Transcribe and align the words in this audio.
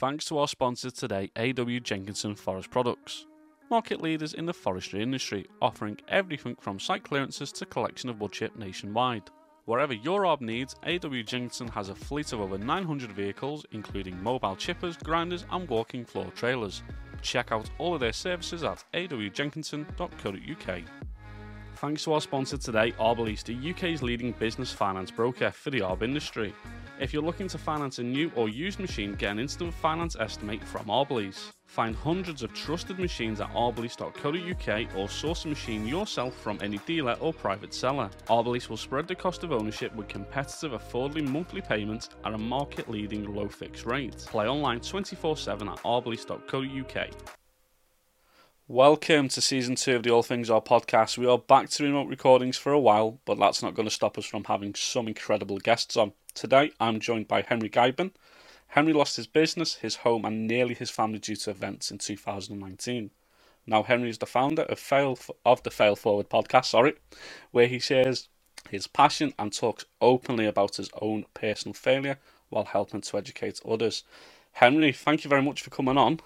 Thanks 0.00 0.24
to 0.24 0.38
our 0.38 0.48
sponsor 0.48 0.90
today, 0.90 1.30
AW 1.36 1.78
Jenkinson 1.78 2.34
Forest 2.34 2.70
Products. 2.70 3.26
Market 3.68 4.00
leaders 4.00 4.32
in 4.32 4.46
the 4.46 4.54
forestry 4.54 5.02
industry, 5.02 5.44
offering 5.60 5.98
everything 6.08 6.56
from 6.58 6.80
site 6.80 7.04
clearances 7.04 7.52
to 7.52 7.66
collection 7.66 8.08
of 8.08 8.18
wood 8.18 8.32
chip 8.32 8.56
nationwide. 8.56 9.24
Wherever 9.66 9.92
your 9.92 10.22
ARB 10.22 10.40
needs, 10.40 10.74
AW 10.86 11.20
Jenkinson 11.22 11.68
has 11.68 11.90
a 11.90 11.94
fleet 11.94 12.32
of 12.32 12.40
over 12.40 12.56
900 12.56 13.12
vehicles, 13.12 13.66
including 13.72 14.22
mobile 14.22 14.56
chippers, 14.56 14.98
grinders, 15.04 15.44
and 15.50 15.68
walking 15.68 16.06
floor 16.06 16.32
trailers. 16.34 16.82
Check 17.20 17.52
out 17.52 17.68
all 17.76 17.92
of 17.92 18.00
their 18.00 18.14
services 18.14 18.64
at 18.64 18.82
awjenkinson.co.uk. 18.94 20.82
Thanks 21.80 22.04
to 22.04 22.12
our 22.12 22.20
sponsor 22.20 22.58
today, 22.58 22.92
Arblease, 23.00 23.42
the 23.42 23.70
UK's 23.70 24.02
leading 24.02 24.32
business 24.32 24.70
finance 24.70 25.10
broker 25.10 25.50
for 25.50 25.70
the 25.70 25.80
ARB 25.80 26.02
industry. 26.02 26.54
If 27.00 27.14
you're 27.14 27.22
looking 27.22 27.48
to 27.48 27.56
finance 27.56 27.98
a 27.98 28.02
new 28.02 28.30
or 28.36 28.50
used 28.50 28.78
machine, 28.80 29.14
get 29.14 29.30
an 29.30 29.38
instant 29.38 29.72
finance 29.72 30.14
estimate 30.20 30.62
from 30.62 30.84
Arblease. 30.88 31.52
Find 31.64 31.96
hundreds 31.96 32.42
of 32.42 32.52
trusted 32.52 32.98
machines 32.98 33.40
at 33.40 33.48
arblease.co.uk 33.54 34.94
or 34.94 35.08
source 35.08 35.46
a 35.46 35.48
machine 35.48 35.88
yourself 35.88 36.36
from 36.36 36.58
any 36.60 36.76
dealer 36.84 37.16
or 37.18 37.32
private 37.32 37.72
seller. 37.72 38.10
Arblease 38.26 38.68
will 38.68 38.76
spread 38.76 39.08
the 39.08 39.14
cost 39.14 39.42
of 39.42 39.50
ownership 39.50 39.96
with 39.96 40.06
competitive, 40.06 40.72
affordable 40.72 41.26
monthly 41.26 41.62
payments 41.62 42.10
at 42.26 42.34
a 42.34 42.38
market 42.38 42.90
leading 42.90 43.34
low 43.34 43.48
fixed 43.48 43.86
rate. 43.86 44.18
Play 44.28 44.46
online 44.46 44.80
24 44.80 45.34
7 45.34 45.66
at 45.66 45.78
arblease.co.uk. 45.78 47.39
Welcome 48.72 49.26
to 49.30 49.40
season 49.40 49.74
two 49.74 49.96
of 49.96 50.04
the 50.04 50.12
All 50.12 50.22
Things 50.22 50.48
Arb 50.48 50.64
podcast. 50.64 51.18
We 51.18 51.26
are 51.26 51.38
back 51.38 51.70
to 51.70 51.82
remote 51.82 52.06
recordings 52.06 52.56
for 52.56 52.70
a 52.70 52.78
while, 52.78 53.18
but 53.24 53.36
that's 53.36 53.64
not 53.64 53.74
going 53.74 53.88
to 53.88 53.92
stop 53.92 54.16
us 54.16 54.26
from 54.26 54.44
having 54.44 54.76
some 54.76 55.08
incredible 55.08 55.58
guests 55.58 55.96
on. 55.96 56.12
Today, 56.34 56.70
I'm 56.78 57.00
joined 57.00 57.26
by 57.26 57.42
Henri 57.42 57.68
Ghijben. 57.68 58.12
Henri 58.68 58.92
lost 58.92 59.16
his 59.16 59.26
business, 59.26 59.74
his 59.74 59.96
home, 59.96 60.24
and 60.24 60.46
nearly 60.46 60.74
his 60.74 60.88
family 60.88 61.18
due 61.18 61.34
to 61.34 61.50
events 61.50 61.90
in 61.90 61.98
2019. 61.98 63.10
Now, 63.66 63.82
Henri 63.82 64.08
is 64.08 64.18
the 64.18 64.26
founder 64.26 64.62
of 64.62 64.78
Fail 64.78 65.18
of 65.44 65.64
the 65.64 65.72
Fail 65.72 65.96
Forward 65.96 66.30
podcast, 66.30 66.66
sorry, 66.66 66.94
where 67.50 67.66
he 67.66 67.80
shares 67.80 68.28
his 68.70 68.86
passion 68.86 69.34
and 69.36 69.52
talks 69.52 69.84
openly 70.00 70.46
about 70.46 70.76
his 70.76 70.90
own 71.02 71.24
personal 71.34 71.74
failure 71.74 72.20
while 72.50 72.66
helping 72.66 73.00
to 73.00 73.18
educate 73.18 73.60
others. 73.68 74.04
Henri, 74.52 74.92
thank 74.92 75.24
you 75.24 75.28
very 75.28 75.42
much 75.42 75.60
for 75.60 75.70
coming 75.70 75.98
on. 75.98 76.20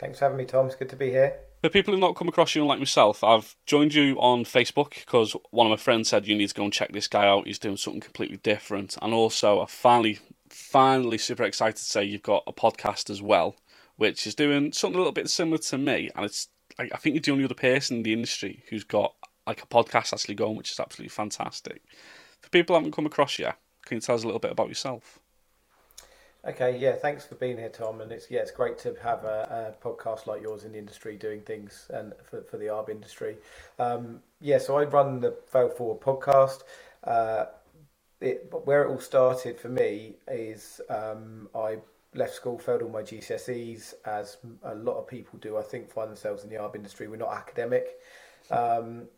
Thanks 0.00 0.18
for 0.18 0.24
having 0.24 0.38
me, 0.38 0.46
Tom. 0.46 0.66
It's 0.66 0.74
good 0.74 0.88
to 0.88 0.96
be 0.96 1.10
here. 1.10 1.36
For 1.60 1.68
people 1.68 1.92
who've 1.92 2.00
not 2.00 2.16
come 2.16 2.28
across 2.28 2.54
you 2.54 2.64
like 2.64 2.78
myself, 2.78 3.22
I've 3.22 3.54
joined 3.66 3.92
you 3.92 4.18
on 4.18 4.44
Facebook 4.44 4.94
because 4.94 5.36
one 5.50 5.66
of 5.66 5.70
my 5.70 5.76
friends 5.76 6.08
said 6.08 6.26
you 6.26 6.34
need 6.34 6.48
to 6.48 6.54
go 6.54 6.64
and 6.64 6.72
check 6.72 6.92
this 6.92 7.06
guy 7.06 7.26
out. 7.26 7.46
He's 7.46 7.58
doing 7.58 7.76
something 7.76 8.00
completely 8.00 8.38
different. 8.38 8.96
And 9.02 9.12
also, 9.12 9.60
I 9.60 9.66
finally, 9.66 10.18
finally 10.48 11.18
super 11.18 11.42
excited 11.42 11.76
to 11.76 11.82
say 11.82 12.02
you've 12.02 12.22
got 12.22 12.44
a 12.46 12.52
podcast 12.52 13.10
as 13.10 13.20
well, 13.20 13.56
which 13.96 14.26
is 14.26 14.34
doing 14.34 14.72
something 14.72 14.96
a 14.96 14.98
little 14.98 15.12
bit 15.12 15.28
similar 15.28 15.58
to 15.58 15.76
me. 15.76 16.08
And 16.16 16.24
it's, 16.24 16.48
I 16.78 16.96
think 16.96 17.14
you're 17.14 17.20
the 17.20 17.32
only 17.32 17.44
other 17.44 17.54
person 17.54 17.98
in 17.98 18.02
the 18.04 18.14
industry 18.14 18.64
who's 18.70 18.84
got 18.84 19.14
like 19.46 19.62
a 19.62 19.66
podcast 19.66 20.14
actually 20.14 20.34
going, 20.34 20.56
which 20.56 20.72
is 20.72 20.80
absolutely 20.80 21.10
fantastic. 21.10 21.82
For 22.40 22.48
people 22.48 22.74
who 22.74 22.80
haven't 22.80 22.96
come 22.96 23.04
across 23.04 23.38
you, 23.38 23.50
can 23.84 23.96
you 23.96 24.00
tell 24.00 24.14
us 24.14 24.22
a 24.22 24.26
little 24.26 24.40
bit 24.40 24.52
about 24.52 24.68
yourself? 24.68 25.20
Okay, 26.42 26.78
yeah, 26.78 26.94
thanks 26.94 27.26
for 27.26 27.34
being 27.34 27.58
here, 27.58 27.68
Tom. 27.68 28.00
And 28.00 28.10
it's 28.10 28.30
yeah, 28.30 28.40
it's 28.40 28.50
great 28.50 28.78
to 28.78 28.96
have 29.02 29.24
a, 29.24 29.74
a 29.82 29.86
podcast 29.86 30.26
like 30.26 30.40
yours 30.40 30.64
in 30.64 30.72
the 30.72 30.78
industry 30.78 31.16
doing 31.16 31.42
things 31.42 31.90
and 31.92 32.14
for, 32.22 32.42
for 32.42 32.56
the 32.56 32.66
ARB 32.66 32.88
industry. 32.88 33.36
Um, 33.78 34.20
yeah, 34.40 34.56
so 34.56 34.78
I 34.78 34.84
run 34.84 35.20
the 35.20 35.36
Fail 35.52 35.68
Forward 35.68 36.00
podcast. 36.00 36.62
Uh, 37.04 37.46
it, 38.22 38.52
where 38.64 38.84
it 38.84 38.88
all 38.88 39.00
started 39.00 39.58
for 39.58 39.68
me 39.68 40.14
is 40.28 40.80
um, 40.88 41.48
I 41.54 41.78
left 42.14 42.34
school, 42.34 42.58
failed 42.58 42.82
all 42.82 42.88
my 42.88 43.02
GCSEs, 43.02 43.94
as 44.06 44.38
a 44.62 44.74
lot 44.74 44.96
of 44.96 45.06
people 45.06 45.38
do. 45.38 45.58
I 45.58 45.62
think 45.62 45.90
find 45.90 46.08
themselves 46.08 46.42
in 46.42 46.48
the 46.48 46.56
ARB 46.56 46.74
industry. 46.74 47.06
We're 47.06 47.16
not 47.16 47.34
academic. 47.34 47.98
Um, 48.50 49.08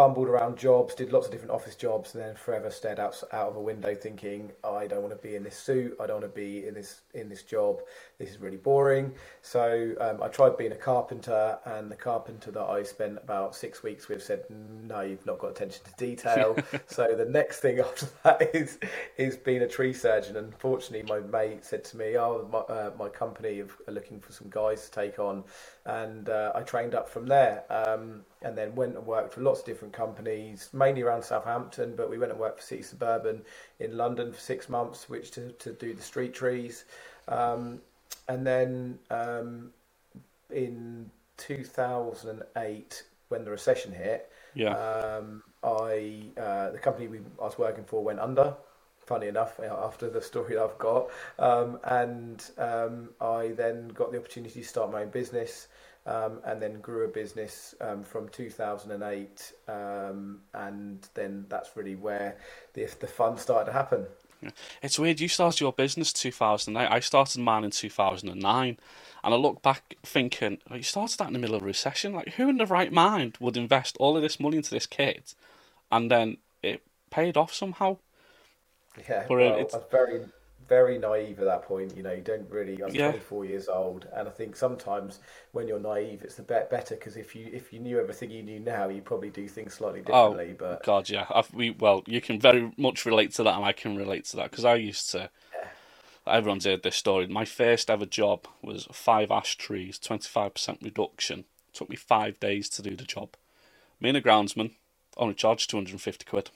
bumbled 0.00 0.28
around 0.28 0.56
jobs, 0.56 0.94
did 0.94 1.12
lots 1.12 1.26
of 1.26 1.32
different 1.32 1.52
office 1.52 1.76
jobs, 1.76 2.14
and 2.14 2.24
then 2.24 2.34
forever 2.34 2.70
stared 2.70 2.98
out 2.98 3.22
out 3.32 3.48
of 3.50 3.56
a 3.56 3.60
window, 3.60 3.94
thinking, 3.94 4.50
"I 4.64 4.86
don't 4.86 5.02
want 5.02 5.14
to 5.14 5.28
be 5.28 5.36
in 5.36 5.42
this 5.42 5.58
suit. 5.58 5.94
I 6.00 6.06
don't 6.06 6.22
want 6.22 6.34
to 6.34 6.40
be 6.40 6.66
in 6.66 6.72
this 6.72 7.02
in 7.12 7.28
this 7.28 7.42
job. 7.42 7.82
This 8.20 8.30
is 8.30 8.38
really 8.40 8.58
boring." 8.58 9.12
So 9.42 9.94
um, 10.00 10.22
I 10.22 10.28
tried 10.28 10.56
being 10.58 10.72
a 10.72 10.76
carpenter, 10.76 11.58
and 11.64 11.90
the 11.90 11.96
carpenter 11.96 12.50
that 12.50 12.62
I 12.62 12.82
spent 12.82 13.18
about 13.18 13.56
six 13.56 13.82
weeks 13.82 14.08
with 14.08 14.22
said, 14.22 14.44
"No, 14.50 15.00
you've 15.00 15.24
not 15.24 15.38
got 15.38 15.52
attention 15.52 15.82
to 15.84 15.92
detail." 15.96 16.56
so 16.86 17.14
the 17.16 17.24
next 17.24 17.60
thing 17.60 17.80
after 17.86 18.06
that 18.22 18.54
is 18.54 18.78
is 19.16 19.36
being 19.36 19.62
a 19.62 19.68
tree 19.68 19.94
surgeon. 19.94 20.36
And 20.36 20.54
fortunately, 20.58 21.08
my 21.08 21.20
mate 21.26 21.64
said 21.64 21.82
to 21.84 21.96
me, 21.96 22.18
"Oh, 22.18 22.46
my, 22.52 22.58
uh, 22.58 22.92
my 22.98 23.08
company 23.08 23.62
are 23.62 23.92
looking 23.92 24.20
for 24.20 24.32
some 24.32 24.50
guys 24.50 24.84
to 24.84 24.90
take 24.90 25.18
on," 25.18 25.42
and 25.86 26.28
uh, 26.28 26.52
I 26.54 26.60
trained 26.60 26.94
up 26.94 27.08
from 27.08 27.26
there. 27.26 27.64
Um, 27.70 28.24
and 28.42 28.56
then 28.56 28.74
went 28.74 28.96
and 28.96 29.06
worked 29.06 29.34
for 29.34 29.42
lots 29.42 29.60
of 29.60 29.66
different 29.66 29.92
companies, 29.92 30.70
mainly 30.72 31.02
around 31.02 31.22
Southampton, 31.22 31.94
but 31.94 32.08
we 32.08 32.18
went 32.18 32.32
and 32.32 32.40
worked 32.40 32.60
for 32.60 32.66
City 32.66 32.82
Suburban 32.82 33.42
in 33.78 33.96
London 33.96 34.32
for 34.32 34.40
six 34.40 34.68
months, 34.68 35.08
which 35.08 35.30
to, 35.32 35.52
to 35.52 35.72
do 35.72 35.92
the 35.92 36.02
street 36.02 36.32
trees. 36.32 36.84
Um, 37.28 37.80
and 38.28 38.46
then 38.46 38.98
um, 39.10 39.70
in 40.50 41.10
2008, 41.36 43.02
when 43.28 43.44
the 43.44 43.50
recession 43.50 43.92
hit, 43.92 44.30
yeah. 44.54 44.74
um, 44.74 45.42
I 45.62 46.22
uh, 46.40 46.70
the 46.70 46.78
company 46.78 47.08
we, 47.08 47.18
I 47.40 47.44
was 47.44 47.58
working 47.58 47.84
for 47.84 48.02
went 48.02 48.20
under. 48.20 48.54
Funny 48.98 49.26
enough, 49.26 49.58
after 49.58 50.08
the 50.08 50.22
story 50.22 50.56
I've 50.56 50.78
got, 50.78 51.08
um, 51.38 51.80
and 51.84 52.48
um, 52.58 53.08
I 53.20 53.48
then 53.48 53.88
got 53.88 54.12
the 54.12 54.18
opportunity 54.18 54.60
to 54.60 54.66
start 54.66 54.92
my 54.92 55.02
own 55.02 55.08
business 55.08 55.66
um, 56.06 56.40
and 56.44 56.62
then 56.62 56.80
grew 56.80 57.04
a 57.04 57.08
business 57.08 57.74
um, 57.80 58.02
from 58.02 58.28
2008, 58.28 59.52
um, 59.68 60.40
and 60.54 61.08
then 61.14 61.44
that's 61.48 61.76
really 61.76 61.96
where 61.96 62.36
the 62.74 62.88
the 63.00 63.06
fun 63.06 63.36
started 63.36 63.66
to 63.66 63.72
happen. 63.72 64.06
It's 64.82 64.98
weird. 64.98 65.20
You 65.20 65.28
started 65.28 65.60
your 65.60 65.72
business 65.72 66.12
2008. 66.12 66.90
I 66.90 67.00
started 67.00 67.40
mine 67.40 67.64
in 67.64 67.70
2009, 67.70 68.78
and 69.22 69.34
I 69.34 69.36
look 69.36 69.62
back 69.62 69.96
thinking, 70.02 70.58
oh, 70.70 70.76
you 70.76 70.82
started 70.82 71.18
that 71.18 71.28
in 71.28 71.34
the 71.34 71.38
middle 71.38 71.56
of 71.56 71.62
a 71.62 71.66
recession. 71.66 72.12
Like, 72.12 72.34
who 72.34 72.48
in 72.48 72.58
the 72.58 72.66
right 72.66 72.92
mind 72.92 73.36
would 73.40 73.56
invest 73.56 73.96
all 73.98 74.16
of 74.16 74.22
this 74.22 74.40
money 74.40 74.56
into 74.56 74.70
this 74.70 74.86
kit, 74.86 75.34
and 75.90 76.10
then 76.10 76.38
it 76.62 76.82
paid 77.10 77.36
off 77.36 77.52
somehow? 77.52 77.98
Yeah, 79.08 79.24
but 79.28 79.36
well, 79.36 79.56
it's 79.56 79.76
very 79.90 80.22
very 80.70 80.98
naive 80.98 81.40
at 81.40 81.44
that 81.44 81.62
point. 81.62 81.94
You 81.96 82.02
know, 82.02 82.12
you 82.12 82.22
don't 82.22 82.48
really. 82.48 82.82
I'm 82.82 82.94
yeah. 82.94 83.10
24 83.10 83.44
years 83.44 83.68
old, 83.68 84.06
and 84.14 84.26
I 84.26 84.30
think 84.30 84.56
sometimes 84.56 85.18
when 85.52 85.68
you're 85.68 85.80
naive, 85.80 86.22
it's 86.22 86.36
the 86.36 86.42
bet 86.42 86.70
better 86.70 86.94
because 86.94 87.16
if 87.16 87.34
you 87.36 87.50
if 87.52 87.72
you 87.72 87.80
knew 87.80 87.98
everything 88.00 88.30
you 88.30 88.42
knew 88.42 88.60
now, 88.60 88.88
you 88.88 89.02
probably 89.02 89.28
do 89.28 89.46
things 89.48 89.74
slightly 89.74 90.00
oh, 90.06 90.30
differently. 90.30 90.54
Oh, 90.54 90.56
but 90.58 90.84
God, 90.84 91.10
yeah, 91.10 91.26
I've, 91.28 91.52
we 91.52 91.70
well, 91.72 92.02
you 92.06 92.22
can 92.22 92.40
very 92.40 92.72
much 92.78 93.04
relate 93.04 93.32
to 93.34 93.42
that, 93.42 93.56
and 93.56 93.64
I 93.64 93.72
can 93.72 93.96
relate 93.96 94.24
to 94.26 94.36
that 94.36 94.50
because 94.50 94.64
I 94.64 94.76
used 94.76 95.10
to. 95.10 95.28
Yeah. 95.52 95.68
Everyone's 96.32 96.64
heard 96.64 96.84
this 96.84 96.96
story. 96.96 97.26
My 97.26 97.44
first 97.44 97.90
ever 97.90 98.06
job 98.06 98.46
was 98.62 98.86
five 98.92 99.32
ash 99.32 99.56
trees, 99.56 99.98
25% 99.98 100.82
reduction. 100.82 101.40
It 101.40 101.74
took 101.74 101.90
me 101.90 101.96
five 101.96 102.38
days 102.38 102.68
to 102.70 102.82
do 102.82 102.94
the 102.94 103.04
job. 103.04 103.30
Me 104.00 104.10
and 104.10 104.18
a 104.18 104.22
groundsman 104.22 104.72
only 105.16 105.34
charged 105.34 105.70
250 105.70 106.24
quid. 106.26 106.50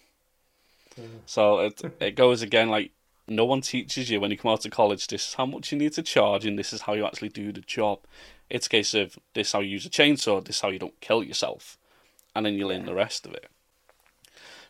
Mm. 1.01 1.09
So 1.27 1.59
it 1.59 1.83
it 1.99 2.15
goes 2.15 2.41
again 2.43 2.69
like 2.69 2.93
no 3.27 3.45
one 3.45 3.61
teaches 3.61 4.11
you 4.11 4.21
when 4.21 4.31
you 4.31 4.37
come 4.37 4.51
out 4.51 4.65
of 4.65 4.71
college 4.71 5.07
this 5.07 5.29
is 5.29 5.35
how 5.35 5.47
much 5.47 5.73
you 5.73 5.79
need 5.79 5.93
to 5.93 6.03
charge 6.03 6.45
and 6.45 6.59
this 6.59 6.73
is 6.73 6.83
how 6.83 6.93
you 6.93 7.07
actually 7.07 7.29
do 7.29 7.53
the 7.53 7.61
job. 7.61 8.01
It's 8.51 8.67
a 8.67 8.71
case 8.71 8.95
of 8.95 9.19
this 9.33 9.53
how 9.53 9.61
you 9.61 9.71
use 9.71 9.87
a 9.87 9.91
chainsaw, 9.91 10.45
this 10.45 10.61
how 10.61 10.69
you 10.69 10.79
don't 10.79 11.01
kill 11.01 11.23
yourself, 11.23 11.79
and 12.34 12.45
then 12.45 12.55
you 12.55 12.67
learn 12.67 12.84
the 12.84 12.95
rest 12.95 13.27
of 13.27 13.33
it. 13.33 13.49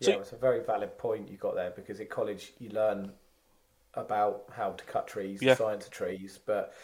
Yeah, 0.00 0.14
so, 0.14 0.20
it's 0.20 0.32
a 0.32 0.37
very 0.37 0.62
valid 0.62 0.97
point 0.98 1.28
you 1.31 1.37
got 1.37 1.54
there 1.54 1.72
because 1.75 2.00
at 2.00 2.10
college 2.10 2.53
you 2.59 2.70
learn 2.70 3.12
about 3.94 4.44
how 4.53 4.72
to 4.72 4.84
cut 4.84 5.06
trees, 5.06 5.41
yeah. 5.43 5.54
the 5.54 5.59
science 5.59 5.87
of 5.87 5.91
trees, 5.91 6.38
but 6.44 6.75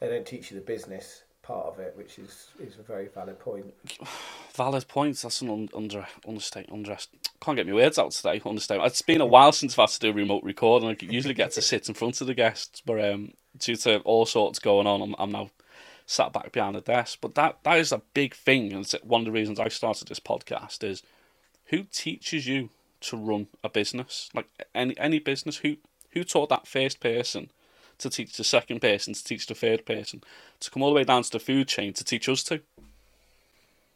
they 0.00 0.08
don't 0.08 0.26
teach 0.26 0.50
you 0.50 0.56
the 0.58 0.64
business 0.64 1.22
part 1.46 1.66
of 1.66 1.78
it, 1.78 1.94
which 1.96 2.18
is 2.18 2.48
is 2.60 2.78
a 2.78 2.82
very 2.82 3.08
valid 3.08 3.38
point. 3.38 3.72
Valid 4.54 4.88
points. 4.88 5.20
That's 5.22 5.42
an 5.42 5.50
un, 5.50 5.68
under 5.74 6.06
understate 6.26 6.70
under. 6.72 6.96
Can't 7.42 7.56
get 7.56 7.66
my 7.66 7.74
words 7.74 7.98
out 7.98 8.10
today. 8.12 8.40
Understand. 8.44 8.82
It's 8.84 9.02
been 9.02 9.20
a 9.20 9.26
while 9.26 9.52
since 9.52 9.74
I've 9.74 9.90
had 9.90 9.90
to 9.90 10.00
do 10.00 10.10
a 10.10 10.12
remote 10.14 10.42
recording. 10.44 10.88
I 10.88 10.96
usually 11.00 11.34
get 11.34 11.52
to 11.52 11.62
sit 11.62 11.88
in 11.88 11.94
front 11.94 12.20
of 12.20 12.26
the 12.26 12.34
guests, 12.34 12.82
but 12.84 13.04
um, 13.04 13.32
due 13.58 13.76
to 13.76 13.98
all 14.00 14.24
sorts 14.24 14.58
going 14.58 14.86
on, 14.86 15.02
I'm, 15.02 15.14
I'm 15.18 15.32
now 15.32 15.50
sat 16.06 16.32
back 16.32 16.52
behind 16.52 16.74
the 16.74 16.80
desk. 16.80 17.18
But 17.20 17.34
that 17.34 17.58
that 17.64 17.78
is 17.78 17.92
a 17.92 18.02
big 18.14 18.34
thing, 18.34 18.72
and 18.72 18.90
one 19.02 19.20
of 19.20 19.26
the 19.26 19.32
reasons 19.32 19.60
I 19.60 19.68
started 19.68 20.08
this 20.08 20.20
podcast 20.20 20.82
is 20.82 21.02
who 21.66 21.84
teaches 21.84 22.46
you 22.46 22.70
to 23.02 23.16
run 23.16 23.48
a 23.62 23.68
business, 23.68 24.30
like 24.34 24.48
any 24.74 24.98
any 24.98 25.18
business. 25.18 25.58
Who 25.58 25.76
who 26.10 26.24
taught 26.24 26.48
that 26.48 26.66
first 26.66 26.98
person 26.98 27.50
to 27.98 28.10
teach 28.10 28.36
the 28.36 28.44
second 28.44 28.80
person, 28.80 29.14
to 29.14 29.24
teach 29.24 29.46
the 29.46 29.54
third 29.54 29.86
person, 29.86 30.22
to 30.60 30.70
come 30.70 30.82
all 30.82 30.90
the 30.90 30.96
way 30.96 31.04
down 31.04 31.22
to 31.22 31.30
the 31.30 31.38
food 31.38 31.68
chain 31.68 31.92
to 31.94 32.04
teach 32.04 32.28
us 32.28 32.42
to. 32.44 32.60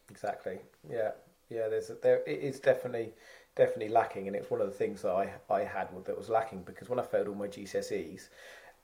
Exactly. 0.09 0.59
Yeah. 0.89 1.11
Yeah. 1.49 1.67
There's 1.69 1.89
a, 1.89 1.95
there. 1.95 2.21
It 2.27 2.39
is 2.39 2.59
definitely 2.59 3.13
definitely 3.55 3.89
lacking, 3.89 4.27
and 4.27 4.35
it's 4.35 4.49
one 4.49 4.61
of 4.61 4.67
the 4.67 4.73
things 4.73 5.01
that 5.01 5.11
I 5.11 5.29
I 5.49 5.63
had 5.63 5.89
that 6.05 6.17
was 6.17 6.29
lacking 6.29 6.63
because 6.63 6.89
when 6.89 6.99
I 6.99 7.03
failed 7.03 7.27
all 7.27 7.35
my 7.35 7.47
GCSEs, 7.47 8.29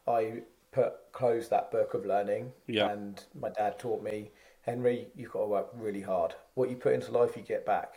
I 0.07 0.41
put 0.71 0.93
closed 1.11 1.49
that 1.49 1.71
book 1.71 1.93
of 1.93 2.05
learning. 2.05 2.51
Yeah. 2.67 2.91
And 2.91 3.23
my 3.39 3.49
dad 3.49 3.79
taught 3.79 4.03
me, 4.03 4.31
Henri, 4.65 5.07
you've 5.15 5.31
got 5.31 5.41
to 5.41 5.47
work 5.47 5.69
really 5.73 6.01
hard. 6.01 6.35
What 6.55 6.69
you 6.69 6.75
put 6.75 6.93
into 6.93 7.11
life, 7.11 7.35
you 7.35 7.43
get 7.43 7.65
back. 7.65 7.95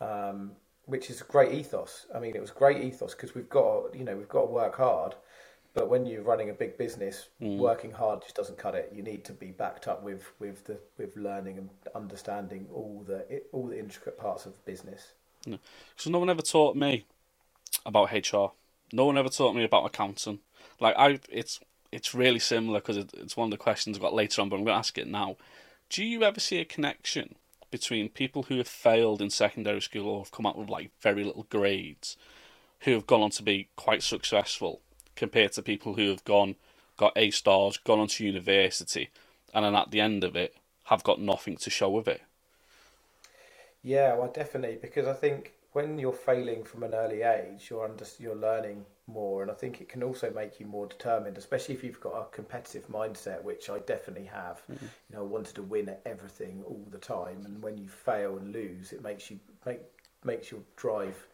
Um, 0.00 0.52
which 0.86 1.10
is 1.10 1.20
a 1.20 1.24
great 1.24 1.52
ethos. 1.52 2.06
I 2.14 2.18
mean, 2.18 2.34
it 2.34 2.40
was 2.40 2.50
great 2.50 2.82
ethos 2.82 3.14
because 3.14 3.34
we've 3.34 3.48
got, 3.48 3.94
you 3.94 4.04
know, 4.04 4.16
we've 4.16 4.28
got 4.28 4.42
to 4.42 4.52
work 4.52 4.76
hard. 4.76 5.14
But 5.74 5.88
when 5.88 6.04
you're 6.04 6.22
running 6.22 6.50
a 6.50 6.52
big 6.52 6.76
business, 6.76 7.28
Mm. 7.40 7.56
working 7.56 7.92
hard 7.92 8.22
just 8.22 8.34
doesn't 8.34 8.58
cut 8.58 8.74
it. 8.74 8.92
You 8.94 9.02
need 9.02 9.24
to 9.24 9.32
be 9.32 9.52
backed 9.52 9.88
up 9.88 10.02
with, 10.02 10.24
with 10.38 10.64
the 10.66 10.78
with 10.98 11.16
learning 11.16 11.58
and 11.58 11.70
understanding 11.94 12.68
all 12.72 13.02
the 13.06 13.42
all 13.52 13.66
the 13.68 13.78
intricate 13.78 14.18
parts 14.18 14.44
of 14.46 14.62
business. 14.64 15.12
So 15.96 16.10
no 16.10 16.18
one 16.18 16.30
ever 16.30 16.42
taught 16.42 16.76
me 16.76 17.06
about 17.86 18.12
HR. 18.12 18.52
No 18.92 19.06
one 19.06 19.18
ever 19.18 19.28
taught 19.30 19.54
me 19.56 19.64
about 19.64 19.86
accounting. 19.86 20.40
Like 20.78 20.94
I, 20.98 21.18
it's 21.30 21.58
it's 21.90 22.14
really 22.14 22.38
similar 22.38 22.80
because 22.80 22.96
it, 22.96 23.10
it's 23.14 23.36
one 23.36 23.46
of 23.46 23.50
the 23.50 23.56
questions 23.56 23.96
I've 23.96 24.02
got 24.02 24.14
later 24.14 24.40
on, 24.42 24.48
but 24.48 24.56
I'm 24.56 24.64
going 24.64 24.74
to 24.74 24.78
ask 24.78 24.96
it 24.98 25.08
now. 25.08 25.36
Do 25.88 26.04
you 26.04 26.22
ever 26.22 26.40
see 26.40 26.58
a 26.58 26.64
connection 26.64 27.34
between 27.70 28.08
people 28.08 28.44
who 28.44 28.58
have 28.58 28.68
failed 28.68 29.20
in 29.20 29.30
secondary 29.30 29.80
school 29.80 30.08
or 30.08 30.20
have 30.20 30.30
come 30.30 30.46
out 30.46 30.56
with 30.58 30.68
like 30.68 30.90
very 31.00 31.24
little 31.24 31.46
grades, 31.50 32.16
who 32.80 32.92
have 32.92 33.06
gone 33.06 33.22
on 33.22 33.30
to 33.30 33.42
be 33.42 33.68
quite 33.76 34.02
successful, 34.02 34.80
compared 35.22 35.52
to 35.52 35.62
people 35.62 35.94
who 35.94 36.08
have 36.08 36.24
gone 36.24 36.56
got 36.96 37.12
A 37.14 37.30
stars, 37.30 37.76
gone 37.76 38.00
on 38.00 38.08
to 38.08 38.26
university, 38.26 39.08
and 39.54 39.64
then 39.64 39.76
at 39.76 39.92
the 39.92 40.00
end 40.00 40.24
of 40.24 40.34
it 40.34 40.52
have 40.86 41.04
got 41.04 41.20
nothing 41.20 41.56
to 41.58 41.70
show 41.70 41.96
of 41.96 42.08
it? 42.08 42.22
Yeah, 43.84 44.16
well, 44.16 44.32
definitely, 44.34 44.78
because 44.82 45.06
I 45.06 45.12
think 45.12 45.52
when 45.74 45.96
you're 45.96 46.12
failing 46.12 46.64
from 46.64 46.82
an 46.82 46.92
early 46.92 47.22
age, 47.22 47.68
you're 47.70 47.84
under, 47.84 48.04
you're 48.18 48.34
learning 48.34 48.84
more, 49.06 49.42
and 49.42 49.50
I 49.50 49.54
think 49.54 49.80
it 49.80 49.88
can 49.88 50.02
also 50.02 50.28
make 50.32 50.58
you 50.58 50.66
more 50.66 50.88
determined, 50.88 51.38
especially 51.38 51.76
if 51.76 51.84
you've 51.84 52.00
got 52.00 52.14
a 52.14 52.24
competitive 52.34 52.88
mindset, 52.88 53.44
which 53.44 53.70
I 53.70 53.78
definitely 53.78 54.26
have. 54.26 54.60
Mm-hmm. 54.72 54.86
You 55.08 55.16
know, 55.16 55.20
I 55.20 55.26
wanted 55.26 55.54
to 55.54 55.62
win 55.62 55.88
at 55.88 56.00
everything 56.04 56.64
all 56.66 56.84
the 56.90 56.98
time, 56.98 57.44
and 57.44 57.62
when 57.62 57.78
you 57.78 57.86
fail 57.86 58.38
and 58.38 58.52
lose, 58.52 58.92
it 58.92 59.04
makes 59.04 59.30
you 59.30 59.38
make 59.64 59.82
makes 60.24 60.50
your 60.50 60.60
drive 60.74 61.28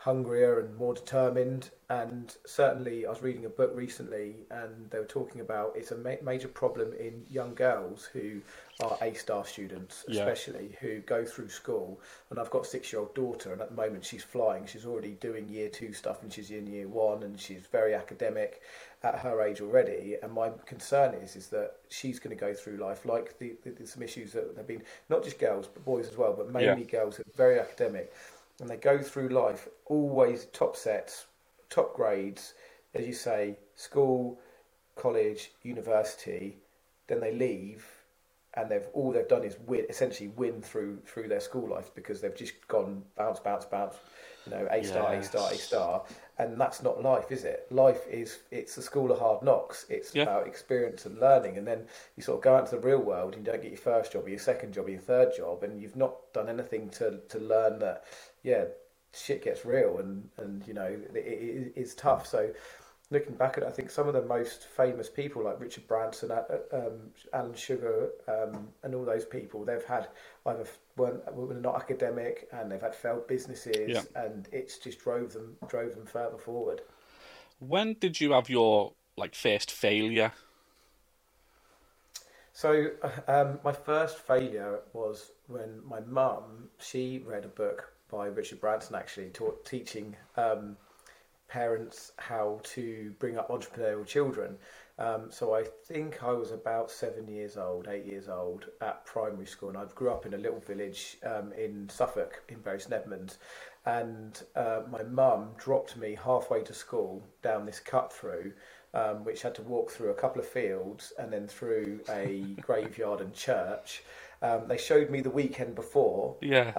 hungrier 0.00 0.60
and 0.60 0.74
more 0.78 0.94
determined. 0.94 1.68
And 1.90 2.34
certainly, 2.46 3.04
I 3.04 3.10
was 3.10 3.20
reading 3.20 3.44
a 3.44 3.48
book 3.48 3.72
recently, 3.74 4.46
and 4.50 4.88
they 4.90 4.98
were 4.98 5.04
talking 5.04 5.40
about 5.40 5.72
it's 5.76 5.90
a 5.90 5.96
ma- 5.96 6.22
major 6.22 6.46
problem 6.48 6.92
in 6.94 7.24
young 7.28 7.54
girls 7.54 8.08
who 8.12 8.40
are 8.82 8.96
A 9.02 9.12
star 9.14 9.44
students, 9.44 10.04
Yeah. 10.08 10.22
especially 10.22 10.76
who 10.80 11.00
go 11.00 11.24
through 11.24 11.48
school. 11.50 12.00
And 12.30 12.38
I've 12.38 12.48
got 12.50 12.62
a 12.62 12.68
six 12.68 12.92
year 12.92 13.00
old 13.00 13.14
daughter, 13.14 13.52
and 13.52 13.60
at 13.60 13.70
the 13.70 13.74
moment 13.74 14.04
she's 14.04 14.22
flying. 14.22 14.66
She's 14.66 14.86
already 14.86 15.12
doing 15.20 15.48
year 15.48 15.68
two 15.68 15.92
stuff, 15.92 16.22
and 16.22 16.32
she's 16.32 16.50
in 16.50 16.66
year 16.66 16.88
one, 16.88 17.22
and 17.24 17.38
she's 17.38 17.66
very 17.66 17.94
academic 17.94 18.62
at 19.02 19.18
her 19.18 19.42
age 19.42 19.60
already. 19.60 20.16
And 20.22 20.32
my 20.32 20.50
concern 20.66 21.14
is 21.14 21.34
is 21.34 21.48
that 21.48 21.76
she's 21.88 22.20
going 22.20 22.36
to 22.36 22.40
go 22.40 22.54
through 22.54 22.76
life 22.76 23.04
like 23.04 23.36
the, 23.38 23.54
the, 23.64 23.86
some 23.86 24.02
issues 24.02 24.32
that 24.32 24.52
have 24.56 24.66
been 24.66 24.82
not 25.08 25.24
just 25.24 25.38
girls 25.40 25.66
but 25.66 25.84
boys 25.84 26.06
as 26.08 26.16
well, 26.16 26.34
but 26.34 26.52
mainly 26.52 26.84
girls 26.84 27.16
who 27.16 27.22
are 27.22 27.36
very 27.36 27.58
academic, 27.58 28.12
and 28.60 28.68
they 28.68 28.76
go 28.76 29.02
through 29.02 29.28
life 29.30 29.68
always 29.86 30.46
top 30.46 30.76
sets, 30.76 31.26
top 31.70 31.94
grades, 31.94 32.54
as 32.94 33.06
you 33.06 33.12
say, 33.12 33.56
school, 33.74 34.38
college, 34.96 35.52
university. 35.62 36.58
Then 37.06 37.20
they 37.20 37.32
leave, 37.34 37.86
and 38.54 38.70
they've 38.70 38.86
all 38.92 39.12
they've 39.12 39.28
done 39.28 39.44
is 39.44 39.56
win, 39.66 39.86
essentially 39.88 40.28
win 40.36 40.60
through 40.62 41.00
through 41.06 41.28
their 41.28 41.40
school 41.40 41.68
life 41.68 41.90
because 41.94 42.20
they've 42.20 42.34
just 42.36 42.66
gone 42.68 43.02
bounce, 43.16 43.40
bounce, 43.40 43.64
bounce. 43.64 43.96
You 44.46 44.52
know, 44.52 44.68
A 44.70 44.82
star, 44.82 45.12
A 45.12 45.22
star, 45.22 45.52
A 45.52 45.58
star, 45.58 46.04
and 46.38 46.58
that's 46.60 46.82
not 46.82 47.02
life, 47.02 47.30
is 47.30 47.44
it? 47.44 47.66
Life 47.70 48.06
is 48.08 48.40
it's 48.50 48.74
the 48.74 48.82
school 48.82 49.12
of 49.12 49.18
hard 49.18 49.42
knocks. 49.42 49.86
It's 49.90 50.14
Yeah. 50.14 50.22
about 50.22 50.46
experience 50.46 51.04
and 51.06 51.18
learning, 51.20 51.58
and 51.58 51.66
then 51.66 51.86
you 52.16 52.22
sort 52.22 52.38
of 52.38 52.42
go 52.44 52.54
out 52.56 52.60
into 52.64 52.76
the 52.76 52.86
real 52.86 53.00
world 53.00 53.34
and 53.34 53.46
you 53.46 53.52
don't 53.52 53.62
get 53.62 53.70
your 53.70 53.78
first 53.80 54.12
job, 54.12 54.24
or 54.26 54.30
your 54.30 54.38
second 54.38 54.72
job, 54.72 54.86
or 54.86 54.90
your 54.90 55.00
third 55.00 55.34
job, 55.36 55.62
and 55.62 55.80
you've 55.80 55.96
not 55.96 56.32
done 56.32 56.48
anything 56.48 56.88
to 56.90 57.20
to 57.28 57.38
learn 57.38 57.78
that. 57.80 58.04
Yeah, 58.42 58.64
shit 59.14 59.44
gets 59.44 59.64
real, 59.64 59.98
and 59.98 60.28
and 60.38 60.66
you 60.66 60.74
know 60.74 60.84
it, 60.84 61.16
it, 61.16 61.72
it's 61.76 61.94
tough. 61.94 62.26
So 62.26 62.50
looking 63.10 63.34
back 63.34 63.56
at 63.56 63.64
it, 63.64 63.66
I 63.66 63.70
think 63.72 63.90
some 63.90 64.06
of 64.08 64.14
the 64.14 64.22
most 64.22 64.68
famous 64.68 65.08
people 65.08 65.44
like 65.44 65.58
Richard 65.60 65.86
Branson, 65.88 66.30
uh, 66.30 66.44
um, 66.72 67.10
Alan 67.32 67.54
Sugar, 67.54 68.10
um, 68.28 68.68
and 68.84 68.94
all 68.94 69.04
those 69.04 69.24
people, 69.24 69.64
they've 69.64 69.84
had 69.84 70.08
either 70.46 70.64
weren't 70.96 71.34
were 71.34 71.54
not 71.54 71.76
academic 71.76 72.48
and 72.52 72.70
they've 72.70 72.80
had 72.80 72.94
failed 72.94 73.26
businesses, 73.26 73.88
Yeah. 73.88 74.02
and 74.14 74.48
it's 74.52 74.78
just 74.78 75.00
drove 75.00 75.32
them 75.32 75.56
drove 75.68 75.94
them 75.94 76.06
further 76.06 76.38
forward. 76.38 76.82
When 77.58 77.94
did 77.94 78.20
you 78.20 78.32
have 78.32 78.48
your 78.48 78.92
like 79.16 79.34
first 79.34 79.70
failure? 79.70 80.32
So 82.52 82.90
um, 83.26 83.58
my 83.64 83.72
first 83.72 84.18
failure 84.18 84.80
was 84.92 85.30
when 85.46 85.80
my 85.86 86.00
mum 86.00 86.68
she 86.78 87.22
read 87.26 87.44
a 87.44 87.48
book 87.48 87.92
by 88.10 88.26
Richard 88.26 88.60
Branson 88.60 88.96
actually 88.96 89.30
taught, 89.30 89.64
teaching 89.64 90.16
um, 90.36 90.76
parents 91.48 92.12
how 92.18 92.60
to 92.62 93.12
bring 93.18 93.36
up 93.36 93.48
entrepreneurial 93.48 94.06
children. 94.06 94.56
Um, 94.98 95.30
so 95.30 95.54
I 95.54 95.64
think 95.86 96.22
I 96.22 96.32
was 96.32 96.52
about 96.52 96.90
seven 96.90 97.26
years 97.26 97.56
old, 97.56 97.88
eight 97.88 98.04
years 98.04 98.28
old 98.28 98.66
at 98.82 99.04
primary 99.06 99.46
school, 99.46 99.70
and 99.70 99.78
I 99.78 99.84
grew 99.94 100.10
up 100.10 100.26
in 100.26 100.34
a 100.34 100.38
little 100.38 100.60
village 100.60 101.16
um, 101.24 101.52
in 101.54 101.88
Suffolk, 101.88 102.42
in 102.48 102.58
Bury 102.60 102.80
St 102.80 102.92
Edmunds. 102.92 103.38
And 103.86 104.40
uh, 104.54 104.82
my 104.90 105.02
mum 105.02 105.52
dropped 105.56 105.96
me 105.96 106.18
halfway 106.22 106.62
to 106.64 106.74
school 106.74 107.22
down 107.42 107.64
this 107.64 107.80
cut 107.80 108.12
through, 108.12 108.52
um, 108.92 109.24
which 109.24 109.40
had 109.40 109.54
to 109.54 109.62
walk 109.62 109.90
through 109.90 110.10
a 110.10 110.14
couple 110.14 110.40
of 110.40 110.46
fields 110.46 111.14
and 111.18 111.32
then 111.32 111.46
through 111.46 112.00
a 112.10 112.42
graveyard 112.60 113.22
and 113.22 113.32
church. 113.32 114.02
Um, 114.42 114.68
they 114.68 114.78
showed 114.78 115.10
me 115.10 115.22
the 115.22 115.30
weekend 115.30 115.74
before 115.74 116.36
Yeah. 116.42 116.72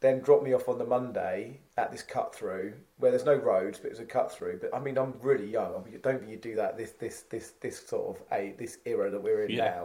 Then 0.00 0.20
dropped 0.20 0.44
me 0.44 0.54
off 0.54 0.68
on 0.68 0.78
the 0.78 0.84
Monday 0.84 1.60
at 1.76 1.92
this 1.92 2.02
cut 2.02 2.34
through 2.34 2.72
where 2.98 3.10
there's 3.10 3.24
no 3.24 3.34
roads, 3.34 3.78
but 3.78 3.88
it 3.88 3.90
was 3.90 4.00
a 4.00 4.04
cut 4.04 4.32
through. 4.32 4.58
But 4.60 4.74
I 4.74 4.80
mean, 4.80 4.96
I'm 4.98 5.14
really 5.20 5.46
young. 5.46 5.74
I 5.74 5.84
mean, 5.84 5.98
don't 6.02 6.18
think 6.20 6.30
you 6.30 6.38
do 6.38 6.54
that 6.56 6.76
this 6.78 6.92
this 6.92 7.22
this 7.30 7.52
this 7.60 7.86
sort 7.86 8.16
of 8.16 8.22
a 8.32 8.54
this 8.58 8.78
era 8.86 9.10
that 9.10 9.22
we're 9.22 9.44
in 9.44 9.50
Yeah. 9.50 9.84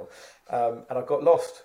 now. 0.49 0.57
Um, 0.57 0.83
and 0.89 0.97
I 0.99 1.01
got 1.03 1.23
lost. 1.23 1.63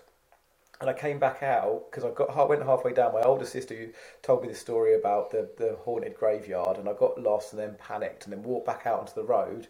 And 0.80 0.88
I 0.88 0.94
came 0.94 1.18
back 1.18 1.42
out 1.42 1.88
because 1.90 2.04
I 2.04 2.10
got 2.10 2.30
I 2.30 2.42
went 2.44 2.62
halfway 2.62 2.94
down. 2.94 3.12
My 3.12 3.20
older 3.20 3.44
sister 3.44 3.74
who 3.74 3.88
told 4.22 4.40
me 4.42 4.48
the 4.48 4.54
story 4.54 4.94
about 4.94 5.30
the, 5.30 5.50
the 5.58 5.76
haunted 5.84 6.16
graveyard, 6.16 6.78
and 6.78 6.88
I 6.88 6.94
got 6.94 7.20
lost 7.20 7.52
and 7.52 7.60
then 7.60 7.76
panicked 7.78 8.24
and 8.24 8.32
then 8.32 8.42
walked 8.42 8.64
back 8.66 8.86
out 8.86 9.00
onto 9.00 9.12
the 9.14 9.22
road. 9.24 9.68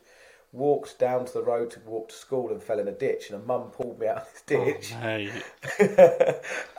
Walked 0.52 1.00
down 1.00 1.24
to 1.26 1.32
the 1.32 1.42
road 1.42 1.72
to 1.72 1.80
walk 1.80 2.10
to 2.10 2.14
school 2.14 2.50
and 2.52 2.62
fell 2.62 2.78
in 2.78 2.86
a 2.86 2.92
ditch, 2.92 3.28
and 3.30 3.42
a 3.42 3.44
mum 3.44 3.70
pulled 3.72 3.98
me 3.98 4.06
out 4.06 4.18
of 4.18 4.32
this 4.32 4.42
ditch 4.42 4.94
Oh, 4.94 5.02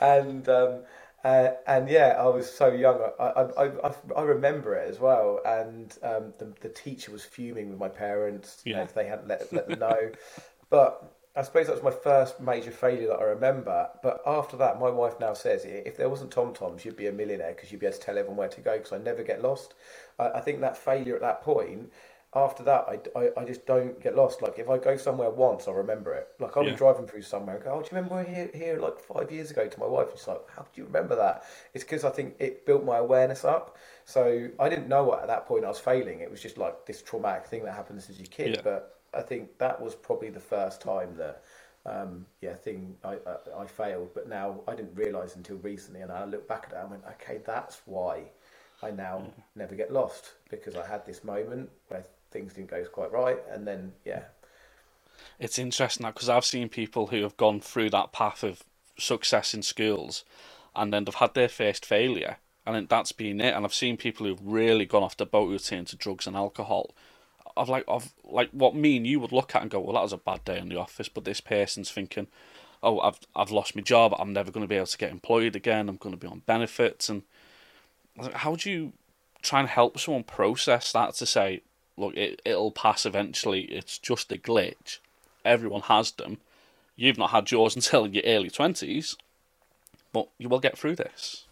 and 0.00 0.48
um, 0.48 0.80
uh, 1.24 1.50
and 1.66 1.88
yeah, 1.88 2.16
I 2.18 2.26
was 2.28 2.50
so 2.50 2.72
young. 2.72 3.00
I, 3.18 3.24
I, 3.24 3.66
I, 3.66 3.94
I 4.16 4.22
remember 4.22 4.74
it 4.74 4.88
as 4.88 4.98
well. 4.98 5.40
And 5.46 5.96
um, 6.02 6.34
the, 6.38 6.52
the 6.60 6.68
teacher 6.68 7.12
was 7.12 7.24
fuming 7.24 7.70
with 7.70 7.78
my 7.78 7.88
parents 7.88 8.62
you 8.64 8.74
know, 8.74 8.82
if 8.82 8.94
they 8.94 9.06
hadn't 9.06 9.28
let, 9.28 9.52
let 9.52 9.68
them 9.68 9.78
know. 9.78 10.10
but 10.70 11.14
I 11.36 11.42
suppose 11.42 11.68
that 11.68 11.74
was 11.74 11.82
my 11.82 11.90
first 11.90 12.40
major 12.40 12.72
failure 12.72 13.08
that 13.08 13.20
I 13.20 13.24
remember. 13.24 13.88
But 14.02 14.20
after 14.26 14.56
that, 14.58 14.80
my 14.80 14.90
wife 14.90 15.14
now 15.20 15.32
says 15.32 15.64
if 15.64 15.96
there 15.96 16.08
wasn't 16.08 16.32
Tom 16.32 16.52
Toms, 16.52 16.84
you'd 16.84 16.96
be 16.96 17.06
a 17.06 17.12
millionaire 17.12 17.52
because 17.54 17.70
you'd 17.70 17.80
be 17.80 17.86
able 17.86 17.96
to 17.96 18.02
tell 18.02 18.18
everyone 18.18 18.36
where 18.36 18.48
to 18.48 18.60
go 18.60 18.76
because 18.76 18.92
I 18.92 18.98
never 18.98 19.22
get 19.22 19.42
lost. 19.42 19.74
I, 20.18 20.28
I 20.30 20.40
think 20.40 20.60
that 20.60 20.76
failure 20.76 21.14
at 21.14 21.22
that 21.22 21.42
point. 21.42 21.92
After 22.34 22.62
that, 22.62 22.86
I, 22.88 23.20
I, 23.20 23.30
I 23.42 23.44
just 23.44 23.66
don't 23.66 24.00
get 24.00 24.16
lost. 24.16 24.40
Like 24.40 24.58
if 24.58 24.70
I 24.70 24.78
go 24.78 24.96
somewhere 24.96 25.28
once, 25.28 25.68
I 25.68 25.72
remember 25.72 26.14
it. 26.14 26.28
Like 26.40 26.56
I'll 26.56 26.64
Yeah. 26.64 26.72
be 26.72 26.72
driving 26.72 27.06
through 27.06 27.22
somewhere 27.22 27.56
and 27.56 27.64
go, 27.64 27.72
"Oh, 27.72 27.82
do 27.82 27.88
you 27.90 27.96
remember 27.96 28.22
here, 28.24 28.50
here 28.54 28.78
like 28.80 28.98
five 28.98 29.30
years 29.30 29.50
ago?" 29.50 29.68
To 29.68 29.80
my 29.80 29.86
wife, 29.86 30.08
and 30.10 30.18
she's 30.18 30.28
like, 30.28 30.48
"How 30.50 30.62
do 30.62 30.68
you 30.80 30.86
remember 30.86 31.14
that?" 31.16 31.44
It's 31.74 31.84
because 31.84 32.04
I 32.04 32.10
think 32.10 32.36
it 32.38 32.64
built 32.64 32.84
my 32.84 32.96
awareness 32.98 33.44
up. 33.44 33.76
So 34.06 34.48
I 34.58 34.68
didn't 34.70 34.88
know 34.88 35.04
what 35.04 35.20
at 35.20 35.26
that 35.28 35.46
point 35.46 35.64
I 35.66 35.68
was 35.68 35.78
failing. 35.78 36.20
It 36.20 36.30
was 36.30 36.40
just 36.40 36.56
like 36.56 36.86
this 36.86 37.02
traumatic 37.02 37.46
thing 37.46 37.64
that 37.64 37.74
happens 37.74 38.08
as 38.08 38.18
a 38.18 38.24
kid. 38.24 38.54
Yeah. 38.54 38.62
But 38.64 38.98
I 39.12 39.20
think 39.22 39.58
that 39.58 39.78
was 39.80 39.94
probably 39.94 40.30
the 40.30 40.40
first 40.40 40.80
time 40.80 41.14
that, 41.18 41.42
um, 41.84 42.24
yeah, 42.40 42.54
thing 42.54 42.96
I, 43.04 43.18
I 43.26 43.62
I 43.62 43.66
failed. 43.66 44.10
But 44.14 44.26
now 44.28 44.60
I 44.66 44.74
didn't 44.74 44.94
realise 44.94 45.36
until 45.36 45.56
recently, 45.58 46.00
and 46.00 46.10
I 46.10 46.24
look 46.24 46.48
back 46.48 46.64
at 46.66 46.72
it 46.72 46.80
and 46.80 46.90
went, 46.90 47.04
"Okay, 47.06 47.40
that's 47.44 47.82
why." 47.84 48.30
I 48.84 48.90
now 48.90 49.22
never 49.54 49.74
get 49.76 49.92
lost 49.92 50.32
because 50.50 50.74
I 50.76 50.84
had 50.86 51.06
this 51.06 51.22
moment 51.22 51.70
where 51.88 52.04
things 52.32 52.54
didn't 52.54 52.70
go 52.70 52.84
quite 52.84 53.12
right, 53.12 53.38
and 53.50 53.66
then 53.66 53.92
yeah, 54.04 54.22
It's 55.38 55.58
interesting 55.58 56.06
because 56.06 56.28
I've 56.28 56.44
seen 56.44 56.68
people 56.68 57.08
who 57.08 57.22
have 57.22 57.36
gone 57.36 57.60
through 57.60 57.90
that 57.90 58.12
path 58.12 58.42
of 58.42 58.62
success 58.98 59.54
in 59.54 59.62
schools 59.62 60.24
and 60.74 60.92
then 60.92 61.04
they've 61.04 61.14
had 61.14 61.34
their 61.34 61.48
first 61.48 61.84
failure 61.84 62.36
and 62.66 62.76
then 62.76 62.86
that's 62.88 63.12
been 63.12 63.40
it. 63.40 63.54
And 63.54 63.64
I've 63.64 63.74
seen 63.74 63.96
people 63.96 64.26
who've 64.26 64.40
really 64.42 64.86
gone 64.86 65.02
off 65.02 65.16
the 65.16 65.26
boat 65.26 65.48
who 65.48 65.58
turn 65.58 65.84
to 65.86 65.96
drugs 65.96 66.26
and 66.26 66.36
alcohol. 66.36 66.94
I've 67.56 67.68
like 67.68 67.84
I've 67.88 68.12
like 68.24 68.50
what 68.52 68.74
me 68.74 68.96
and 68.96 69.06
you 69.06 69.20
would 69.20 69.32
look 69.32 69.54
at 69.54 69.62
and 69.62 69.70
go, 69.70 69.80
Well 69.80 69.94
that 69.94 70.02
was 70.02 70.12
a 70.12 70.18
bad 70.18 70.44
day 70.44 70.58
in 70.58 70.68
the 70.68 70.78
office, 70.78 71.08
but 71.08 71.24
this 71.24 71.40
person's 71.40 71.90
thinking, 71.90 72.28
Oh, 72.82 73.00
I've 73.00 73.20
I've 73.34 73.50
lost 73.50 73.76
my 73.76 73.82
job, 73.82 74.14
I'm 74.18 74.32
never 74.32 74.50
gonna 74.50 74.66
be 74.66 74.76
able 74.76 74.86
to 74.86 74.98
get 74.98 75.10
employed 75.10 75.56
again, 75.56 75.88
I'm 75.88 75.96
gonna 75.96 76.16
be 76.16 76.28
on 76.28 76.42
benefits 76.46 77.08
and 77.08 77.22
how 78.34 78.56
do 78.56 78.70
you 78.70 78.92
try 79.42 79.60
and 79.60 79.68
help 79.68 79.98
someone 79.98 80.22
process 80.22 80.92
that 80.92 81.14
to 81.14 81.26
say, 81.26 81.62
look, 81.96 82.16
it 82.16 82.40
it'll 82.44 82.72
pass 82.72 83.06
eventually. 83.06 83.62
It's 83.62 83.98
just 83.98 84.32
a 84.32 84.38
glitch. 84.38 84.98
Everyone 85.44 85.82
has 85.82 86.12
them. 86.12 86.38
You've 86.96 87.18
not 87.18 87.30
had 87.30 87.50
yours 87.50 87.74
until 87.76 88.06
your 88.06 88.24
early 88.24 88.50
twenties, 88.50 89.16
but 90.12 90.28
you 90.38 90.48
will 90.48 90.60
get 90.60 90.78
through 90.78 90.96
this. 90.96 91.44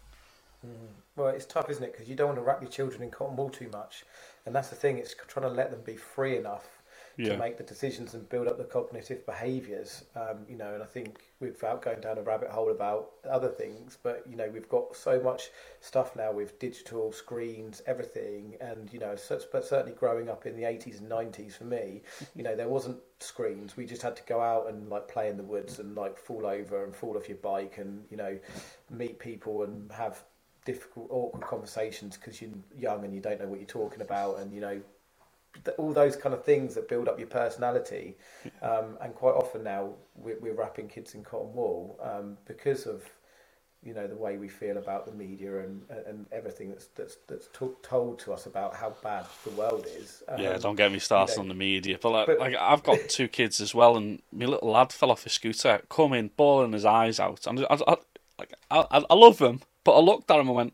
Mm. 0.65 0.87
Well, 1.15 1.27
it's 1.27 1.45
tough, 1.45 1.69
isn't 1.69 1.83
it? 1.83 1.91
Because 1.91 2.09
you 2.09 2.15
don't 2.15 2.27
want 2.27 2.39
to 2.39 2.43
wrap 2.43 2.61
your 2.61 2.71
children 2.71 3.03
in 3.03 3.11
cotton 3.11 3.35
wool 3.35 3.49
too 3.49 3.69
much, 3.71 4.05
and 4.45 4.55
that's 4.55 4.69
the 4.69 4.75
thing. 4.75 4.97
It's 4.97 5.13
trying 5.27 5.47
to 5.47 5.53
let 5.53 5.71
them 5.71 5.81
be 5.85 5.97
free 5.97 6.37
enough 6.37 6.80
Yeah. 7.21 7.33
to 7.33 7.37
make 7.37 7.57
the 7.57 7.63
decisions 7.63 8.15
and 8.15 8.27
build 8.29 8.47
up 8.47 8.57
the 8.57 8.63
cognitive 8.63 9.25
behaviours. 9.25 10.05
Um, 10.15 10.39
you 10.49 10.57
know, 10.57 10.73
and 10.73 10.81
I 10.81 10.87
think 10.87 11.21
without 11.39 11.83
going 11.83 12.01
down 12.01 12.17
a 12.17 12.21
rabbit 12.21 12.49
hole 12.49 12.71
about 12.71 13.11
other 13.29 13.49
things, 13.49 13.97
but 14.01 14.23
you 14.27 14.35
know, 14.35 14.49
we've 14.51 14.69
got 14.69 14.95
so 14.95 15.19
much 15.21 15.49
stuff 15.81 16.15
now 16.15 16.31
with 16.31 16.57
digital 16.59 17.11
screens, 17.11 17.81
everything, 17.85 18.55
and 18.59 18.91
you 18.91 18.99
know, 18.99 19.15
so, 19.15 19.39
but 19.51 19.63
certainly 19.63 19.95
growing 19.95 20.29
up 20.29 20.45
in 20.45 20.55
the 20.55 20.63
eighties 20.63 20.99
and 20.99 21.09
nineties 21.09 21.55
for 21.55 21.65
me, 21.65 22.01
you 22.35 22.43
know, 22.43 22.55
there 22.55 22.69
wasn't 22.69 22.97
screens. 23.19 23.77
We 23.77 23.85
just 23.85 24.01
had 24.01 24.15
to 24.15 24.23
go 24.23 24.41
out 24.41 24.67
and 24.69 24.89
like 24.89 25.07
play 25.07 25.29
in 25.29 25.37
the 25.37 25.43
woods 25.43 25.77
and 25.79 25.95
like 25.95 26.17
fall 26.17 26.45
over 26.47 26.83
and 26.83 26.95
fall 26.95 27.17
off 27.17 27.29
your 27.29 27.37
bike 27.37 27.77
and 27.77 28.03
you 28.09 28.17
know, 28.17 28.37
meet 28.89 29.19
people 29.19 29.63
and 29.63 29.91
have 29.91 30.23
difficult, 30.65 31.07
awkward 31.11 31.43
conversations 31.43 32.17
because 32.17 32.41
you're 32.41 32.51
young 32.77 33.03
and 33.03 33.13
you 33.13 33.19
don't 33.19 33.39
know 33.39 33.47
what 33.47 33.59
you're 33.59 33.67
talking 33.67 34.01
about, 34.01 34.39
and 34.39 34.53
you 34.53 34.61
know, 34.61 34.81
all 35.77 35.93
those 35.93 36.15
kind 36.15 36.33
of 36.33 36.43
things 36.43 36.73
that 36.75 36.87
build 36.87 37.07
up 37.07 37.19
your 37.19 37.27
personality. 37.27 38.17
Um, 38.61 38.97
and 39.01 39.13
quite 39.13 39.35
often 39.35 39.63
now 39.63 39.93
we're, 40.15 40.39
we're 40.39 40.53
wrapping 40.55 40.87
kids 40.87 41.13
in 41.15 41.23
cotton 41.23 41.53
wool 41.53 41.99
um, 42.01 42.37
because 42.45 42.85
of 42.85 43.03
you 43.83 43.95
know 43.95 44.05
the 44.05 44.15
way 44.15 44.37
we 44.37 44.47
feel 44.47 44.77
about 44.77 45.07
the 45.07 45.11
media 45.11 45.59
and 45.61 45.81
and 46.05 46.27
everything 46.31 46.69
that's 46.69 46.85
that's 46.95 47.17
that's 47.27 47.47
to- 47.47 47.75
told 47.81 48.19
to 48.19 48.31
us 48.31 48.45
about 48.45 48.75
how 48.75 48.93
bad 49.01 49.25
the 49.43 49.49
world 49.51 49.87
is. 49.97 50.21
Um, 50.27 50.39
Yeah, 50.39 50.57
don't 50.59 50.75
get 50.75 50.91
me 50.91 50.99
started 50.99 51.33
you 51.33 51.37
know, 51.37 51.41
on 51.43 51.47
the 51.47 51.55
media. 51.55 51.97
But 51.99 52.11
like, 52.11 52.27
but- 52.27 52.39
like, 52.39 52.55
I've 52.55 52.83
got 52.83 52.99
two 53.09 53.27
kids 53.27 53.59
as 53.59 53.73
well, 53.73 53.97
and 53.97 54.21
my 54.31 54.45
little 54.45 54.69
lad 54.71 54.93
fell 54.93 55.09
off 55.11 55.23
his 55.23 55.33
scooter, 55.33 55.81
coming 55.89 56.29
bawling 56.37 56.73
his 56.73 56.85
eyes 56.85 57.19
out, 57.19 57.47
and 57.47 57.65
I, 57.69 57.77
I, 57.87 57.95
like, 58.37 58.53
I, 58.69 58.85
I 58.91 59.03
I 59.09 59.13
love 59.15 59.39
him, 59.39 59.61
but 59.83 59.97
I 59.97 59.99
looked 59.99 60.29
at 60.29 60.39
him 60.39 60.47
and 60.47 60.55
went, 60.55 60.73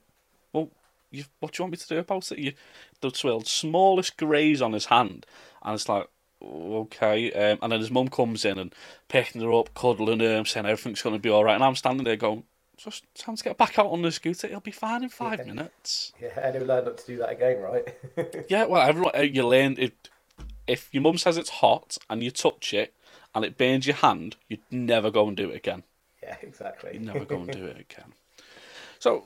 "Well, 1.11 1.19
you, 1.19 1.23
what 1.39 1.53
do 1.53 1.59
you 1.59 1.63
want 1.65 1.71
me 1.73 1.77
to 1.77 1.87
do 1.87 1.97
about 1.99 2.31
it?" 2.31 2.39
You, 2.39 2.53
the 3.01 3.11
twirled 3.11 3.47
smallest 3.47 4.17
graze 4.17 4.61
on 4.61 4.73
his 4.73 4.85
hand, 4.85 5.25
and 5.63 5.73
it's 5.75 5.89
like, 5.89 6.07
okay. 6.43 7.31
Um, 7.31 7.59
and 7.61 7.71
then 7.71 7.79
his 7.79 7.91
mum 7.91 8.07
comes 8.09 8.45
in 8.45 8.57
and 8.57 8.73
picking 9.07 9.41
her 9.41 9.51
up, 9.53 9.73
cuddling 9.73 10.19
her, 10.19 10.35
and 10.37 10.47
saying 10.47 10.65
everything's 10.65 11.01
going 11.01 11.15
to 11.15 11.21
be 11.21 11.29
all 11.29 11.43
right, 11.43 11.55
and 11.55 11.63
I'm 11.63 11.75
standing 11.75 12.03
there 12.05 12.15
going. 12.15 12.43
Just 12.77 13.05
time 13.15 13.35
to 13.35 13.43
get 13.43 13.57
back 13.57 13.79
out 13.79 13.87
on 13.87 14.03
the 14.03 14.11
scooter. 14.11 14.47
He'll 14.47 14.59
be 14.59 14.69
fine 14.69 15.01
in 15.01 15.09
five 15.09 15.39
Yeah. 15.39 15.45
minutes. 15.45 16.13
Yeah, 16.21 16.39
and 16.39 16.55
he'll 16.55 16.67
learn 16.67 16.85
not 16.85 16.99
to 16.99 17.07
do 17.07 17.17
that 17.17 17.31
again, 17.31 17.59
right? 17.59 18.45
Yeah, 18.49 18.65
well, 18.65 18.87
everyone 18.87 19.13
uh, 19.17 19.21
you 19.21 19.47
learn 19.47 19.77
it. 19.79 20.09
If 20.67 20.93
your 20.93 21.01
mum 21.01 21.17
says 21.17 21.37
it's 21.37 21.49
hot 21.49 21.97
and 22.07 22.21
you 22.21 22.29
touch 22.29 22.75
it 22.75 22.93
and 23.33 23.43
it 23.43 23.57
burns 23.57 23.87
your 23.87 23.95
hand, 23.95 24.35
you'd 24.47 24.59
never 24.69 25.09
go 25.09 25.27
and 25.27 25.35
do 25.35 25.49
it 25.49 25.55
again. 25.55 25.83
yeah, 26.21 26.35
exactly. 26.43 26.91
You'd 26.93 27.05
never 27.05 27.25
go 27.25 27.37
and 27.37 27.49
do 27.49 27.65
it 27.65 27.79
again. 27.79 28.13
So 28.99 29.23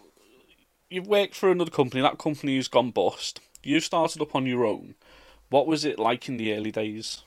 you've 0.91 1.07
worked 1.07 1.35
for 1.35 1.49
another 1.49 1.71
company. 1.71 2.01
That 2.01 2.17
company's 2.17 2.67
gone 2.67 2.91
bust. 2.91 3.39
You 3.63 3.79
started 3.79 4.21
up 4.21 4.35
on 4.35 4.45
your 4.45 4.65
own. 4.65 4.95
What 5.49 5.67
was 5.67 5.85
it 5.85 5.97
like 5.97 6.27
in 6.27 6.37
the 6.37 6.53
early 6.53 6.71
days? 6.71 7.23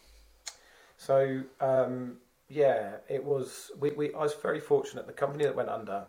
So 0.96 1.42
um, 1.60 2.18
yeah, 2.48 2.96
it 3.08 3.24
was. 3.24 3.70
We, 3.78 3.90
we 3.90 4.14
I 4.14 4.20
was 4.20 4.34
very 4.34 4.60
fortunate. 4.60 5.06
The 5.06 5.12
company 5.12 5.44
that 5.44 5.56
went 5.56 5.68
under. 5.68 6.04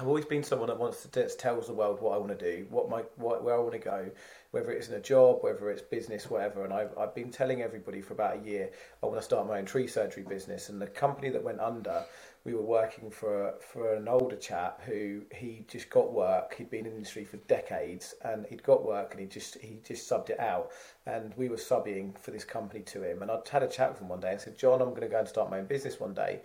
I've 0.00 0.08
always 0.08 0.24
been 0.24 0.42
someone 0.42 0.68
that 0.68 0.78
wants 0.78 1.02
to 1.02 1.08
t- 1.08 1.34
tells 1.36 1.66
the 1.66 1.74
world 1.74 2.00
what 2.00 2.14
I 2.14 2.16
want 2.16 2.38
to 2.38 2.56
do, 2.56 2.66
what 2.70 2.88
my 2.88 3.02
what, 3.16 3.44
where 3.44 3.54
I 3.54 3.58
want 3.58 3.72
to 3.72 3.78
go, 3.78 4.10
whether 4.50 4.70
it's 4.70 4.88
in 4.88 4.94
a 4.94 5.00
job, 5.00 5.40
whether 5.42 5.70
it's 5.70 5.82
business, 5.82 6.30
whatever. 6.30 6.64
And 6.64 6.72
I've 6.72 6.96
I've 6.96 7.14
been 7.14 7.30
telling 7.30 7.60
everybody 7.60 8.00
for 8.00 8.14
about 8.14 8.38
a 8.38 8.40
year 8.40 8.70
I 9.02 9.06
want 9.06 9.18
to 9.18 9.22
start 9.22 9.46
my 9.46 9.58
own 9.58 9.66
tree 9.66 9.86
surgery 9.86 10.22
business. 10.22 10.70
And 10.70 10.80
the 10.80 10.86
company 10.86 11.28
that 11.28 11.44
went 11.44 11.60
under, 11.60 12.04
we 12.44 12.54
were 12.54 12.62
working 12.62 13.10
for 13.10 13.54
for 13.60 13.94
an 13.94 14.08
older 14.08 14.36
chap 14.36 14.82
who 14.82 15.22
he 15.32 15.64
just 15.68 15.90
got 15.90 16.12
work. 16.12 16.54
He'd 16.54 16.70
been 16.70 16.86
in 16.86 16.92
the 16.92 16.96
industry 16.96 17.24
for 17.24 17.36
decades, 17.48 18.14
and 18.24 18.46
he'd 18.46 18.62
got 18.62 18.84
work, 18.84 19.12
and 19.12 19.20
he 19.20 19.26
just 19.26 19.58
he 19.60 19.78
just 19.84 20.10
subbed 20.10 20.30
it 20.30 20.40
out. 20.40 20.70
And 21.06 21.32
we 21.36 21.48
were 21.48 21.56
subbing 21.56 22.18
for 22.18 22.32
this 22.32 22.44
company 22.44 22.82
to 22.84 23.02
him. 23.02 23.22
And 23.22 23.30
I'd 23.30 23.48
had 23.48 23.62
a 23.62 23.68
chat 23.68 23.92
with 23.92 24.00
him 24.00 24.08
one 24.08 24.20
day 24.20 24.32
and 24.32 24.40
said, 24.40 24.58
John, 24.58 24.80
I'm 24.82 24.90
going 24.90 25.02
to 25.02 25.08
go 25.08 25.20
and 25.20 25.28
start 25.28 25.50
my 25.50 25.58
own 25.58 25.66
business 25.66 26.00
one 26.00 26.14
day. 26.14 26.40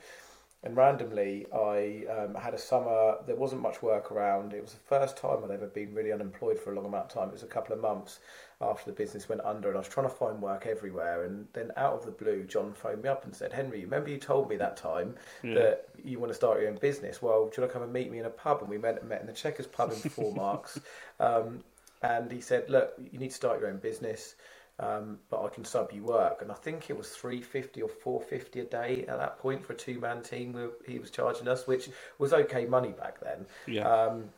And 0.63 0.75
randomly, 0.75 1.45
I 1.53 2.03
um, 2.09 2.35
had 2.35 2.53
a 2.53 2.57
summer. 2.57 3.17
There 3.25 3.35
wasn't 3.35 3.61
much 3.61 3.81
work 3.83 4.11
around. 4.11 4.53
It 4.53 4.61
was 4.61 4.73
the 4.73 4.79
first 4.79 5.15
time 5.15 5.37
I'd 5.43 5.51
ever 5.51 5.67
been 5.67 5.93
really 5.93 6.11
unemployed 6.11 6.59
for 6.59 6.71
a 6.71 6.75
long 6.75 6.85
amount 6.85 7.05
of 7.05 7.13
time. 7.13 7.29
It 7.29 7.33
was 7.33 7.43
a 7.43 7.47
couple 7.47 7.75
of 7.75 7.81
months 7.81 8.19
after 8.59 8.89
the 8.89 8.95
business 8.95 9.29
went 9.29 9.41
under, 9.41 9.67
and 9.67 9.77
I 9.77 9.79
was 9.81 9.87
trying 9.87 10.09
to 10.09 10.13
find 10.13 10.41
work 10.41 10.65
everywhere. 10.65 11.23
And 11.25 11.47
then, 11.53 11.71
out 11.77 11.93
of 11.93 12.05
the 12.05 12.11
blue, 12.11 12.43
John 12.43 12.73
phoned 12.73 13.03
me 13.03 13.09
up 13.09 13.23
and 13.23 13.35
said, 13.35 13.53
"Henri, 13.53 13.81
remember 13.81 14.09
you 14.09 14.17
told 14.17 14.49
me 14.49 14.55
that 14.57 14.77
time 14.77 15.15
that 15.43 15.87
you 16.03 16.17
want 16.19 16.31
to 16.31 16.35
start 16.35 16.59
your 16.59 16.69
own 16.69 16.77
business? 16.77 17.21
Well, 17.21 17.45
do 17.47 17.53
you 17.57 17.61
want 17.61 17.69
to 17.71 17.73
come 17.73 17.83
and 17.83 17.93
meet 17.93 18.11
me 18.11 18.19
in 18.19 18.25
a 18.25 18.29
pub?" 18.31 18.61
And 18.61 18.69
we 18.69 18.77
met 18.77 19.05
met 19.05 19.21
in 19.21 19.27
the 19.27 19.33
Checkers 19.33 19.67
pub 19.67 19.91
in 19.91 19.97
Four 19.97 20.33
Marks. 20.35 20.79
Um, 21.19 21.63
and 22.01 22.31
he 22.31 22.41
said, 22.41 22.69
"Look, 22.69 22.93
you 23.11 23.19
need 23.19 23.29
to 23.29 23.35
start 23.35 23.59
your 23.59 23.69
own 23.69 23.77
business." 23.77 24.35
um, 24.79 25.17
but 25.31 25.43
I 25.43 25.49
can 25.49 25.65
sub 25.65 25.91
you 25.91 26.03
work. 26.03 26.43
And 26.43 26.51
I 26.51 26.53
think 26.53 26.91
it 26.91 26.95
was 26.97 27.09
three 27.09 27.41
fifty 27.41 27.81
or 27.81 27.89
four 27.89 28.21
fifty 28.21 28.59
a 28.59 28.63
day 28.63 29.05
at 29.07 29.17
that 29.17 29.39
point 29.39 29.65
for 29.65 29.73
a 29.73 29.75
two 29.75 29.99
man 29.99 30.21
team. 30.21 30.53
we- 30.53 30.91
He 30.93 30.99
was 30.99 31.09
charging 31.09 31.47
us, 31.47 31.65
which 31.65 31.89
was 32.19 32.31
okay 32.31 32.65
money 32.67 32.91
back 32.91 33.19
then. 33.19 33.47
Yeah. 33.65 33.87
Um, 33.89 34.29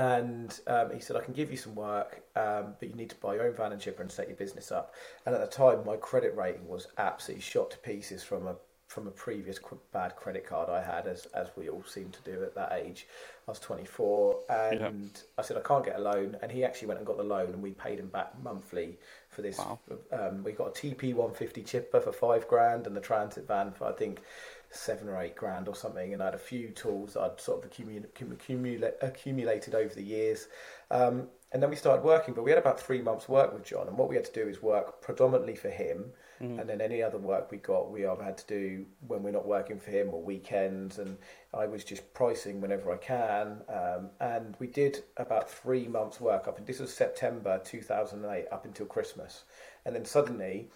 and 0.00 0.60
um, 0.66 0.90
he 0.94 0.98
said, 0.98 1.16
I 1.16 1.20
can 1.20 1.34
give 1.34 1.50
you 1.50 1.58
some 1.58 1.74
work, 1.74 2.22
um, 2.34 2.74
but 2.80 2.88
you 2.88 2.94
need 2.94 3.10
to 3.10 3.16
buy 3.16 3.34
your 3.34 3.44
own 3.46 3.52
van 3.52 3.72
and 3.72 3.80
chipper 3.80 4.00
and 4.00 4.10
set 4.10 4.28
your 4.28 4.36
business 4.36 4.72
up. 4.72 4.94
And 5.26 5.34
at 5.34 5.42
the 5.42 5.46
time, 5.46 5.84
my 5.84 5.96
credit 5.96 6.34
rating 6.34 6.66
was 6.66 6.86
absolutely 6.96 7.42
shot 7.42 7.70
to 7.72 7.78
pieces 7.78 8.22
from 8.22 8.46
a 8.46 8.56
from 8.86 9.06
a 9.06 9.10
previous 9.10 9.56
qu- 9.56 9.78
bad 9.92 10.16
credit 10.16 10.44
card 10.44 10.68
I 10.68 10.82
had, 10.82 11.06
as 11.06 11.26
as 11.26 11.48
we 11.54 11.68
all 11.68 11.84
seem 11.84 12.10
to 12.10 12.20
do 12.22 12.42
at 12.42 12.54
that 12.54 12.72
age. 12.72 13.06
I 13.46 13.50
was 13.50 13.60
24, 13.60 14.38
and 14.48 15.22
I 15.36 15.42
said 15.42 15.58
I 15.58 15.60
can't 15.60 15.84
get 15.84 15.96
a 15.96 16.02
loan, 16.02 16.36
and 16.42 16.50
he 16.50 16.64
actually 16.64 16.88
went 16.88 16.98
and 16.98 17.06
got 17.06 17.18
the 17.18 17.22
loan, 17.22 17.48
and 17.48 17.62
we 17.62 17.72
paid 17.72 17.98
him 17.98 18.08
back 18.08 18.32
monthly 18.42 18.98
for 19.28 19.42
this. 19.42 19.58
Wow. 19.58 19.78
Um, 20.12 20.42
we 20.42 20.52
got 20.52 20.68
a 20.68 20.70
TP 20.70 21.14
150 21.14 21.62
chipper 21.62 22.00
for 22.00 22.10
five 22.10 22.48
grand, 22.48 22.86
and 22.86 22.96
the 22.96 23.00
transit 23.00 23.46
van 23.46 23.70
for 23.70 23.84
I 23.84 23.92
think 23.92 24.22
seven 24.70 25.08
or 25.08 25.20
eight 25.20 25.36
grand 25.36 25.68
or 25.68 25.74
something. 25.74 26.12
And 26.12 26.22
I 26.22 26.26
had 26.26 26.34
a 26.34 26.38
few 26.38 26.70
tools 26.70 27.14
that 27.14 27.22
I'd 27.22 27.40
sort 27.40 27.64
of 27.64 27.70
accumu- 27.70 28.04
accumulate, 28.04 28.94
accumulated 29.02 29.74
over 29.74 29.94
the 29.94 30.02
years. 30.02 30.48
Um, 30.90 31.28
and 31.52 31.60
then 31.60 31.70
we 31.70 31.76
started 31.76 32.04
working, 32.04 32.32
but 32.32 32.44
we 32.44 32.50
had 32.50 32.58
about 32.58 32.78
three 32.78 33.02
months' 33.02 33.28
work 33.28 33.52
with 33.52 33.64
John. 33.64 33.88
And 33.88 33.98
what 33.98 34.08
we 34.08 34.14
had 34.14 34.24
to 34.24 34.32
do 34.32 34.48
is 34.48 34.62
work 34.62 35.02
predominantly 35.02 35.56
for 35.56 35.68
him, 35.68 36.12
and 36.58 36.68
then 36.68 36.80
any 36.80 37.02
other 37.02 37.18
work 37.18 37.50
we 37.50 37.58
got, 37.58 37.90
we 37.90 38.06
either 38.06 38.22
had 38.22 38.38
to 38.38 38.46
do 38.46 38.86
when 39.08 39.24
we're 39.24 39.32
not 39.32 39.46
working 39.46 39.80
for 39.80 39.90
him 39.90 40.10
or 40.12 40.22
weekends. 40.22 40.98
And 40.98 41.18
I 41.52 41.66
was 41.66 41.82
just 41.82 42.14
pricing 42.14 42.60
whenever 42.60 42.92
I 42.92 42.98
can. 42.98 43.62
Um, 43.68 44.10
and 44.20 44.56
we 44.60 44.68
did 44.68 45.02
about 45.16 45.50
three 45.50 45.88
months' 45.88 46.20
work 46.20 46.46
up, 46.46 46.56
and 46.56 46.66
this 46.66 46.78
was 46.78 46.94
September 46.94 47.60
2008 47.64 48.46
up 48.52 48.64
until 48.64 48.86
Christmas. 48.86 49.42
And 49.84 49.94
then 49.94 50.04
suddenly, 50.04 50.70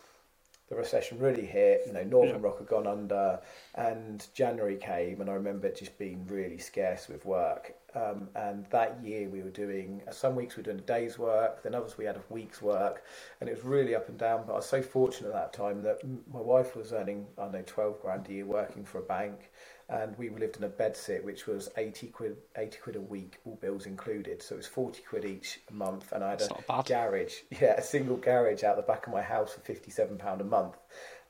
the 0.68 0.76
recession 0.76 1.18
really 1.18 1.44
hit. 1.44 1.82
You 1.86 1.92
know, 1.92 2.02
Northern 2.04 2.36
Yeah. 2.36 2.46
Rock 2.46 2.58
had 2.58 2.68
gone 2.68 2.86
under, 2.86 3.40
and 3.74 4.26
January 4.34 4.76
came, 4.76 5.20
and 5.20 5.28
I 5.30 5.34
remember 5.34 5.66
it 5.66 5.76
just 5.76 5.98
being 5.98 6.26
really 6.26 6.58
scarce 6.58 7.08
with 7.08 7.24
work. 7.24 7.74
Um, 7.94 8.28
and 8.34 8.66
that 8.70 9.00
year 9.04 9.28
we 9.28 9.42
were 9.42 9.50
doing 9.50 10.02
some 10.10 10.34
weeks 10.34 10.56
we 10.56 10.62
were 10.62 10.64
doing 10.64 10.78
a 10.80 10.82
day's 10.82 11.16
work, 11.16 11.62
then 11.62 11.74
others 11.76 11.96
we 11.96 12.04
had 12.04 12.16
a 12.16 12.22
week's 12.28 12.60
work, 12.60 13.04
and 13.40 13.48
it 13.48 13.54
was 13.54 13.64
really 13.64 13.94
up 13.94 14.08
and 14.08 14.18
down. 14.18 14.44
But 14.46 14.54
I 14.54 14.56
was 14.56 14.66
so 14.66 14.82
fortunate 14.82 15.28
at 15.28 15.34
that 15.34 15.52
time 15.52 15.82
that 15.82 16.00
my 16.32 16.40
wife 16.40 16.74
was 16.74 16.92
earning 16.92 17.26
I 17.38 17.42
don't 17.42 17.52
know 17.52 17.62
twelve 17.66 18.00
grand 18.00 18.26
a 18.28 18.32
year 18.32 18.46
working 18.46 18.84
for 18.84 18.98
a 18.98 19.02
bank, 19.02 19.52
and 19.88 20.16
we 20.16 20.30
lived 20.30 20.56
in 20.56 20.64
a 20.64 20.68
bed 20.68 20.96
sit 20.96 21.24
which 21.24 21.46
was 21.46 21.68
eighty 21.76 22.06
quid 22.08 22.36
eighty 22.56 22.78
quid 22.78 22.96
a 22.96 23.00
week, 23.00 23.38
all 23.44 23.56
bills 23.56 23.86
included. 23.86 24.42
So 24.42 24.54
it 24.54 24.58
was 24.58 24.66
forty 24.66 25.02
quid 25.02 25.24
each 25.24 25.60
month, 25.70 26.12
and 26.12 26.24
I 26.24 26.30
had 26.30 26.40
That's 26.40 26.52
a 26.68 26.82
garage, 26.86 27.34
yeah, 27.50 27.74
a 27.76 27.82
single 27.82 28.16
garage 28.16 28.62
out 28.64 28.76
the 28.76 28.82
back 28.82 29.06
of 29.06 29.12
my 29.12 29.22
house 29.22 29.52
for 29.54 29.60
fifty-seven 29.60 30.18
pound 30.18 30.40
a 30.40 30.44
month, 30.44 30.76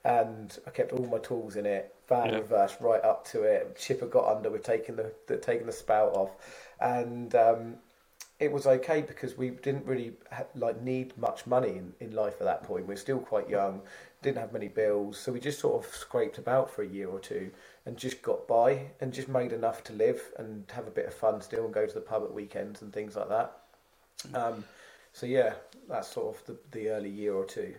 and 0.05 0.57
I 0.67 0.71
kept 0.71 0.93
all 0.93 1.07
my 1.07 1.19
tools 1.19 1.57
in 1.57 1.67
it, 1.67 1.95
van 2.09 2.31
Yeah. 2.31 2.37
reverse 2.39 2.77
right 2.81 3.03
up 3.03 3.25
to 3.29 3.43
it. 3.43 3.77
Chipper 3.79 4.07
got 4.07 4.37
under, 4.37 4.51
we're 4.51 4.59
taking 4.59 4.97
the, 4.97 5.13
the 5.27 5.37
taking 5.37 5.67
the 5.67 5.73
spout 5.73 6.15
off, 6.15 6.31
and 6.81 7.35
um, 7.35 7.77
it 8.41 8.51
was 8.53 8.67
okay 8.67 9.01
because 9.01 9.37
we 9.37 9.51
didn't 9.51 9.87
really 9.87 10.13
like 10.55 10.81
need 10.83 11.17
much 11.17 11.47
money 11.47 11.71
in, 11.71 11.93
in 12.01 12.13
life 12.15 12.35
at 12.41 12.45
that 12.45 12.63
point. 12.65 12.87
We 12.87 12.95
are 12.95 12.99
still 12.99 13.21
quite 13.21 13.49
young, 13.49 13.81
didn't 14.25 14.39
have 14.39 14.53
many 14.53 14.69
bills, 14.69 15.19
so 15.19 15.31
we 15.31 15.39
just 15.39 15.61
sort 15.61 15.85
of 15.85 15.95
scraped 15.95 16.39
about 16.39 16.71
for 16.71 16.83
a 16.83 16.87
year 16.87 17.09
or 17.09 17.21
two 17.21 17.51
and 17.87 17.97
just 17.97 18.23
got 18.23 18.49
by 18.49 18.87
and 19.01 19.13
just 19.13 19.29
made 19.29 19.53
enough 19.53 19.85
to 19.85 19.93
live 19.93 20.33
and 20.39 20.65
have 20.75 20.87
a 20.89 20.91
bit 20.91 21.07
of 21.07 21.15
fun 21.15 21.41
still 21.43 21.65
and 21.67 21.75
go 21.75 21.87
to 21.87 21.95
the 21.95 22.01
pub 22.01 22.25
at 22.25 22.33
weekends 22.33 22.83
and 22.83 22.93
things 22.93 23.15
like 23.15 23.29
that. 23.29 23.53
Um, 24.35 24.65
so 25.13 25.27
yeah, 25.27 25.55
that's 25.89 26.09
sort 26.09 26.35
of 26.35 26.47
the, 26.47 26.57
the 26.73 26.89
early 26.89 27.11
year 27.11 27.35
or 27.35 27.45
two. 27.45 27.75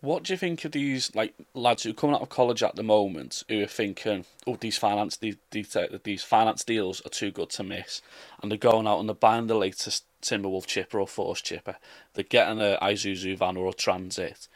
What 0.00 0.22
do 0.22 0.32
you 0.32 0.38
think 0.38 0.64
of 0.64 0.72
these 0.72 1.14
like 1.14 1.34
lads 1.52 1.82
who 1.82 1.90
are 1.90 1.94
coming 1.94 2.16
out 2.16 2.22
of 2.22 2.30
college 2.30 2.62
at 2.62 2.76
the 2.76 2.82
moment 2.82 3.42
who 3.48 3.62
are 3.62 3.66
thinking, 3.66 4.24
"Oh, 4.46 4.56
these 4.56 4.78
finance 4.78 5.16
these 5.16 5.36
these, 5.50 5.76
uh, 5.76 5.88
finance 6.20 6.64
deals 6.64 7.02
are 7.04 7.10
too 7.10 7.30
good 7.30 7.50
to 7.50 7.64
miss," 7.64 8.00
and 8.40 8.50
they're 8.50 8.56
going 8.56 8.86
out 8.86 9.00
and 9.00 9.08
they're 9.08 9.14
buying 9.14 9.46
the 9.46 9.56
latest 9.56 10.04
Timberwolf 10.22 10.66
chipper 10.66 11.00
or 11.00 11.06
Forst 11.06 11.44
chipper. 11.44 11.76
They're 12.14 12.24
getting 12.24 12.62
a 12.62 12.78
Isuzu 12.80 13.36
van 13.36 13.58
or 13.58 13.68
a 13.68 13.74
Transit, 13.74 14.48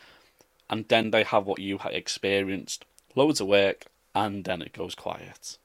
and 0.71 0.89
then 0.89 1.11
they 1.11 1.25
have 1.25 1.47
what 1.47 1.59
you 1.59 1.79
experienced: 1.91 2.85
loads 3.15 3.41
of 3.41 3.47
work, 3.47 3.87
and 4.15 4.45
then 4.45 4.63
it 4.63 4.73
goes 4.73 4.95
quiet. 4.95 5.59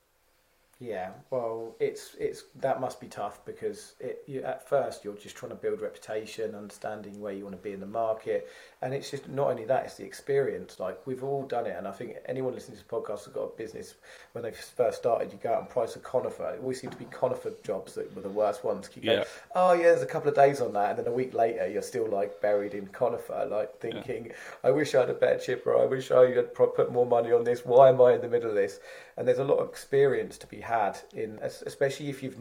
Yeah, 0.81 1.09
well, 1.29 1.75
it's 1.81 2.15
it's 2.17 2.43
that 2.61 2.79
must 2.79 3.01
be 3.01 3.07
tough 3.07 3.43
because 3.45 3.95
it, 3.99 4.23
you, 4.27 4.43
at 4.43 4.67
first 4.69 5.03
you're 5.03 5.13
just 5.13 5.35
trying 5.35 5.49
to 5.49 5.57
build 5.57 5.81
reputation, 5.81 6.55
understanding 6.55 7.19
where 7.19 7.33
you 7.33 7.43
want 7.43 7.57
to 7.57 7.61
be 7.61 7.73
in 7.73 7.81
the 7.81 7.85
market, 7.85 8.47
and 8.81 8.93
it's 8.93 9.11
just 9.11 9.27
not 9.27 9.49
only 9.49 9.65
that; 9.65 9.83
it's 9.83 9.95
the 9.95 10.05
experience. 10.05 10.79
Like 10.79 11.05
we've 11.05 11.21
all 11.21 11.43
done 11.43 11.67
it, 11.67 11.75
and 11.77 11.85
I 11.85 11.91
think 11.91 12.15
anyone 12.27 12.53
listening 12.53 12.77
to 12.77 12.83
this 12.83 12.89
podcast 12.89 13.25
has 13.25 13.33
got 13.33 13.41
a 13.41 13.57
business. 13.57 13.95
When 14.31 14.41
they 14.41 14.51
first 14.51 14.99
started, 14.99 15.33
you 15.33 15.39
go 15.43 15.51
out 15.51 15.59
and 15.59 15.69
price 15.69 15.97
a 15.97 15.99
conifer. 15.99 16.49
It 16.51 16.61
always 16.61 16.79
seemed 16.79 16.93
to 16.93 16.99
be 16.99 17.05
conifer 17.05 17.51
jobs 17.61 17.95
that 17.95 18.15
were 18.15 18.21
the 18.21 18.29
worst 18.29 18.63
ones. 18.63 18.87
Go, 18.87 19.01
yeah. 19.03 19.25
oh 19.55 19.73
yeah, 19.73 19.83
there's 19.83 20.01
a 20.01 20.05
couple 20.05 20.29
of 20.29 20.35
days 20.35 20.61
on 20.61 20.71
that, 20.73 20.91
and 20.91 20.99
then 20.99 21.07
a 21.07 21.15
week 21.15 21.33
later 21.33 21.67
you're 21.67 21.81
still 21.81 22.07
like 22.07 22.39
buried 22.39 22.73
in 22.73 22.87
conifer, 22.87 23.45
like 23.51 23.81
thinking, 23.81 24.27
yeah. 24.27 24.33
I 24.63 24.71
wish 24.71 24.95
I 24.95 25.01
had 25.01 25.09
a 25.09 25.13
better 25.13 25.39
chipper. 25.39 25.77
I 25.77 25.87
wish 25.87 26.09
I 26.09 26.33
had 26.33 26.53
put 26.53 26.89
more 26.89 27.05
money 27.05 27.33
on 27.33 27.43
this. 27.43 27.65
Why 27.65 27.89
am 27.89 28.01
I 28.01 28.13
in 28.13 28.21
the 28.21 28.29
middle 28.29 28.49
of 28.49 28.55
this? 28.55 28.79
And 29.17 29.27
there's 29.27 29.39
a 29.39 29.43
lot 29.43 29.57
of 29.59 29.67
experience 29.67 30.37
to 30.37 30.47
be 30.47 30.61
had 30.69 30.99
in, 31.13 31.39
especially 31.41 32.09
if 32.09 32.23
you've, 32.23 32.37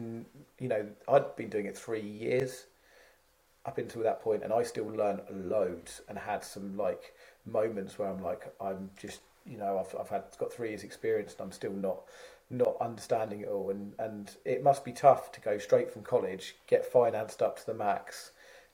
you 0.59 0.67
know, 0.67 0.87
I'd 1.07 1.35
been 1.35 1.49
doing 1.49 1.65
it 1.65 1.77
three 1.77 2.01
years 2.01 2.65
up 3.65 3.77
until 3.77 4.03
that 4.03 4.21
point, 4.21 4.43
and 4.43 4.53
I 4.53 4.63
still 4.63 4.87
learned 4.87 5.21
loads 5.31 6.01
and 6.07 6.17
had 6.17 6.43
some 6.43 6.77
like 6.77 7.13
moments 7.45 7.99
where 7.99 8.09
I'm 8.09 8.23
like, 8.23 8.53
I'm 8.61 8.91
just, 8.97 9.21
you 9.45 9.57
know, 9.57 9.79
I've 9.79 9.99
I've 9.99 10.09
had 10.09 10.23
got 10.37 10.53
three 10.53 10.69
years 10.69 10.83
experience 10.83 11.33
and 11.33 11.41
I'm 11.41 11.51
still 11.51 11.73
not 11.73 12.01
not 12.49 12.75
understanding 12.81 13.41
it 13.41 13.49
all, 13.49 13.69
and 13.69 13.93
and 13.99 14.35
it 14.45 14.63
must 14.63 14.85
be 14.85 14.91
tough 14.91 15.31
to 15.33 15.41
go 15.41 15.57
straight 15.57 15.91
from 15.91 16.03
college, 16.03 16.55
get 16.67 16.85
financed 16.85 17.41
up 17.41 17.57
to 17.59 17.65
the 17.65 17.73
max, 17.73 18.31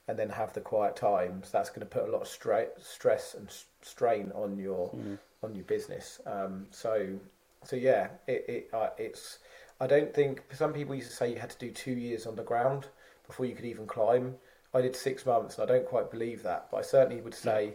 and 0.08 0.18
then 0.18 0.30
have 0.30 0.52
the 0.52 0.60
quiet 0.60 0.96
times. 0.96 1.50
That's 1.50 1.70
going 1.70 1.80
to 1.80 1.86
put 1.86 2.08
a 2.08 2.12
lot 2.12 2.22
of 2.22 2.28
stra- 2.28 2.78
stress 2.80 3.34
and 3.34 3.48
strain 3.82 4.32
on 4.34 4.58
your 4.58 4.90
mm. 4.90 5.18
on 5.42 5.54
your 5.54 5.64
business. 5.64 6.20
Um, 6.26 6.66
so 6.70 7.18
so 7.66 7.76
yeah, 7.76 8.08
it 8.26 8.44
it 8.48 8.70
uh, 8.72 8.90
it's. 8.98 9.38
I 9.80 9.86
don't 9.86 10.14
think 10.14 10.42
some 10.54 10.72
people 10.72 10.94
used 10.94 11.10
to 11.10 11.16
say 11.16 11.30
you 11.30 11.38
had 11.38 11.50
to 11.50 11.58
do 11.58 11.70
two 11.70 11.92
years 11.92 12.26
on 12.26 12.34
the 12.34 12.42
ground 12.42 12.86
before 13.26 13.44
you 13.44 13.54
could 13.54 13.66
even 13.66 13.86
climb. 13.86 14.34
I 14.72 14.80
did 14.80 14.96
six 14.96 15.26
months, 15.26 15.58
and 15.58 15.68
I 15.70 15.74
don't 15.74 15.86
quite 15.86 16.10
believe 16.10 16.42
that. 16.44 16.68
But 16.70 16.78
I 16.78 16.82
certainly 16.82 17.20
would 17.20 17.34
say 17.34 17.74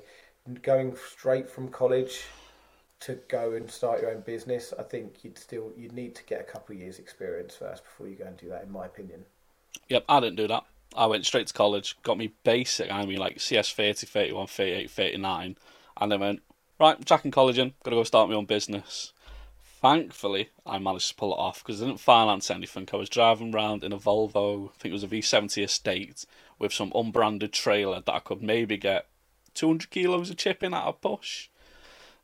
going 0.64 0.96
straight 0.96 1.50
from 1.50 1.68
college 1.68 2.22
to 3.02 3.20
go 3.28 3.54
and 3.54 3.70
start 3.70 4.02
your 4.02 4.12
own 4.12 4.22
business, 4.22 4.74
I 4.78 4.84
think 4.84 5.24
you'd 5.24 5.38
still 5.38 5.72
you'd 5.76 5.94
need 5.94 6.16
to 6.16 6.24
get 6.24 6.40
a 6.40 6.44
couple 6.44 6.76
of 6.76 6.82
years 6.82 7.00
experience 7.00 7.56
first 7.56 7.84
before 7.84 8.08
you 8.08 8.16
go 8.16 8.26
and 8.26 8.38
do 8.38 8.50
that. 8.50 8.64
In 8.64 8.72
my 8.72 8.86
opinion. 8.86 9.26
Yep, 9.90 10.06
I 10.08 10.20
didn't 10.20 10.38
do 10.38 10.48
that. 10.48 10.64
I 10.96 11.06
went 11.06 11.26
straight 11.26 11.48
to 11.48 11.54
college, 11.54 11.98
got 12.04 12.18
me 12.18 12.34
basic, 12.44 12.92
I 12.92 13.06
mean 13.06 13.18
like 13.18 13.40
CS 13.40 13.72
30, 13.72 14.06
31, 14.06 14.48
38, 14.48 14.90
39, 14.90 15.58
and 15.98 16.12
then 16.12 16.20
went, 16.20 16.42
right, 16.80 17.04
Jack 17.06 17.24
in 17.24 17.32
college 17.32 17.58
in, 17.58 17.74
gotta 17.84 17.96
go 17.96 18.04
start 18.04 18.30
my 18.30 18.36
own 18.36 18.46
business. 18.46 19.14
Thankfully, 19.82 20.50
I 20.64 20.78
managed 20.78 21.10
to 21.10 21.16
pull 21.16 21.34
it 21.34 21.40
off 21.40 21.64
because 21.64 21.82
I 21.82 21.88
didn't 21.88 22.00
finance 22.00 22.52
anything. 22.52 22.88
I 22.94 22.98
was 22.98 23.10
driving 23.10 23.54
around 23.54 23.84
in 23.84 23.92
a 23.92 23.98
Volvo, 23.98 24.70
I 24.70 24.74
think 24.78 24.92
it 24.92 24.94
was 24.94 25.04
a 25.04 25.08
V70 25.08 25.64
Estate, 25.64 26.26
with 26.60 26.72
some 26.72 26.92
unbranded 26.94 27.52
trailer 27.52 28.00
that 28.00 28.14
I 28.14 28.20
could 28.20 28.44
maybe 28.44 28.78
get 28.78 29.08
200 29.56 29.90
kilos 29.90 30.30
of 30.30 30.38
chipping 30.38 30.76
at 30.76 30.88
a 30.88 30.94
push. 30.94 31.50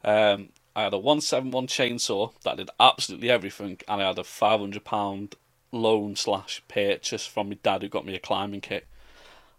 Um, 0.03 0.49
I 0.75 0.83
had 0.83 0.93
a 0.93 0.99
171 0.99 1.65
chainsaw 1.65 2.31
that 2.43 2.57
did 2.57 2.69
absolutely 2.79 3.31
everything, 3.31 3.79
and 3.87 4.03
I 4.03 4.07
had 4.07 4.19
a 4.19 4.23
500 4.23 4.83
pound 4.83 5.33
loan 5.71 6.15
slash 6.15 6.61
purchase 6.67 7.25
from 7.25 7.49
my 7.49 7.57
dad 7.63 7.81
who 7.81 7.89
got 7.89 8.05
me 8.05 8.13
a 8.13 8.19
climbing 8.19 8.61
kit, 8.61 8.85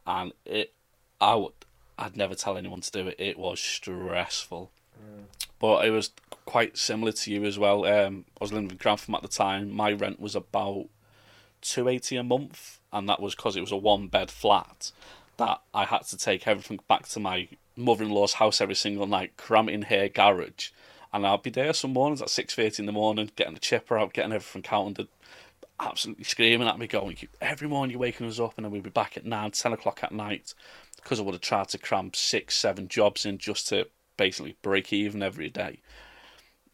and 0.07 0.33
it, 0.45 0.73
I 1.21 1.35
would, 1.35 1.53
I'd 1.99 2.17
never 2.17 2.37
tell 2.37 2.57
anyone 2.57 2.81
to 2.83 2.93
do 2.93 3.09
it. 3.09 3.17
It 3.19 3.41
was 3.41 3.59
stressful, 3.59 4.71
mm. 4.97 5.25
but 5.59 5.85
it 5.85 5.91
was 5.91 6.13
quite 6.49 6.79
similar 6.79 7.13
to 7.13 7.31
you 7.31 7.45
as 7.45 7.59
well. 7.59 7.85
Um, 7.85 8.25
I 8.41 8.45
was 8.45 8.55
living 8.55 8.71
in 8.71 8.79
Grantham 8.79 9.15
at 9.15 9.21
the 9.21 9.29
time. 9.29 9.71
My 9.71 9.93
rent 9.93 10.19
was 10.19 10.35
about 10.35 10.87
two 11.61 11.89
eighty 11.89 12.17
a 12.17 12.23
month, 12.23 12.81
and 12.91 13.07
that 13.07 13.21
was 13.21 13.35
because 13.35 13.55
it 13.55 13.61
was 13.61 13.71
a 13.71 13.77
one 13.77 14.07
bed 14.07 14.31
flat. 14.31 14.91
That 15.37 15.61
I 15.75 15.85
had 15.85 16.05
to 16.07 16.17
take 16.17 16.49
everything 16.49 16.81
back 16.89 17.07
to 17.09 17.21
my 17.21 17.49
mother 17.77 18.03
in 18.03 18.11
law's 18.11 18.35
house 18.35 18.63
every 18.63 18.75
single 18.75 19.07
night, 19.07 19.37
cram 19.37 19.69
in 19.69 19.83
her 19.83 20.09
garage, 20.09 20.71
and 21.13 21.27
I'd 21.27 21.43
be 21.43 21.51
there 21.51 21.75
some 21.75 21.93
mornings 21.93 22.23
at 22.23 22.31
six 22.31 22.55
thirty 22.55 22.83
in 22.83 22.87
the 22.87 22.93
morning, 22.93 23.31
getting 23.37 23.53
the 23.53 23.61
chipper 23.61 23.99
out, 23.99 24.15
getting 24.15 24.33
everything 24.33 24.63
counted, 24.63 25.09
absolutely 25.79 26.25
screaming 26.25 26.67
at 26.67 26.79
me, 26.79 26.87
going, 26.87 27.19
"Every 27.43 27.69
morning 27.69 27.91
you're 27.93 28.01
waking 28.01 28.27
us 28.27 28.41
up, 28.41 28.55
and 28.57 28.65
then 28.65 28.73
we'd 28.73 28.83
be 28.83 28.89
back 28.89 29.19
at 29.19 29.27
nine, 29.27 29.51
ten 29.51 29.75
o'clock 29.75 30.01
at 30.03 30.13
night." 30.13 30.55
Because 30.97 31.21
I 31.21 31.25
would 31.25 31.35
have 31.35 31.43
tried 31.43 31.69
to 31.69 31.79
cram 31.79 32.13
six, 32.15 32.57
seven 32.57 32.89
jobs 32.89 33.27
in 33.27 33.37
just 33.37 33.69
to 33.69 33.89
basically 34.17 34.57
break 34.63 34.95
even 34.95 35.23
every 35.23 35.51
day 35.51 35.81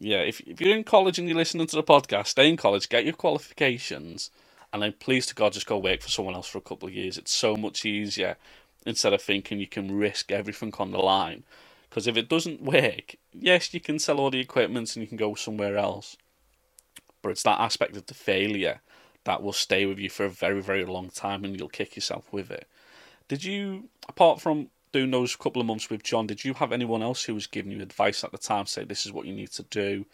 yeah, 0.04 0.18
if 0.18 0.40
if 0.40 0.60
you're 0.60 0.76
in 0.76 0.84
college 0.84 1.18
and 1.18 1.26
you're 1.26 1.36
listening 1.36 1.66
to 1.66 1.76
the 1.76 1.82
podcast, 1.82 2.28
stay 2.28 2.48
in 2.48 2.56
college, 2.56 2.88
get 2.90 3.04
your 3.04 3.14
qualifications, 3.14 4.30
and 4.72 4.82
then 4.82 4.94
please 5.00 5.24
to 5.26 5.34
God 5.34 5.54
just 5.54 5.66
go 5.66 5.78
work 5.78 6.02
for 6.02 6.10
someone 6.10 6.34
else 6.34 6.46
for 6.46 6.58
a 6.58 6.62
couple 6.62 6.88
of 6.88 6.94
years. 6.94 7.16
It's 7.16 7.32
so 7.32 7.56
much 7.56 7.84
easier 7.86 8.36
instead 8.84 9.14
of 9.14 9.22
thinking 9.22 9.58
you 9.58 9.66
can 9.66 9.96
risk 9.96 10.30
everything 10.30 10.74
on 10.78 10.90
the 10.90 10.98
line. 10.98 11.44
Because 11.88 12.06
if 12.06 12.16
it 12.18 12.28
doesn't 12.28 12.60
work, 12.60 13.16
yes, 13.32 13.72
you 13.72 13.80
can 13.80 13.98
sell 13.98 14.18
all 14.20 14.30
the 14.30 14.40
equipment 14.40 14.94
and 14.94 15.02
you 15.02 15.06
can 15.06 15.16
go 15.16 15.34
somewhere 15.34 15.78
else, 15.78 16.16
but 17.22 17.30
it's 17.30 17.44
that 17.44 17.60
aspect 17.60 17.96
of 17.96 18.06
the 18.06 18.14
failure 18.14 18.82
that 19.24 19.42
will 19.42 19.54
stay 19.54 19.86
with 19.86 19.98
you 19.98 20.10
for 20.10 20.26
a 20.26 20.30
very 20.30 20.60
very 20.60 20.84
long 20.84 21.08
time, 21.08 21.44
and 21.44 21.58
you'll 21.58 21.68
kick 21.68 21.96
yourself 21.96 22.30
with 22.30 22.50
it. 22.50 22.68
Did 23.26 23.42
you, 23.42 23.88
apart 24.06 24.40
from 24.42 24.68
doing 24.94 25.10
those 25.10 25.34
couple 25.34 25.60
of 25.60 25.66
months 25.66 25.90
with 25.90 26.04
John, 26.04 26.28
did 26.28 26.44
you 26.44 26.54
have 26.54 26.70
anyone 26.70 27.02
else 27.02 27.24
who 27.24 27.34
was 27.34 27.48
giving 27.48 27.72
you 27.72 27.82
advice 27.82 28.22
at 28.22 28.30
the 28.30 28.38
time, 28.38 28.66
say 28.66 28.84
this 28.84 29.04
is 29.04 29.12
what 29.12 29.26
you 29.26 29.34
need 29.34 29.50
to 29.50 29.64
do, 29.64 30.06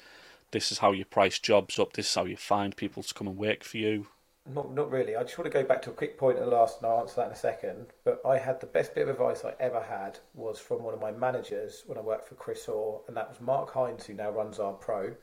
this 0.52 0.72
is 0.72 0.78
how 0.78 0.92
you 0.92 1.04
price 1.04 1.38
jobs 1.38 1.78
up, 1.78 1.92
this 1.92 2.08
is 2.08 2.14
how 2.14 2.24
you 2.24 2.36
find 2.36 2.74
people 2.74 3.02
to 3.02 3.12
come 3.12 3.28
and 3.28 3.36
work 3.36 3.62
for 3.62 3.76
you? 3.76 4.06
Not, 4.48 4.72
not 4.72 4.90
really. 4.90 5.16
I 5.16 5.22
just 5.22 5.36
want 5.36 5.52
to 5.52 5.58
go 5.58 5.68
back 5.68 5.82
to 5.82 5.90
a 5.90 5.92
quick 5.92 6.16
point 6.16 6.38
at 6.38 6.46
the 6.46 6.50
last, 6.50 6.78
and 6.78 6.90
I'll 6.90 7.00
answer 7.00 7.16
that 7.16 7.26
in 7.26 7.32
a 7.32 7.36
second. 7.36 7.88
But 8.04 8.22
I 8.26 8.38
had 8.38 8.58
the 8.58 8.66
best 8.66 8.94
bit 8.94 9.02
of 9.02 9.10
advice 9.10 9.44
I 9.44 9.52
ever 9.60 9.82
had 9.82 10.18
was 10.32 10.58
from 10.58 10.82
one 10.82 10.94
of 10.94 11.00
my 11.00 11.12
managers 11.12 11.82
when 11.86 11.98
I 11.98 12.00
worked 12.00 12.26
for 12.26 12.36
Chris 12.36 12.66
Orr, 12.66 13.02
and 13.06 13.14
that 13.18 13.28
was 13.28 13.38
Mark 13.38 13.70
Hines, 13.74 14.06
who 14.06 14.14
now 14.14 14.30
runs 14.30 14.58
our 14.58 14.72
pro. 14.72 15.14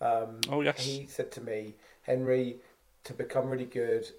Um, 0.00 0.40
oh 0.50 0.60
yes. 0.60 0.84
He 0.84 1.06
said 1.06 1.30
to 1.32 1.40
me, 1.40 1.76
Henri, 2.02 2.56
to 3.04 3.12
become 3.12 3.48
really 3.48 3.64
good, 3.64 4.10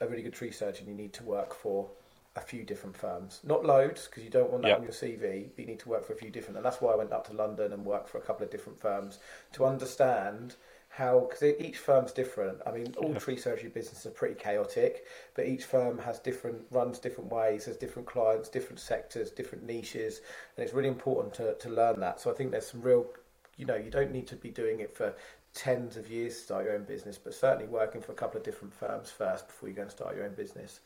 a 0.00 0.06
really 0.06 0.22
good 0.22 0.32
tree 0.32 0.52
surgeon, 0.52 0.86
you 0.86 0.94
need 0.94 1.12
to 1.14 1.24
work 1.24 1.52
for 1.52 1.90
a 2.38 2.46
few 2.46 2.64
different 2.64 2.96
firms. 2.96 3.40
Not 3.44 3.64
loads, 3.64 4.06
because 4.06 4.24
you 4.24 4.30
don't 4.30 4.50
want 4.50 4.62
that 4.62 4.68
yep. 4.68 4.78
on 4.78 4.82
your 4.84 4.92
CV, 4.92 5.48
but 5.54 5.58
you 5.58 5.66
need 5.66 5.80
to 5.80 5.88
work 5.88 6.06
for 6.06 6.12
a 6.12 6.16
few 6.16 6.30
different. 6.30 6.56
And 6.56 6.64
that's 6.64 6.80
why 6.80 6.92
I 6.92 6.96
went 6.96 7.12
up 7.12 7.26
to 7.28 7.32
London 7.32 7.72
and 7.72 7.84
worked 7.84 8.08
for 8.08 8.18
a 8.18 8.20
couple 8.22 8.44
of 8.44 8.50
different 8.50 8.80
firms 8.80 9.18
to 9.52 9.64
understand 9.64 10.56
how, 10.88 11.28
because 11.28 11.42
each 11.60 11.78
firm's 11.78 12.12
different. 12.12 12.58
I 12.66 12.72
mean, 12.72 12.94
all 12.96 13.14
tree 13.14 13.36
surgery 13.36 13.68
businesses 13.68 14.06
are 14.06 14.10
pretty 14.10 14.34
chaotic, 14.34 15.06
but 15.34 15.46
each 15.46 15.64
firm 15.64 15.98
has 15.98 16.18
different, 16.18 16.62
runs 16.70 16.98
different 16.98 17.30
ways, 17.30 17.66
has 17.66 17.76
different 17.76 18.08
clients, 18.08 18.48
different 18.48 18.80
sectors, 18.80 19.30
different 19.30 19.64
niches. 19.64 20.20
And 20.56 20.64
it's 20.64 20.74
really 20.74 20.88
important 20.88 21.34
to, 21.34 21.54
to 21.54 21.68
learn 21.68 22.00
that. 22.00 22.20
So 22.20 22.30
I 22.30 22.34
think 22.34 22.50
there's 22.50 22.66
some 22.66 22.82
real, 22.82 23.06
you 23.56 23.66
know, 23.66 23.76
you 23.76 23.90
don't 23.90 24.12
need 24.12 24.26
to 24.28 24.36
be 24.36 24.50
doing 24.50 24.80
it 24.80 24.96
for 24.96 25.14
tens 25.54 25.96
of 25.96 26.08
years 26.10 26.34
to 26.36 26.40
start 26.42 26.64
your 26.64 26.74
own 26.74 26.84
business, 26.84 27.18
but 27.18 27.34
certainly 27.34 27.66
working 27.66 28.00
for 28.00 28.12
a 28.12 28.14
couple 28.14 28.38
of 28.38 28.44
different 28.44 28.72
firms 28.72 29.10
first 29.10 29.46
before 29.46 29.68
you 29.68 29.74
go 29.74 29.82
and 29.82 29.90
start 29.90 30.16
your 30.16 30.24
own 30.24 30.34
business. 30.34 30.80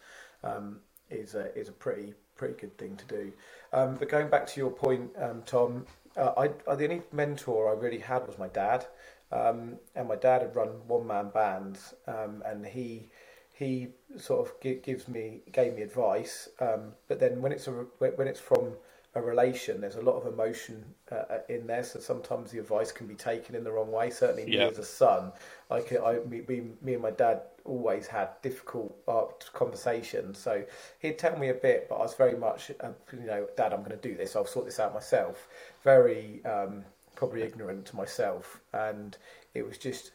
Um, 0.45 0.81
is 1.13 1.35
a, 1.35 1.57
is 1.57 1.69
a 1.69 1.73
pretty 1.73 2.15
pretty 2.37 2.55
good 2.55 2.77
thing 2.79 2.97
to 2.97 3.05
do. 3.07 3.33
Um, 3.73 3.97
but 3.97 4.09
going 4.09 4.29
back 4.29 4.47
to 4.49 4.61
your 4.61 4.71
point, 4.71 5.11
um, 5.19 5.43
Tom, 5.47 5.87
uh, 6.17 6.33
I, 6.37 6.51
I, 6.71 6.75
the 6.75 6.85
only 6.85 7.03
mentor 7.13 7.71
I 7.71 7.79
really 7.79 7.99
had 7.99 8.27
was 8.27 8.39
my 8.39 8.49
dad, 8.49 8.87
um, 9.31 9.77
and 9.95 10.09
my 10.09 10.17
dad 10.17 10.43
had 10.43 10.57
run 10.57 10.69
one 10.87 11.07
man 11.07 11.31
bands, 11.31 11.95
um, 12.07 12.43
and 12.45 12.67
he 12.67 13.09
he 13.55 13.89
sort 14.17 14.49
of 14.49 14.83
gives 14.83 15.09
me 15.09 15.43
gave 15.53 15.75
me 15.75 15.83
advice. 15.83 16.49
Um, 16.61 16.93
but 17.09 17.21
then 17.21 17.41
when 17.43 17.53
it's 17.53 17.69
a 17.69 17.73
when 17.99 18.27
it's 18.29 18.41
from 18.41 18.75
a 19.15 19.21
relation, 19.21 19.81
there's 19.81 19.97
a 19.97 20.01
lot 20.01 20.17
of 20.17 20.33
emotion 20.33 20.85
uh, 21.11 21.17
uh, 21.17 21.39
in 21.49 21.67
there. 21.67 21.85
So 21.85 22.01
sometimes 22.01 22.51
the 22.51 22.59
advice 22.59 22.93
can 22.93 23.07
be 23.07 23.15
taken 23.15 23.55
in 23.55 23.63
the 23.63 23.71
wrong 23.71 23.93
way. 23.93 24.11
Certainly, 24.11 24.47
me 24.47 24.59
as 24.59 24.79
a 24.79 24.85
son, 24.85 25.33
I, 25.71 25.81
could, 25.81 26.01
I 26.01 26.21
me, 26.21 26.43
me 26.81 26.95
and 26.95 27.03
my 27.03 27.11
dad 27.11 27.43
always 27.65 28.07
had 28.07 28.31
difficult 28.41 28.97
uh, 29.07 29.25
conversations. 29.53 30.39
So 30.39 30.65
he'd 31.01 31.19
tell 31.19 31.39
me 31.39 31.51
a 31.51 31.55
bit, 31.55 31.89
but 31.89 31.97
I 31.97 32.03
was 32.03 32.15
very 32.15 32.37
much, 32.37 32.71
uh, 32.81 32.93
you 33.13 33.27
know, 33.27 33.47
Dad, 33.57 33.73
I'm 33.73 33.81
going 33.81 33.91
to 33.91 34.09
do 34.09 34.17
this. 34.17 34.35
I'll 34.35 34.47
sort 34.47 34.65
this 34.65 34.81
out 34.81 34.95
myself. 34.95 35.49
Very 35.85 36.43
um, 36.45 36.85
probably 37.15 37.43
ignorant 37.43 37.85
to 37.87 37.97
myself, 37.97 38.61
and 38.73 39.17
it 39.55 39.67
was 39.67 39.77
just 39.77 40.13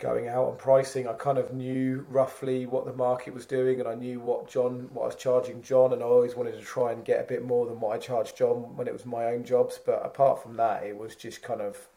going 0.00 0.28
out 0.28 0.48
and 0.48 0.58
pricing. 0.58 1.06
I 1.06 1.12
kind 1.12 1.38
of 1.38 1.52
knew 1.52 2.04
roughly 2.08 2.66
what 2.66 2.86
the 2.86 2.92
market 2.92 3.34
was 3.34 3.46
doing, 3.46 3.78
and 3.78 3.88
I 3.88 3.94
knew 3.94 4.18
what 4.18 4.48
John, 4.48 4.88
what 4.92 5.02
I 5.02 5.06
was 5.06 5.16
charging 5.16 5.62
John, 5.62 5.92
and 5.92 6.02
I 6.02 6.06
always 6.06 6.34
wanted 6.34 6.58
to 6.58 6.62
try 6.62 6.92
and 6.92 7.04
get 7.04 7.20
a 7.20 7.28
bit 7.28 7.44
more 7.44 7.66
than 7.66 7.80
what 7.80 7.94
I 7.94 7.98
charged 7.98 8.36
John 8.36 8.76
when 8.76 8.88
it 8.88 8.92
was 8.92 9.06
my 9.06 9.26
own 9.26 9.44
jobs. 9.44 9.78
But 9.84 10.04
apart 10.04 10.42
from 10.42 10.56
that, 10.56 10.82
it 10.82 10.96
was 10.96 11.14
just 11.14 11.42
kind 11.42 11.60
of 11.60 11.88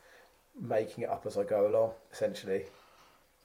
making 0.59 1.05
it 1.05 1.09
up 1.09 1.25
as 1.25 1.37
I 1.37 1.43
go 1.43 1.67
along, 1.67 1.91
essentially. 2.11 2.65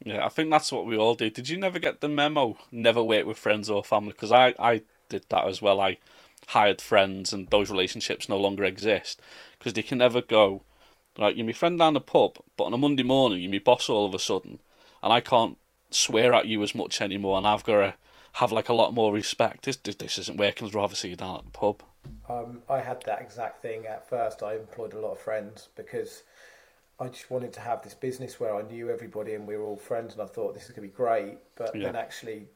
Yeah, 0.04 0.24
I 0.24 0.28
think 0.28 0.50
that's 0.50 0.70
what 0.70 0.86
we 0.86 0.96
all 0.96 1.14
do. 1.14 1.30
Did 1.30 1.48
you 1.48 1.56
never 1.56 1.78
get 1.78 2.00
the 2.00 2.08
memo? 2.08 2.56
Never 2.70 3.02
work 3.02 3.26
with 3.26 3.38
friends 3.38 3.70
or 3.70 3.82
family? 3.82 4.12
Because 4.12 4.32
I, 4.32 4.54
I 4.58 4.82
did 5.08 5.24
that 5.30 5.46
as 5.48 5.62
well. 5.62 5.80
I 5.80 5.98
hired 6.48 6.80
friends, 6.80 7.32
and 7.32 7.48
those 7.48 7.70
relationships 7.70 8.28
no 8.28 8.38
longer 8.38 8.64
exist 8.64 9.20
because 9.58 9.72
they 9.72 9.82
can 9.82 9.98
never 9.98 10.22
go. 10.22 10.62
Like 11.18 11.36
you're 11.36 11.46
my 11.46 11.52
friend 11.52 11.78
down 11.78 11.94
the 11.94 12.00
pub, 12.00 12.38
but 12.56 12.64
on 12.64 12.72
a 12.74 12.78
Monday 12.78 13.02
morning 13.02 13.40
you're 13.42 13.50
my 13.50 13.58
boss 13.58 13.88
all 13.88 14.06
of 14.06 14.14
a 14.14 14.18
sudden, 14.18 14.60
and 15.02 15.12
I 15.12 15.20
can't 15.20 15.58
swear 15.90 16.32
at 16.32 16.46
you 16.46 16.62
as 16.62 16.74
much 16.74 17.00
anymore, 17.00 17.38
and 17.38 17.46
I've 17.46 17.64
got 17.64 17.80
to 17.80 17.94
have 18.34 18.52
like 18.52 18.68
a 18.68 18.74
lot 18.74 18.94
more 18.94 19.12
respect. 19.12 19.64
This 19.64 19.76
this, 19.76 19.96
this 19.96 20.18
isn't 20.18 20.38
working. 20.38 20.68
I'd 20.68 20.74
rather 20.74 20.94
see 20.94 21.08
you 21.10 21.16
down 21.16 21.38
at 21.38 21.44
the 21.44 21.50
pub. 21.50 21.82
Um, 22.28 22.62
I 22.68 22.80
had 22.80 23.02
that 23.06 23.20
exact 23.20 23.62
thing 23.62 23.86
at 23.86 24.08
first. 24.08 24.42
I 24.42 24.54
employed 24.54 24.92
a 24.92 25.00
lot 25.00 25.12
of 25.12 25.18
friends 25.18 25.68
because 25.74 26.22
I 27.00 27.08
just 27.08 27.30
wanted 27.30 27.52
to 27.54 27.60
have 27.60 27.82
this 27.82 27.94
business 27.94 28.38
where 28.38 28.54
I 28.54 28.62
knew 28.62 28.90
everybody 28.90 29.34
and 29.34 29.46
we 29.46 29.56
were 29.56 29.64
all 29.64 29.76
friends, 29.76 30.12
and 30.12 30.22
I 30.22 30.26
thought 30.26 30.54
this 30.54 30.64
is 30.64 30.70
going 30.70 30.88
to 30.88 30.92
be 30.92 30.96
great. 30.96 31.38
But 31.56 31.74
Yeah. 31.74 31.86
then 31.86 31.96
actually, 31.96 32.48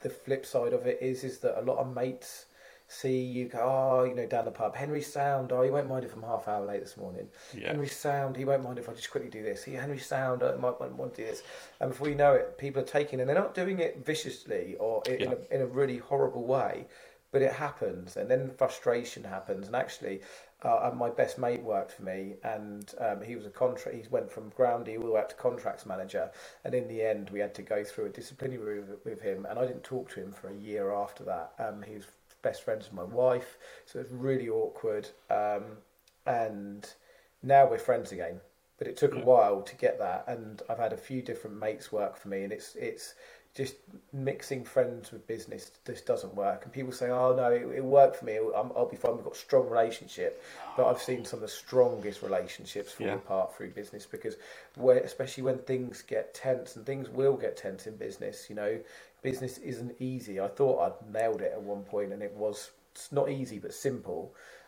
the 0.00 0.10
flip 0.10 0.46
side 0.46 0.72
of 0.72 0.86
it 0.86 0.98
is 1.00 1.24
is 1.24 1.38
that 1.38 1.58
a 1.58 1.62
lot 1.62 1.78
of 1.78 1.92
mates 1.94 2.46
see 2.88 3.20
you 3.20 3.46
go, 3.48 3.58
oh, 3.60 4.04
you 4.04 4.14
know, 4.14 4.26
down 4.26 4.44
the 4.44 4.50
pub, 4.50 4.74
Henri 4.76 5.02
Sound, 5.02 5.50
oh, 5.52 5.62
you 5.62 5.72
won't 5.72 5.88
mind 5.88 6.04
if 6.04 6.14
I'm 6.14 6.22
half 6.22 6.46
hour 6.46 6.64
late 6.64 6.80
this 6.80 6.96
morning. 6.96 7.28
Yeah. 7.56 7.70
Henri 7.70 7.88
Sound, 7.88 8.36
he 8.36 8.44
won't 8.44 8.62
mind 8.62 8.78
if 8.78 8.88
I 8.88 8.92
just 8.92 9.10
quickly 9.10 9.30
do 9.30 9.42
this. 9.42 9.64
He, 9.64 9.74
Henri 9.74 9.98
Sound, 9.98 10.42
I 10.42 10.54
might, 10.56 10.78
might 10.80 10.92
want 10.92 11.14
to 11.14 11.22
do 11.22 11.28
this. 11.28 11.42
And 11.80 11.90
before 11.90 12.08
you 12.08 12.14
know 12.14 12.32
it, 12.34 12.58
people 12.58 12.80
are 12.82 12.86
taking, 12.86 13.20
and 13.20 13.28
they're 13.28 13.36
not 13.36 13.54
doing 13.54 13.80
it 13.80 14.04
viciously 14.04 14.76
or 14.78 15.02
in, 15.06 15.14
in, 15.14 15.20
Yeah. 15.30 15.34
a, 15.50 15.54
in 15.54 15.60
a 15.62 15.66
really 15.66 15.98
horrible 15.98 16.44
way, 16.44 16.86
but 17.32 17.42
it 17.42 17.52
happens, 17.52 18.16
and 18.16 18.30
then 18.30 18.50
frustration 18.56 19.24
happens. 19.24 19.66
And 19.66 19.74
actually, 19.76 20.20
uh, 20.62 20.90
my 20.94 21.10
best 21.10 21.38
mate 21.38 21.60
worked 21.62 21.92
for 21.92 22.02
me, 22.02 22.34
and 22.44 22.94
um, 22.98 23.20
he 23.20 23.34
was 23.36 23.46
a 23.46 23.50
contract. 23.50 23.96
He 23.96 24.04
went 24.10 24.30
from 24.30 24.50
groundy 24.52 24.96
all 24.96 25.04
the 25.04 25.10
way 25.12 25.20
up 25.20 25.28
to 25.30 25.34
contracts 25.34 25.84
manager, 25.86 26.30
and 26.64 26.72
in 26.72 26.86
the 26.88 27.02
end, 27.02 27.30
we 27.30 27.40
had 27.40 27.54
to 27.56 27.62
go 27.62 27.82
through 27.84 28.06
a 28.06 28.10
disciplinary 28.10 28.78
with, 28.80 29.04
with 29.04 29.20
him. 29.20 29.44
And 29.50 29.58
I 29.58 29.66
didn't 29.66 29.82
talk 29.82 30.08
to 30.12 30.20
him 30.20 30.32
for 30.32 30.48
a 30.48 30.54
year 30.54 30.92
after 30.94 31.24
that. 31.24 31.52
Um, 31.58 31.82
he 31.82 31.96
was 31.96 32.04
best 32.42 32.62
friends 32.62 32.86
with 32.86 32.94
my 32.94 33.04
wife, 33.04 33.58
so 33.86 33.98
it's 34.00 34.10
really 34.10 34.48
awkward. 34.48 35.08
Um, 35.30 35.62
and 36.26 36.88
now 37.42 37.68
we're 37.68 37.78
friends 37.78 38.12
again. 38.12 38.40
But 38.78 38.88
it 38.88 38.96
took 38.98 39.14
a 39.14 39.20
while 39.20 39.62
to 39.62 39.74
get 39.76 39.98
that, 40.00 40.24
and 40.28 40.60
I've 40.68 40.78
had 40.78 40.92
a 40.92 40.98
few 40.98 41.22
different 41.22 41.58
mates 41.58 41.90
work 41.90 42.16
for 42.16 42.28
me, 42.28 42.44
and 42.44 42.52
it's 42.52 42.74
it's 42.76 43.14
just 43.54 43.76
mixing 44.12 44.64
friends 44.64 45.10
with 45.12 45.26
business 45.26 45.70
just 45.86 46.04
doesn't 46.04 46.34
work. 46.34 46.64
And 46.64 46.72
people 46.74 46.92
say, 46.92 47.08
"Oh 47.08 47.34
no, 47.34 47.50
it, 47.50 47.62
it 47.74 47.82
worked 47.84 48.16
for 48.16 48.26
me. 48.26 48.36
I'm, 48.36 48.70
I'll 48.76 48.84
be 48.86 48.96
fine. 48.96 49.14
We've 49.14 49.24
got 49.24 49.32
a 49.34 49.38
strong 49.38 49.70
relationship." 49.70 50.42
But 50.76 50.88
I've 50.88 51.00
seen 51.00 51.24
some 51.24 51.38
of 51.38 51.40
the 51.40 51.48
strongest 51.48 52.20
relationships 52.22 52.92
fall 52.92 53.06
Yeah. 53.06 53.14
apart 53.14 53.56
through 53.56 53.70
business 53.70 54.04
because, 54.04 54.36
where, 54.74 54.98
especially 54.98 55.44
when 55.44 55.58
things 55.60 56.02
get 56.02 56.34
tense, 56.34 56.76
and 56.76 56.84
things 56.84 57.08
will 57.08 57.36
get 57.38 57.56
tense 57.56 57.86
in 57.86 57.96
business. 57.96 58.50
You 58.50 58.56
know, 58.56 58.78
business 59.30 59.58
isn't 59.58 59.94
easy. 60.12 60.34
I 60.40 60.48
thought 60.58 60.78
I'd 60.84 61.12
nailed 61.18 61.40
it 61.46 61.52
at 61.52 61.62
one 61.62 61.82
point, 61.94 62.12
and 62.12 62.22
it 62.22 62.32
was 62.44 62.70
it's 62.94 63.10
not 63.12 63.28
easy 63.30 63.58
but 63.58 63.74
simple. 63.74 64.22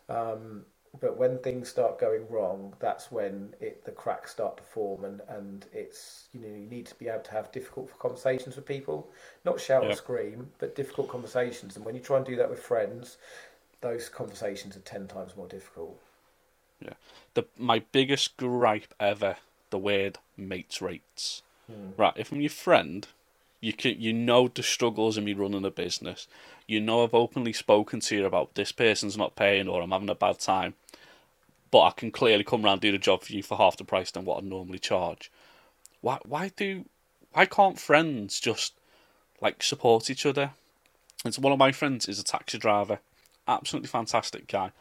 Um, 0.08 0.64
but 1.00 1.16
when 1.22 1.38
things 1.38 1.68
start 1.68 2.00
going 2.06 2.24
wrong, 2.28 2.60
that's 2.80 3.06
when 3.18 3.34
it 3.60 3.84
the 3.84 3.92
cracks 4.02 4.30
start 4.32 4.56
to 4.56 4.62
form, 4.74 5.04
and, 5.04 5.20
and 5.38 5.66
it's 5.72 6.28
you 6.32 6.40
know 6.40 6.48
you 6.48 6.66
need 6.76 6.86
to 6.86 6.94
be 7.02 7.08
able 7.08 7.22
to 7.30 7.30
have 7.38 7.52
difficult 7.52 7.86
conversations 7.98 8.56
with 8.56 8.66
people, 8.66 8.98
not 9.44 9.60
shout 9.60 9.82
Yeah. 9.82 9.90
and 9.90 9.98
scream, 10.04 10.38
but 10.58 10.74
difficult 10.74 11.08
conversations. 11.08 11.76
And 11.76 11.84
when 11.84 11.94
you 11.94 12.00
try 12.00 12.16
and 12.16 12.26
do 12.26 12.36
that 12.36 12.50
with 12.50 12.60
friends, 12.72 13.16
those 13.80 14.08
conversations 14.08 14.76
are 14.76 14.80
ten 14.94 15.06
times 15.06 15.36
more 15.36 15.46
difficult. 15.48 15.96
Yeah, 16.80 16.94
the 17.34 17.44
my 17.56 17.78
biggest 17.92 18.36
gripe 18.36 18.94
ever, 18.98 19.36
the 19.70 19.78
word 19.78 20.18
mates 20.36 20.80
rates. 20.82 21.42
Right, 21.98 22.14
if 22.16 22.32
I'm 22.32 22.40
your 22.40 22.50
friend, 22.50 23.06
you 23.60 23.72
can 23.72 24.00
you 24.00 24.12
know 24.12 24.48
the 24.48 24.62
struggles 24.62 25.16
of 25.16 25.24
me 25.24 25.32
running 25.32 25.64
a 25.64 25.70
business. 25.70 26.28
You 26.66 26.80
know 26.80 27.02
I've 27.02 27.14
openly 27.14 27.52
spoken 27.52 28.00
to 28.00 28.16
you 28.16 28.26
about 28.26 28.54
this 28.54 28.72
person's 28.72 29.16
not 29.16 29.36
paying 29.36 29.68
or 29.68 29.82
I'm 29.82 29.90
having 29.90 30.10
a 30.10 30.14
bad 30.14 30.38
time. 30.38 30.74
But 31.70 31.82
I 31.82 31.90
can 31.90 32.10
clearly 32.10 32.44
come 32.44 32.64
around 32.64 32.74
and 32.74 32.82
do 32.82 32.92
the 32.92 32.98
job 32.98 33.22
for 33.22 33.32
you 33.32 33.42
for 33.42 33.58
half 33.58 33.76
the 33.76 33.84
price 33.84 34.10
than 34.10 34.24
what 34.24 34.42
I 34.42 34.46
normally 34.46 34.78
charge. 34.78 35.30
Why 36.00 36.18
why 36.24 36.50
do 36.56 36.84
why 37.32 37.46
can't 37.46 37.78
friends 37.78 38.40
just 38.40 38.74
like 39.40 39.62
support 39.62 40.10
each 40.10 40.24
other? 40.24 40.52
And 41.24 41.34
so 41.34 41.42
one 41.42 41.52
of 41.52 41.58
my 41.58 41.72
friends 41.72 42.08
is 42.08 42.18
a 42.18 42.24
taxi 42.24 42.58
driver, 42.58 43.00
absolutely 43.46 43.88
fantastic 43.88 44.46
guy. 44.46 44.72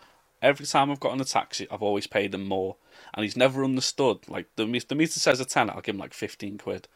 Every 0.42 0.68
time 0.68 0.92
I've 0.92 1.00
gotten 1.00 1.20
a 1.20 1.26
taxi, 1.26 1.68
I've 1.72 1.82
always 1.82 2.06
paid 2.06 2.36
him 2.36 2.46
more, 2.46 2.76
and 3.16 3.24
he's 3.24 3.36
never 3.36 3.64
understood. 3.64 4.20
Like 4.30 4.46
the 4.56 4.66
the 4.88 4.96
meter 4.96 5.20
says 5.20 5.40
a 5.40 5.46
ten, 5.46 5.70
I'll 5.70 5.82
give 5.82 5.96
him 5.96 6.00
like 6.00 6.14
fifteen 6.14 6.60
quid, 6.60 6.88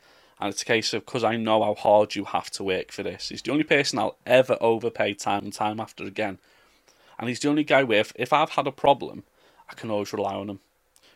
and 0.42 0.52
it's 0.52 0.64
a 0.64 0.66
case 0.66 0.94
of 0.94 1.06
because 1.06 1.24
I 1.24 1.38
know 1.38 1.64
how 1.64 1.76
hard 1.76 2.16
you 2.16 2.26
have 2.26 2.50
to 2.52 2.64
work 2.64 2.92
for 2.92 3.04
this. 3.04 3.30
He's 3.30 3.44
the 3.44 3.52
only 3.52 3.64
person 3.64 4.00
I'll 4.00 4.18
ever 4.26 4.58
overpay 4.60 5.14
time 5.14 5.44
and 5.44 5.54
time 5.54 5.80
after 5.80 6.04
again, 6.04 6.40
and 7.20 7.30
he's 7.30 7.40
the 7.40 7.50
only 7.50 7.64
guy 7.64 7.84
with 7.84 8.12
if, 8.16 8.34
I've 8.34 8.50
had 8.52 8.66
a 8.66 8.72
problem, 8.72 9.24
I 9.70 9.76
can 9.76 9.92
always 9.92 10.12
rely 10.12 10.34
on 10.34 10.50
him, 10.50 10.60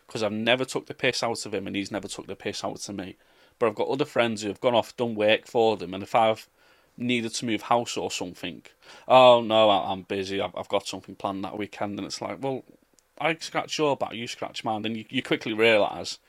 because 0.05 0.21
I've 0.21 0.31
never 0.31 0.63
took 0.63 0.85
the 0.85 0.93
piss 0.93 1.23
out 1.23 1.45
of 1.45 1.53
him, 1.53 1.65
and 1.65 1.75
he's 1.75 1.91
never 1.91 2.07
took 2.07 2.27
the 2.27 2.35
piss 2.35 2.63
out 2.63 2.87
of 2.87 2.95
me. 2.95 3.17
But 3.57 3.67
I've 3.67 3.75
got 3.75 3.87
other 3.87 4.05
friends 4.05 4.41
who 4.41 4.49
have 4.49 4.61
gone 4.61 4.75
off, 4.75 4.95
done 4.95 5.15
work 5.15 5.47
for 5.47 5.75
them, 5.75 5.93
and 5.93 6.03
if 6.03 6.13
I've 6.13 6.47
needed 6.95 7.33
to 7.33 7.45
move 7.45 7.63
house 7.63 7.97
or 7.97 8.11
something, 8.11 8.61
oh 9.07 9.41
no, 9.41 9.71
I'm 9.71 10.03
busy. 10.03 10.39
I've, 10.39 10.69
got 10.69 10.87
something 10.87 11.15
planned 11.15 11.43
that 11.43 11.57
weekend, 11.57 11.97
and 11.97 12.05
it's 12.05 12.21
like, 12.21 12.37
well, 12.41 12.63
I 13.19 13.35
scratch 13.39 13.77
your 13.79 13.97
back, 13.97 14.13
you 14.13 14.27
scratch 14.27 14.63
mine, 14.63 14.83
then 14.83 14.93
you, 14.93 15.05
you 15.09 15.23
quickly 15.23 15.53
realise, 15.53 16.19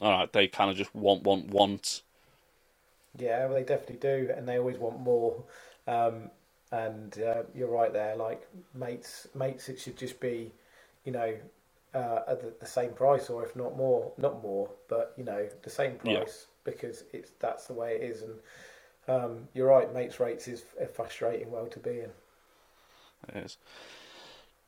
all 0.00 0.10
right, 0.10 0.32
they 0.32 0.48
kind 0.48 0.70
of 0.70 0.76
just 0.76 0.94
want, 0.94 1.22
want, 1.22 1.48
want. 1.50 2.02
Yeah, 3.18 3.46
well, 3.46 3.54
they 3.54 3.62
definitely 3.62 3.96
do, 3.96 4.30
and 4.36 4.46
they 4.48 4.58
always 4.58 4.78
want 4.78 5.00
more. 5.00 5.42
Um, 5.86 6.30
and 6.72 7.18
uh, 7.20 7.42
you're 7.54 7.70
right 7.70 7.92
there. 7.92 8.16
Like 8.16 8.46
mates, 8.74 9.28
mates, 9.34 9.68
it 9.68 9.78
should 9.80 9.96
just 9.96 10.20
be, 10.20 10.52
you 11.04 11.12
know, 11.12 11.34
uh, 11.94 12.20
at 12.28 12.42
the, 12.42 12.52
the 12.60 12.66
same 12.66 12.92
price, 12.92 13.30
or 13.30 13.44
if 13.44 13.56
not 13.56 13.76
more, 13.76 14.12
not 14.18 14.42
more, 14.42 14.68
but 14.88 15.14
you 15.16 15.24
know, 15.24 15.48
the 15.62 15.70
same 15.70 15.96
Yeah. 16.04 16.24
price 16.24 16.46
because 16.64 17.04
it's 17.12 17.30
that's 17.38 17.66
the 17.66 17.72
way 17.74 17.96
it 17.96 18.02
is. 18.02 18.22
And 18.22 18.34
um, 19.08 19.48
you're 19.54 19.68
right, 19.68 19.92
mates 19.94 20.20
rates 20.20 20.48
is 20.48 20.64
a 20.80 20.86
frustrating 20.86 21.50
world 21.50 21.72
to 21.72 21.78
be 21.80 22.00
in. 22.00 22.10
It 23.28 23.36
is. 23.36 23.58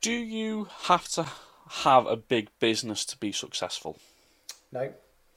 Do 0.01 0.11
you 0.11 0.65
have 0.65 1.07
to 1.13 1.25
have 1.69 2.05
a 2.05 2.17
big 2.17 2.49
business 2.59 3.05
to 3.05 3.17
be 3.17 3.31
successful? 3.31 3.97
No, 4.71 4.91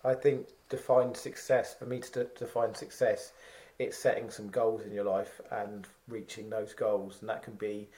I 0.05 0.15
think 0.15 0.49
define 0.77 1.15
success 1.15 1.75
for 1.79 1.87
me 1.87 1.99
to 2.01 2.11
de- 2.13 2.39
define 2.39 2.75
success. 2.75 3.33
It's 3.79 3.97
setting 3.97 4.31
some 4.31 4.49
goals 4.49 4.83
in 4.87 4.93
your 4.93 5.05
life 5.17 5.41
and 5.51 5.87
reaching 6.09 6.51
those 6.51 6.73
goals, 6.75 7.19
and 7.21 7.29
that 7.29 7.43
can 7.43 7.55
be 7.55 7.89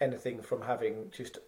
anything 0.00 0.42
from 0.42 0.62
having 0.62 1.10
just 1.10 1.38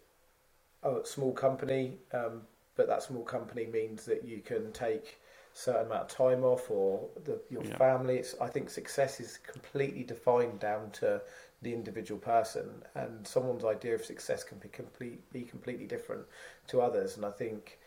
a 0.82 1.00
small 1.04 1.32
company, 1.32 1.98
um, 2.12 2.42
but 2.76 2.86
that 2.88 3.02
small 3.02 3.24
company 3.24 3.66
means 3.66 4.04
that 4.04 4.24
you 4.24 4.40
can 4.40 4.72
take 4.72 5.20
certain 5.54 5.86
amount 5.86 6.02
of 6.02 6.08
time 6.08 6.42
off 6.44 6.70
or 6.70 7.08
the, 7.24 7.40
your 7.48 7.62
Yeah. 7.64 7.78
family. 7.78 8.16
It's, 8.18 8.34
I 8.40 8.48
think 8.48 8.68
success 8.70 9.20
is 9.20 9.38
completely 9.38 10.02
defined 10.02 10.58
down 10.60 10.90
to 11.00 11.22
the 11.62 11.72
individual 11.72 12.20
person, 12.20 12.66
and 12.94 13.26
someone's 13.26 13.64
idea 13.64 13.94
of 13.94 14.04
success 14.04 14.44
can 14.44 14.58
be 14.58 14.68
complete 14.68 15.20
be 15.32 15.42
completely 15.42 15.86
different 15.86 16.24
to 16.68 16.82
others. 16.82 17.16
And 17.16 17.24
I 17.24 17.30
think 17.30 17.78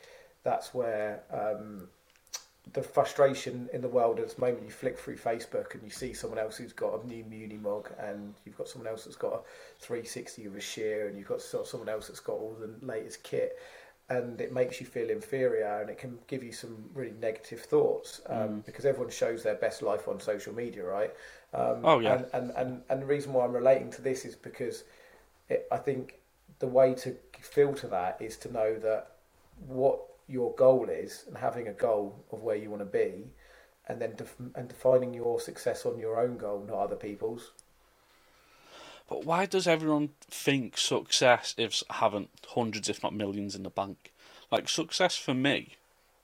that's 0.43 0.73
where 0.73 1.23
um, 1.31 1.89
the 2.73 2.81
frustration 2.83 3.69
in 3.73 3.81
the 3.81 3.87
world 3.87 4.19
at 4.19 4.25
this 4.25 4.37
moment 4.37 4.63
you 4.63 4.71
flick 4.71 4.97
through 4.97 5.17
Facebook 5.17 5.73
and 5.73 5.83
you 5.83 5.89
see 5.89 6.13
someone 6.13 6.39
else 6.39 6.57
who's 6.57 6.73
got 6.73 7.03
a 7.03 7.07
new 7.07 7.23
Unimog 7.23 7.87
and 7.99 8.33
you've 8.45 8.57
got 8.57 8.67
someone 8.67 8.87
else 8.91 9.05
that's 9.05 9.15
got 9.15 9.33
a 9.33 9.39
360 9.79 10.45
of 10.45 10.55
a 10.55 10.59
shear 10.61 11.07
and 11.07 11.17
you've 11.17 11.27
got 11.27 11.41
so- 11.41 11.63
someone 11.63 11.89
else 11.89 12.07
that's 12.07 12.19
got 12.19 12.33
all 12.33 12.55
the 12.59 12.85
latest 12.85 13.23
kit 13.23 13.57
and 14.09 14.39
it 14.39 14.53
makes 14.53 14.79
you 14.79 14.85
feel 14.85 15.09
inferior 15.09 15.79
and 15.81 15.89
it 15.89 15.97
can 15.97 16.17
give 16.27 16.43
you 16.43 16.51
some 16.51 16.75
really 16.93 17.13
negative 17.21 17.59
thoughts 17.61 18.21
um, 18.27 18.61
because 18.65 18.85
everyone 18.85 19.11
shows 19.11 19.43
their 19.43 19.55
best 19.55 19.81
life 19.81 20.07
on 20.07 20.19
social 20.19 20.53
media 20.53 20.83
right 20.83 21.13
um, 21.53 21.81
Oh, 21.83 21.99
yeah. 21.99 22.15
and, 22.15 22.25
and, 22.33 22.51
and, 22.51 22.81
and 22.89 23.01
the 23.01 23.05
reason 23.05 23.33
why 23.33 23.45
I'm 23.45 23.53
relating 23.53 23.91
to 23.91 24.01
this 24.01 24.25
is 24.25 24.35
because 24.35 24.83
it, 25.49 25.67
I 25.71 25.77
think 25.77 26.15
the 26.59 26.67
way 26.67 26.93
to 26.95 27.15
filter 27.39 27.87
that 27.87 28.17
is 28.19 28.37
to 28.37 28.51
know 28.51 28.77
that 28.79 29.11
what 29.67 29.99
your 30.27 30.53
goal 30.55 30.87
is 30.89 31.23
and 31.27 31.37
having 31.37 31.67
a 31.67 31.73
goal 31.73 32.23
of 32.31 32.41
where 32.41 32.55
you 32.55 32.69
want 32.69 32.81
to 32.81 32.85
be 32.85 33.25
and 33.87 34.01
then 34.01 34.13
def- 34.15 34.35
and 34.55 34.67
defining 34.67 35.13
your 35.13 35.39
success 35.39 35.85
on 35.85 35.97
your 35.97 36.19
own 36.19 36.37
goal 36.37 36.65
not 36.67 36.77
other 36.77 36.95
people's 36.95 37.51
But 39.09 39.25
why 39.25 39.45
does 39.45 39.67
everyone 39.67 40.09
think 40.29 40.77
success 40.77 41.55
is 41.57 41.83
having 41.89 42.27
hundreds, 42.47 42.89
if 42.89 43.01
not 43.01 43.13
millions, 43.15 43.55
in 43.55 43.63
the 43.63 43.69
bank? 43.69 44.11
Like 44.51 44.67
success 44.67 45.15
for 45.15 45.33
me, 45.33 45.75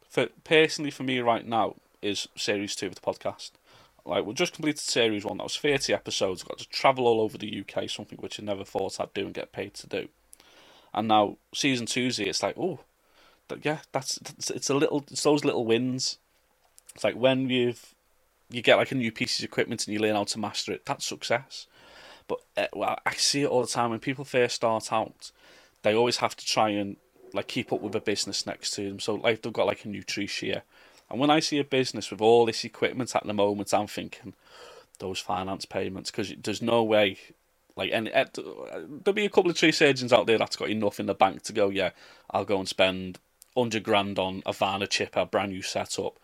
for 0.09 0.27
personally 0.43 0.91
for 0.91 1.03
me 1.03 1.19
right 1.19 1.45
now, 1.45 1.75
is 2.01 2.27
series 2.35 2.75
two 2.75 2.87
of 2.87 2.95
the 2.95 3.01
podcast. 3.01 3.51
Like 4.05 4.25
we 4.25 4.33
just 4.33 4.53
completed 4.53 4.79
series 4.79 5.23
one. 5.23 5.37
That 5.37 5.43
was 5.43 5.57
thirty 5.57 5.93
episodes. 5.93 6.43
Got 6.43 6.57
to 6.59 6.69
travel 6.69 7.07
all 7.07 7.21
over 7.21 7.37
the 7.37 7.61
UK, 7.61 7.89
something 7.89 8.17
which 8.19 8.39
I 8.39 8.43
never 8.43 8.65
thought 8.65 8.99
I'd 8.99 9.13
do 9.13 9.25
and 9.25 9.33
get 9.33 9.53
paid 9.53 9.73
to 9.75 9.87
do. 9.87 10.09
And 10.93 11.07
now 11.07 11.37
season 11.55 11.85
two's 11.85 12.17
here. 12.17 12.27
It's 12.27 12.43
like, 12.43 12.57
oh, 12.57 12.81
yeah, 13.63 13.79
that's, 13.91 14.19
it's 14.49 14.69
a 14.69 14.73
little. 14.73 15.05
It's 15.11 15.23
those 15.23 15.45
little 15.45 15.65
wins. 15.65 16.17
It's 16.95 17.03
like 17.03 17.15
when 17.15 17.49
you've 17.49 17.93
you 18.49 18.61
get 18.61 18.77
like 18.77 18.91
a 18.91 18.95
new 18.95 19.11
piece 19.11 19.39
of 19.39 19.45
equipment 19.45 19.85
and 19.85 19.93
you 19.93 19.99
learn 19.99 20.15
how 20.15 20.23
to 20.23 20.39
master 20.39 20.71
it. 20.71 20.85
That's 20.85 21.05
success. 21.05 21.67
But 22.27 22.39
uh, 22.55 22.67
well, 22.73 22.99
I 23.05 23.13
see 23.13 23.41
it 23.43 23.49
all 23.49 23.61
the 23.61 23.67
time 23.67 23.89
when 23.89 23.99
people 23.99 24.25
first 24.25 24.55
start 24.55 24.93
out. 24.93 25.31
They 25.81 25.93
always 25.95 26.17
have 26.17 26.35
to 26.35 26.45
try 26.45 26.69
and 26.69 26.97
like 27.33 27.47
keep 27.47 27.73
up 27.73 27.81
with 27.81 27.95
a 27.95 27.99
business 27.99 28.45
next 28.45 28.71
to 28.71 28.87
them. 28.87 28.99
So 28.99 29.15
like 29.15 29.41
they've 29.41 29.51
got 29.51 29.65
like 29.65 29.85
a 29.85 29.87
Nutricia, 29.87 30.39
here, 30.39 30.61
and 31.09 31.19
when 31.19 31.29
I 31.29 31.39
see 31.39 31.59
a 31.59 31.63
business 31.63 32.11
with 32.11 32.21
all 32.21 32.45
this 32.45 32.63
equipment 32.63 33.15
at 33.15 33.25
the 33.25 33.33
moment, 33.33 33.73
I'm 33.73 33.87
thinking 33.87 34.33
those 34.99 35.19
finance 35.19 35.65
payments 35.65 36.11
because 36.11 36.33
there's 36.41 36.61
no 36.61 36.83
way. 36.83 37.17
Like, 37.75 37.89
and 37.91 38.07
uh, 38.09 38.25
there'll 38.35 39.13
be 39.15 39.25
a 39.25 39.29
couple 39.29 39.49
of 39.49 39.57
tree 39.57 39.71
surgeons 39.71 40.13
out 40.13 40.27
there 40.27 40.37
that's 40.37 40.55
got 40.55 40.69
enough 40.69 40.99
in 40.99 41.07
the 41.07 41.15
bank 41.15 41.41
to 41.43 41.53
go. 41.53 41.69
Yeah, 41.69 41.89
I'll 42.29 42.45
go 42.45 42.59
and 42.59 42.69
spend 42.69 43.17
hundred 43.55 43.83
grand 43.83 44.19
on 44.19 44.43
a 44.45 44.53
van, 44.53 44.81
a 44.81 44.87
chip, 44.87 45.15
a 45.15 45.25
brand 45.25 45.51
new 45.51 45.61
setup. 45.61 46.17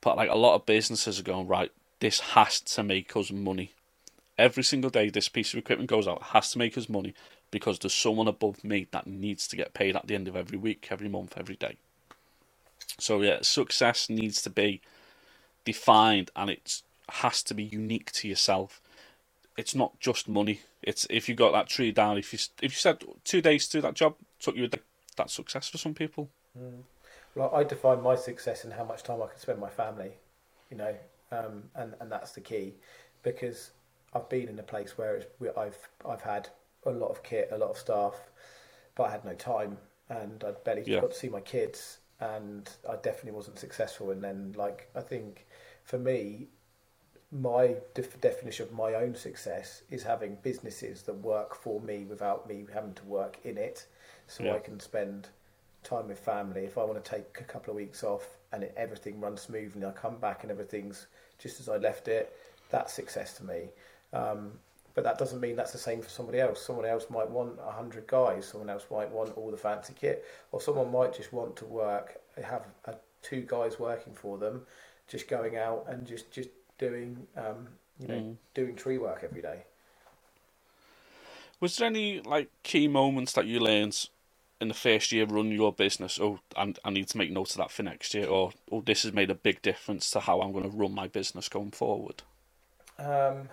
But 0.00 0.16
like 0.16 0.30
a 0.30 0.36
lot 0.36 0.54
of 0.54 0.66
businesses 0.66 1.20
are 1.20 1.24
going 1.24 1.46
right. 1.46 1.72
This 2.00 2.20
has 2.20 2.60
to 2.60 2.82
make 2.82 3.14
us 3.16 3.30
money. 3.30 3.72
Every 4.38 4.62
single 4.62 4.90
day, 4.90 5.10
this 5.10 5.28
piece 5.28 5.52
of 5.52 5.58
equipment 5.58 5.90
goes 5.90 6.08
out. 6.08 6.22
has 6.22 6.50
to 6.52 6.58
make 6.58 6.78
us 6.78 6.88
money 6.88 7.14
because 7.50 7.78
there's 7.78 7.94
someone 7.94 8.28
above 8.28 8.64
me 8.64 8.86
that 8.92 9.06
needs 9.06 9.46
to 9.48 9.56
get 9.56 9.74
paid 9.74 9.96
at 9.96 10.06
the 10.06 10.14
end 10.14 10.28
of 10.28 10.36
every 10.36 10.56
week, 10.56 10.88
every 10.90 11.08
month, 11.08 11.34
every 11.36 11.56
day. 11.56 11.76
So 12.98 13.20
yeah, 13.22 13.38
success 13.42 14.08
needs 14.08 14.40
to 14.42 14.50
be 14.50 14.80
defined 15.64 16.30
and 16.36 16.50
it 16.50 16.82
has 17.08 17.42
to 17.44 17.54
be 17.54 17.64
unique 17.64 18.12
to 18.12 18.28
yourself. 18.28 18.80
It's 19.56 19.74
not 19.74 19.98
just 20.00 20.28
money. 20.28 20.60
It's 20.82 21.06
if 21.10 21.28
you 21.28 21.34
got 21.34 21.52
that 21.52 21.68
tree 21.68 21.92
down. 21.92 22.16
If 22.18 22.32
you 22.32 22.38
if 22.62 22.72
you 22.72 22.78
said 22.78 23.04
two 23.24 23.42
days 23.42 23.66
to 23.68 23.78
do 23.78 23.82
that 23.82 23.94
job 23.94 24.14
took 24.38 24.56
you 24.56 24.64
a 24.64 24.68
day, 24.68 24.80
that's 25.16 25.34
success 25.34 25.68
for 25.68 25.78
some 25.78 25.94
people. 25.94 26.30
Mm. 26.58 26.82
Well, 27.34 27.54
I 27.54 27.64
define 27.64 28.02
my 28.02 28.16
success 28.16 28.64
in 28.64 28.72
how 28.72 28.84
much 28.84 29.02
time 29.02 29.22
I 29.22 29.26
can 29.26 29.38
spend 29.38 29.60
with 29.60 29.70
my 29.70 29.84
family, 29.84 30.12
you 30.70 30.76
know, 30.76 30.94
um, 31.30 31.64
and 31.74 31.94
and 32.00 32.10
that's 32.10 32.32
the 32.32 32.40
key, 32.40 32.74
because 33.22 33.70
I've 34.14 34.28
been 34.28 34.48
in 34.48 34.58
a 34.58 34.64
place 34.64 34.98
where, 34.98 35.22
where 35.38 35.56
I've 35.58 35.78
I've 36.08 36.22
had 36.22 36.48
a 36.84 36.90
lot 36.90 37.10
of 37.10 37.22
kit, 37.22 37.50
a 37.52 37.58
lot 37.58 37.70
of 37.70 37.78
staff, 37.78 38.14
but 38.94 39.04
I 39.04 39.10
had 39.12 39.24
no 39.24 39.34
time 39.34 39.78
and 40.08 40.42
I 40.42 40.50
barely 40.64 40.82
yeah. 40.86 41.00
got 41.00 41.12
to 41.12 41.16
see 41.16 41.28
my 41.28 41.40
kids, 41.40 41.98
and 42.18 42.68
I 42.88 42.96
definitely 42.96 43.32
wasn't 43.32 43.58
successful. 43.60 44.10
And 44.10 44.22
then, 44.22 44.54
like, 44.56 44.90
I 44.96 45.00
think 45.00 45.46
for 45.84 45.98
me, 45.98 46.48
my 47.30 47.76
def- 47.94 48.20
definition 48.20 48.66
of 48.66 48.72
my 48.72 48.94
own 48.94 49.14
success 49.14 49.82
is 49.88 50.02
having 50.02 50.36
businesses 50.42 51.02
that 51.02 51.14
work 51.14 51.54
for 51.54 51.80
me 51.80 52.04
without 52.04 52.48
me 52.48 52.66
having 52.74 52.94
to 52.94 53.04
work 53.04 53.38
in 53.44 53.56
it, 53.56 53.86
so 54.26 54.42
yeah. 54.42 54.54
I 54.54 54.58
can 54.58 54.80
spend 54.80 55.28
time 55.82 56.08
with 56.08 56.18
family. 56.18 56.64
If 56.64 56.78
I 56.78 56.84
want 56.84 57.02
to 57.02 57.10
take 57.10 57.38
a 57.40 57.44
couple 57.44 57.70
of 57.70 57.76
weeks 57.76 58.04
off 58.04 58.26
and 58.52 58.62
it, 58.62 58.74
everything 58.76 59.20
runs 59.20 59.42
smoothly, 59.42 59.84
I 59.84 59.90
come 59.92 60.16
back 60.16 60.42
and 60.42 60.50
everything's 60.50 61.06
just 61.38 61.60
as 61.60 61.68
I 61.68 61.76
left 61.76 62.08
it. 62.08 62.36
That's 62.70 62.92
success 62.92 63.34
to 63.38 63.44
me. 63.44 63.68
Um, 64.12 64.52
but 64.94 65.04
that 65.04 65.18
doesn't 65.18 65.40
mean 65.40 65.56
that's 65.56 65.72
the 65.72 65.78
same 65.78 66.02
for 66.02 66.08
somebody 66.08 66.40
else. 66.40 66.60
Someone 66.64 66.84
else 66.84 67.06
might 67.10 67.30
want 67.30 67.58
a 67.64 67.70
hundred 67.70 68.06
guys. 68.06 68.46
Someone 68.46 68.68
else 68.68 68.86
might 68.90 69.10
want 69.10 69.36
all 69.36 69.50
the 69.50 69.56
fancy 69.56 69.94
kit, 69.98 70.24
or 70.52 70.60
someone 70.60 70.90
might 70.90 71.14
just 71.14 71.32
want 71.32 71.56
to 71.56 71.64
work, 71.64 72.20
have 72.42 72.66
a, 72.86 72.94
two 73.22 73.42
guys 73.46 73.78
working 73.78 74.12
for 74.12 74.36
them, 74.36 74.62
just 75.08 75.28
going 75.28 75.56
out 75.56 75.86
and 75.88 76.06
just 76.06 76.30
just 76.32 76.48
doing, 76.78 77.16
um, 77.36 77.68
you 78.00 78.08
know, 78.08 78.14
mm. 78.14 78.36
doing 78.54 78.74
tree 78.74 78.98
work 78.98 79.20
every 79.22 79.42
day. 79.42 79.62
Was 81.60 81.76
there 81.76 81.86
any 81.86 82.20
like 82.20 82.50
key 82.62 82.88
moments 82.88 83.32
that 83.34 83.46
you 83.46 83.60
learned 83.60 84.08
in 84.60 84.68
the 84.68 84.74
first 84.74 85.12
year 85.12 85.24
run 85.24 85.50
your 85.50 85.72
business? 85.72 86.18
Oh, 86.20 86.40
I, 86.56 86.74
I 86.84 86.90
need 86.90 87.08
to 87.08 87.18
make 87.18 87.30
notes 87.30 87.52
of 87.52 87.58
that 87.58 87.70
for 87.70 87.82
next 87.82 88.14
year, 88.14 88.26
or 88.26 88.52
oh, 88.70 88.82
this 88.82 89.04
has 89.04 89.12
made 89.12 89.30
a 89.30 89.34
big 89.34 89.62
difference 89.62 90.10
to 90.10 90.20
how 90.20 90.40
I'm 90.40 90.52
going 90.52 90.70
to 90.70 90.76
run 90.76 90.92
my 90.92 91.08
business 91.08 91.48
going 91.48 91.70
forward. 91.70 92.22
Um, 92.98 93.48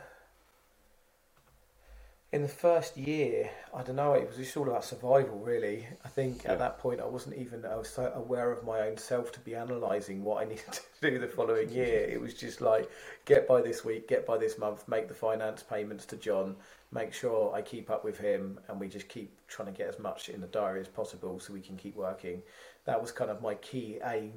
in 2.34 2.42
the 2.42 2.48
first 2.48 2.98
year, 2.98 3.50
I 3.74 3.84
don't 3.84 3.96
know, 3.96 4.12
it 4.14 4.28
was 4.28 4.36
just 4.36 4.58
all 4.58 4.68
about 4.68 4.84
survival, 4.84 5.40
really. 5.40 5.88
I 6.04 6.10
think 6.10 6.44
yeah. 6.44 6.52
at 6.52 6.60
that 6.60 6.78
point, 6.78 7.00
I 7.00 7.06
wasn't 7.06 7.38
even 7.38 7.66
I 7.66 7.78
was 7.78 7.90
so 7.90 8.12
aware 8.16 8.52
of 8.52 8.66
my 8.66 8.82
own 8.82 8.98
self 8.98 9.32
to 9.34 9.40
be 9.40 9.54
analysing 9.54 10.24
what 10.24 10.44
I 10.44 10.46
needed 10.50 10.66
to 10.72 10.82
do 11.10 11.20
the 11.20 11.28
following 11.28 11.70
year. 11.70 12.06
It 12.10 12.20
was 12.20 12.34
just 12.34 12.60
like, 12.60 12.90
get 13.26 13.48
by 13.48 13.62
this 13.62 13.86
week, 13.86 14.10
get 14.10 14.26
by 14.26 14.38
this 14.38 14.58
month, 14.58 14.86
make 14.90 15.08
the 15.08 15.14
finance 15.14 15.64
payments 15.64 16.06
to 16.08 16.18
John, 16.18 16.58
make 16.92 17.14
sure 17.14 17.54
I 17.56 17.62
keep 17.62 17.90
up 17.90 18.04
with 18.04 18.18
him, 18.18 18.60
and 18.68 18.78
we 18.78 18.90
just 18.90 19.08
keep 19.08 19.32
trying 19.48 19.72
to 19.72 19.78
get 19.78 19.88
as 19.88 20.00
much 20.00 20.28
in 20.28 20.42
the 20.42 20.48
diary 20.48 20.82
as 20.82 20.88
possible 20.90 21.40
so 21.40 21.54
we 21.54 21.62
can 21.62 21.78
keep 21.78 21.96
working. 21.96 22.42
That 22.84 23.02
was 23.02 23.14
kind 23.14 23.32
of 23.32 23.42
my 23.42 23.56
key 23.56 24.00
aim. 24.04 24.34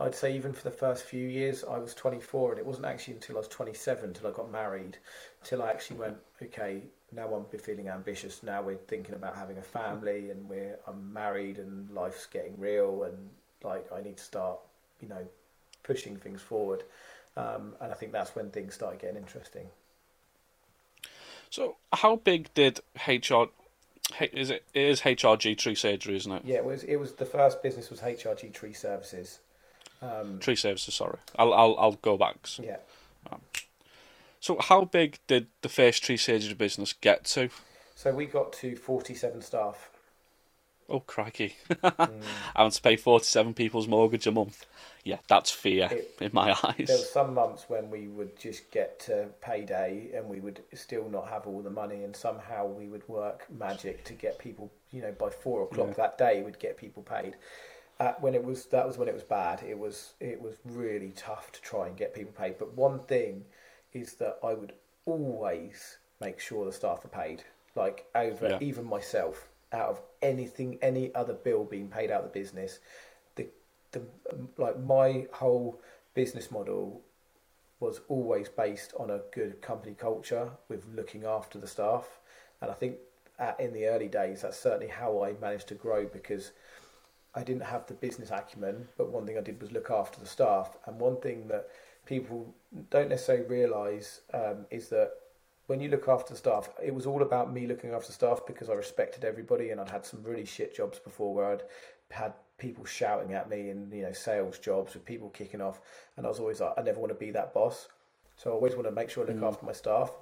I'd 0.00 0.14
say 0.14 0.34
even 0.34 0.52
for 0.52 0.64
the 0.64 0.76
first 0.76 1.04
few 1.04 1.28
years, 1.28 1.62
I 1.62 1.78
was 1.78 1.94
24, 1.94 2.52
and 2.52 2.58
it 2.58 2.66
wasn't 2.66 2.86
actually 2.86 3.14
until 3.14 3.36
I 3.36 3.38
was 3.38 3.48
27 3.48 4.04
until 4.06 4.26
I 4.26 4.32
got 4.32 4.50
married, 4.50 4.98
till 5.44 5.62
I 5.62 5.70
actually 5.70 5.98
went, 5.98 6.16
okay, 6.42 6.82
now 7.14 7.28
I'm 7.34 7.58
feeling 7.58 7.88
ambitious. 7.88 8.42
Now 8.42 8.62
we're 8.62 8.76
thinking 8.76 9.14
about 9.14 9.36
having 9.36 9.58
a 9.58 9.62
family, 9.62 10.30
and 10.30 10.48
we're 10.48 10.78
I'm 10.86 11.12
married, 11.12 11.58
and 11.58 11.90
life's 11.90 12.26
getting 12.26 12.58
real, 12.58 13.04
and 13.04 13.30
like 13.62 13.86
I 13.92 14.02
need 14.02 14.16
to 14.16 14.22
start, 14.22 14.58
you 15.00 15.08
know, 15.08 15.26
pushing 15.82 16.16
things 16.16 16.42
forward. 16.42 16.84
Um, 17.36 17.74
and 17.80 17.90
I 17.90 17.94
think 17.94 18.12
that's 18.12 18.34
when 18.36 18.50
things 18.50 18.74
started 18.74 19.00
getting 19.00 19.16
interesting. 19.16 19.66
So, 21.50 21.76
how 21.92 22.16
big 22.16 22.52
did 22.54 22.80
HR? 23.06 23.44
Is 24.20 24.50
it, 24.50 24.64
it 24.74 24.82
is 24.82 25.00
HRG 25.00 25.56
Tree 25.56 25.74
Surgery, 25.74 26.16
isn't 26.16 26.30
it? 26.30 26.42
Yeah, 26.44 26.56
it 26.56 26.64
was. 26.64 26.84
It 26.84 26.96
was 26.96 27.12
the 27.12 27.24
first 27.24 27.62
business 27.62 27.90
was 27.90 28.00
HRG 28.00 28.52
Tree 28.52 28.72
Services. 28.72 29.40
Um, 30.02 30.38
tree 30.40 30.56
Services. 30.56 30.94
Sorry, 30.94 31.18
I'll 31.36 31.54
I'll 31.54 31.76
I'll 31.78 31.92
go 31.92 32.16
back. 32.16 32.36
Yeah. 32.60 32.76
Um, 33.30 33.40
so, 34.44 34.58
how 34.60 34.84
big 34.84 35.20
did 35.26 35.46
the 35.62 35.70
first 35.70 36.04
tree 36.04 36.18
surgery 36.18 36.52
business 36.52 36.92
get 36.92 37.24
to? 37.24 37.48
So 37.94 38.12
we 38.12 38.26
got 38.26 38.52
to 38.52 38.76
forty-seven 38.76 39.40
staff. 39.40 39.88
Oh 40.86 41.00
crikey! 41.00 41.56
mm. 41.70 42.22
Having 42.54 42.72
to 42.72 42.82
pay 42.82 42.96
forty-seven 42.96 43.54
people's 43.54 43.88
mortgage 43.88 44.26
a 44.26 44.32
month. 44.32 44.66
Yeah, 45.02 45.16
that's 45.28 45.50
fear 45.50 45.88
it, 45.90 46.18
in 46.20 46.28
my 46.34 46.50
eyes. 46.62 46.88
There 46.88 46.98
were 46.98 47.04
some 47.04 47.32
months 47.32 47.64
when 47.68 47.88
we 47.88 48.06
would 48.06 48.38
just 48.38 48.70
get 48.70 49.00
to 49.06 49.28
payday 49.40 50.10
and 50.14 50.28
we 50.28 50.40
would 50.40 50.60
still 50.74 51.08
not 51.08 51.28
have 51.28 51.46
all 51.46 51.62
the 51.62 51.70
money, 51.70 52.04
and 52.04 52.14
somehow 52.14 52.66
we 52.66 52.86
would 52.86 53.08
work 53.08 53.46
magic 53.50 54.04
to 54.04 54.12
get 54.12 54.38
people. 54.38 54.70
You 54.90 55.00
know, 55.00 55.12
by 55.12 55.30
four 55.30 55.62
o'clock 55.62 55.88
yeah. 55.88 55.94
that 55.94 56.18
day, 56.18 56.42
we'd 56.42 56.58
get 56.58 56.76
people 56.76 57.02
paid. 57.02 57.36
Uh, 57.98 58.12
when 58.20 58.34
it 58.34 58.44
was 58.44 58.66
that 58.66 58.86
was 58.86 58.98
when 58.98 59.08
it 59.08 59.14
was 59.14 59.22
bad. 59.22 59.62
It 59.66 59.78
was 59.78 60.12
it 60.20 60.38
was 60.42 60.56
really 60.66 61.14
tough 61.16 61.50
to 61.52 61.62
try 61.62 61.86
and 61.86 61.96
get 61.96 62.12
people 62.12 62.32
paid. 62.32 62.58
But 62.58 62.76
one 62.76 62.98
thing 62.98 63.46
is 63.94 64.14
that 64.14 64.38
I 64.42 64.52
would 64.52 64.74
always 65.06 65.98
make 66.20 66.40
sure 66.40 66.64
the 66.64 66.72
staff 66.72 67.04
are 67.04 67.08
paid, 67.08 67.42
like 67.76 68.06
over 68.14 68.48
yeah. 68.50 68.58
even 68.60 68.84
myself, 68.84 69.48
out 69.72 69.88
of 69.88 70.02
anything, 70.22 70.78
any 70.82 71.14
other 71.14 71.32
bill 71.32 71.64
being 71.64 71.88
paid 71.88 72.10
out 72.10 72.24
of 72.24 72.32
the 72.32 72.38
business. 72.38 72.80
The 73.36 73.46
the 73.92 74.02
like 74.58 74.78
my 74.80 75.26
whole 75.32 75.80
business 76.14 76.50
model 76.50 77.00
was 77.80 78.00
always 78.08 78.48
based 78.48 78.92
on 78.98 79.10
a 79.10 79.20
good 79.32 79.60
company 79.60 79.94
culture 79.98 80.50
with 80.68 80.86
looking 80.94 81.24
after 81.24 81.58
the 81.58 81.66
staff, 81.66 82.18
and 82.60 82.70
I 82.70 82.74
think 82.74 82.96
at, 83.38 83.58
in 83.60 83.72
the 83.72 83.86
early 83.86 84.08
days 84.08 84.42
that's 84.42 84.58
certainly 84.58 84.88
how 84.88 85.22
I 85.22 85.34
managed 85.40 85.68
to 85.68 85.74
grow 85.74 86.06
because. 86.06 86.52
I 87.36 87.42
didn't 87.42 87.64
have 87.64 87.84
the 87.88 87.94
business 87.94 88.30
acumen, 88.30 88.86
but 88.96 89.10
one 89.10 89.26
thing 89.26 89.36
I 89.36 89.40
did 89.40 89.60
was 89.60 89.72
look 89.72 89.90
after 89.90 90.20
the 90.20 90.26
staff. 90.26 90.76
And 90.86 91.00
one 91.00 91.16
thing 91.20 91.48
that 91.48 91.68
people 92.06 92.54
don't 92.90 93.08
necessarily 93.08 93.46
realise 93.46 94.20
um, 94.32 94.66
is 94.70 94.88
that 94.88 95.12
when 95.66 95.80
you 95.80 95.88
look 95.88 96.08
after 96.08 96.34
staff, 96.34 96.68
it 96.82 96.94
was 96.94 97.06
all 97.06 97.22
about 97.22 97.52
me 97.52 97.66
looking 97.66 97.92
after 97.92 98.12
staff 98.12 98.40
because 98.46 98.68
I 98.68 98.74
respected 98.74 99.24
everybody 99.24 99.70
and 99.70 99.80
I'd 99.80 99.88
had 99.88 100.04
some 100.04 100.22
really 100.22 100.44
shit 100.44 100.76
jobs 100.76 100.98
before 100.98 101.34
where 101.34 101.52
I'd 101.52 101.62
had 102.10 102.34
people 102.58 102.84
shouting 102.84 103.32
at 103.32 103.48
me 103.48 103.70
and 103.70 103.92
you 103.92 104.02
know 104.02 104.12
sales 104.12 104.58
jobs 104.58 104.94
with 104.94 105.04
people 105.04 105.28
kicking 105.30 105.60
off 105.60 105.80
and 106.16 106.24
I 106.24 106.28
was 106.28 106.38
always 106.38 106.60
like 106.60 106.72
I 106.76 106.82
never 106.82 107.00
want 107.00 107.10
to 107.10 107.18
be 107.18 107.30
that 107.30 107.54
boss. 107.54 107.88
So 108.36 108.50
I 108.50 108.52
always 108.52 108.74
want 108.74 108.86
to 108.86 108.92
make 108.92 109.10
sure 109.10 109.24
I 109.24 109.28
look 109.28 109.40
mm. 109.40 109.48
after 109.48 109.64
my 109.64 109.72
staff. 109.72 110.12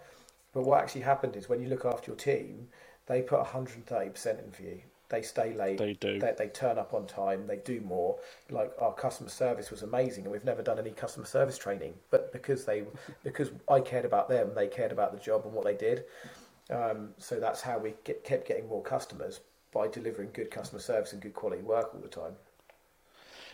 But 0.52 0.62
what 0.62 0.80
actually 0.80 1.00
happened 1.00 1.34
is 1.34 1.48
when 1.48 1.60
you 1.60 1.68
look 1.68 1.84
after 1.84 2.10
your 2.10 2.16
team 2.16 2.68
they 3.06 3.20
put 3.20 3.40
130% 3.40 4.44
in 4.44 4.50
for 4.52 4.62
you 4.62 4.80
they 5.12 5.22
stay 5.22 5.52
late. 5.54 5.78
They 5.78 5.92
do. 5.92 6.18
They, 6.18 6.32
they 6.36 6.48
turn 6.48 6.78
up 6.78 6.94
on 6.94 7.06
time. 7.06 7.46
They 7.46 7.58
do 7.58 7.80
more. 7.82 8.18
Like 8.50 8.72
our 8.80 8.94
customer 8.94 9.28
service 9.28 9.70
was 9.70 9.82
amazing, 9.82 10.24
and 10.24 10.32
we've 10.32 10.44
never 10.44 10.62
done 10.62 10.78
any 10.78 10.90
customer 10.90 11.26
service 11.26 11.58
training. 11.58 11.92
But 12.10 12.32
because 12.32 12.64
they, 12.64 12.84
because 13.22 13.52
I 13.70 13.80
cared 13.80 14.06
about 14.06 14.28
them, 14.28 14.50
they 14.56 14.66
cared 14.66 14.90
about 14.90 15.12
the 15.12 15.20
job 15.20 15.42
and 15.44 15.52
what 15.52 15.64
they 15.64 15.74
did. 15.74 16.04
Um, 16.70 17.10
so 17.18 17.38
that's 17.38 17.60
how 17.60 17.78
we 17.78 17.94
get, 18.04 18.24
kept 18.24 18.48
getting 18.48 18.66
more 18.68 18.82
customers 18.82 19.40
by 19.72 19.86
delivering 19.86 20.30
good 20.32 20.50
customer 20.50 20.80
service 20.80 21.12
and 21.12 21.20
good 21.20 21.34
quality 21.34 21.62
work 21.62 21.94
all 21.94 22.00
the 22.00 22.08
time. 22.08 22.32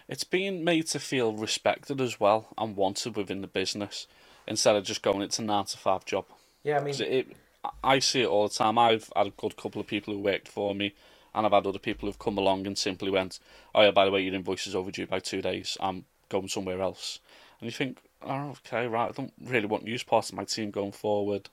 It's 0.06 0.24
being 0.24 0.64
made 0.64 0.86
to 0.88 1.00
feel 1.00 1.32
respected 1.32 2.00
as 2.00 2.20
well 2.20 2.48
and 2.56 2.76
wanted 2.76 3.16
within 3.16 3.40
the 3.40 3.48
business 3.48 4.06
instead 4.46 4.76
of 4.76 4.84
just 4.84 5.02
going 5.02 5.22
it's 5.22 5.38
a 5.38 5.42
nine 5.42 5.64
to 5.66 5.76
five 5.76 6.04
job. 6.04 6.24
Yeah, 6.62 6.78
I 6.78 6.82
mean, 6.82 6.94
it, 7.00 7.36
I 7.82 7.98
see 7.98 8.22
it 8.22 8.28
all 8.28 8.48
the 8.48 8.54
time. 8.54 8.78
I've 8.78 9.10
had 9.16 9.26
a 9.26 9.30
good 9.30 9.56
couple 9.56 9.80
of 9.80 9.88
people 9.88 10.14
who 10.14 10.20
worked 10.20 10.48
for 10.48 10.74
me 10.74 10.94
and 11.34 11.46
I've 11.46 11.52
had 11.52 11.66
other 11.66 11.78
people 11.78 12.08
who've 12.08 12.18
come 12.18 12.38
along 12.38 12.66
and 12.66 12.76
simply 12.76 13.10
went, 13.10 13.38
"Oh 13.74 13.82
yeah, 13.82 13.90
by 13.90 14.04
the 14.04 14.10
way, 14.10 14.22
your 14.22 14.34
invoice 14.34 14.66
is 14.66 14.74
overdue 14.74 15.06
by 15.06 15.20
two 15.20 15.42
days. 15.42 15.76
I'm 15.80 16.04
going 16.28 16.48
somewhere 16.48 16.80
else." 16.80 17.20
And 17.60 17.66
you 17.66 17.72
think, 17.72 17.98
oh, 18.22 18.56
okay, 18.66 18.86
right, 18.86 19.08
I 19.08 19.12
don't 19.12 19.32
really 19.42 19.66
want 19.66 19.86
you 19.86 19.94
as 19.94 20.02
part 20.02 20.28
of 20.28 20.34
my 20.36 20.44
team 20.44 20.70
going 20.70 20.92
forward. 20.92 21.48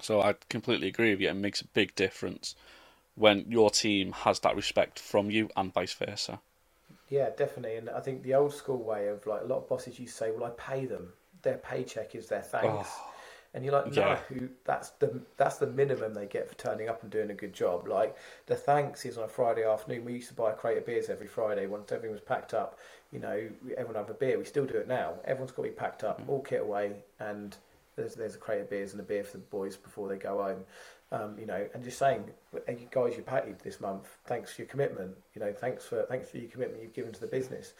So 0.00 0.20
I 0.20 0.34
completely 0.48 0.88
agree 0.88 1.10
with 1.10 1.20
you. 1.20 1.28
It 1.28 1.34
makes 1.34 1.60
a 1.60 1.66
big 1.66 1.94
difference 1.94 2.54
when 3.14 3.44
your 3.48 3.70
team 3.70 4.12
has 4.12 4.40
that 4.40 4.56
respect 4.56 4.98
from 4.98 5.30
you 5.30 5.50
and 5.56 5.72
vice 5.72 5.92
versa. 5.92 6.40
Yeah, 7.08 7.30
definitely. 7.36 7.76
And 7.76 7.90
I 7.90 8.00
think 8.00 8.22
the 8.22 8.34
old 8.34 8.54
school 8.54 8.82
way 8.82 9.08
of 9.08 9.26
like 9.26 9.42
a 9.42 9.44
lot 9.44 9.58
of 9.58 9.68
bosses 9.68 9.98
you 9.98 10.06
say, 10.06 10.30
well, 10.30 10.44
I 10.44 10.50
pay 10.50 10.86
them. 10.86 11.12
Their 11.42 11.58
paycheck 11.58 12.14
is 12.14 12.28
their 12.28 12.42
thanks. 12.42 12.68
Oh, 12.68 13.12
and 13.52 13.64
you're 13.64 13.72
like, 13.72 13.92
no, 13.92 14.02
yeah. 14.02 14.16
who 14.28 14.48
that's 14.64 14.90
the 14.90 15.20
that's 15.36 15.56
the 15.56 15.66
minimum 15.66 16.14
they 16.14 16.26
get 16.26 16.48
for 16.48 16.54
turning 16.54 16.88
up 16.88 17.02
and 17.02 17.10
doing 17.10 17.30
a 17.30 17.34
good 17.34 17.52
job. 17.52 17.88
Like 17.88 18.16
the 18.46 18.54
thanks 18.54 19.04
is 19.04 19.18
on 19.18 19.24
a 19.24 19.28
Friday 19.28 19.64
afternoon. 19.64 20.04
We 20.04 20.14
used 20.14 20.28
to 20.28 20.34
buy 20.34 20.50
a 20.50 20.54
crate 20.54 20.78
of 20.78 20.86
beers 20.86 21.08
every 21.08 21.26
Friday 21.26 21.66
once 21.66 21.90
everything 21.90 22.12
was 22.12 22.20
packed 22.20 22.54
up. 22.54 22.78
You 23.12 23.18
know, 23.18 23.48
everyone 23.76 23.96
have 23.96 24.10
a 24.10 24.14
beer. 24.14 24.38
We 24.38 24.44
still 24.44 24.66
do 24.66 24.76
it 24.76 24.86
now. 24.86 25.14
Everyone's 25.24 25.50
got 25.50 25.64
to 25.64 25.68
be 25.68 25.74
packed 25.74 26.04
up, 26.04 26.20
mm-hmm. 26.20 26.30
all 26.30 26.40
kit 26.42 26.60
away, 26.60 26.92
and 27.18 27.56
there's 27.96 28.14
there's 28.14 28.36
a 28.36 28.38
crate 28.38 28.60
of 28.60 28.70
beers 28.70 28.92
and 28.92 29.00
a 29.00 29.04
beer 29.04 29.24
for 29.24 29.32
the 29.32 29.38
boys 29.38 29.76
before 29.76 30.08
they 30.08 30.16
go 30.16 30.42
home. 30.42 30.64
Um, 31.12 31.36
you 31.36 31.46
know, 31.46 31.66
and 31.74 31.82
just 31.82 31.98
saying, 31.98 32.30
hey, 32.68 32.86
guys, 32.92 33.16
you 33.16 33.24
paid 33.24 33.58
this 33.64 33.80
month. 33.80 34.16
Thanks 34.26 34.52
for 34.52 34.62
your 34.62 34.68
commitment. 34.68 35.16
You 35.34 35.40
know, 35.40 35.52
thanks 35.52 35.84
for 35.84 36.04
thanks 36.04 36.30
for 36.30 36.38
your 36.38 36.48
commitment 36.50 36.82
you've 36.82 36.94
given 36.94 37.12
to 37.12 37.20
the 37.20 37.26
business. 37.26 37.72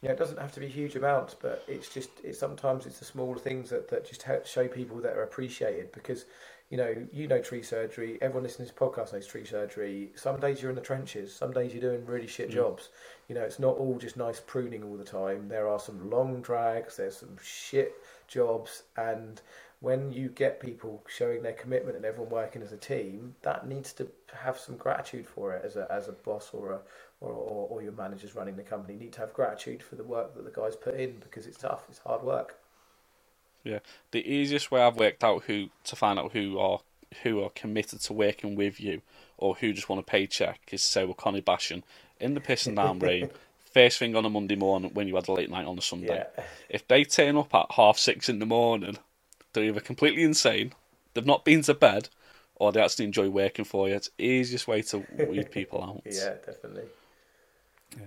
You 0.00 0.08
know, 0.08 0.14
it 0.14 0.18
doesn't 0.18 0.38
have 0.38 0.52
to 0.52 0.60
be 0.60 0.68
huge 0.68 0.94
amounts, 0.94 1.34
but 1.34 1.64
it's 1.66 1.88
just 1.88 2.10
it's 2.22 2.38
sometimes 2.38 2.86
it's 2.86 3.00
the 3.00 3.04
small 3.04 3.34
things 3.34 3.70
that, 3.70 3.88
that 3.88 4.06
just 4.06 4.22
help 4.22 4.46
show 4.46 4.68
people 4.68 4.98
that 4.98 5.16
are 5.16 5.24
appreciated 5.24 5.90
because 5.90 6.24
you 6.70 6.76
know 6.76 6.94
you 7.12 7.26
know 7.26 7.40
tree 7.40 7.62
surgery. 7.62 8.16
Everyone 8.22 8.44
listening 8.44 8.68
to 8.68 8.74
this 8.74 8.80
podcast 8.80 9.12
knows 9.12 9.26
tree 9.26 9.44
surgery. 9.44 10.10
Some 10.14 10.38
days 10.38 10.62
you're 10.62 10.70
in 10.70 10.76
the 10.76 10.82
trenches. 10.82 11.34
Some 11.34 11.52
days 11.52 11.72
you're 11.72 11.80
doing 11.80 12.06
really 12.06 12.28
shit 12.28 12.50
mm. 12.50 12.54
jobs. 12.54 12.90
You 13.28 13.34
know, 13.34 13.42
it's 13.42 13.58
not 13.58 13.76
all 13.76 13.98
just 13.98 14.16
nice 14.16 14.40
pruning 14.40 14.84
all 14.84 14.96
the 14.96 15.04
time. 15.04 15.48
There 15.48 15.68
are 15.68 15.80
some 15.80 16.08
long 16.08 16.42
drags. 16.42 16.96
There's 16.96 17.16
some 17.16 17.36
shit 17.42 17.94
jobs 18.28 18.84
and 18.96 19.40
when 19.80 20.10
you 20.10 20.28
get 20.28 20.60
people 20.60 21.04
showing 21.08 21.42
their 21.42 21.52
commitment 21.52 21.96
and 21.96 22.04
everyone 22.04 22.30
working 22.30 22.62
as 22.62 22.72
a 22.72 22.76
team, 22.76 23.34
that 23.42 23.68
needs 23.68 23.92
to 23.92 24.08
have 24.34 24.58
some 24.58 24.76
gratitude 24.76 25.26
for 25.26 25.52
it 25.52 25.64
as 25.64 25.76
a 25.76 25.86
as 25.90 26.08
a 26.08 26.12
boss 26.12 26.50
or 26.52 26.72
a 26.72 26.80
or, 27.20 27.32
or, 27.32 27.68
or 27.68 27.82
your 27.82 27.92
managers 27.92 28.34
running 28.34 28.56
the 28.56 28.62
company 28.62 28.96
need 28.96 29.12
to 29.12 29.20
have 29.20 29.32
gratitude 29.32 29.82
for 29.82 29.96
the 29.96 30.04
work 30.04 30.34
that 30.34 30.44
the 30.44 30.60
guys 30.60 30.76
put 30.76 30.94
in 30.94 31.16
because 31.20 31.46
it's 31.46 31.58
tough, 31.58 31.84
it's 31.88 31.98
hard 31.98 32.22
work. 32.22 32.56
Yeah, 33.64 33.80
the 34.12 34.26
easiest 34.26 34.70
way 34.70 34.80
I've 34.80 34.96
worked 34.96 35.24
out 35.24 35.44
who 35.44 35.68
to 35.84 35.96
find 35.96 36.18
out 36.18 36.32
who 36.32 36.58
are 36.58 36.80
who 37.22 37.42
are 37.42 37.50
committed 37.50 38.00
to 38.00 38.12
working 38.12 38.54
with 38.54 38.80
you 38.80 39.00
or 39.38 39.54
who 39.54 39.72
just 39.72 39.88
want 39.88 40.00
a 40.00 40.02
paycheck 40.02 40.60
is 40.70 40.82
to 40.82 40.88
say 40.88 41.04
with 41.04 41.16
Connie 41.16 41.40
Bashan 41.40 41.82
in 42.20 42.34
the 42.34 42.40
pissing 42.40 42.76
down 42.76 42.98
rain. 43.00 43.30
First 43.72 43.98
thing 43.98 44.16
on 44.16 44.24
a 44.24 44.30
Monday 44.30 44.56
morning 44.56 44.90
when 44.94 45.08
you 45.08 45.14
had 45.14 45.28
a 45.28 45.32
late 45.32 45.50
night 45.50 45.66
on 45.66 45.78
a 45.78 45.82
Sunday. 45.82 46.24
Yeah. 46.36 46.44
If 46.68 46.86
they 46.88 47.04
turn 47.04 47.36
up 47.36 47.54
at 47.54 47.72
half 47.72 47.98
six 47.98 48.28
in 48.28 48.38
the 48.38 48.46
morning 48.46 48.98
they're 49.52 49.64
either 49.64 49.80
completely 49.80 50.22
insane, 50.22 50.72
they've 51.14 51.26
not 51.26 51.44
been 51.44 51.62
to 51.62 51.74
bed, 51.74 52.08
or 52.56 52.72
they 52.72 52.80
actually 52.80 53.06
enjoy 53.06 53.28
working 53.28 53.64
for 53.64 53.88
you. 53.88 53.94
It's 53.94 54.10
the 54.16 54.24
easiest 54.24 54.68
way 54.68 54.82
to 54.82 55.04
weed 55.28 55.50
people 55.52 55.82
out. 55.82 56.02
yeah, 56.04 56.34
definitely. 56.44 56.84
Yeah. 57.96 58.06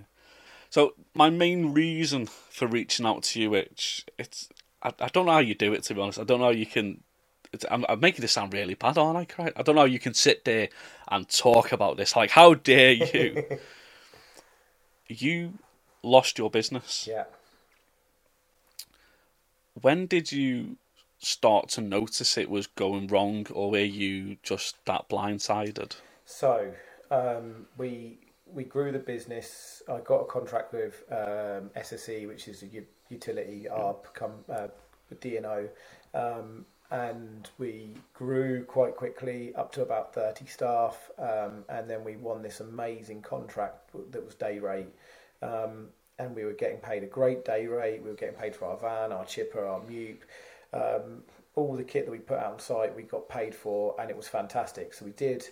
So 0.70 0.94
my 1.13 1.30
main 1.30 1.74
reason 1.74 2.26
for 2.26 2.67
reaching 2.67 3.06
out 3.06 3.24
to 3.24 3.41
you, 3.41 3.50
which 3.50 4.06
it's 4.17 4.50
I, 4.82 4.94
I 5.00 5.08
don't 5.08 5.26
know 5.26 5.34
how 5.34 5.39
you 5.39 5.56
do 5.56 5.74
it 5.74 5.84
to 5.84 5.94
be 5.94 6.02
honest. 6.02 6.20
I 6.20 6.24
don't 6.24 6.39
know 6.39 6.46
how 6.46 6.52
you 6.52 6.65
can. 6.65 7.04
I'm, 7.70 7.86
I'm 7.89 8.00
making 8.00 8.22
this 8.22 8.32
sound 8.32 8.54
really 8.54 8.76
bad, 8.76 8.98
aren't 8.98 9.17
I? 9.17 9.26
Craig? 9.26 9.54
I 9.58 9.62
don't 9.62 9.76
know 9.76 9.82
how 9.82 9.88
you 9.88 10.00
can 10.00 10.13
sit 10.13 10.46
there 10.46 10.70
and 11.10 11.28
talk 11.28 11.74
about 11.74 11.98
this. 11.98 12.15
Like, 12.15 12.32
how 12.32 12.54
dare 12.54 12.94
you? 12.94 13.44
you 15.08 15.54
lost 16.02 16.38
your 16.38 16.50
business. 16.50 17.08
Yeah. 17.10 17.26
When 19.82 20.06
did 20.06 20.32
you 20.32 20.78
start 21.20 21.70
to 21.70 21.82
notice 21.82 22.38
it 22.38 22.50
was 22.50 22.67
going 22.67 23.08
wrong, 23.08 23.46
or 23.52 23.72
were 23.72 23.80
you 23.80 24.38
just 24.44 24.84
that 24.86 25.10
blindsided? 25.10 25.96
So 26.26 26.74
um, 27.10 27.67
we 27.78 28.17
we 28.54 28.64
grew 28.64 28.92
the 28.92 29.00
business. 29.00 29.82
I 29.88 30.00
got 30.00 30.22
a 30.22 30.26
contract 30.26 30.74
with 30.74 31.04
um, 31.12 31.70
SSE, 31.76 32.28
which 32.28 32.48
is 32.48 32.64
a 32.64 32.68
utility 33.10 33.68
ARB, 33.72 34.14
come 34.14 34.34
uh, 34.52 34.68
DNO, 35.16 35.70
um, 36.14 36.66
and 36.90 37.50
we 37.58 37.96
grew 38.14 38.64
quite 38.66 38.96
quickly 38.96 39.54
up 39.56 39.72
to 39.74 39.82
about 39.82 40.14
thirty 40.14 40.46
staff, 40.46 41.10
um, 41.18 41.64
and 41.70 41.90
then 41.90 42.04
we 42.04 42.18
won 42.18 42.42
this 42.42 42.60
amazing 42.60 43.22
contract 43.22 43.92
that 44.12 44.24
was 44.24 44.36
day 44.36 44.60
rate. 44.60 44.94
Um, 45.42 45.88
and 46.20 46.36
we 46.36 46.46
were 46.46 46.54
getting 46.54 46.78
paid 46.78 47.02
a 47.04 47.08
great 47.08 47.44
day 47.46 47.66
rate. 47.66 48.04
We 48.04 48.10
were 48.10 48.16
getting 48.16 48.36
paid 48.36 48.56
for 48.56 48.66
our 48.66 48.78
van, 48.78 49.12
our 49.12 49.26
chipper, 49.26 49.66
our 49.66 49.80
MEWP. 49.82 50.18
Um, 50.74 51.24
all 51.56 51.76
the 51.76 51.84
kit 51.84 52.06
that 52.06 52.12
we 52.12 52.20
put 52.20 52.38
out 52.38 52.54
on 52.54 52.60
site, 52.60 52.96
we 52.96 53.04
got 53.04 53.28
paid 53.28 53.54
for, 53.54 53.96
and 54.00 54.10
it 54.10 54.16
was 54.16 54.28
fantastic. 54.28 54.94
So 54.94 55.06
we 55.06 55.12
did 55.12 55.50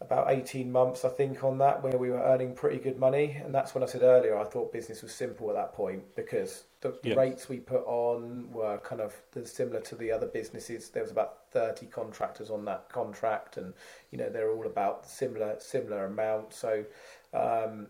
about 0.00 0.30
18 0.30 0.70
months, 0.70 1.04
I 1.04 1.08
think, 1.08 1.42
on 1.42 1.58
that, 1.58 1.82
where 1.82 1.96
we 1.96 2.10
were 2.10 2.22
earning 2.22 2.54
pretty 2.54 2.78
good 2.78 2.98
money. 2.98 3.40
And 3.42 3.54
that's 3.54 3.74
when 3.74 3.82
I 3.82 3.86
said 3.86 4.02
earlier, 4.02 4.36
I 4.38 4.44
thought 4.44 4.72
business 4.72 5.02
was 5.02 5.14
simple 5.14 5.48
at 5.48 5.56
that 5.56 5.72
point 5.72 6.02
because 6.14 6.64
the, 6.80 6.94
rates 7.16 7.48
we 7.48 7.58
put 7.58 7.82
on 7.86 8.50
were 8.52 8.78
kind 8.78 9.00
of 9.00 9.14
similar 9.44 9.80
to 9.80 9.94
the 9.94 10.12
other 10.12 10.26
businesses. 10.26 10.90
There 10.90 11.02
was 11.02 11.12
about 11.12 11.50
30 11.52 11.86
contractors 11.86 12.50
on 12.50 12.64
that 12.66 12.88
contract, 12.90 13.56
and 13.56 13.72
you 14.10 14.18
know 14.18 14.28
they're 14.28 14.50
all 14.50 14.66
about 14.66 15.06
similar 15.06 15.56
similar 15.58 16.04
amount. 16.04 16.52
So 16.52 16.84
um, 17.32 17.86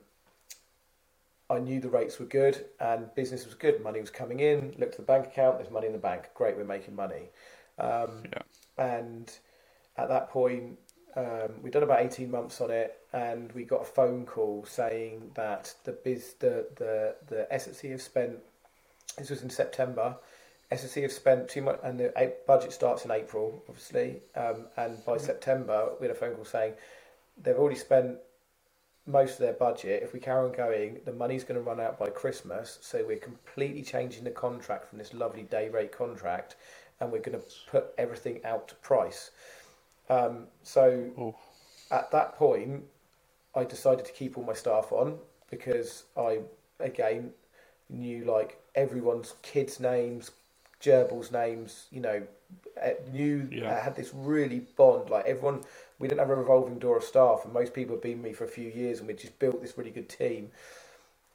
I 1.49 1.59
knew 1.59 1.81
the 1.81 1.89
rates 1.89 2.19
were 2.19 2.27
good 2.27 2.65
and 2.81 3.13
business 3.15 3.45
was 3.45 3.55
good. 3.55 3.83
Money 3.83 4.01
was 4.01 4.11
coming 4.11 4.41
in. 4.41 4.75
Looked 4.79 4.95
at 4.95 4.97
the 4.97 5.03
bank 5.03 5.27
account. 5.27 5.59
There's 5.59 5.71
money 5.71 5.87
in 5.87 5.93
the 5.93 5.99
bank. 5.99 6.31
Great, 6.35 6.57
we're 6.57 6.65
making 6.65 6.97
money. 6.97 7.31
Um, 7.79 8.23
yeah. 8.33 8.43
And 8.79 9.33
at 9.97 10.09
that 10.09 10.31
point, 10.31 10.79
um, 11.17 11.63
we'd 11.63 11.73
done 11.73 11.83
about 11.83 12.01
eighteen 12.01 12.31
months 12.31 12.61
on 12.61 12.71
it, 12.71 12.99
and 13.13 13.51
we 13.53 13.65
got 13.65 13.83
a 13.83 13.85
phone 13.85 14.27
call 14.27 14.65
saying 14.67 15.31
that 15.35 15.75
the 15.85 15.93
biz, 15.93 16.35
the 16.39 16.67
the 16.77 17.15
the 17.29 17.47
SSE 17.53 17.91
have 17.91 18.03
spent. 18.03 18.39
This 19.17 19.31
was 19.31 19.43
in 19.43 19.51
September. 19.51 20.17
SSE 20.71 21.03
have 21.03 21.13
spent 21.13 21.49
too 21.49 21.63
much, 21.63 21.79
and 21.83 21.99
the 21.99 22.35
budget 22.47 22.73
starts 22.73 23.05
in 23.05 23.11
April, 23.11 23.63
obviously. 23.69 24.21
Um, 24.35 24.67
and 24.77 25.05
by 25.05 25.15
mm-hmm. 25.15 25.25
September, 25.25 25.91
we 26.01 26.07
had 26.07 26.17
a 26.17 26.19
phone 26.19 26.35
call 26.35 26.45
saying 26.45 26.75
they've 27.43 27.57
already 27.57 27.79
spent 27.79 28.19
most 29.07 29.35
of 29.35 29.39
their 29.39 29.53
budget. 29.53 30.03
If 30.03 30.13
we 30.13 30.21
carry 30.21 30.45
on 30.45 30.53
going, 30.53 30.99
the 31.05 31.13
money's 31.13 31.45
going 31.45 31.55
to 31.55 31.67
run 31.67 31.81
out 31.81 31.99
by 31.99 32.09
Christmas. 32.09 32.79
So 32.83 33.05
we're 33.07 33.19
completely 33.19 33.83
changing 33.83 34.25
the 34.25 34.31
contract 34.31 34.89
from 34.89 34.99
this 34.99 35.15
lovely 35.15 35.45
day 35.45 35.69
rate 35.69 35.93
contract, 35.93 36.57
and 37.01 37.13
we're 37.13 37.21
going 37.21 37.39
to 37.39 37.47
put 37.71 37.87
everything 37.97 38.45
out 38.45 38.69
to 38.69 38.75
price. 38.77 39.31
Um, 40.09 40.47
so 40.63 40.89
Ooh. 41.19 41.35
at 41.91 42.11
that 42.13 42.37
point, 42.37 42.85
I 43.55 43.65
decided 43.65 44.05
to 44.05 44.13
keep 44.13 44.37
all 44.37 44.45
my 44.45 44.55
staff 44.55 44.93
on 44.93 45.19
because 45.51 46.05
I 46.17 46.41
again 46.81 47.31
knew 47.89 48.25
like 48.25 48.61
everyone's 48.75 49.35
kids' 49.43 49.81
names, 49.81 50.31
gerbils' 50.83 51.33
names. 51.33 51.87
You 51.91 52.01
know, 52.01 52.23
eh, 52.81 52.95
knew 53.13 53.49
yeah. 53.51 53.77
I 53.77 53.81
had 53.81 53.97
this 53.97 54.13
really 54.15 54.61
bond. 54.77 55.11
Like 55.11 55.27
everyone 55.27 55.63
we 55.99 56.09
didn't 56.09 56.21
have 56.21 56.31
a 56.31 56.37
revolving 56.37 56.79
door 56.79 56.99
of 56.99 57.05
staff, 57.05 57.41
and 57.45 57.53
most 57.53 57.75
people 57.75 57.97
had 57.97 58.03
been 58.03 58.19
with 58.19 58.31
me 58.31 58.33
for 58.33 58.45
a 58.45 58.49
few 58.49 58.69
years, 58.69 58.99
and 58.99 59.09
we 59.09 59.15
just 59.15 59.39
built 59.39 59.63
this 59.63 59.79
really 59.79 59.91
good 59.91 60.09
team. 60.09 60.51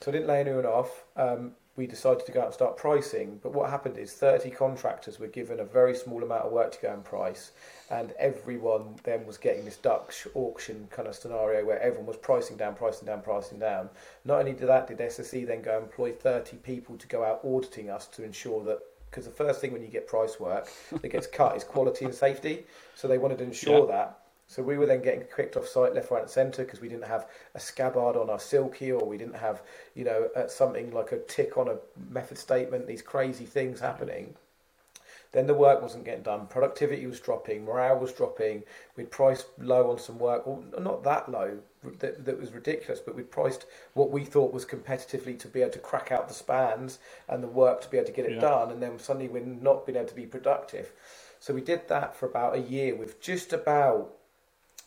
So 0.01 0.11
I 0.11 0.13
didn't 0.13 0.27
lay 0.27 0.39
anyone 0.41 0.65
off. 0.65 1.03
Um, 1.15 1.51
we 1.75 1.87
decided 1.87 2.25
to 2.25 2.31
go 2.31 2.41
out 2.41 2.47
and 2.47 2.53
start 2.53 2.77
pricing. 2.77 3.39
But 3.41 3.53
what 3.53 3.69
happened 3.69 3.97
is 3.97 4.13
30 4.13 4.49
contractors 4.51 5.19
were 5.19 5.27
given 5.27 5.59
a 5.59 5.65
very 5.65 5.95
small 5.95 6.21
amount 6.23 6.43
of 6.43 6.51
work 6.51 6.71
to 6.73 6.81
go 6.81 6.93
and 6.93 7.03
price, 7.03 7.51
and 7.89 8.11
everyone 8.19 8.95
then 9.03 9.25
was 9.25 9.37
getting 9.37 9.65
this 9.65 9.77
Dutch 9.77 10.27
auction 10.33 10.87
kind 10.91 11.07
of 11.07 11.15
scenario 11.15 11.65
where 11.65 11.79
everyone 11.81 12.07
was 12.07 12.17
pricing 12.17 12.57
down, 12.57 12.75
pricing 12.75 13.05
down, 13.05 13.21
pricing 13.21 13.59
down. 13.59 13.89
Not 14.25 14.39
only 14.39 14.53
did 14.53 14.67
that, 14.67 14.87
did 14.87 14.97
SSE 14.97 15.47
then 15.47 15.61
go 15.61 15.77
employ 15.77 16.11
30 16.11 16.57
people 16.57 16.97
to 16.97 17.07
go 17.07 17.23
out 17.23 17.41
auditing 17.43 17.89
us 17.89 18.07
to 18.07 18.23
ensure 18.23 18.63
that 18.65 18.79
because 19.09 19.25
the 19.25 19.31
first 19.31 19.59
thing 19.59 19.73
when 19.73 19.81
you 19.81 19.89
get 19.89 20.07
price 20.07 20.39
work 20.39 20.69
that 21.01 21.09
gets 21.09 21.27
cut 21.27 21.57
is 21.57 21.65
quality 21.65 22.05
and 22.05 22.15
safety. 22.15 22.65
So 22.95 23.07
they 23.07 23.17
wanted 23.17 23.39
to 23.39 23.43
ensure 23.43 23.85
yeah. 23.87 23.95
that. 23.95 24.20
So 24.51 24.61
we 24.61 24.77
were 24.77 24.85
then 24.85 25.01
getting 25.01 25.23
kicked 25.33 25.55
off 25.55 25.65
site 25.65 25.95
left, 25.95 26.11
right, 26.11 26.23
and 26.23 26.29
centre 26.29 26.65
because 26.65 26.81
we 26.81 26.89
didn't 26.89 27.07
have 27.07 27.25
a 27.55 27.59
scabbard 27.59 28.17
on 28.17 28.29
our 28.29 28.37
silky, 28.37 28.91
or 28.91 29.07
we 29.07 29.17
didn't 29.17 29.37
have, 29.37 29.61
you 29.95 30.03
know, 30.03 30.27
uh, 30.35 30.49
something 30.49 30.91
like 30.91 31.13
a 31.13 31.19
tick 31.19 31.57
on 31.57 31.69
a 31.69 31.77
method 32.09 32.37
statement. 32.37 32.85
These 32.85 33.01
crazy 33.01 33.45
things 33.45 33.79
happening. 33.79 34.35
Then 35.31 35.47
the 35.47 35.53
work 35.53 35.81
wasn't 35.81 36.03
getting 36.03 36.23
done. 36.23 36.47
Productivity 36.47 37.07
was 37.07 37.21
dropping. 37.21 37.63
Morale 37.63 37.97
was 37.97 38.11
dropping. 38.11 38.63
We'd 38.97 39.09
priced 39.09 39.45
low 39.57 39.89
on 39.89 39.99
some 39.99 40.19
work, 40.19 40.45
well, 40.45 40.61
not 40.77 41.05
that 41.05 41.31
low, 41.31 41.59
that, 41.99 42.25
that 42.25 42.37
was 42.37 42.51
ridiculous, 42.51 42.99
but 42.99 43.15
we'd 43.15 43.31
priced 43.31 43.65
what 43.93 44.11
we 44.11 44.25
thought 44.25 44.51
was 44.51 44.65
competitively 44.65 45.39
to 45.39 45.47
be 45.47 45.61
able 45.61 45.71
to 45.71 45.79
crack 45.79 46.11
out 46.11 46.27
the 46.27 46.33
spans 46.33 46.99
and 47.29 47.41
the 47.41 47.47
work 47.47 47.79
to 47.83 47.89
be 47.89 47.95
able 47.95 48.07
to 48.07 48.11
get 48.11 48.25
it 48.25 48.33
yeah. 48.33 48.41
done. 48.41 48.69
And 48.69 48.83
then 48.83 48.99
suddenly 48.99 49.29
we're 49.29 49.45
not 49.45 49.85
being 49.85 49.95
able 49.95 50.09
to 50.09 50.13
be 50.15 50.25
productive. 50.25 50.91
So 51.39 51.53
we 51.53 51.61
did 51.61 51.87
that 51.87 52.17
for 52.17 52.25
about 52.25 52.55
a 52.55 52.59
year 52.59 52.97
with 52.97 53.21
just 53.21 53.53
about 53.53 54.17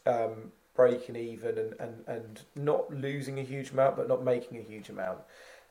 um, 0.07 0.53
breaking 0.75 1.17
even 1.17 1.59
and, 1.59 1.75
and, 1.79 2.05
and 2.07 2.41
not 2.57 2.93
losing 2.93 3.39
a 3.39 3.43
huge 3.43 3.71
amount, 3.71 3.97
but 3.97 4.09
not 4.09 4.25
making 4.25 4.59
a 4.59 4.63
huge 4.63 4.89
amount. 4.89 5.19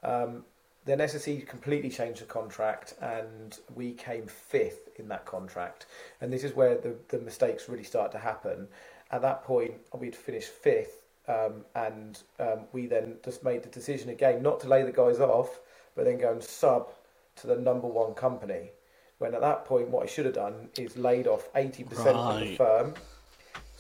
Um, 0.02 0.44
then 0.86 1.00
SSE 1.00 1.48
completely 1.48 1.90
changed 1.90 2.22
the 2.22 2.26
contract, 2.26 2.96
and 3.02 3.58
we 3.74 3.94
came 3.94 4.28
fifth 4.28 4.90
in 4.98 5.08
that 5.08 5.26
contract. 5.26 5.86
And 6.20 6.32
this 6.32 6.44
is 6.44 6.54
where 6.54 6.76
the, 6.76 6.96
the 7.08 7.20
mistakes 7.20 7.70
really 7.70 7.84
start 7.84 8.12
to 8.14 8.18
happen. 8.18 8.68
At 9.12 9.22
that 9.22 9.44
point, 9.44 9.76
we'd 9.98 10.16
finished 10.16 10.50
fifth, 10.50 11.04
um, 11.28 11.64
and 11.76 12.22
um, 12.40 12.62
we 12.74 12.88
then 12.88 13.16
just 13.24 13.44
made 13.44 13.64
the 13.64 13.70
decision 13.70 14.10
again 14.10 14.44
not 14.44 14.60
to 14.62 14.68
lay 14.68 14.84
the 14.84 14.92
guys 14.92 15.20
off, 15.20 15.60
but 15.96 16.04
then 16.06 16.18
go 16.18 16.32
and 16.32 16.44
sub 16.44 16.92
to 17.38 17.48
the 17.48 17.56
number 17.56 17.88
one 17.88 18.14
company. 18.14 18.72
When 19.20 19.34
at 19.34 19.42
that 19.42 19.64
point, 19.64 19.90
what 19.90 20.04
I 20.04 20.08
should 20.08 20.26
have 20.26 20.34
done 20.34 20.70
is 20.78 20.98
laid 20.98 21.28
off 21.28 21.52
80% 21.54 22.08
of 22.08 22.40
the 22.42 22.56
firm, 22.56 22.94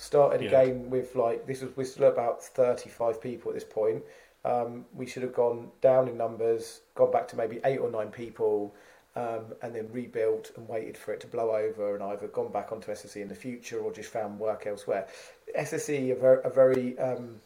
started 0.03 0.41
Yeah. 0.41 0.47
again 0.61 0.89
with 0.89 1.15
like, 1.15 1.45
this 1.47 1.61
was, 1.61 1.75
we're 1.75 1.85
still 1.85 2.07
about 2.09 2.43
35 2.43 3.21
people 3.21 3.51
at 3.51 3.55
this 3.55 3.63
point. 3.63 4.03
Um, 4.45 4.85
we 4.93 5.05
should 5.05 5.23
have 5.23 5.33
gone 5.33 5.71
down 5.81 6.07
in 6.09 6.17
numbers, 6.17 6.81
gone 6.95 7.11
back 7.11 7.27
to 7.29 7.37
maybe 7.37 7.59
eight 7.63 7.79
or 7.79 7.89
nine 7.89 8.09
people, 8.09 8.75
um, 9.15 9.45
and 9.61 9.73
then 9.73 9.87
rebuilt 9.91 10.51
and 10.57 10.67
waited 10.67 10.97
for 10.97 11.13
it 11.13 11.21
to 11.21 11.27
blow 11.27 11.51
over 11.55 11.95
and 11.95 12.03
either 12.03 12.27
gone 12.27 12.51
back 12.51 12.71
onto 12.71 12.91
SSE 12.91 13.21
in 13.21 13.27
the 13.29 13.35
future 13.35 13.79
or 13.79 13.91
just 13.93 14.09
found 14.11 14.39
work 14.39 14.67
elsewhere. 14.67 15.07
SSE 15.57 16.11
are 16.11 16.15
very, 16.15 16.43
are 16.43 16.49
very, 16.49 16.99
um, 16.99 17.39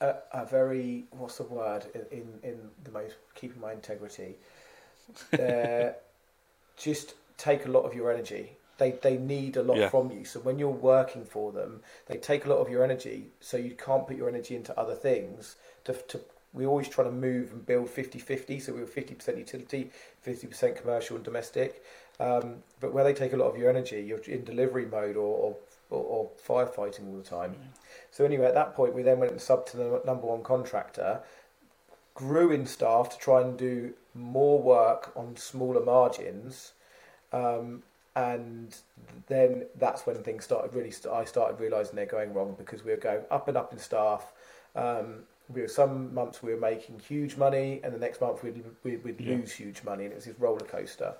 a, 0.00 0.14
a 0.32 0.46
very 0.46 1.04
what's 1.10 1.36
the 1.36 1.44
word 1.44 1.84
in, 1.94 2.00
in, 2.18 2.26
in 2.42 2.58
the 2.84 2.90
most 2.90 3.16
keeping 3.34 3.60
my 3.60 3.72
integrity. 3.72 4.36
Just 6.76 7.14
take 7.36 7.66
a 7.66 7.68
lot 7.70 7.82
of 7.82 7.94
your 7.94 8.10
energy. 8.10 8.52
They 8.80 8.92
they 8.92 9.16
need 9.18 9.56
a 9.56 9.62
lot 9.62 9.76
Yeah. 9.78 9.90
from 9.90 10.10
you. 10.10 10.24
So 10.24 10.40
when 10.40 10.58
you're 10.58 10.80
working 10.94 11.24
for 11.24 11.52
them, 11.52 11.82
they 12.06 12.16
take 12.16 12.46
a 12.46 12.48
lot 12.48 12.58
of 12.64 12.68
your 12.70 12.82
energy. 12.82 13.18
So 13.40 13.56
you 13.56 13.74
can't 13.86 14.06
put 14.08 14.16
your 14.16 14.28
energy 14.28 14.56
into 14.56 14.72
other 14.82 14.96
things. 14.96 15.56
To, 15.84 15.92
to 15.92 16.20
we 16.52 16.66
always 16.66 16.88
try 16.88 17.04
to 17.04 17.12
move 17.12 17.52
and 17.52 17.64
build 17.64 17.88
50-50. 17.88 18.60
So 18.62 18.72
we 18.72 18.80
were 18.80 18.86
fifty 19.00 19.14
percent 19.14 19.38
utility, 19.38 19.90
fifty 20.22 20.46
percent 20.48 20.76
commercial 20.80 21.16
and 21.16 21.24
domestic. 21.24 21.84
Um, 22.18 22.46
but 22.80 22.92
where 22.94 23.04
they 23.04 23.14
take 23.14 23.32
a 23.34 23.36
lot 23.36 23.48
of 23.52 23.56
your 23.58 23.70
energy, 23.70 24.00
you're 24.08 24.18
in 24.36 24.44
delivery 24.44 24.86
mode 24.86 25.16
or 25.16 25.32
or, 25.44 25.56
or, 25.90 26.02
or 26.14 26.30
firefighting 26.48 27.06
all 27.08 27.18
the 27.18 27.30
time. 27.38 27.54
So 28.10 28.24
anyway, 28.24 28.46
at 28.46 28.54
that 28.54 28.74
point, 28.74 28.94
we 28.94 29.02
then 29.02 29.18
went 29.20 29.32
and 29.32 29.40
sub 29.40 29.66
to 29.66 29.76
the 29.76 30.02
number 30.06 30.26
one 30.26 30.42
contractor, 30.42 31.20
grew 32.14 32.50
in 32.50 32.66
staff 32.66 33.10
to 33.10 33.18
try 33.18 33.40
and 33.42 33.58
do 33.58 33.94
more 34.14 34.58
work 34.60 35.12
on 35.16 35.36
smaller 35.36 35.84
margins, 35.84 36.72
um, 37.32 37.82
and 38.16 38.76
then 39.28 39.66
that's 39.78 40.06
when 40.06 40.16
things 40.22 40.44
started 40.44 40.74
really. 40.74 40.90
St- 40.90 41.12
I 41.14 41.24
started 41.24 41.60
realizing 41.60 41.94
they're 41.96 42.06
going 42.06 42.32
wrong 42.34 42.54
because 42.58 42.84
we 42.84 42.90
were 42.90 42.96
going 42.96 43.22
up 43.30 43.48
and 43.48 43.56
up 43.56 43.72
in 43.72 43.78
staff. 43.78 44.32
Um, 44.74 45.20
we 45.52 45.60
were 45.62 45.68
some 45.68 46.14
months 46.14 46.42
we 46.42 46.52
were 46.54 46.60
making 46.60 47.00
huge 47.00 47.36
money, 47.36 47.80
and 47.82 47.92
the 47.92 47.98
next 47.98 48.20
month 48.20 48.42
we'd 48.42 48.62
we'd, 48.84 49.02
we'd 49.04 49.20
Yeah. 49.20 49.36
lose 49.36 49.52
huge 49.52 49.82
money, 49.84 50.04
and 50.04 50.12
it 50.12 50.16
was 50.16 50.24
this 50.24 50.38
roller 50.38 50.60
coaster. 50.66 51.14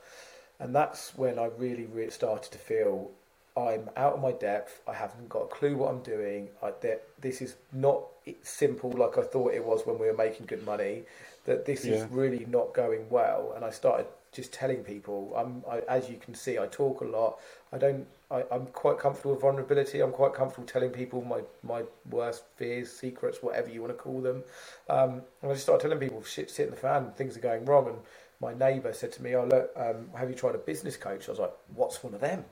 And 0.58 0.74
that's 0.74 1.16
when 1.16 1.38
I 1.38 1.46
really, 1.56 1.86
really 1.86 2.10
started 2.10 2.52
to 2.52 2.58
feel 2.58 3.10
I'm 3.56 3.88
out 3.96 4.14
of 4.14 4.20
my 4.20 4.32
depth. 4.32 4.80
I 4.86 4.92
haven't 4.94 5.28
got 5.28 5.40
a 5.44 5.46
clue 5.46 5.76
what 5.76 5.90
I'm 5.90 6.02
doing. 6.02 6.48
I, 6.62 6.72
that 6.82 7.02
this 7.20 7.40
is 7.42 7.56
not 7.72 8.02
simple 8.42 8.90
like 8.92 9.18
I 9.18 9.22
thought 9.22 9.54
it 9.54 9.64
was 9.64 9.86
when 9.86 9.98
we 9.98 10.06
were 10.06 10.16
making 10.16 10.46
good 10.46 10.64
money. 10.64 11.02
That 11.46 11.64
this 11.64 11.84
Yeah. 11.84 11.94
is 11.94 12.10
really 12.10 12.44
not 12.46 12.74
going 12.74 13.08
well. 13.10 13.52
And 13.56 13.64
I 13.64 13.70
started 13.70 14.06
just 14.32 14.52
telling 14.52 14.84
people. 14.84 15.32
I'm, 15.36 15.64
I, 15.70 15.80
as 15.88 16.08
you 16.08 16.16
can 16.18 16.34
see, 16.34 16.58
I 16.58 16.66
talk 16.66 17.00
a 17.00 17.04
lot. 17.04 17.38
I 17.72 17.78
don't. 17.78 18.06
I, 18.30 18.44
I'm 18.52 18.66
quite 18.66 18.98
comfortable 18.98 19.32
with 19.32 19.40
vulnerability. 19.42 20.00
I'm 20.00 20.12
quite 20.12 20.34
comfortable 20.34 20.66
telling 20.66 20.90
people 20.90 21.22
my 21.22 21.42
my 21.62 21.84
worst 22.10 22.44
fears, 22.56 22.92
secrets, 22.92 23.42
whatever 23.42 23.70
you 23.70 23.80
want 23.82 23.92
to 23.92 24.02
call 24.02 24.20
them. 24.20 24.44
Um, 24.88 25.22
and 25.42 25.50
I 25.50 25.54
just 25.54 25.64
started 25.64 25.82
telling 25.82 25.98
people, 25.98 26.22
shit's 26.22 26.56
hitting 26.56 26.74
the 26.74 26.80
fan. 26.80 27.12
Things 27.12 27.36
are 27.36 27.40
going 27.40 27.64
wrong. 27.64 27.88
And 27.88 27.98
my 28.40 28.54
neighbour 28.54 28.92
said 28.92 29.12
to 29.12 29.22
me, 29.22 29.34
"Oh 29.36 29.44
look, 29.44 29.72
um, 29.76 30.10
have 30.16 30.28
you 30.30 30.36
tried 30.36 30.54
a 30.54 30.58
business 30.58 30.96
coach?" 30.96 31.28
I 31.28 31.32
was 31.32 31.40
like, 31.40 31.54
"What's 31.74 32.02
one 32.04 32.14
of 32.14 32.20
them?" 32.20 32.44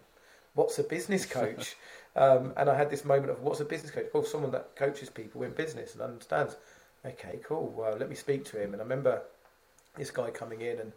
what's 0.54 0.78
a 0.78 0.82
business 0.82 1.26
coach? 1.40 1.76
um, 2.16 2.52
and 2.56 2.68
I 2.68 2.76
had 2.76 2.90
this 2.90 3.04
moment 3.04 3.30
of 3.30 3.42
what's 3.42 3.60
a 3.60 3.64
business 3.64 3.92
coach? 3.92 4.06
Well, 4.12 4.24
someone 4.24 4.50
that 4.52 4.76
coaches 4.76 5.08
people 5.10 5.42
in 5.44 5.52
business 5.52 5.94
and 5.94 6.02
understands. 6.02 6.56
Okay, 7.06 7.38
cool. 7.44 7.72
Well, 7.76 7.96
let 7.96 8.10
me 8.10 8.16
speak 8.16 8.44
to 8.46 8.62
him. 8.62 8.72
And 8.72 8.82
I 8.82 8.84
remember 8.84 9.22
this 9.96 10.10
guy 10.10 10.30
coming 10.30 10.62
in, 10.62 10.80
and 10.80 10.92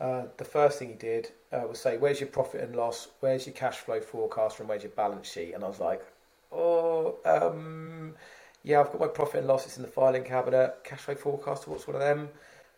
uh, 0.00 0.24
the 0.38 0.44
first 0.44 0.78
thing 0.78 0.88
he 0.88 0.94
did 0.94 1.30
uh, 1.52 1.64
was 1.68 1.78
say, 1.80 1.98
"Where's 1.98 2.20
your 2.20 2.28
profit 2.28 2.62
and 2.62 2.74
loss? 2.74 3.08
Where's 3.20 3.46
your 3.46 3.54
cash 3.54 3.78
flow 3.78 4.00
forecast? 4.00 4.60
And 4.60 4.68
where's 4.68 4.82
your 4.82 4.92
balance 4.92 5.30
sheet?" 5.30 5.52
And 5.52 5.62
I 5.64 5.68
was 5.68 5.80
like, 5.80 6.02
"Oh, 6.50 7.16
um, 7.24 8.14
yeah, 8.62 8.80
I've 8.80 8.90
got 8.90 9.00
my 9.00 9.08
profit 9.08 9.40
and 9.40 9.48
loss. 9.48 9.66
It's 9.66 9.76
in 9.76 9.82
the 9.82 9.88
filing 9.88 10.24
cabinet. 10.24 10.76
Cash 10.84 11.00
flow 11.00 11.14
forecast. 11.14 11.68
What's 11.68 11.86
one 11.86 11.96
of 11.96 12.02
them? 12.02 12.28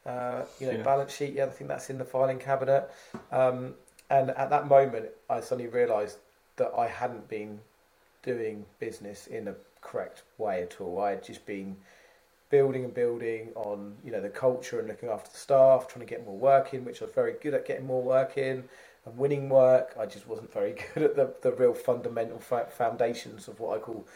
Uh, 0.04 0.42
you 0.58 0.66
know, 0.66 0.78
Yeah. 0.78 0.82
balance 0.82 1.14
sheet. 1.14 1.34
Yeah, 1.34 1.46
I 1.46 1.50
think 1.50 1.68
that's 1.68 1.90
in 1.90 1.98
the 1.98 2.04
filing 2.04 2.38
cabinet." 2.38 2.90
Um, 3.30 3.76
and 4.10 4.30
at 4.30 4.50
that 4.50 4.66
moment, 4.66 5.10
I 5.30 5.40
suddenly 5.40 5.70
realised 5.70 6.18
that 6.56 6.72
I 6.76 6.86
hadn't 6.86 7.28
been 7.28 7.60
doing 8.22 8.66
business 8.78 9.26
in 9.26 9.48
a 9.48 9.54
correct 9.80 10.22
way 10.38 10.62
at 10.62 10.80
all. 10.80 11.00
I 11.00 11.10
had 11.10 11.24
just 11.24 11.46
been 11.46 11.76
building 12.52 12.84
and 12.84 12.94
building 12.94 13.48
on, 13.56 13.96
you 14.04 14.12
know, 14.12 14.20
the 14.20 14.28
culture 14.28 14.78
and 14.78 14.86
looking 14.86 15.08
after 15.08 15.30
the 15.32 15.38
staff, 15.38 15.88
trying 15.88 16.06
to 16.06 16.10
get 16.10 16.24
more 16.24 16.36
work 16.36 16.74
in, 16.74 16.84
which 16.84 17.00
I 17.00 17.06
was 17.06 17.14
very 17.14 17.32
good 17.42 17.54
at 17.54 17.66
getting 17.66 17.86
more 17.86 18.02
work 18.02 18.36
in 18.36 18.64
and 19.06 19.16
winning 19.16 19.48
work. 19.48 19.96
I 19.98 20.04
just 20.04 20.28
wasn't 20.28 20.52
very 20.52 20.74
good 20.94 21.02
at 21.02 21.16
the, 21.16 21.34
the 21.40 21.52
real 21.56 21.72
fundamental 21.72 22.38
fa- 22.38 22.68
foundations 22.70 23.48
of 23.48 23.58
what 23.58 23.78
I 23.78 23.80
call. 23.80 24.06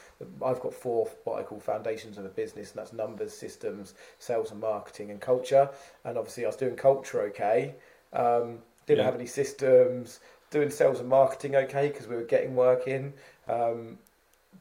I've 0.44 0.60
got 0.60 0.74
four 0.74 1.08
what 1.24 1.40
I 1.40 1.44
call 1.44 1.58
foundations 1.60 2.18
of 2.18 2.26
a 2.26 2.28
business, 2.28 2.72
and 2.72 2.78
that's 2.78 2.92
numbers, 2.92 3.32
systems, 3.32 3.94
sales 4.18 4.50
and 4.50 4.60
marketing, 4.60 5.10
and 5.10 5.18
culture. 5.20 5.70
And 6.04 6.18
obviously, 6.18 6.44
I 6.44 6.48
was 6.48 6.56
doing 6.56 6.76
culture 6.76 7.22
okay. 7.22 7.74
Um, 8.12 8.58
didn't 8.86 8.98
Yeah. 8.98 9.04
have 9.06 9.14
any 9.14 9.26
systems. 9.26 10.20
Doing 10.50 10.70
sales 10.70 11.00
and 11.00 11.08
marketing 11.08 11.56
okay 11.56 11.88
because 11.88 12.06
we 12.06 12.16
were 12.16 12.22
getting 12.22 12.54
work 12.54 12.86
in, 12.86 13.14
um, 13.48 13.98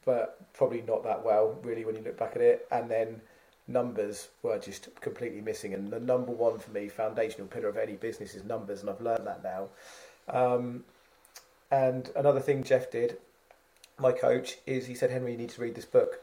but 0.04 0.38
probably 0.54 0.82
not 0.82 1.04
that 1.04 1.24
well 1.24 1.58
really 1.62 1.84
when 1.84 1.94
you 1.94 2.02
look 2.02 2.16
back 2.18 2.34
at 2.36 2.42
it. 2.42 2.66
And 2.72 2.90
then 2.90 3.20
numbers 3.68 4.28
were 4.42 4.58
just 4.58 4.88
completely 5.00 5.40
missing. 5.40 5.74
And 5.74 5.90
the 5.90 6.00
number 6.00 6.32
one 6.32 6.58
for 6.58 6.70
me, 6.70 6.88
foundational 6.88 7.46
pillar 7.46 7.68
of 7.68 7.76
any 7.76 7.94
business 7.94 8.34
is 8.34 8.44
numbers, 8.44 8.80
and 8.80 8.90
I've 8.90 9.00
learned 9.00 9.26
that 9.26 9.42
now. 9.42 9.68
Um, 10.28 10.84
and 11.70 12.10
another 12.16 12.40
thing 12.40 12.62
Jeff 12.62 12.90
did, 12.90 13.18
my 13.98 14.12
coach, 14.12 14.58
is 14.66 14.86
he 14.86 14.94
said, 14.94 15.10
Henri, 15.10 15.32
you 15.32 15.38
need 15.38 15.50
to 15.50 15.60
read 15.60 15.74
this 15.74 15.84
book. 15.84 16.20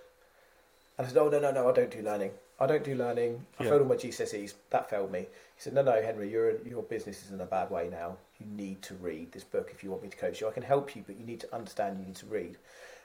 And 0.98 1.06
I 1.06 1.10
said, 1.10 1.18
Oh, 1.20 1.30
no, 1.30 1.40
no, 1.40 1.52
no, 1.52 1.70
I 1.70 1.74
don't 1.74 1.92
do 1.92 2.02
learning. 2.02 2.32
I 2.60 2.68
don't 2.68 2.84
do 2.84 2.96
learning. 2.96 3.46
I 3.60 3.64
Yeah. 3.64 3.70
failed 3.72 3.82
all 3.82 3.88
my 3.88 3.96
GCSEs. 3.96 4.54
That 4.70 4.90
failed 4.90 5.12
me. 5.12 5.22
He 5.22 5.28
said, 5.58 5.74
No, 5.74 5.82
no, 5.82 5.94
Henri, 6.02 6.30
your 6.30 6.58
your 6.66 6.84
business 6.84 7.26
is 7.26 7.32
in 7.32 7.42
a 7.42 7.46
bad 7.46 7.70
way 7.72 7.90
now. 7.90 8.18
You 8.40 8.46
need 8.46 8.82
to 8.84 8.94
read 8.96 9.32
this 9.32 9.44
book 9.44 9.70
if 9.72 9.84
you 9.84 9.90
want 9.90 10.04
me 10.04 10.10
to 10.10 10.18
coach 10.18 10.40
you. 10.40 10.48
I 10.48 10.52
can 10.52 10.64
help 10.64 10.96
you, 10.96 11.04
but 11.06 11.18
you 11.18 11.26
need 11.26 11.40
to 11.42 11.54
understand. 11.54 12.00
You 12.00 12.06
need 12.06 12.16
to 12.18 12.26
read. 12.28 12.58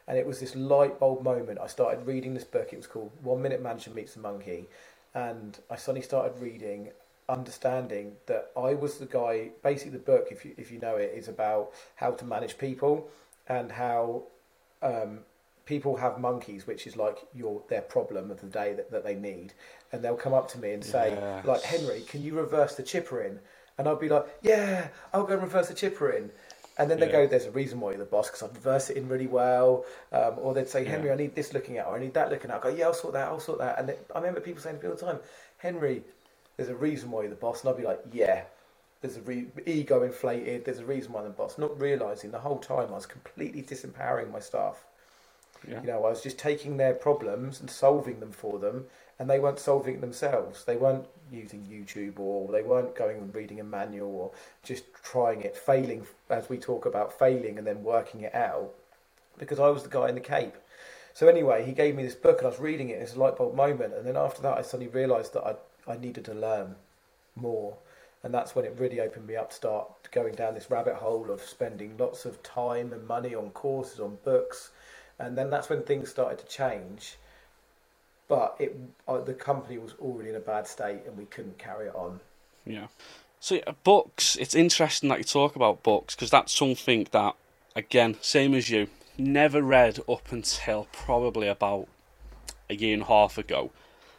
And 0.09 0.17
it 0.17 0.27
was 0.27 0.41
this 0.41 0.57
light 0.57 0.99
bulb 0.99 1.23
moment. 1.23 1.59
I 1.63 1.67
started 1.67 2.07
reading 2.07 2.33
this 2.35 2.45
book. 2.45 2.73
It 2.73 2.77
was 2.77 2.87
called 2.87 3.11
One 3.23 3.43
Minute 3.43 3.63
Manager 3.63 3.91
Meets 3.91 4.15
the 4.15 4.21
Monkey, 4.21 4.67
and 5.15 5.59
I 5.71 5.77
suddenly 5.77 6.01
started 6.03 6.41
reading, 6.41 6.89
understanding 7.29 8.13
that 8.27 8.51
I 8.57 8.73
was 8.75 8.97
the 8.99 9.07
guy. 9.07 9.51
Basically, 9.63 9.93
the 9.93 9.99
book, 9.99 10.29
if 10.31 10.45
you 10.47 10.55
if 10.57 10.71
you 10.73 10.79
know 10.81 10.97
it, 10.97 11.13
is 11.15 11.29
about 11.29 11.73
how 11.97 12.13
to 12.13 12.25
manage 12.25 12.57
people 12.57 13.09
and 13.49 13.71
how 13.71 14.23
um, 14.83 15.21
people 15.67 15.97
have 15.97 16.19
monkeys, 16.19 16.67
which 16.67 16.87
is 16.87 16.97
like 16.97 17.19
your 17.35 17.61
their 17.69 17.83
problem 17.83 18.31
of 18.31 18.41
the 18.41 18.47
day 18.47 18.73
that, 18.73 18.91
that 18.91 19.05
they 19.05 19.15
need, 19.15 19.53
and 19.93 20.03
they'll 20.03 20.17
come 20.17 20.33
up 20.33 20.49
to 20.53 20.59
me 20.59 20.73
and 20.73 20.83
say, 20.83 21.11
Yes. 21.11 21.45
like 21.45 21.63
Henri, 21.63 22.01
can 22.01 22.23
you 22.23 22.35
reverse 22.35 22.77
the 22.77 22.83
chipper 22.83 23.21
in? 23.21 23.39
And 23.77 23.87
I'll 23.87 23.95
be 23.95 24.09
like, 24.09 24.27
yeah, 24.43 24.89
I'll 25.15 25.23
go 25.23 25.35
and 25.35 25.43
reverse 25.43 25.69
the 25.69 25.75
chipper 25.75 26.11
in. 26.11 26.33
And 26.79 26.89
then 26.91 27.01
they 27.01 27.07
Yeah. 27.07 27.13
go, 27.13 27.27
there's 27.27 27.47
a 27.47 27.51
reason 27.51 27.81
why 27.81 27.91
you're 27.91 27.99
the 27.99 28.05
boss 28.05 28.29
because 28.31 28.43
I 28.43 28.47
reverse 28.47 28.89
it 28.91 28.97
in 28.97 29.09
really 29.09 29.27
well. 29.27 29.85
Um, 30.13 30.35
or 30.39 30.55
they'd 30.55 30.69
say, 30.69 30.85
Henri, 30.85 31.09
Yeah. 31.09 31.15
I 31.15 31.17
need 31.17 31.35
this 31.35 31.53
looking 31.53 31.77
at, 31.79 31.87
or 31.87 31.97
I 31.97 31.99
need 31.99 32.15
that 32.15 32.31
looking 32.31 32.51
at. 32.51 32.59
I 32.59 32.63
go, 32.63 32.69
yeah, 32.69 32.87
I'll 32.87 32.95
sort 32.95 33.15
that, 33.15 33.29
I'll 33.29 33.41
sort 33.41 33.59
that. 33.59 33.79
And 33.79 33.89
then, 33.89 33.97
I 34.15 34.19
remember 34.19 34.41
people 34.41 34.63
saying 34.63 34.79
to 34.79 34.83
me 34.85 34.91
all 34.91 34.97
the 34.97 35.05
time, 35.05 35.19
Henri, 35.59 36.05
there's 36.57 36.69
a 36.69 36.77
reason 36.77 37.11
why 37.11 37.23
you're 37.23 37.31
the 37.31 37.37
boss. 37.37 37.63
And 37.63 37.71
I'd 37.71 37.77
be 37.77 37.83
like, 37.85 38.01
yeah, 38.13 38.45
there's 39.01 39.17
a 39.17 39.21
re- 39.23 39.49
ego 39.67 40.03
inflated. 40.05 40.65
There's 40.65 40.79
a 40.79 40.85
reason 40.85 41.13
why 41.13 41.21
I'm 41.21 41.27
the 41.27 41.33
boss. 41.33 41.59
Not 41.59 41.81
realizing 41.81 42.31
the 42.31 42.39
whole 42.41 42.59
time 42.59 42.89
I 42.91 42.95
was 42.95 43.07
completely 43.07 43.63
disempowering 43.63 44.31
my 44.33 44.41
staff. 44.41 44.85
Yeah. 45.67 45.81
You 45.81 45.89
know, 45.89 45.97
I 46.05 46.11
was 46.11 46.23
just 46.23 46.39
taking 46.39 46.77
their 46.77 46.95
problems 46.95 47.61
and 47.61 47.69
solving 47.69 48.21
them 48.21 48.31
for 48.31 48.61
them, 48.61 48.87
and 49.19 49.29
they 49.29 49.41
weren't 49.41 49.59
solving 49.59 49.97
it 49.97 50.01
themselves. 50.01 50.65
They 50.65 50.77
weren't 50.77 51.07
using 51.33 51.61
YouTube 51.63 52.19
or 52.19 52.51
they 52.51 52.63
weren't 52.63 52.95
going 52.95 53.19
and 53.19 53.35
reading 53.35 53.61
a 53.61 53.65
manual 53.65 54.15
or 54.15 54.31
just 54.63 54.85
trying 55.03 55.43
it, 55.43 55.57
failing, 55.57 56.07
as 56.31 56.49
we 56.49 56.59
talk 56.59 56.87
about 56.87 57.19
failing 57.19 57.59
and 57.59 57.67
then 57.67 57.83
working 57.83 58.23
it 58.23 58.35
out, 58.35 58.71
because 59.39 59.59
I 59.59 59.69
was 59.69 59.83
the 59.83 59.89
guy 59.89 60.09
in 60.09 60.15
the 60.15 60.21
cape. 60.21 60.55
So 61.15 61.27
anyway, 61.27 61.65
he 61.65 61.73
gave 61.73 61.97
me 61.97 62.03
this 62.03 62.15
book 62.15 62.39
and 62.39 62.47
I 62.47 62.51
was 62.51 62.61
reading 62.61 62.91
it, 62.91 63.01
it's 63.01 63.15
a 63.15 63.19
light 63.19 63.37
bulb 63.37 63.55
moment. 63.55 63.95
And 63.95 64.07
then 64.07 64.17
after 64.17 64.41
that, 64.43 64.59
I 64.59 64.63
suddenly 64.63 64.93
realised 64.93 65.35
that 65.35 65.45
I, 65.45 65.93
I 65.93 65.97
needed 65.97 66.25
to 66.27 66.35
learn 66.35 66.77
more. 67.35 67.77
And 68.23 68.35
that's 68.35 68.55
when 68.55 68.65
it 68.65 68.75
really 68.79 69.01
opened 69.01 69.27
me 69.27 69.37
up 69.37 69.51
to 69.51 69.57
start 69.57 70.11
going 70.11 70.35
down 70.35 70.55
this 70.55 70.71
rabbit 70.71 70.95
hole 70.95 71.31
of 71.31 71.41
spending 71.41 71.97
lots 71.97 72.25
of 72.25 72.43
time 72.43 72.93
and 72.93 73.07
money 73.07 73.35
on 73.35 73.51
courses, 73.51 74.01
on 74.01 74.19
books. 74.25 74.71
And 75.19 75.37
then 75.37 75.51
that's 75.51 75.69
when 75.69 75.83
things 75.83 76.09
started 76.09 76.39
to 76.39 76.47
change. 76.47 77.17
But 78.29 78.57
it 78.59 78.77
uh, 79.09 79.21
the 79.21 79.35
company 79.35 79.79
was 79.79 79.95
already 80.01 80.31
in 80.31 80.37
a 80.37 80.41
bad 80.41 80.67
state 80.67 81.01
and 81.07 81.17
we 81.17 81.25
couldn't 81.25 81.59
carry 81.59 81.87
it 81.87 81.95
on. 81.95 82.21
Yeah. 82.65 82.89
So 83.41 83.57
yeah, 83.57 83.73
books. 83.85 84.37
It's 84.37 84.55
interesting 84.55 85.09
that 85.09 85.19
you 85.19 85.25
talk 85.25 85.57
about 85.57 85.83
books 85.83 86.15
because 86.15 86.31
that's 86.31 86.53
something 86.53 87.09
that, 87.13 87.35
again, 87.75 88.17
same 88.21 88.55
as 88.55 88.69
you, 88.69 88.89
never 89.17 89.63
read 89.63 90.01
up 90.09 90.31
until 90.31 90.87
probably 90.93 91.49
about 91.49 91.89
a 92.71 92.75
year 92.75 92.95
and 92.95 93.03
a 93.03 93.07
half 93.07 93.39
ago. 93.39 93.71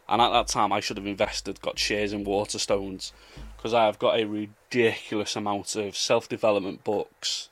And 0.08 0.20
at 0.20 0.30
that 0.30 0.48
time, 0.48 0.72
I 0.72 0.80
should 0.80 0.96
have 0.96 1.06
invested, 1.06 1.60
got 1.60 1.78
shares 1.78 2.12
in 2.12 2.24
Waterstones, 2.24 3.12
because 3.56 3.72
I 3.72 3.86
have 3.86 4.00
got 4.00 4.18
a 4.18 4.24
ridiculous 4.24 5.36
amount 5.36 5.76
of 5.76 5.96
self 5.96 6.28
development 6.28 6.82
books, 6.82 7.48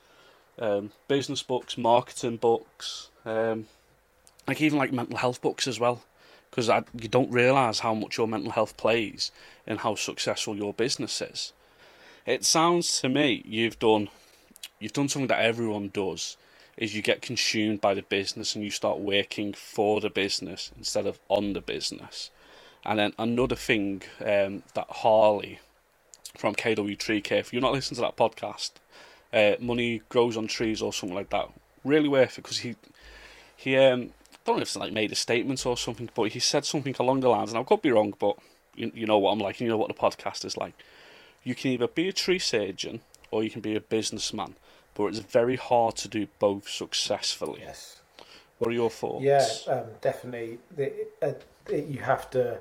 um, 0.59 0.91
business 1.07 1.43
books, 1.43 1.79
marketing 1.79 2.39
books, 2.39 3.11
um, 3.25 3.67
like 4.49 4.61
even 4.61 4.79
like 4.79 4.93
mental 4.93 5.19
health 5.19 5.41
books 5.41 5.69
as 5.69 5.79
well. 5.79 6.03
Because 6.51 6.69
you 6.69 7.09
don't 7.09 7.31
realise 7.31 7.81
how 7.81 7.95
much 7.95 8.17
your 8.17 8.29
mental 8.29 8.53
health 8.53 8.77
plays 8.77 9.31
in 9.67 9.79
how 9.79 9.95
successful 9.95 10.57
your 10.57 10.73
business 10.73 11.21
is. 11.21 11.53
It 12.27 12.45
sounds 12.45 13.01
to 13.01 13.09
me 13.09 13.43
you've 13.47 13.79
done 13.79 14.09
you've 14.81 14.93
done 14.93 15.09
something 15.09 15.29
that 15.29 15.41
everyone 15.41 15.91
does 15.93 16.37
is 16.77 16.95
you 16.95 17.03
get 17.03 17.21
consumed 17.21 17.81
by 17.81 17.93
the 17.95 18.03
business 18.03 18.55
and 18.55 18.65
you 18.65 18.71
start 18.71 18.99
working 18.99 19.53
for 19.53 20.01
the 20.01 20.11
business 20.11 20.71
instead 20.77 21.07
of 21.07 21.19
on 21.29 21.53
the 21.53 21.61
business. 21.61 22.31
And 22.85 22.99
then 22.99 23.13
another 23.19 23.57
thing 23.57 24.03
um, 24.21 24.63
that 24.75 24.87
Harley 24.89 25.59
from 26.37 26.55
KW 26.55 26.97
Tree 26.97 27.21
Care, 27.21 27.41
if 27.41 27.53
you're 27.53 27.61
not 27.63 27.73
listening 27.73 27.97
to 27.97 28.03
that 28.03 28.17
podcast, 28.17 28.73
uh, 29.33 29.61
Money 29.61 30.03
Grows 30.09 30.37
on 30.37 30.47
Trees 30.47 30.81
or 30.81 30.93
something 30.93 31.17
like 31.17 31.31
that, 31.31 31.51
really 31.85 32.09
worth 32.09 32.39
it 32.39 32.43
because 32.43 32.59
he 32.59 32.77
he 33.57 33.77
um, 33.77 34.11
don't 34.49 34.57
know 34.57 34.63
if 34.63 34.69
it's 34.69 34.77
like 34.77 34.93
made 34.93 35.13
a 35.13 35.17
statement 35.17 35.65
or 35.65 35.77
something, 35.77 36.11
but 36.15 36.33
he 36.33 36.41
said 36.41 36.65
something 36.65 36.97
along 36.99 37.21
the 37.21 37.29
lines, 37.29 37.51
and 37.51 37.59
I 37.59 37.63
could 37.63 37.83
be 37.83 37.93
wrong, 37.93 38.15
but 38.19 38.37
you, 38.75 38.91
you 38.95 39.07
know 39.07 39.19
what 39.19 39.33
I'm 39.33 39.39
like, 39.39 39.61
you 39.61 39.69
know 39.69 39.77
what 39.77 39.89
the 39.89 39.95
podcast 39.95 40.45
is 40.45 40.57
like. 40.57 40.75
You 41.45 41.55
can 41.55 41.71
either 41.71 41.87
be 41.87 42.09
a 42.09 42.13
tree 42.13 42.39
surgeon 42.39 43.01
or 43.31 43.45
you 43.45 43.51
can 43.51 43.61
be 43.61 43.77
a 43.77 43.81
businessman 43.81 44.57
but 44.99 45.07
it's 45.07 45.21
very 45.21 45.55
hard 45.55 45.95
to 45.95 46.09
do 46.09 46.27
both 46.41 46.69
successfully. 46.69 47.61
Yes. 47.61 48.01
What 48.59 48.71
are 48.71 48.75
your 48.75 48.91
thoughts? 48.91 49.25
Yeah, 49.25 49.47
um, 49.69 49.85
definitely. 50.01 50.59
The, 50.77 50.93
uh, 51.23 51.33
you 51.73 52.01
have 52.01 52.29
to. 52.31 52.59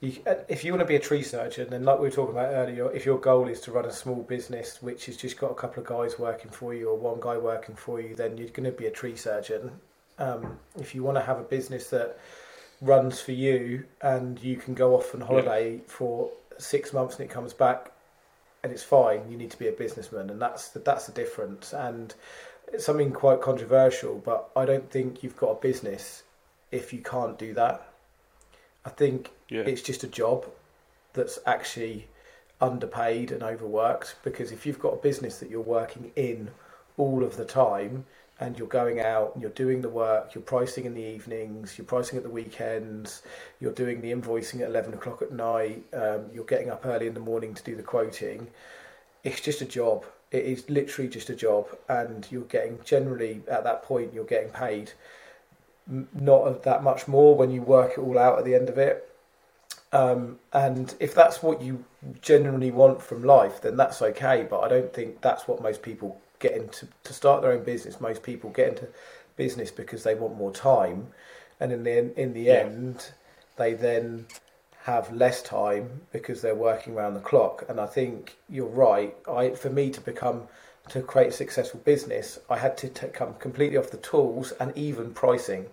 You, 0.00 0.14
uh, 0.26 0.36
if 0.48 0.64
you 0.64 0.72
want 0.72 0.80
to 0.80 0.86
be 0.86 0.96
a 0.96 1.00
tree 1.00 1.22
surgeon, 1.22 1.68
then 1.68 1.84
like 1.84 1.98
we 1.98 2.08
were 2.08 2.10
talking 2.10 2.34
about 2.34 2.54
earlier, 2.54 2.90
if 2.92 3.04
your 3.04 3.18
goal 3.18 3.48
is 3.48 3.60
to 3.60 3.70
run 3.70 3.84
a 3.84 3.92
small 3.92 4.22
business 4.22 4.80
which 4.80 5.06
has 5.06 5.16
just 5.18 5.38
got 5.38 5.50
a 5.50 5.54
couple 5.54 5.82
of 5.82 5.88
guys 5.88 6.18
working 6.18 6.50
for 6.50 6.72
you 6.72 6.88
or 6.88 6.96
one 6.96 7.20
guy 7.20 7.36
working 7.36 7.76
for 7.76 8.00
you, 8.00 8.16
then 8.16 8.38
you're 8.38 8.48
going 8.48 8.64
to 8.64 8.72
be 8.72 8.86
a 8.86 8.90
tree 8.90 9.14
surgeon. 9.14 9.72
Um, 10.22 10.58
if 10.78 10.94
you 10.94 11.02
want 11.02 11.16
to 11.16 11.22
have 11.22 11.38
a 11.38 11.42
business 11.42 11.90
that 11.90 12.16
runs 12.80 13.20
for 13.20 13.32
you 13.32 13.84
and 14.00 14.40
you 14.42 14.56
can 14.56 14.74
go 14.74 14.94
off 14.94 15.14
on 15.14 15.20
holiday 15.20 15.74
yeah. 15.74 15.80
for 15.86 16.30
six 16.58 16.92
months 16.92 17.16
and 17.16 17.28
it 17.28 17.32
comes 17.32 17.52
back 17.52 17.92
and 18.62 18.72
it's 18.72 18.84
fine. 18.84 19.28
You 19.28 19.36
need 19.36 19.50
to 19.50 19.58
be 19.58 19.68
a 19.68 19.72
businessman, 19.72 20.30
and 20.30 20.40
that's 20.40 20.68
the, 20.68 20.78
that's 20.78 21.06
the 21.06 21.12
difference. 21.12 21.72
And 21.72 22.14
it's 22.72 22.86
something 22.86 23.10
quite 23.12 23.40
controversial, 23.40 24.22
but 24.24 24.50
I 24.54 24.64
don't 24.64 24.88
think 24.90 25.22
you've 25.22 25.36
got 25.36 25.50
a 25.50 25.60
business 25.60 26.22
if 26.70 26.92
you 26.92 27.00
can't 27.00 27.38
do 27.38 27.54
that. 27.54 27.88
I 28.84 28.90
think 28.90 29.30
yeah. 29.48 29.62
it's 29.62 29.82
just 29.82 30.04
a 30.04 30.08
job 30.08 30.46
that's 31.12 31.38
actually 31.44 32.08
underpaid 32.60 33.32
and 33.32 33.42
overworked 33.42 34.14
because 34.22 34.52
if 34.52 34.64
you've 34.64 34.78
got 34.78 34.94
a 34.94 34.96
business 34.96 35.38
that 35.38 35.50
you're 35.50 35.60
working 35.60 36.12
in 36.14 36.48
all 36.96 37.24
of 37.24 37.36
the 37.36 37.44
time 37.44 38.04
and 38.40 38.58
you're 38.58 38.68
going 38.68 39.00
out 39.00 39.32
and 39.34 39.42
you're 39.42 39.50
doing 39.52 39.80
the 39.80 39.88
work, 39.88 40.34
you're 40.34 40.42
pricing 40.42 40.84
in 40.84 40.94
the 40.94 41.02
evenings, 41.02 41.78
you're 41.78 41.84
pricing 41.84 42.16
at 42.16 42.24
the 42.24 42.30
weekends, 42.30 43.22
you're 43.60 43.72
doing 43.72 44.00
the 44.00 44.12
invoicing 44.12 44.60
at 44.60 44.68
11 44.68 44.94
o'clock 44.94 45.22
at 45.22 45.32
night, 45.32 45.82
um, 45.94 46.26
you're 46.32 46.44
getting 46.44 46.70
up 46.70 46.84
early 46.84 47.06
in 47.06 47.14
the 47.14 47.20
morning 47.20 47.54
to 47.54 47.62
do 47.62 47.76
the 47.76 47.82
quoting. 47.82 48.48
It's 49.22 49.40
just 49.40 49.60
a 49.60 49.66
job. 49.66 50.04
It 50.32 50.44
is 50.44 50.68
literally 50.68 51.08
just 51.08 51.30
a 51.30 51.36
job, 51.36 51.68
and 51.88 52.26
you're 52.30 52.42
getting 52.42 52.78
generally 52.84 53.42
at 53.50 53.64
that 53.64 53.82
point 53.82 54.14
you're 54.14 54.24
getting 54.24 54.50
paid 54.50 54.92
not 55.86 56.62
that 56.62 56.82
much 56.82 57.08
more 57.08 57.34
when 57.36 57.50
you 57.50 57.62
work 57.62 57.92
it 57.92 57.98
all 57.98 58.18
out 58.18 58.38
at 58.38 58.44
the 58.44 58.54
end 58.54 58.68
of 58.68 58.78
it. 58.78 59.08
Um, 59.92 60.38
and 60.52 60.94
if 61.00 61.14
that's 61.14 61.42
what 61.42 61.60
you 61.60 61.84
genuinely 62.22 62.70
want 62.70 63.02
from 63.02 63.24
life, 63.24 63.60
then 63.60 63.76
that's 63.76 64.00
okay. 64.00 64.46
But 64.48 64.60
I 64.60 64.68
don't 64.68 64.92
think 64.92 65.20
that's 65.20 65.46
what 65.46 65.62
most 65.62 65.82
people 65.82 66.20
get 66.42 66.52
into 66.52 66.88
to 67.04 67.12
start 67.14 67.40
their 67.40 67.52
own 67.52 67.64
business. 67.64 68.00
Most 68.00 68.22
people 68.22 68.50
get 68.50 68.68
into 68.68 68.88
business 69.36 69.70
because 69.70 70.02
they 70.02 70.14
want 70.14 70.36
more 70.36 70.52
time, 70.52 71.08
and 71.60 71.72
in 71.72 71.84
the 71.84 72.20
in 72.20 72.34
the 72.34 72.42
yeah. 72.42 72.54
end, 72.54 73.12
they 73.56 73.72
then 73.72 74.26
have 74.82 75.12
less 75.12 75.42
time 75.42 76.02
because 76.10 76.42
they're 76.42 76.56
working 76.56 76.94
around 76.94 77.14
the 77.14 77.20
clock. 77.20 77.64
And 77.68 77.80
I 77.80 77.86
think 77.86 78.36
you're 78.50 78.66
right. 78.66 79.14
I 79.30 79.50
for 79.50 79.70
me 79.70 79.90
to 79.90 80.00
become 80.00 80.48
to 80.88 81.00
create 81.00 81.28
a 81.28 81.32
successful 81.32 81.80
business, 81.84 82.40
I 82.50 82.58
had 82.58 82.76
to 82.78 82.88
t- 82.88 83.06
come 83.08 83.34
completely 83.34 83.78
off 83.78 83.90
the 83.90 83.98
tools 83.98 84.52
and 84.58 84.76
even 84.76 85.14
pricing 85.14 85.66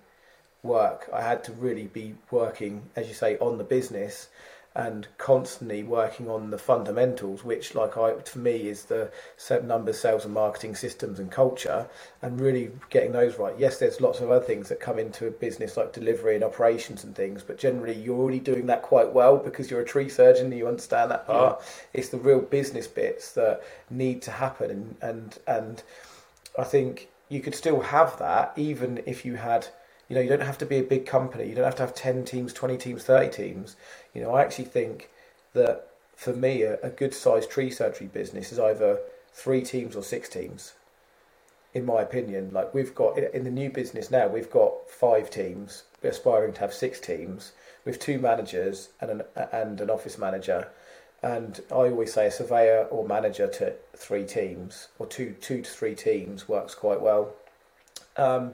work. 0.61 1.09
I 1.11 1.21
had 1.21 1.43
to 1.45 1.51
really 1.53 1.87
be 1.87 2.15
working, 2.29 2.83
as 2.95 3.07
you 3.07 3.15
say, 3.15 3.37
on 3.39 3.57
the 3.57 3.63
business 3.63 4.29
and 4.75 5.07
constantly 5.17 5.83
working 5.83 6.29
on 6.29 6.51
the 6.51 6.57
fundamentals, 6.57 7.43
which, 7.43 7.73
like 7.73 7.97
I, 7.97 8.13
for 8.19 8.39
me, 8.39 8.69
is 8.69 8.85
the 8.85 9.11
set 9.35 9.65
numbers, 9.65 9.99
sales, 9.99 10.25
and 10.25 10.33
marketing 10.33 10.75
systems 10.75 11.19
and 11.19 11.31
culture, 11.31 11.87
and 12.21 12.39
really 12.39 12.71
getting 12.89 13.11
those 13.11 13.39
right. 13.39 13.53
Yes, 13.57 13.79
there's 13.79 13.99
lots 13.99 14.19
of 14.19 14.29
other 14.29 14.45
things 14.45 14.69
that 14.69 14.79
come 14.79 14.99
into 14.99 15.27
a 15.27 15.31
business 15.31 15.75
like 15.75 15.91
delivery 15.91 16.35
and 16.35 16.43
operations 16.43 17.03
and 17.03 17.15
things, 17.15 17.43
but 17.43 17.57
generally 17.57 17.95
you're 17.95 18.17
already 18.17 18.39
doing 18.39 18.67
that 18.67 18.83
quite 18.83 19.11
well 19.11 19.37
because 19.37 19.71
you're 19.71 19.81
a 19.81 19.85
tree 19.85 20.07
surgeon 20.07 20.45
and 20.45 20.57
you 20.57 20.67
understand 20.67 21.09
that 21.11 21.25
part. 21.25 21.59
Yeah. 21.59 21.99
It's 21.99 22.09
the 22.09 22.17
real 22.17 22.41
business 22.41 22.87
bits 22.87 23.31
that 23.33 23.61
need 23.89 24.21
to 24.23 24.31
happen, 24.31 24.69
and 24.69 24.95
and 25.01 25.39
and 25.47 25.83
I 26.57 26.63
think 26.63 27.09
you 27.27 27.41
could 27.41 27.55
still 27.55 27.81
have 27.81 28.17
that 28.19 28.53
even 28.55 29.01
if 29.05 29.25
you 29.25 29.35
had 29.35 29.67
you 30.09 30.15
know, 30.15 30.21
you 30.21 30.29
don't 30.29 30.41
have 30.41 30.57
to 30.57 30.65
be 30.65 30.77
a 30.77 30.83
big 30.83 31.05
company. 31.05 31.47
You 31.47 31.55
don't 31.55 31.65
have 31.65 31.75
to 31.75 31.83
have 31.83 31.93
10 31.93 32.25
teams, 32.25 32.51
20 32.51 32.77
teams, 32.77 33.03
30 33.03 33.29
teams. 33.29 33.75
You 34.13 34.23
know, 34.23 34.33
I 34.33 34.41
actually 34.41 34.65
think 34.65 35.09
that 35.53 35.87
for 36.15 36.33
me, 36.33 36.63
a, 36.63 36.79
a 36.81 36.89
good 36.89 37.13
sized 37.13 37.49
tree 37.49 37.69
surgery 37.69 38.07
business 38.07 38.51
is 38.51 38.59
either 38.59 38.99
three 39.31 39.61
teams 39.61 39.95
or 39.95 40.03
six 40.03 40.27
teams, 40.27 40.73
in 41.73 41.85
my 41.85 42.01
opinion. 42.01 42.49
Like 42.51 42.73
we've 42.73 42.93
got 42.95 43.17
in 43.19 43.43
the 43.43 43.51
new 43.51 43.69
business 43.69 44.09
now, 44.09 44.27
we've 44.27 44.51
got 44.51 44.89
five 44.89 45.29
teams. 45.29 45.83
We're 46.01 46.09
aspiring 46.09 46.53
to 46.53 46.59
have 46.61 46.73
six 46.73 46.99
teams 46.99 47.51
with 47.85 47.99
two 47.99 48.19
managers 48.19 48.89
and 48.99 49.11
an, 49.11 49.21
and 49.51 49.79
an 49.79 49.89
office 49.89 50.17
manager. 50.17 50.69
And 51.21 51.61
I 51.69 51.75
always 51.75 52.13
say 52.13 52.27
a 52.27 52.31
surveyor 52.31 52.87
or 52.89 53.07
manager 53.07 53.47
to 53.47 53.73
three 53.95 54.25
teams 54.25 54.87
or 54.97 55.05
two 55.05 55.35
two 55.39 55.61
to 55.61 55.69
three 55.69 55.93
teams 55.93 56.49
works 56.49 56.73
quite 56.73 57.01
well. 57.01 57.33
Um, 58.17 58.53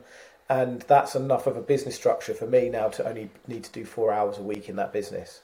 and 0.50 0.82
that's 0.84 1.16
enough 1.16 1.48
of 1.48 1.58
a 1.58 1.62
business 1.62 1.96
structure 1.96 2.34
for 2.34 2.46
me 2.46 2.70
now 2.70 2.88
to 2.90 3.08
only 3.08 3.30
need 3.48 3.64
to 3.64 3.72
do 3.72 3.86
four 3.86 4.14
hours 4.14 4.38
a 4.38 4.44
week 4.44 4.70
in 4.70 4.76
that 4.76 4.94
business 4.94 5.42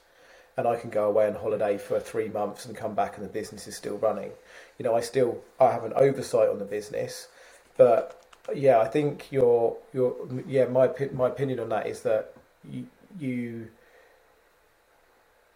and 0.56 0.66
I 0.66 0.76
can 0.76 0.90
go 0.90 1.08
away 1.08 1.26
on 1.26 1.34
holiday 1.34 1.78
for 1.78 1.98
three 1.98 2.28
months 2.28 2.66
and 2.66 2.76
come 2.76 2.94
back 2.94 3.16
and 3.16 3.24
the 3.24 3.30
business 3.30 3.66
is 3.66 3.76
still 3.76 3.96
running. 3.96 4.32
You 4.78 4.84
know, 4.84 4.94
I 4.94 5.00
still 5.00 5.42
I 5.58 5.72
have 5.72 5.84
an 5.84 5.92
oversight 5.96 6.48
on 6.48 6.58
the 6.58 6.64
business, 6.64 7.28
but 7.76 8.20
yeah, 8.54 8.78
I 8.78 8.88
think 8.88 9.30
your 9.30 9.76
your 9.92 10.14
yeah 10.46 10.66
my 10.66 10.90
my 11.12 11.28
opinion 11.28 11.60
on 11.60 11.70
that 11.70 11.86
is 11.86 12.02
that 12.02 12.34
you 12.70 12.86
you 13.18 13.68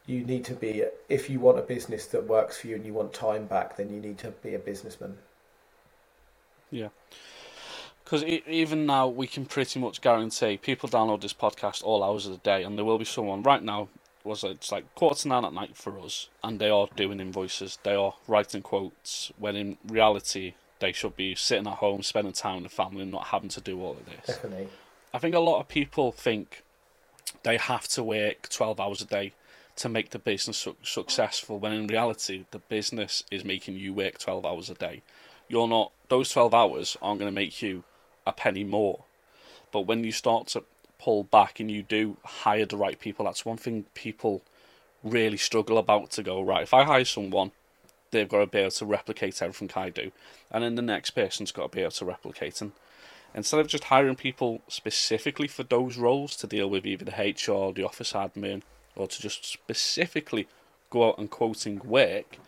you 0.06 0.24
need 0.24 0.44
to 0.46 0.54
be 0.54 0.84
if 1.08 1.28
you 1.28 1.40
want 1.40 1.58
a 1.58 1.62
business 1.62 2.06
that 2.06 2.26
works 2.26 2.58
for 2.60 2.68
you 2.68 2.76
and 2.76 2.86
you 2.86 2.94
want 2.94 3.12
time 3.12 3.46
back, 3.46 3.76
then 3.76 3.92
you 3.92 4.00
need 4.00 4.18
to 4.18 4.30
be 4.30 4.54
a 4.54 4.58
businessman. 4.58 5.18
Yeah. 6.70 6.88
Because 8.06 8.22
even 8.22 8.86
now, 8.86 9.08
we 9.08 9.26
can 9.26 9.46
pretty 9.46 9.80
much 9.80 10.00
guarantee 10.00 10.58
people 10.58 10.88
download 10.88 11.22
this 11.22 11.32
podcast 11.32 11.82
all 11.82 12.04
hours 12.04 12.24
of 12.24 12.30
the 12.30 12.38
day, 12.38 12.62
and 12.62 12.78
there 12.78 12.84
will 12.84 12.98
be 12.98 13.04
someone 13.04 13.42
right 13.42 13.62
now. 13.62 13.88
Was 14.22 14.44
it's 14.44 14.70
like 14.70 14.92
quarter 14.94 15.22
to 15.22 15.28
nine 15.28 15.44
at 15.44 15.52
night 15.52 15.76
for 15.76 15.98
us, 15.98 16.28
and 16.42 16.60
they 16.60 16.70
are 16.70 16.86
doing 16.94 17.18
invoices, 17.18 17.78
they 17.82 17.96
are 17.96 18.14
writing 18.28 18.62
quotes. 18.62 19.32
When 19.38 19.56
in 19.56 19.76
reality, 19.84 20.54
they 20.78 20.92
should 20.92 21.16
be 21.16 21.34
sitting 21.34 21.66
at 21.66 21.78
home, 21.78 22.04
spending 22.04 22.32
time 22.32 22.62
with 22.62 22.70
the 22.70 22.76
family, 22.76 23.02
and 23.02 23.10
not 23.10 23.26
having 23.26 23.48
to 23.50 23.60
do 23.60 23.82
all 23.82 23.92
of 23.92 24.06
this. 24.06 24.36
Definitely. 24.36 24.68
I 25.12 25.18
think 25.18 25.34
a 25.34 25.40
lot 25.40 25.58
of 25.58 25.66
people 25.66 26.12
think 26.12 26.62
they 27.42 27.56
have 27.56 27.88
to 27.88 28.04
work 28.04 28.48
twelve 28.50 28.78
hours 28.78 29.02
a 29.02 29.06
day 29.06 29.32
to 29.76 29.88
make 29.88 30.10
the 30.10 30.20
business 30.20 30.58
su- 30.58 30.76
successful. 30.84 31.58
When 31.58 31.72
in 31.72 31.88
reality, 31.88 32.44
the 32.52 32.60
business 32.60 33.24
is 33.32 33.44
making 33.44 33.76
you 33.76 33.92
work 33.92 34.18
twelve 34.18 34.46
hours 34.46 34.70
a 34.70 34.74
day. 34.74 35.02
You're 35.48 35.66
not; 35.66 35.90
those 36.08 36.30
twelve 36.30 36.54
hours 36.54 36.96
aren't 37.02 37.18
going 37.18 37.32
to 37.32 37.34
make 37.34 37.62
you 37.62 37.82
a 38.26 38.32
penny 38.32 38.64
more. 38.64 39.04
But 39.72 39.82
when 39.82 40.04
you 40.04 40.12
start 40.12 40.48
to 40.48 40.64
pull 40.98 41.24
back 41.24 41.60
and 41.60 41.70
you 41.70 41.82
do 41.82 42.16
hire 42.24 42.66
the 42.66 42.76
right 42.76 42.98
people, 42.98 43.24
that's 43.24 43.44
one 43.44 43.56
thing 43.56 43.84
people 43.94 44.42
really 45.02 45.36
struggle 45.36 45.78
about 45.78 46.10
to 46.12 46.22
go, 46.22 46.42
right, 46.42 46.62
if 46.62 46.74
I 46.74 46.84
hire 46.84 47.04
someone, 47.04 47.52
they've 48.10 48.28
got 48.28 48.38
to 48.38 48.46
be 48.46 48.58
able 48.58 48.70
to 48.70 48.86
replicate 48.86 49.42
everything 49.42 49.70
I 49.76 49.90
do. 49.90 50.12
And 50.50 50.64
then 50.64 50.74
the 50.74 50.82
next 50.82 51.10
person's 51.10 51.52
got 51.52 51.70
to 51.70 51.76
be 51.76 51.82
able 51.82 51.92
to 51.92 52.04
replicate. 52.04 52.60
And 52.60 52.72
instead 53.34 53.60
of 53.60 53.68
just 53.68 53.84
hiring 53.84 54.16
people 54.16 54.62
specifically 54.68 55.48
for 55.48 55.62
those 55.62 55.96
roles 55.96 56.36
to 56.36 56.46
deal 56.46 56.68
with 56.68 56.86
either 56.86 57.04
the 57.04 57.12
HR, 57.12 57.72
the 57.72 57.84
office 57.84 58.12
admin, 58.12 58.62
or 58.94 59.06
to 59.06 59.20
just 59.20 59.44
specifically 59.44 60.48
go 60.90 61.08
out 61.08 61.18
and 61.18 61.30
quoting 61.30 61.80
work, 61.84 62.38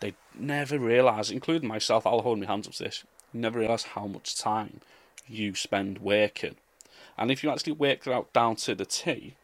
they 0.00 0.14
never 0.38 0.78
realise, 0.78 1.30
including 1.30 1.68
myself, 1.68 2.06
I'll 2.06 2.22
hold 2.22 2.38
my 2.38 2.46
hands 2.46 2.66
up 2.66 2.74
to 2.74 2.84
this, 2.84 3.04
never 3.32 3.58
realise 3.58 3.82
how 3.82 4.06
much 4.06 4.38
time 4.38 4.80
you 5.28 5.54
spend 5.54 5.98
working. 5.98 6.56
And 7.16 7.30
if 7.30 7.42
you 7.42 7.50
actually 7.50 7.72
work 7.72 8.06
it 8.06 8.12
out 8.12 8.32
down 8.32 8.56
to 8.56 8.74
the 8.74 8.86
T, 8.86 9.34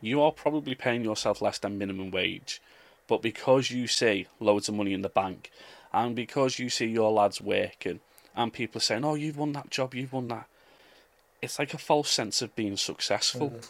you 0.00 0.20
are 0.22 0.32
probably 0.32 0.74
paying 0.74 1.04
yourself 1.04 1.42
less 1.42 1.58
than 1.58 1.78
minimum 1.78 2.10
wage. 2.10 2.60
But 3.06 3.22
because 3.22 3.70
you 3.70 3.86
see 3.86 4.26
loads 4.40 4.68
of 4.68 4.74
money 4.74 4.92
in 4.92 5.02
the 5.02 5.08
bank, 5.08 5.50
and 5.92 6.16
because 6.16 6.58
you 6.58 6.68
see 6.70 6.86
your 6.86 7.12
lads 7.12 7.40
working, 7.40 8.00
and 8.34 8.52
people 8.52 8.78
are 8.78 8.82
saying, 8.82 9.04
"Oh, 9.04 9.14
you've 9.14 9.36
won 9.36 9.52
that 9.52 9.70
job, 9.70 9.94
you've 9.94 10.12
won 10.12 10.28
that," 10.28 10.46
it's 11.42 11.58
like 11.58 11.74
a 11.74 11.78
false 11.78 12.10
sense 12.10 12.40
of 12.42 12.56
being 12.56 12.76
successful. 12.76 13.50
Mm-hmm. 13.50 13.66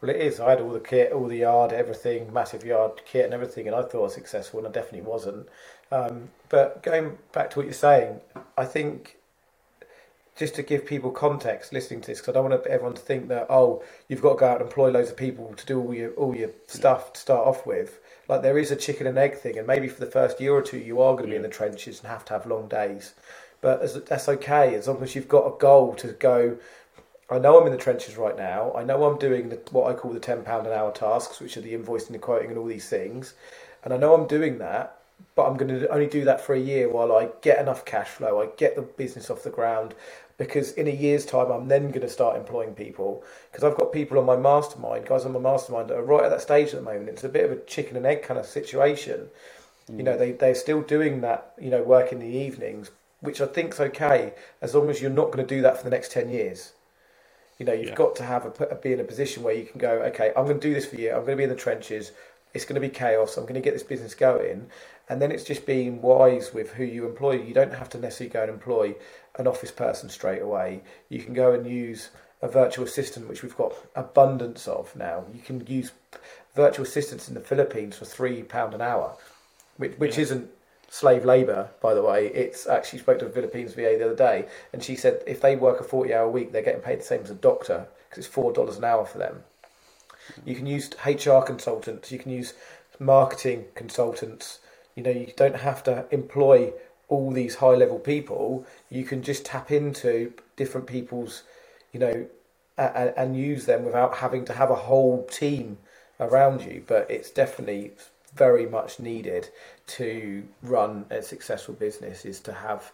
Well, 0.00 0.10
it 0.10 0.20
is. 0.20 0.40
I 0.40 0.50
had 0.50 0.60
all 0.60 0.72
the 0.72 0.80
kit, 0.80 1.12
all 1.12 1.26
the 1.26 1.38
yard, 1.38 1.72
everything, 1.72 2.32
massive 2.32 2.64
yard 2.64 3.00
kit 3.06 3.24
and 3.24 3.32
everything, 3.32 3.66
and 3.66 3.74
I 3.74 3.82
thought 3.82 4.00
I 4.00 4.02
was 4.02 4.14
successful, 4.14 4.60
and 4.60 4.68
I 4.68 4.70
definitely 4.70 5.08
wasn't. 5.08 5.48
Um, 5.90 6.28
but 6.50 6.82
going 6.82 7.16
back 7.32 7.50
to 7.50 7.58
what 7.58 7.64
you're 7.64 7.72
saying, 7.72 8.20
I 8.58 8.66
think 8.66 9.16
just 10.36 10.54
to 10.56 10.62
give 10.62 10.84
people 10.84 11.10
context 11.10 11.72
listening 11.72 12.00
to 12.02 12.08
this, 12.08 12.20
because 12.20 12.32
I 12.32 12.34
don't 12.34 12.50
want 12.50 12.66
everyone 12.66 12.94
to 12.94 13.02
think 13.02 13.28
that 13.28 13.46
oh, 13.48 13.82
you've 14.08 14.22
got 14.22 14.34
to 14.34 14.38
go 14.38 14.46
out 14.46 14.60
and 14.60 14.68
employ 14.68 14.90
loads 14.90 15.10
of 15.10 15.16
people 15.16 15.54
to 15.54 15.66
do 15.66 15.80
all 15.80 15.94
your 15.94 16.10
all 16.12 16.36
your 16.36 16.50
stuff 16.66 17.14
to 17.14 17.20
start 17.20 17.46
off 17.46 17.66
with. 17.66 18.00
Like 18.28 18.42
there 18.42 18.58
is 18.58 18.70
a 18.70 18.76
chicken 18.76 19.06
and 19.06 19.18
egg 19.18 19.38
thing, 19.38 19.56
and 19.58 19.66
maybe 19.66 19.88
for 19.88 20.00
the 20.00 20.10
first 20.10 20.40
year 20.40 20.52
or 20.52 20.62
two, 20.62 20.78
you 20.78 21.00
are 21.00 21.14
going 21.14 21.26
to 21.26 21.30
be 21.30 21.36
in 21.36 21.42
the 21.42 21.48
trenches 21.48 22.00
and 22.00 22.08
have 22.08 22.24
to 22.26 22.32
have 22.34 22.46
long 22.46 22.68
days. 22.68 23.14
But 23.60 23.80
as, 23.80 23.94
that's 24.04 24.28
okay 24.28 24.74
as 24.74 24.86
long 24.86 25.02
as 25.02 25.14
you've 25.14 25.28
got 25.28 25.46
a 25.46 25.58
goal 25.58 25.94
to 25.96 26.08
go. 26.08 26.58
I 27.28 27.38
know 27.40 27.58
I'm 27.60 27.66
in 27.66 27.72
the 27.72 27.78
trenches 27.78 28.16
right 28.16 28.36
now. 28.36 28.72
I 28.74 28.84
know 28.84 29.02
I'm 29.04 29.18
doing 29.18 29.48
the, 29.48 29.56
what 29.72 29.90
I 29.90 29.98
call 29.98 30.12
the 30.12 30.20
ten 30.20 30.44
pound 30.44 30.66
an 30.66 30.72
hour 30.72 30.92
tasks, 30.92 31.40
which 31.40 31.56
are 31.56 31.60
the 31.60 31.74
invoicing, 31.74 32.12
the 32.12 32.18
quoting, 32.18 32.50
and 32.50 32.58
all 32.58 32.66
these 32.66 32.88
things. 32.88 33.34
And 33.82 33.92
I 33.92 33.96
know 33.96 34.14
I'm 34.14 34.28
doing 34.28 34.58
that, 34.58 34.98
but 35.34 35.46
I'm 35.46 35.56
going 35.56 35.80
to 35.80 35.88
only 35.88 36.06
do 36.06 36.24
that 36.24 36.40
for 36.40 36.54
a 36.54 36.60
year 36.60 36.88
while 36.88 37.10
I 37.10 37.30
get 37.40 37.58
enough 37.58 37.84
cash 37.84 38.08
flow. 38.08 38.40
I 38.40 38.46
get 38.56 38.76
the 38.76 38.82
business 38.82 39.28
off 39.28 39.42
the 39.42 39.50
ground 39.50 39.94
because 40.38 40.72
in 40.72 40.86
a 40.86 40.90
year's 40.90 41.24
time 41.24 41.50
I'm 41.50 41.68
then 41.68 41.88
going 41.88 42.02
to 42.02 42.08
start 42.08 42.36
employing 42.36 42.74
people 42.74 43.24
because 43.50 43.64
I've 43.64 43.76
got 43.76 43.92
people 43.92 44.18
on 44.18 44.26
my 44.26 44.36
mastermind, 44.36 45.06
guys 45.06 45.24
on 45.24 45.32
my 45.32 45.38
mastermind 45.38 45.88
that 45.90 45.98
are 45.98 46.04
right 46.04 46.24
at 46.24 46.30
that 46.30 46.42
stage 46.42 46.68
at 46.68 46.76
the 46.76 46.82
moment. 46.82 47.08
It's 47.08 47.24
a 47.24 47.28
bit 47.28 47.44
of 47.44 47.52
a 47.52 47.60
chicken 47.64 47.96
and 47.96 48.06
egg 48.06 48.22
kind 48.22 48.38
of 48.38 48.46
situation. 48.46 49.28
Mm. 49.90 49.98
You 49.98 50.02
know, 50.04 50.16
they 50.16 50.32
they're 50.32 50.54
still 50.54 50.82
doing 50.82 51.20
that, 51.22 51.52
you 51.60 51.70
know, 51.70 51.82
work 51.82 52.12
in 52.12 52.18
the 52.18 52.26
evenings, 52.26 52.90
which 53.20 53.40
I 53.40 53.46
think's 53.46 53.80
okay 53.80 54.34
as 54.60 54.74
long 54.74 54.90
as 54.90 55.00
you're 55.00 55.10
not 55.10 55.32
going 55.32 55.46
to 55.46 55.54
do 55.54 55.62
that 55.62 55.78
for 55.78 55.84
the 55.84 55.90
next 55.90 56.12
10 56.12 56.30
years. 56.30 56.72
You 57.58 57.64
know, 57.64 57.72
you've 57.72 57.88
yeah. 57.90 57.94
got 57.94 58.14
to 58.16 58.24
have 58.24 58.44
a, 58.44 58.50
put 58.50 58.82
be 58.82 58.92
in 58.92 59.00
a 59.00 59.04
position 59.04 59.42
where 59.42 59.54
you 59.54 59.64
can 59.64 59.78
go, 59.78 60.02
okay, 60.02 60.32
I'm 60.36 60.44
going 60.44 60.60
to 60.60 60.68
do 60.68 60.74
this 60.74 60.86
for 60.86 60.96
you. 60.96 61.10
I'm 61.10 61.24
going 61.24 61.30
to 61.32 61.36
be 61.36 61.44
in 61.44 61.48
the 61.48 61.56
trenches. 61.56 62.12
It's 62.52 62.64
going 62.64 62.80
to 62.80 62.86
be 62.86 62.90
chaos. 62.90 63.36
I'm 63.36 63.44
going 63.44 63.54
to 63.54 63.60
get 63.60 63.72
this 63.72 63.82
business 63.82 64.14
going. 64.14 64.66
And 65.08 65.22
then 65.22 65.30
it's 65.30 65.44
just 65.44 65.66
being 65.66 66.02
wise 66.02 66.52
with 66.52 66.72
who 66.72 66.84
you 66.84 67.06
employ. 67.06 67.40
You 67.40 67.54
don't 67.54 67.74
have 67.74 67.88
to 67.90 67.98
necessarily 67.98 68.32
go 68.32 68.42
and 68.42 68.50
employ 68.50 68.96
an 69.36 69.46
office 69.46 69.70
person 69.70 70.08
straight 70.08 70.42
away. 70.42 70.82
You 71.08 71.22
can 71.22 71.32
go 71.32 71.52
and 71.52 71.66
use 71.66 72.10
a 72.42 72.48
virtual 72.48 72.84
assistant, 72.84 73.28
which 73.28 73.42
we've 73.42 73.56
got 73.56 73.72
abundance 73.94 74.66
of 74.66 74.94
now. 74.96 75.24
You 75.32 75.40
can 75.40 75.64
use 75.66 75.92
virtual 76.54 76.84
assistants 76.84 77.28
in 77.28 77.34
the 77.34 77.40
Philippines 77.40 77.96
for 77.96 78.04
three 78.04 78.42
pound 78.42 78.74
an 78.74 78.80
hour, 78.80 79.16
which, 79.76 79.92
which 79.98 80.16
yeah. 80.16 80.22
isn't 80.22 80.50
slave 80.88 81.24
labour, 81.24 81.70
by 81.80 81.94
the 81.94 82.02
way. 82.02 82.26
It's 82.28 82.66
actually 82.66 83.00
spoke 83.00 83.18
to 83.20 83.26
a 83.26 83.30
Philippines 83.30 83.74
VA 83.74 83.96
the 83.98 84.06
other 84.06 84.16
day, 84.16 84.46
and 84.72 84.82
she 84.82 84.96
said 84.96 85.22
if 85.26 85.40
they 85.40 85.56
work 85.56 85.80
a 85.80 85.84
forty-hour 85.84 86.28
week, 86.28 86.52
they're 86.52 86.62
getting 86.62 86.80
paid 86.80 87.00
the 87.00 87.04
same 87.04 87.22
as 87.22 87.30
a 87.30 87.34
doctor 87.34 87.86
because 88.08 88.24
it's 88.24 88.34
four 88.34 88.52
dollars 88.52 88.76
an 88.76 88.84
hour 88.84 89.04
for 89.04 89.18
them. 89.18 89.44
You 90.44 90.54
can 90.54 90.66
use 90.66 90.90
HR 91.04 91.40
consultants. 91.40 92.10
You 92.10 92.18
can 92.18 92.32
use 92.32 92.54
marketing 92.98 93.66
consultants. 93.74 94.58
You 94.96 95.04
know, 95.04 95.12
you 95.12 95.32
don't 95.36 95.56
have 95.58 95.84
to 95.84 96.06
employ 96.12 96.74
all 97.08 97.32
these 97.32 97.56
high 97.56 97.76
level 97.76 98.00
people, 98.00 98.66
you 98.90 99.04
can 99.04 99.22
just 99.22 99.46
tap 99.46 99.72
into 99.72 100.34
different 100.56 100.88
people's, 100.88 101.44
you 101.92 102.00
know, 102.00 102.26
and, 102.78 103.14
and 103.16 103.36
use 103.38 103.66
them 103.66 103.84
without 103.84 104.16
having 104.16 104.44
to 104.46 104.54
have 104.54 104.70
a 104.70 104.76
whole 104.76 105.24
team 105.26 105.78
around 106.20 106.62
you. 106.62 106.84
But 106.86 107.10
it's 107.10 107.30
definitely 107.30 107.92
very 108.34 108.66
much 108.66 109.00
needed 109.00 109.50
to 109.88 110.44
run 110.62 111.06
a 111.10 111.22
successful 111.22 111.74
business 111.74 112.26
is 112.26 112.40
to 112.40 112.54
have 112.54 112.92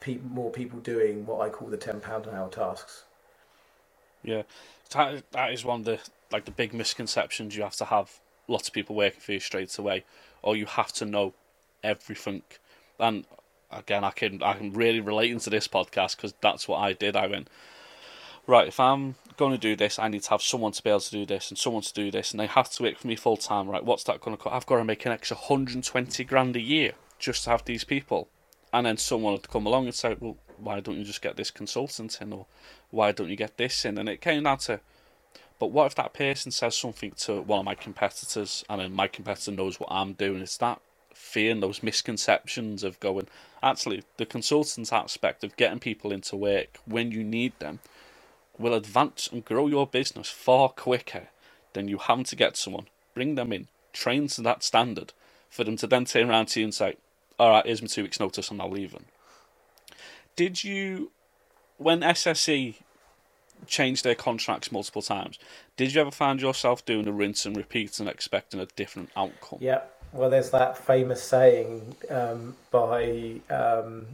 pe- 0.00 0.18
more 0.18 0.50
people 0.50 0.80
doing 0.80 1.26
what 1.26 1.40
I 1.42 1.50
call 1.50 1.68
the 1.68 1.78
ten 1.78 2.00
pound 2.00 2.26
an 2.26 2.34
hour 2.34 2.50
tasks. 2.50 3.04
Yeah, 4.24 4.42
that, 4.92 5.24
that 5.32 5.52
is 5.52 5.64
one 5.64 5.80
of 5.80 5.86
the 5.86 6.00
like 6.32 6.44
the 6.44 6.50
big 6.52 6.74
misconceptions 6.74 7.56
you 7.56 7.62
have 7.62 7.76
to 7.76 7.86
have. 7.86 8.20
Lots 8.48 8.68
of 8.68 8.74
people 8.74 8.96
working 8.96 9.20
for 9.20 9.32
you 9.32 9.40
straight 9.40 9.76
away, 9.78 10.04
or 10.44 10.56
you 10.56 10.66
have 10.66 10.92
to 10.92 11.04
know 11.04 11.34
everything 11.82 12.42
and 12.98 13.24
again, 13.70 14.04
I 14.04 14.10
can 14.10 14.42
I 14.42 14.54
can 14.54 14.72
really 14.72 15.00
relate 15.00 15.30
into 15.30 15.50
this 15.50 15.68
podcast 15.68 16.16
because 16.16 16.34
that's 16.40 16.68
what 16.68 16.78
I 16.78 16.92
did. 16.92 17.16
I 17.16 17.26
went 17.26 17.48
right. 18.46 18.68
If 18.68 18.78
I'm 18.78 19.16
going 19.36 19.52
to 19.52 19.58
do 19.58 19.76
this, 19.76 19.98
I 19.98 20.08
need 20.08 20.22
to 20.22 20.30
have 20.30 20.42
someone 20.42 20.72
to 20.72 20.82
be 20.82 20.90
able 20.90 21.00
to 21.00 21.10
do 21.10 21.26
this 21.26 21.50
and 21.50 21.58
someone 21.58 21.82
to 21.82 21.92
do 21.92 22.10
this, 22.10 22.30
and 22.30 22.40
they 22.40 22.46
have 22.46 22.70
to 22.72 22.82
work 22.82 22.98
for 22.98 23.06
me 23.06 23.16
full 23.16 23.36
time. 23.36 23.68
Right? 23.68 23.84
What's 23.84 24.04
that 24.04 24.20
going 24.20 24.36
to 24.36 24.42
cost? 24.42 24.54
I've 24.54 24.66
got 24.66 24.78
to 24.78 24.84
make 24.84 25.04
an 25.06 25.12
extra 25.12 25.36
120 25.36 26.24
grand 26.24 26.56
a 26.56 26.60
year 26.60 26.92
just 27.18 27.44
to 27.44 27.50
have 27.50 27.64
these 27.64 27.84
people, 27.84 28.28
and 28.72 28.86
then 28.86 28.96
someone 28.96 29.32
would 29.32 29.50
come 29.50 29.66
along 29.66 29.86
and 29.86 29.94
say, 29.94 30.16
"Well, 30.18 30.36
why 30.56 30.80
don't 30.80 30.98
you 30.98 31.04
just 31.04 31.22
get 31.22 31.36
this 31.36 31.50
consultant 31.50 32.18
in, 32.20 32.32
or 32.32 32.46
why 32.90 33.12
don't 33.12 33.30
you 33.30 33.36
get 33.36 33.56
this 33.56 33.84
in?" 33.84 33.98
And 33.98 34.08
it 34.08 34.20
came 34.20 34.44
down 34.44 34.58
to. 34.58 34.80
But 35.64 35.72
what 35.72 35.86
if 35.86 35.94
that 35.94 36.12
person 36.12 36.52
says 36.52 36.76
something 36.76 37.12
to 37.20 37.40
one 37.40 37.60
of 37.60 37.64
my 37.64 37.74
competitors, 37.74 38.66
and 38.68 38.82
then 38.82 38.92
my 38.92 39.08
competitor 39.08 39.50
knows 39.50 39.80
what 39.80 39.90
I'm 39.90 40.12
doing? 40.12 40.42
It's 40.42 40.58
that 40.58 40.78
fear 41.14 41.52
and 41.52 41.62
those 41.62 41.82
misconceptions 41.82 42.84
of 42.84 43.00
going, 43.00 43.28
actually, 43.62 44.04
the 44.18 44.26
consultants 44.26 44.92
aspect 44.92 45.42
of 45.42 45.56
getting 45.56 45.78
people 45.78 46.12
into 46.12 46.36
work 46.36 46.80
when 46.84 47.12
you 47.12 47.24
need 47.24 47.58
them 47.60 47.80
will 48.58 48.74
advance 48.74 49.26
and 49.32 49.42
grow 49.42 49.66
your 49.66 49.86
business 49.86 50.28
far 50.28 50.68
quicker 50.68 51.28
than 51.72 51.88
you 51.88 51.96
having 51.96 52.24
to 52.24 52.36
get 52.36 52.58
someone, 52.58 52.88
bring 53.14 53.34
them 53.34 53.50
in, 53.50 53.68
train 53.94 54.28
to 54.28 54.42
that 54.42 54.62
standard, 54.62 55.14
for 55.48 55.64
them 55.64 55.78
to 55.78 55.86
then 55.86 56.04
turn 56.04 56.28
around 56.28 56.48
to 56.48 56.60
you 56.60 56.64
and 56.64 56.74
say, 56.74 56.96
all 57.38 57.48
right, 57.48 57.64
here's 57.64 57.80
my 57.80 57.88
two 57.88 58.02
weeks' 58.02 58.20
notice 58.20 58.50
I'm 58.50 58.58
leaving. 58.58 59.06
Did 60.36 60.62
you, 60.62 61.10
when 61.78 62.00
SSE 62.00 62.74
changed 63.66 64.04
their 64.04 64.14
contracts 64.14 64.70
multiple 64.70 65.02
times, 65.02 65.38
did 65.76 65.94
you 65.94 66.00
ever 66.00 66.10
find 66.10 66.40
yourself 66.40 66.84
doing 66.84 67.06
a 67.08 67.12
rinse 67.12 67.46
and 67.46 67.56
repeat 67.56 67.98
and 67.98 68.08
expecting 68.08 68.60
a 68.60 68.66
different 68.66 69.10
outcome? 69.16 69.58
Yeah, 69.60 69.80
well, 70.12 70.30
there's 70.30 70.50
that 70.50 70.78
famous 70.78 71.22
saying 71.22 71.96
um, 72.10 72.56
by 72.70 73.40
um, 73.50 74.06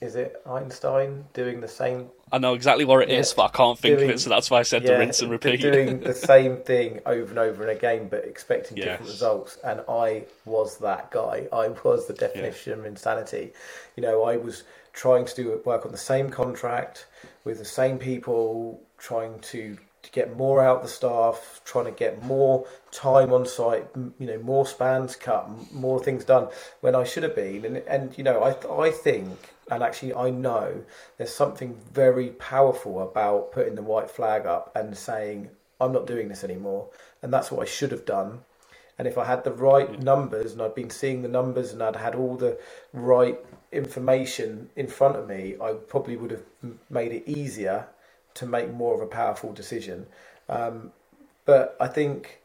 is 0.00 0.14
it 0.14 0.40
Einstein 0.46 1.24
doing 1.34 1.60
the 1.60 1.68
same? 1.68 2.08
I 2.32 2.38
know 2.38 2.54
exactly 2.54 2.84
what 2.84 3.02
it 3.02 3.10
yeah, 3.10 3.18
is, 3.18 3.34
but 3.34 3.44
I 3.44 3.48
can't 3.48 3.78
think 3.78 3.98
doing, 3.98 4.10
of 4.10 4.16
it, 4.16 4.20
so 4.20 4.30
that's 4.30 4.50
why 4.50 4.60
I 4.60 4.62
said 4.62 4.82
yeah, 4.82 4.92
to 4.92 4.98
rinse 4.98 5.20
and 5.20 5.30
repeat. 5.30 5.60
Doing 5.60 6.00
the 6.00 6.14
same 6.32 6.58
thing 6.58 7.00
over 7.04 7.30
and 7.30 7.38
over 7.38 7.62
and 7.62 7.70
again, 7.70 8.08
but 8.08 8.24
expecting 8.24 8.76
yes. 8.76 8.86
different 8.86 9.10
results. 9.10 9.58
And 9.64 9.82
I 9.88 10.24
was 10.46 10.78
that 10.78 11.10
guy. 11.10 11.46
I 11.52 11.68
was 11.68 12.06
the 12.06 12.14
definition 12.14 12.72
yeah. 12.72 12.78
of 12.78 12.86
insanity. 12.86 13.52
You 13.96 14.02
know, 14.02 14.24
I 14.24 14.36
was 14.36 14.62
trying 14.92 15.24
to 15.26 15.34
do 15.34 15.60
work 15.64 15.84
on 15.84 15.92
the 15.92 15.98
same 15.98 16.30
contract 16.30 17.06
with 17.44 17.58
the 17.58 17.64
same 17.64 17.98
people, 17.98 18.82
trying 18.98 19.38
to 19.40 19.76
to 20.02 20.10
get 20.12 20.36
more 20.36 20.62
out 20.62 20.78
of 20.78 20.82
the 20.84 20.88
staff, 20.88 21.60
trying 21.64 21.84
to 21.84 21.90
get 21.90 22.22
more 22.22 22.66
time 22.90 23.32
on 23.32 23.44
site, 23.46 23.86
you 24.18 24.26
know, 24.26 24.38
more 24.38 24.66
spans 24.66 25.14
cut, 25.16 25.48
more 25.72 26.02
things 26.02 26.24
done 26.24 26.48
when 26.80 26.94
I 26.94 27.04
should 27.04 27.22
have 27.22 27.36
been. 27.36 27.64
And, 27.64 27.76
and 27.78 28.16
you 28.16 28.24
know, 28.24 28.42
I, 28.42 28.86
I 28.86 28.90
think, 28.90 29.38
and 29.70 29.82
actually 29.82 30.14
I 30.14 30.30
know, 30.30 30.84
there's 31.18 31.34
something 31.34 31.78
very 31.92 32.28
powerful 32.30 33.02
about 33.02 33.52
putting 33.52 33.74
the 33.74 33.82
white 33.82 34.10
flag 34.10 34.46
up 34.46 34.72
and 34.74 34.96
saying, 34.96 35.50
I'm 35.80 35.92
not 35.92 36.06
doing 36.06 36.28
this 36.28 36.44
anymore. 36.44 36.88
And 37.22 37.32
that's 37.32 37.50
what 37.50 37.62
I 37.62 37.70
should 37.70 37.92
have 37.92 38.06
done. 38.06 38.40
And 38.98 39.08
if 39.08 39.16
I 39.16 39.24
had 39.24 39.44
the 39.44 39.52
right 39.52 40.02
numbers 40.02 40.52
and 40.52 40.60
I'd 40.60 40.74
been 40.74 40.90
seeing 40.90 41.22
the 41.22 41.28
numbers 41.28 41.72
and 41.72 41.82
I'd 41.82 41.96
had 41.96 42.14
all 42.14 42.36
the 42.36 42.58
right 42.92 43.38
information 43.72 44.70
in 44.76 44.86
front 44.86 45.16
of 45.16 45.28
me, 45.28 45.56
I 45.60 45.72
probably 45.74 46.16
would 46.16 46.30
have 46.30 46.42
made 46.88 47.12
it 47.12 47.24
easier 47.26 47.86
to 48.34 48.46
make 48.46 48.72
more 48.72 48.94
of 48.94 49.00
a 49.00 49.06
powerful 49.06 49.52
decision. 49.52 50.06
Um, 50.48 50.92
but 51.44 51.76
I 51.80 51.86
think 51.86 52.40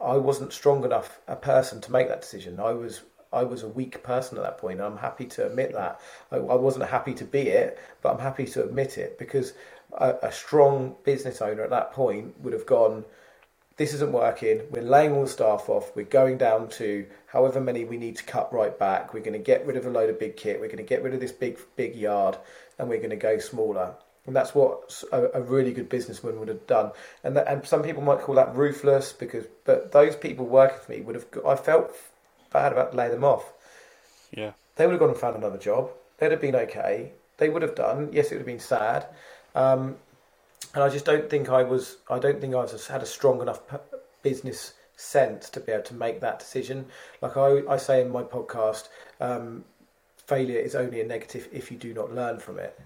I 0.00 0.16
wasn't 0.16 0.52
strong 0.52 0.84
enough 0.84 1.20
a 1.26 1.36
person 1.36 1.80
to 1.82 1.92
make 1.92 2.08
that 2.08 2.20
decision. 2.20 2.60
I 2.60 2.72
was 2.72 3.02
I 3.32 3.42
was 3.42 3.62
a 3.62 3.68
weak 3.68 4.02
person 4.02 4.38
at 4.38 4.44
that 4.44 4.58
point. 4.58 4.80
I'm 4.80 4.96
happy 4.96 5.26
to 5.26 5.46
admit 5.46 5.72
that. 5.72 6.00
I, 6.30 6.36
I 6.36 6.54
wasn't 6.54 6.88
happy 6.88 7.12
to 7.14 7.24
be 7.24 7.48
it, 7.48 7.78
but 8.00 8.12
I'm 8.12 8.20
happy 8.20 8.46
to 8.46 8.64
admit 8.64 8.98
it 8.98 9.18
because 9.18 9.52
a, 9.92 10.14
a 10.22 10.32
strong 10.32 10.96
business 11.04 11.42
owner 11.42 11.62
at 11.62 11.70
that 11.70 11.92
point 11.92 12.38
would 12.40 12.52
have 12.52 12.66
gone. 12.66 13.04
This 13.76 13.92
isn't 13.92 14.12
working. 14.12 14.62
We're 14.70 14.82
laying 14.82 15.12
all 15.12 15.24
the 15.24 15.28
staff 15.28 15.68
off. 15.68 15.94
We're 15.94 16.06
going 16.06 16.38
down 16.38 16.68
to 16.70 17.06
however 17.26 17.60
many 17.60 17.84
we 17.84 17.98
need 17.98 18.16
to 18.16 18.24
cut 18.24 18.52
right 18.52 18.76
back. 18.78 19.12
We're 19.12 19.20
going 19.20 19.34
to 19.34 19.38
get 19.38 19.66
rid 19.66 19.76
of 19.76 19.84
a 19.84 19.90
load 19.90 20.08
of 20.08 20.18
big 20.18 20.36
kit. 20.36 20.60
We're 20.60 20.68
going 20.68 20.78
to 20.78 20.82
get 20.82 21.02
rid 21.02 21.12
of 21.12 21.20
this 21.20 21.32
big 21.32 21.58
big 21.76 21.94
yard, 21.94 22.38
and 22.78 22.88
we're 22.88 22.98
going 22.98 23.10
to 23.10 23.16
go 23.16 23.38
smaller 23.38 23.94
And 24.26 24.34
that's 24.34 24.54
what 24.54 25.02
a, 25.12 25.38
a 25.38 25.42
really 25.42 25.72
good 25.74 25.90
businessman 25.90 26.38
would 26.38 26.48
have 26.48 26.66
done. 26.66 26.92
And 27.22 27.36
that, 27.36 27.46
and 27.48 27.66
some 27.66 27.82
people 27.82 28.02
might 28.02 28.20
call 28.20 28.36
that 28.36 28.56
ruthless 28.56 29.12
because, 29.12 29.44
but 29.64 29.92
those 29.92 30.16
people 30.16 30.46
working 30.46 30.78
for 30.82 30.92
me 30.92 31.00
would 31.02 31.14
have. 31.14 31.26
I 31.46 31.56
felt 31.56 31.94
bad 32.52 32.72
about 32.72 32.94
laying 32.94 33.12
them 33.12 33.24
off. 33.24 33.52
Yeah. 34.30 34.52
They 34.76 34.86
would 34.86 34.92
have 34.92 35.00
gone 35.00 35.10
and 35.10 35.18
found 35.18 35.36
another 35.36 35.58
job. 35.58 35.90
They'd 36.18 36.30
have 36.30 36.40
been 36.40 36.56
okay. 36.56 37.12
They 37.36 37.50
would 37.50 37.62
have 37.62 37.74
done. 37.74 38.10
Yes, 38.12 38.26
it 38.26 38.32
would 38.32 38.38
have 38.38 38.46
been 38.46 38.58
sad. 38.58 39.06
Um, 39.54 39.96
and 40.74 40.82
I 40.82 40.88
just 40.88 41.04
don't 41.04 41.28
think 41.28 41.48
I 41.48 41.62
was. 41.62 41.96
I 42.08 42.18
don't 42.18 42.40
think 42.40 42.54
I 42.54 42.62
was 42.62 42.86
had 42.86 43.02
a 43.02 43.06
strong 43.06 43.40
enough 43.40 43.60
business 44.22 44.74
sense 44.96 45.50
to 45.50 45.60
be 45.60 45.72
able 45.72 45.84
to 45.84 45.94
make 45.94 46.20
that 46.20 46.38
decision. 46.38 46.86
Like 47.20 47.36
I, 47.36 47.62
I 47.68 47.76
say 47.76 48.00
in 48.00 48.10
my 48.10 48.22
podcast, 48.22 48.88
um, 49.20 49.64
failure 50.26 50.58
is 50.58 50.74
only 50.74 51.00
a 51.00 51.06
negative 51.06 51.48
if 51.52 51.70
you 51.70 51.76
do 51.76 51.92
not 51.94 52.14
learn 52.14 52.38
from 52.38 52.58
it 52.58 52.78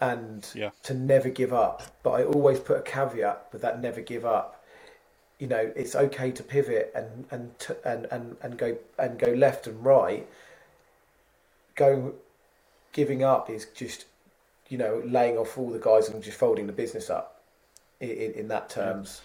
and 0.00 0.48
yeah. 0.54 0.70
to 0.82 0.94
never 0.94 1.28
give 1.28 1.52
up. 1.52 1.82
But 2.02 2.10
I 2.10 2.24
always 2.24 2.58
put 2.58 2.78
a 2.78 2.82
caveat 2.82 3.46
with 3.52 3.62
that 3.62 3.80
never 3.80 4.00
give 4.00 4.24
up. 4.24 4.64
You 5.38 5.46
know, 5.46 5.72
it's 5.76 5.94
okay 5.94 6.30
to 6.32 6.42
pivot 6.42 6.92
and 6.94 7.24
and 7.30 7.58
t- 7.58 7.74
and, 7.84 8.06
and 8.10 8.36
and 8.42 8.58
go 8.58 8.76
and 8.98 9.18
go 9.18 9.32
left 9.32 9.66
and 9.66 9.84
right. 9.84 10.26
Going, 11.74 12.12
giving 12.92 13.22
up 13.22 13.48
is 13.48 13.66
just, 13.74 14.04
you 14.72 14.78
know, 14.78 15.02
laying 15.04 15.36
off 15.36 15.58
all 15.58 15.68
the 15.68 15.78
guys 15.78 16.08
and 16.08 16.22
just 16.22 16.38
folding 16.38 16.66
the 16.66 16.72
business 16.72 17.10
up. 17.10 17.42
In, 18.00 18.08
in, 18.08 18.32
in 18.32 18.48
that 18.48 18.70
terms, 18.70 19.20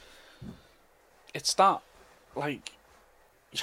it's 1.33 1.53
that 1.53 1.81
like 2.35 2.73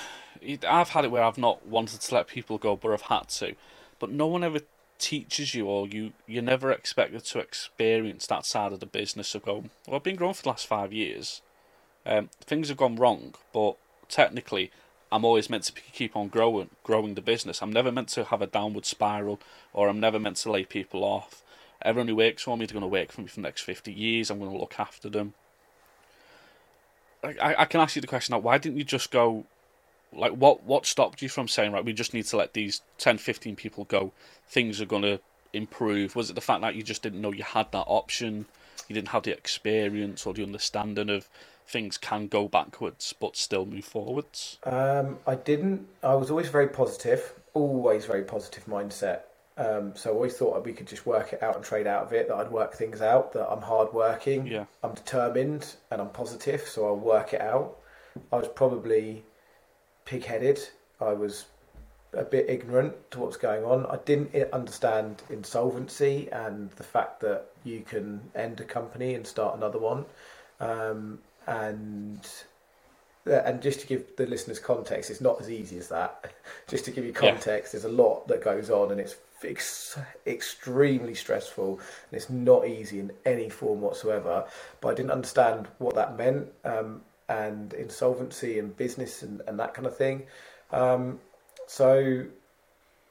I've 0.66 0.89
had 0.89 1.05
it 1.05 1.11
where 1.11 1.22
I've 1.22 1.37
not 1.37 1.66
wanted 1.66 2.01
to 2.01 2.14
let 2.14 2.26
people 2.26 2.57
go, 2.57 2.74
but 2.74 2.91
I've 2.91 3.03
had 3.03 3.28
to. 3.28 3.55
But 3.99 4.11
no 4.11 4.26
one 4.26 4.43
ever 4.43 4.61
teaches 4.99 5.55
you, 5.55 5.66
or 5.66 5.87
you 5.87 6.14
you're 6.26 6.43
never 6.43 6.72
expected 6.72 7.22
to 7.26 7.39
experience 7.39 8.26
that 8.28 8.47
side 8.47 8.72
of 8.72 8.80
the 8.80 8.87
business 8.87 9.35
of 9.35 9.45
going. 9.45 9.68
Well, 9.87 9.97
I've 9.97 10.03
been 10.03 10.16
growing 10.16 10.35
for 10.35 10.43
the 10.43 10.49
last 10.49 10.66
five 10.66 10.91
years. 10.91 11.43
Um, 12.07 12.30
things 12.41 12.68
have 12.68 12.78
gone 12.78 12.97
wrong, 12.97 13.35
but 13.53 13.76
technically, 14.09 14.70
I'm 15.12 15.24
always 15.26 15.51
meant 15.51 15.64
to 15.64 15.72
keep 15.72 16.16
on 16.16 16.28
growing, 16.28 16.70
growing 16.82 17.14
the 17.14 17.20
business. 17.20 17.61
I'm 17.61 17.72
never 17.72 17.93
meant 17.93 18.09
to 18.11 18.24
have 18.24 18.41
a 18.41 18.47
downward 18.47 18.87
spiral, 18.87 19.39
or 19.74 19.89
I'm 19.89 20.01
never 20.01 20.18
meant 20.18 20.39
to 20.39 20.51
lay 20.51 20.64
people 20.64 21.05
off. 21.05 21.43
Everyone 21.85 22.09
who 22.09 22.16
works 22.16 22.43
for 22.43 22.57
me 22.57 22.64
is 22.64 22.72
going 22.72 22.82
to 22.82 22.89
work 22.89 23.12
for 23.12 23.20
me 23.20 23.26
for 23.26 23.37
the 23.37 23.43
next 23.43 23.62
fifty 23.62 23.93
years. 23.93 24.30
I'm 24.30 24.39
going 24.39 24.51
to 24.51 24.59
look 24.59 24.76
after 24.78 25.09
them. 25.09 25.35
I, 27.22 27.55
I 27.61 27.64
can 27.64 27.80
ask 27.80 27.97
you 27.97 28.03
the 28.03 28.09
question 28.09 28.35
now. 28.35 28.39
Why 28.39 28.59
didn't 28.59 28.76
you 28.78 28.85
just 28.85 29.11
go 29.11 29.47
like 30.16 30.32
what 30.32 30.62
what 30.64 30.87
stopped 30.87 31.22
you 31.22 31.28
from 31.28 31.49
saying 31.49 31.72
right 31.72 31.85
we 31.85 31.93
just 31.93 32.14
need 32.14 32.24
to 32.24 32.37
let 32.37 32.53
these 32.53 32.82
10 32.99 33.18
15 33.18 33.57
people 33.57 33.85
go 33.85 34.12
things 34.47 34.80
are 34.80 34.87
going 34.87 35.03
to 35.03 35.20
improve 35.53 36.16
was 36.16 36.30
it 36.30 36.35
the 36.35 36.41
fact 36.41 36.61
that 36.62 36.74
you 36.74 36.82
just 36.82 37.03
didn't 37.03 37.20
know 37.20 37.32
you 37.32 37.43
had 37.43 37.70
that 37.72 37.85
option 37.87 38.47
you 38.89 38.95
didn't 38.95 39.09
have 39.09 39.22
the 39.22 39.32
experience 39.32 40.26
or 40.26 40.35
the 40.35 40.43
understanding 40.43 41.09
of 41.09 41.28
things 41.66 41.97
can 41.97 42.26
go 42.26 42.49
backwards 42.49 43.14
but 43.18 43.37
still 43.37 43.64
move 43.64 43.85
forwards 43.85 44.59
um, 44.64 45.18
i 45.26 45.35
didn't 45.35 45.87
i 46.03 46.14
was 46.14 46.30
always 46.30 46.49
very 46.49 46.68
positive 46.68 47.35
always 47.55 48.05
very 48.05 48.22
positive 48.22 48.66
mindset 48.66 49.20
um, 49.57 49.92
so 49.94 50.11
I 50.11 50.14
always 50.14 50.36
thought 50.36 50.64
we 50.64 50.72
could 50.72 50.88
just 50.88 51.07
work 51.07 51.32
it 51.32 51.42
out 51.42 51.55
and 51.55 51.64
trade 51.64 51.86
out 51.86 52.02
of 52.05 52.12
it. 52.12 52.28
That 52.28 52.36
I'd 52.36 52.50
work 52.50 52.74
things 52.74 53.00
out. 53.00 53.32
That 53.32 53.48
I'm 53.48 53.62
hardworking. 53.62 54.46
Yeah. 54.46 54.64
I'm 54.82 54.94
determined 54.94 55.76
and 55.90 56.00
I'm 56.00 56.11
positive. 56.11 56.62
So 56.62 56.86
I'll 56.86 56.96
work 56.96 57.34
it 57.34 57.40
out. 57.40 57.76
I 58.32 58.36
was 58.36 58.48
probably 58.48 59.24
pig-headed. 60.05 60.61
I 61.00 61.12
was 61.12 61.46
a 62.12 62.24
bit 62.24 62.48
ignorant 62.48 62.94
to 63.12 63.20
what's 63.20 63.36
going 63.36 63.64
on. 63.64 63.86
I 63.86 63.98
didn't 64.05 64.34
understand 64.52 65.22
insolvency 65.30 66.28
and 66.32 66.70
the 66.72 66.84
fact 66.84 67.20
that 67.20 67.46
you 67.64 67.80
can 67.80 68.20
end 68.34 68.61
a 68.61 68.64
company 68.64 69.14
and 69.14 69.26
start 69.26 69.57
another 69.57 69.78
one. 69.78 70.05
Um, 70.61 71.18
and 71.46 72.26
and 73.26 73.62
just 73.62 73.80
to 73.80 73.86
give 73.86 74.16
the 74.16 74.26
listeners 74.26 74.59
context, 74.59 75.11
it's 75.11 75.20
not 75.20 75.40
as 75.40 75.50
easy 75.50 75.78
as 75.78 75.88
that. 75.88 76.32
just 76.68 76.84
to 76.84 76.90
give 76.90 77.05
you 77.05 77.12
context, 77.12 77.72
yeah. 77.72 77.80
there's 77.80 77.92
a 77.92 77.96
lot 77.96 78.28
that 78.28 78.42
goes 78.44 78.70
on, 78.70 78.90
and 78.92 79.00
it's 79.00 79.16
ex- 79.47 79.99
extremely 80.26 81.14
stressful, 81.14 81.74
and 81.78 82.12
it's 82.12 82.30
not 82.30 82.66
easy 82.66 83.01
in 83.01 83.12
any 83.24 83.49
form 83.49 83.80
whatsoever. 83.80 84.45
But 84.80 84.88
I 84.88 84.95
didn't 84.95 85.12
understand 85.12 85.68
what 85.78 85.95
that 85.95 86.16
meant. 86.16 86.49
Um, 86.64 87.03
and 87.28 87.72
insolvency 87.72 88.59
and 88.59 88.76
business 88.76 89.22
and, 89.22 89.40
and 89.47 89.59
that 89.59 89.74
kind 89.74 89.86
of 89.86 89.97
thing. 89.97 90.24
Um, 90.72 91.20
so 91.66 92.26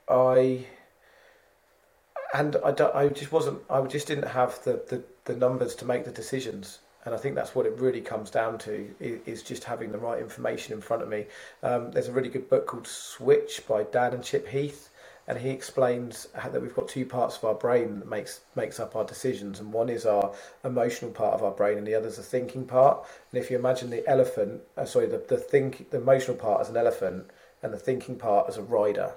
I 0.08 0.66
and 2.34 2.56
I, 2.58 2.74
I 2.94 3.08
just 3.10 3.32
wasn't 3.32 3.60
I 3.70 3.82
just 3.84 4.08
didn't 4.08 4.28
have 4.28 4.64
the, 4.64 4.84
the, 4.88 5.04
the 5.26 5.36
numbers 5.36 5.76
to 5.76 5.86
make 5.86 6.06
the 6.06 6.12
decisions 6.12 6.80
and 7.06 7.14
I 7.14 7.18
think 7.18 7.36
that's 7.36 7.54
what 7.54 7.66
it 7.66 7.78
really 7.80 8.02
comes 8.02 8.30
down 8.30 8.58
to 8.60 8.90
is, 9.00 9.20
is 9.26 9.44
just 9.44 9.64
having 9.64 9.92
the 9.92 9.98
right 9.98 10.22
information 10.22 10.74
in 10.74 10.82
front 10.82 11.04
of 11.04 11.10
me. 11.10 11.26
Um, 11.62 11.92
there's 11.92 12.08
a 12.08 12.14
really 12.14 12.30
good 12.30 12.50
book 12.50 12.66
called 12.66 12.88
Switch 12.88 13.62
by 13.68 13.84
Dan 13.84 14.14
and 14.14 14.24
Chip 14.24 14.48
Heath, 14.48 14.90
and 15.28 15.38
he 15.38 15.50
explains 15.50 16.28
that 16.34 16.62
we've 16.62 16.76
got 16.76 16.88
two 16.88 17.06
parts 17.06 17.38
of 17.38 17.46
our 17.46 17.54
brain 17.54 18.00
that 18.00 18.10
makes 18.10 18.42
makes 18.56 18.80
up 18.80 18.96
our 18.96 19.06
decisions, 19.06 19.60
and 19.60 19.72
one 19.72 19.90
is 19.90 20.06
our 20.06 20.34
emotional 20.64 21.12
part 21.12 21.34
of 21.34 21.44
our 21.44 21.52
brain, 21.52 21.78
and 21.78 21.88
the 21.88 21.96
other 21.96 22.08
is 22.08 22.18
the 22.18 22.24
thinking 22.24 22.66
part. 22.66 23.06
And 23.32 23.42
if 23.42 23.50
you 23.50 23.58
imagine 23.58 23.90
the 23.90 24.08
elephant, 24.08 24.62
uh, 24.78 24.86
sorry, 24.86 25.08
the 25.08 25.24
the 25.28 25.38
think 25.38 25.90
the 25.92 25.98
emotional 25.98 26.38
part 26.38 26.62
as 26.62 26.70
an 26.70 26.78
elephant, 26.78 27.30
and 27.62 27.74
the 27.74 27.80
thinking 27.80 28.18
part 28.18 28.50
as 28.50 28.58
a 28.58 28.62
rider, 28.62 29.14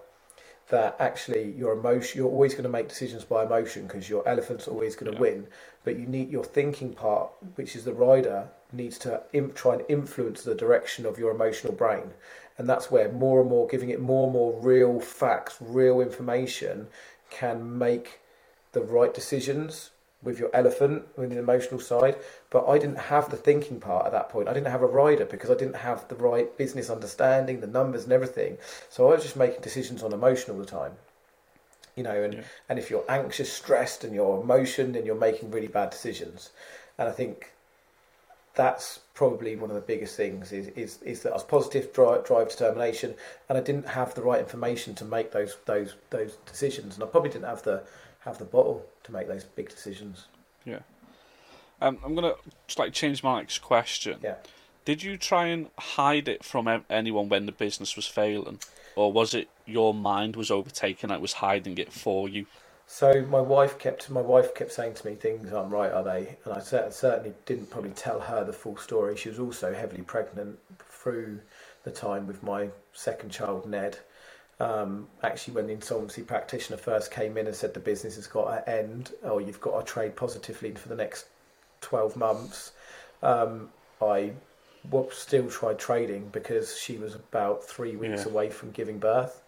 that 0.68 0.96
actually 0.98 1.52
your 1.52 1.72
emotion 1.72 2.18
you're 2.18 2.30
always 2.30 2.52
going 2.52 2.64
to 2.64 2.68
make 2.68 2.88
decisions 2.88 3.24
by 3.24 3.44
emotion 3.44 3.86
because 3.86 4.08
your 4.08 4.26
elephant's 4.28 4.66
always 4.66 4.96
going 4.96 5.10
to 5.10 5.16
yeah. 5.16 5.20
win, 5.20 5.46
but 5.84 5.98
you 5.98 6.06
need 6.06 6.30
your 6.30 6.44
thinking 6.44 6.92
part, 6.92 7.30
which 7.54 7.76
is 7.76 7.84
the 7.84 7.92
rider, 7.92 8.48
needs 8.72 8.98
to 8.98 9.22
imp, 9.32 9.54
try 9.54 9.74
and 9.74 9.84
influence 9.88 10.42
the 10.42 10.54
direction 10.54 11.06
of 11.06 11.18
your 11.18 11.30
emotional 11.30 11.72
brain 11.72 12.12
and 12.58 12.68
that's 12.68 12.90
where 12.90 13.10
more 13.12 13.40
and 13.40 13.50
more 13.50 13.66
giving 13.66 13.90
it 13.90 14.00
more 14.00 14.24
and 14.24 14.32
more 14.32 14.58
real 14.60 15.00
facts 15.00 15.56
real 15.60 16.00
information 16.00 16.86
can 17.30 17.78
make 17.78 18.20
the 18.72 18.80
right 18.80 19.14
decisions 19.14 19.90
with 20.26 20.38
your 20.38 20.50
elephant 20.52 21.04
with 21.16 21.30
the 21.30 21.38
emotional 21.38 21.80
side 21.80 22.16
but 22.50 22.66
i 22.68 22.76
didn't 22.76 22.98
have 22.98 23.30
the 23.30 23.36
thinking 23.36 23.80
part 23.80 24.04
at 24.04 24.12
that 24.12 24.28
point. 24.28 24.48
I 24.48 24.52
didn't 24.52 24.72
have 24.76 24.82
a 24.82 24.86
rider 24.86 25.24
because 25.24 25.50
i 25.50 25.54
didn't 25.54 25.76
have 25.76 26.06
the 26.08 26.16
right 26.16 26.54
business 26.58 26.90
understanding 26.90 27.60
the 27.60 27.66
numbers 27.66 28.04
and 28.04 28.12
everything. 28.12 28.58
So 28.90 29.08
i 29.08 29.14
was 29.14 29.22
just 29.22 29.36
making 29.36 29.62
decisions 29.62 30.02
on 30.02 30.12
emotion 30.12 30.52
all 30.52 30.60
the 30.60 30.66
time 30.66 30.92
you 31.94 32.02
know 32.02 32.22
and, 32.22 32.34
yeah. 32.34 32.42
and 32.68 32.78
if 32.78 32.90
you're 32.90 33.04
anxious 33.08 33.50
stressed 33.50 34.04
and 34.04 34.14
you're 34.14 34.40
emotion 34.42 34.92
then 34.92 35.06
you're 35.06 35.14
making 35.28 35.50
really 35.50 35.68
bad 35.68 35.90
decisions. 35.90 36.50
And 36.98 37.08
i 37.08 37.12
think 37.12 37.52
that's 38.56 39.00
probably 39.12 39.54
one 39.54 39.70
of 39.70 39.76
the 39.76 39.82
biggest 39.82 40.16
things 40.16 40.50
is, 40.50 40.68
is, 40.68 40.98
is 41.02 41.22
that 41.22 41.30
I 41.30 41.34
was 41.34 41.44
positive 41.44 41.92
drive, 41.92 42.24
drive 42.24 42.48
determination 42.48 43.14
and 43.48 43.58
I 43.58 43.60
didn't 43.60 43.86
have 43.86 44.14
the 44.14 44.22
right 44.22 44.40
information 44.40 44.94
to 44.96 45.04
make 45.04 45.30
those 45.30 45.58
those 45.66 45.94
those 46.10 46.38
decisions. 46.46 46.94
And 46.94 47.04
I 47.04 47.06
probably 47.06 47.30
didn't 47.30 47.44
have 47.44 47.62
the 47.62 47.82
have 48.26 48.38
the 48.38 48.44
bottle 48.44 48.84
to 49.04 49.12
make 49.12 49.28
those 49.28 49.44
big 49.44 49.70
decisions. 49.70 50.26
Yeah. 50.64 50.80
Um, 51.80 51.98
I'm 52.04 52.14
gonna 52.14 52.34
just 52.66 52.78
like 52.78 52.92
change 52.92 53.22
my 53.22 53.38
next 53.38 53.60
question. 53.60 54.18
Yeah. 54.22 54.34
Did 54.84 55.02
you 55.02 55.16
try 55.16 55.46
and 55.46 55.68
hide 55.78 56.28
it 56.28 56.44
from 56.44 56.84
anyone 56.90 57.28
when 57.28 57.46
the 57.46 57.52
business 57.52 57.96
was 57.96 58.06
failing, 58.06 58.58
or 58.94 59.12
was 59.12 59.32
it 59.32 59.48
your 59.64 59.94
mind 59.94 60.36
was 60.36 60.50
overtaken 60.50 61.10
and 61.10 61.18
it 61.18 61.22
was 61.22 61.34
hiding 61.34 61.78
it 61.78 61.92
for 61.92 62.28
you? 62.28 62.46
So 62.88 63.22
my 63.22 63.40
wife 63.40 63.78
kept 63.78 64.10
my 64.10 64.20
wife 64.20 64.54
kept 64.54 64.72
saying 64.72 64.94
to 64.94 65.06
me, 65.06 65.14
"Things 65.14 65.52
aren't 65.52 65.72
right, 65.72 65.92
are 65.92 66.04
they?" 66.04 66.36
And 66.44 66.54
I 66.54 66.60
certainly 66.60 67.34
didn't 67.44 67.70
probably 67.70 67.90
tell 67.90 68.20
her 68.20 68.44
the 68.44 68.52
full 68.52 68.76
story. 68.76 69.16
She 69.16 69.28
was 69.28 69.38
also 69.38 69.72
heavily 69.74 70.02
pregnant 70.02 70.58
through 70.88 71.40
the 71.84 71.90
time 71.90 72.26
with 72.26 72.42
my 72.42 72.68
second 72.92 73.30
child, 73.30 73.66
Ned. 73.66 73.98
Um, 74.58 75.08
actually, 75.22 75.54
when 75.54 75.66
the 75.66 75.74
insolvency 75.74 76.22
practitioner 76.22 76.78
first 76.78 77.10
came 77.10 77.36
in 77.36 77.46
and 77.46 77.54
said 77.54 77.74
the 77.74 77.80
business 77.80 78.16
has 78.16 78.26
got 78.26 78.50
to 78.50 78.70
end, 78.70 79.12
or 79.22 79.40
you've 79.40 79.60
got 79.60 79.78
to 79.78 79.92
trade 79.92 80.16
positively 80.16 80.72
for 80.72 80.88
the 80.88 80.96
next 80.96 81.26
twelve 81.80 82.16
months, 82.16 82.72
um, 83.22 83.68
I 84.00 84.32
still 85.10 85.48
tried 85.48 85.78
trading 85.78 86.28
because 86.32 86.78
she 86.78 86.96
was 86.96 87.14
about 87.14 87.64
three 87.64 87.96
weeks 87.96 88.24
yeah. 88.24 88.32
away 88.32 88.50
from 88.50 88.70
giving 88.70 88.98
birth. 88.98 89.42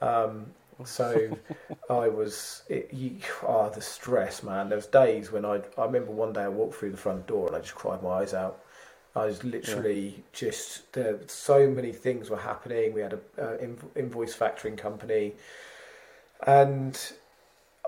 Um, 0.00 0.46
so 0.84 1.36
I 1.90 2.08
was, 2.08 2.62
it, 2.68 2.90
you, 2.92 3.16
oh, 3.46 3.70
the 3.70 3.80
stress, 3.80 4.42
man. 4.42 4.68
There 4.68 4.76
was 4.76 4.86
days 4.86 5.32
when 5.32 5.44
I, 5.44 5.60
I 5.78 5.84
remember 5.84 6.12
one 6.12 6.32
day 6.32 6.42
I 6.42 6.48
walked 6.48 6.74
through 6.76 6.90
the 6.90 6.96
front 6.96 7.26
door 7.26 7.46
and 7.48 7.56
I 7.56 7.60
just 7.60 7.74
cried 7.74 8.02
my 8.02 8.10
eyes 8.10 8.34
out. 8.34 8.62
I 9.14 9.26
was 9.26 9.44
literally 9.44 10.08
yeah. 10.08 10.22
just 10.32 10.92
there. 10.92 11.18
So 11.26 11.68
many 11.68 11.92
things 11.92 12.30
were 12.30 12.38
happening. 12.38 12.94
We 12.94 13.02
had 13.02 13.14
a, 13.14 13.20
a 13.38 13.58
invoice 13.98 14.36
factoring 14.36 14.78
company, 14.78 15.34
and 16.46 16.98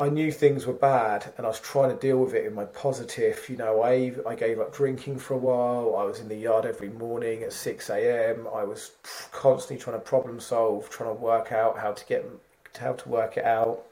I 0.01 0.09
knew 0.11 0.33
things 0.33 0.67
were 0.67 0.75
bad, 0.75 1.33
and 1.39 1.47
I 1.47 1.49
was 1.49 1.61
trying 1.61 1.91
to 1.91 1.97
deal 1.97 2.19
with 2.19 2.35
it 2.35 2.45
in 2.47 2.55
my 2.55 2.65
positive. 2.67 3.47
You 3.49 3.57
know, 3.57 3.83
I 3.83 4.13
I 4.27 4.35
gave 4.35 4.61
up 4.61 4.75
drinking 4.75 5.19
for 5.19 5.35
a 5.35 5.39
while. 5.39 5.97
I 5.97 6.05
was 6.05 6.21
in 6.21 6.29
the 6.29 6.37
yard 6.37 6.67
every 6.67 6.91
morning 6.91 7.43
at 7.43 7.53
six 7.53 7.91
a.m. 7.91 8.47
I 8.55 8.65
was 8.65 8.93
constantly 9.33 9.83
trying 9.83 9.97
to 9.97 10.05
problem 10.05 10.41
solve, 10.41 10.91
trying 10.91 11.15
to 11.15 11.21
work 11.21 11.53
out 11.53 11.79
how 11.79 11.93
to 11.93 12.05
get 12.07 12.27
how 12.79 12.93
to 12.95 13.09
work 13.09 13.37
it 13.39 13.45
out. 13.45 13.85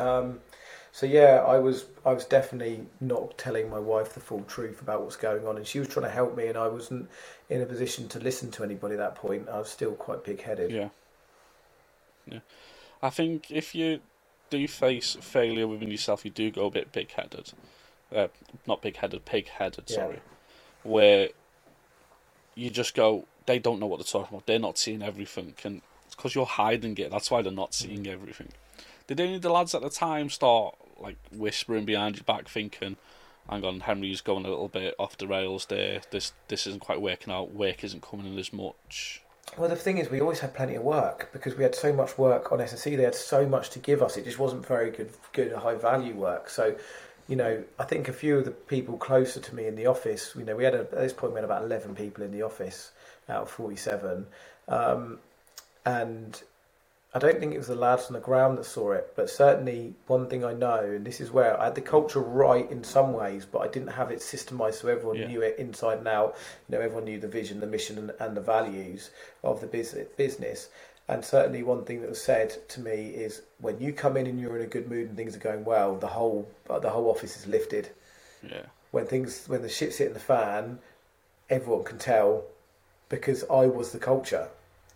Um, 0.00 0.40
so 0.98 1.06
yeah, 1.06 1.44
I 1.46 1.58
was 1.58 1.84
I 2.04 2.12
was 2.12 2.24
definitely 2.24 2.84
not 3.00 3.38
telling 3.38 3.70
my 3.70 3.78
wife 3.78 4.14
the 4.14 4.20
full 4.20 4.42
truth 4.42 4.82
about 4.82 5.02
what's 5.02 5.14
going 5.14 5.46
on, 5.46 5.56
and 5.56 5.64
she 5.64 5.78
was 5.78 5.86
trying 5.86 6.06
to 6.06 6.10
help 6.10 6.36
me, 6.36 6.48
and 6.48 6.58
I 6.58 6.66
wasn't 6.66 7.08
in 7.48 7.62
a 7.62 7.66
position 7.66 8.08
to 8.08 8.18
listen 8.18 8.50
to 8.50 8.64
anybody 8.64 8.94
at 8.94 8.98
that 8.98 9.14
point. 9.14 9.48
I 9.48 9.60
was 9.60 9.68
still 9.68 9.92
quite 9.92 10.24
big 10.24 10.42
headed. 10.42 10.72
Yeah. 10.72 10.88
Yeah. 12.26 12.40
I 13.00 13.10
think 13.10 13.48
if 13.48 13.76
you 13.76 14.00
do 14.50 14.66
face 14.66 15.16
failure 15.20 15.68
within 15.68 15.88
yourself, 15.88 16.24
you 16.24 16.32
do 16.32 16.50
go 16.50 16.66
a 16.66 16.70
bit 16.72 16.90
big 16.90 17.12
headed. 17.12 17.52
Uh, 18.12 18.26
not 18.66 18.82
big 18.82 18.96
headed, 18.96 19.24
pig 19.24 19.46
headed, 19.46 19.84
Yeah. 19.86 19.94
sorry. 19.94 20.18
Where 20.82 21.28
you 22.56 22.70
just 22.70 22.96
go, 22.96 23.26
they 23.46 23.60
don't 23.60 23.78
know 23.78 23.86
what 23.86 23.98
they're 24.00 24.20
talking 24.20 24.34
about. 24.34 24.46
They're 24.46 24.58
not 24.58 24.78
seeing 24.78 25.04
everything. 25.04 25.54
And 25.62 25.80
it's 26.06 26.16
because 26.16 26.34
you're 26.34 26.44
hiding 26.44 26.98
it. 26.98 27.12
That's 27.12 27.30
why 27.30 27.42
they're 27.42 27.52
not 27.52 27.72
seeing 27.72 28.08
everything. 28.08 28.48
Did 29.06 29.20
any 29.20 29.36
of 29.36 29.42
the 29.42 29.50
lads 29.50 29.76
at 29.76 29.80
the 29.80 29.90
time 29.90 30.28
start 30.28 30.74
like 30.98 31.16
whispering 31.32 31.84
behind 31.84 32.16
your 32.16 32.24
back, 32.24 32.48
thinking, 32.48 32.96
hang 33.48 33.64
on, 33.64 33.80
Henri's 33.80 34.20
going 34.20 34.44
a 34.44 34.48
little 34.48 34.68
bit 34.68 34.94
off 34.98 35.16
the 35.16 35.26
rails 35.26 35.66
there. 35.66 36.00
This 36.10 36.32
this 36.48 36.66
isn't 36.66 36.80
quite 36.80 37.00
working 37.00 37.32
out. 37.32 37.54
Work 37.54 37.84
isn't 37.84 38.02
coming 38.02 38.26
in 38.26 38.38
as 38.38 38.52
much. 38.52 39.22
Well, 39.56 39.68
the 39.70 39.76
thing 39.76 39.98
is, 39.98 40.10
we 40.10 40.20
always 40.20 40.40
had 40.40 40.54
plenty 40.54 40.74
of 40.74 40.82
work 40.82 41.30
because 41.32 41.56
we 41.56 41.62
had 41.62 41.74
so 41.74 41.92
much 41.92 42.18
work 42.18 42.52
on 42.52 42.58
SSE. 42.58 42.96
They 42.96 43.02
had 43.02 43.14
so 43.14 43.46
much 43.46 43.70
to 43.70 43.78
give 43.78 44.02
us. 44.02 44.16
It 44.18 44.24
just 44.24 44.38
wasn't 44.38 44.66
very 44.66 44.90
good, 44.90 45.10
good 45.32 45.52
high 45.52 45.74
value 45.74 46.14
work. 46.14 46.50
So, 46.50 46.76
you 47.28 47.36
know, 47.36 47.64
I 47.78 47.84
think 47.84 48.08
a 48.08 48.12
few 48.12 48.38
of 48.38 48.44
the 48.44 48.50
people 48.50 48.98
closer 48.98 49.40
to 49.40 49.54
me 49.54 49.66
in 49.66 49.74
the 49.74 49.86
office, 49.86 50.34
you 50.36 50.44
know, 50.44 50.54
we 50.54 50.64
had 50.64 50.74
a, 50.74 50.80
at 50.80 50.90
this 50.90 51.14
point 51.14 51.32
we 51.32 51.38
had 51.38 51.44
about 51.44 51.62
eleven 51.62 51.94
people 51.94 52.24
in 52.24 52.30
the 52.30 52.42
office 52.42 52.90
out 53.28 53.42
of 53.42 53.50
forty-seven, 53.50 54.26
um, 54.68 55.18
and 55.86 56.42
I 57.14 57.18
don't 57.18 57.40
think 57.40 57.54
it 57.54 57.58
was 57.58 57.68
the 57.68 57.74
lads 57.74 58.06
on 58.08 58.12
the 58.12 58.20
ground 58.20 58.58
that 58.58 58.64
saw 58.66 58.92
it, 58.92 59.12
but 59.16 59.30
certainly 59.30 59.94
one 60.08 60.28
thing 60.28 60.44
I 60.44 60.52
know, 60.52 60.80
and 60.80 61.06
this 61.06 61.20
is 61.22 61.30
where 61.30 61.58
I 61.58 61.64
had 61.64 61.74
the 61.74 61.80
culture 61.80 62.20
right 62.20 62.70
in 62.70 62.84
some 62.84 63.14
ways, 63.14 63.46
but 63.46 63.60
I 63.60 63.68
didn't 63.68 63.88
have 63.92 64.10
it 64.10 64.18
systemized 64.18 64.74
so 64.74 64.88
everyone 64.88 65.16
Yeah. 65.16 65.28
knew 65.28 65.40
it 65.40 65.58
inside 65.58 65.98
and 65.98 66.08
out. 66.08 66.36
You 66.68 66.76
know, 66.76 66.82
everyone 66.84 67.04
knew 67.04 67.18
the 67.18 67.26
vision, 67.28 67.60
the 67.60 67.66
mission, 67.66 67.96
and, 67.96 68.12
and 68.20 68.36
the 68.36 68.42
values 68.42 69.10
of 69.42 69.62
the 69.62 69.66
business. 70.18 70.68
And 71.08 71.24
certainly 71.24 71.62
one 71.62 71.86
thing 71.86 72.02
that 72.02 72.10
was 72.10 72.20
said 72.20 72.68
to 72.68 72.80
me 72.80 73.06
is 73.14 73.40
when 73.58 73.80
you 73.80 73.94
come 73.94 74.18
in 74.18 74.26
and 74.26 74.38
you're 74.38 74.56
in 74.58 74.62
a 74.64 74.66
good 74.66 74.90
mood 74.90 75.08
and 75.08 75.16
things 75.16 75.34
are 75.34 75.38
going 75.40 75.64
well, 75.64 75.96
the 75.96 76.08
whole 76.08 76.46
the 76.66 76.90
whole 76.90 77.08
office 77.10 77.34
is 77.38 77.46
lifted. 77.46 77.88
Yeah. 78.42 78.66
When 78.90 79.06
things 79.06 79.48
when 79.48 79.62
the 79.62 79.70
shit's 79.70 79.96
hitting 79.96 80.12
the 80.12 80.20
fan, 80.20 80.80
everyone 81.48 81.84
can 81.84 81.96
tell 81.96 82.44
because 83.08 83.44
I 83.44 83.64
was 83.66 83.92
the 83.92 83.98
culture. 83.98 84.48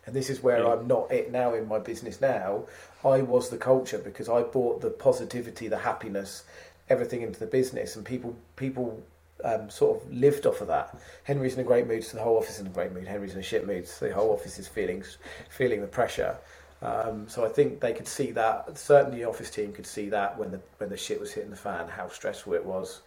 And 0.06 0.14
this 0.14 0.28
is 0.30 0.42
where 0.42 0.58
Yeah. 0.58 0.72
I'm 0.72 0.86
not 0.86 1.10
it 1.12 1.30
now 1.30 1.54
in 1.54 1.68
my 1.68 1.78
business 1.78 2.20
now. 2.20 2.64
I 3.04 3.22
was 3.22 3.50
the 3.50 3.56
culture 3.56 3.98
because 3.98 4.28
I 4.28 4.42
brought 4.42 4.80
the 4.80 4.90
positivity, 4.90 5.68
the 5.68 5.78
happiness, 5.78 6.44
everything 6.88 7.22
into 7.22 7.38
the 7.40 7.46
business, 7.46 7.96
and 7.96 8.04
people 8.04 8.34
people 8.56 9.02
um, 9.44 9.68
sort 9.70 10.00
of 10.02 10.12
lived 10.12 10.46
off 10.46 10.60
of 10.60 10.68
that. 10.68 10.96
Henri's 11.24 11.54
in 11.54 11.60
a 11.60 11.64
great 11.64 11.86
mood, 11.88 12.04
so 12.04 12.16
the 12.16 12.22
whole 12.22 12.36
office 12.36 12.54
is 12.54 12.60
in 12.60 12.66
a 12.68 12.70
great 12.70 12.92
mood. 12.92 13.06
Henri's 13.08 13.34
in 13.34 13.40
a 13.40 13.42
shit 13.42 13.66
mood, 13.66 13.88
so 13.88 14.06
the 14.06 14.14
whole 14.14 14.30
office 14.32 14.58
is 14.58 14.68
feeling 14.68 15.02
feeling 15.50 15.80
the 15.80 15.86
pressure. 15.88 16.36
Um, 16.80 17.28
so 17.28 17.44
I 17.44 17.48
think 17.48 17.80
they 17.80 17.92
could 17.92 18.08
see 18.08 18.32
that. 18.32 18.76
Certainly, 18.76 19.18
the 19.18 19.24
office 19.28 19.50
team 19.50 19.72
could 19.72 19.86
see 19.86 20.08
that 20.10 20.36
when 20.38 20.50
the 20.50 20.60
when 20.78 20.90
the 20.90 20.96
shit 20.96 21.20
was 21.20 21.32
hitting 21.32 21.50
the 21.50 21.56
fan, 21.56 21.88
how 21.88 22.08
stressful 22.08 22.54
it 22.54 22.64
was. 22.64 23.00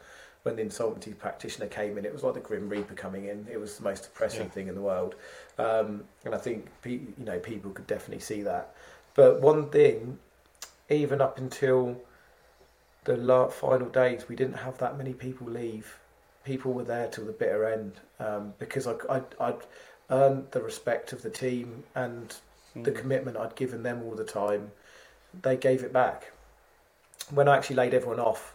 When 0.44 0.58
the 0.58 0.62
insolvency 0.62 1.14
practitioner 1.14 1.66
came 1.68 1.98
in, 1.98 2.06
it 2.06 2.14
was 2.14 2.22
like 2.24 2.36
the 2.36 2.40
Grim 2.40 2.70
Reaper 2.70 2.94
coming 2.94 3.26
in. 3.26 3.48
It 3.52 3.60
was 3.60 3.78
the 3.78 3.84
most 3.84 4.04
depressing 4.04 4.44
Yeah. 4.44 4.50
thing 4.50 4.68
in 4.68 4.76
the 4.76 4.82
world, 4.82 5.16
um, 5.58 6.04
and 6.26 6.36
I 6.36 6.38
think 6.38 6.68
pe- 6.82 6.92
you 6.92 7.14
know 7.26 7.40
people 7.40 7.72
could 7.72 7.88
definitely 7.88 8.22
see 8.22 8.42
that. 8.44 8.74
But 9.16 9.42
one 9.42 9.70
thing, 9.70 10.20
even 10.90 11.22
up 11.22 11.38
until 11.38 12.02
the 13.06 13.18
la- 13.18 13.48
final 13.48 13.90
days, 13.90 14.28
we 14.28 14.36
didn't 14.36 14.58
have 14.58 14.78
that 14.80 14.98
many 14.98 15.14
people 15.14 15.48
leave. 15.48 15.98
People 16.44 16.74
were 16.74 16.84
there 16.84 17.08
till 17.08 17.26
the 17.26 17.32
bitter 17.32 17.66
end 17.66 17.94
um, 18.20 18.54
because 18.60 18.88
I, 18.88 18.96
I, 19.10 19.22
I'd 19.40 19.64
earned 20.10 20.48
the 20.52 20.62
respect 20.62 21.14
of 21.14 21.22
the 21.22 21.30
team 21.30 21.84
and 21.96 22.36
the 22.84 22.92
Mm. 22.92 22.96
commitment 22.96 23.38
I'd 23.38 23.56
given 23.56 23.84
them 23.84 24.04
all 24.04 24.16
the 24.16 24.26
time. 24.26 24.72
They 25.42 25.56
gave 25.58 25.82
it 25.84 25.94
back. 25.94 26.32
When 27.32 27.48
I 27.48 27.56
actually 27.58 27.78
laid 27.78 27.94
everyone 27.94 28.20
off, 28.20 28.54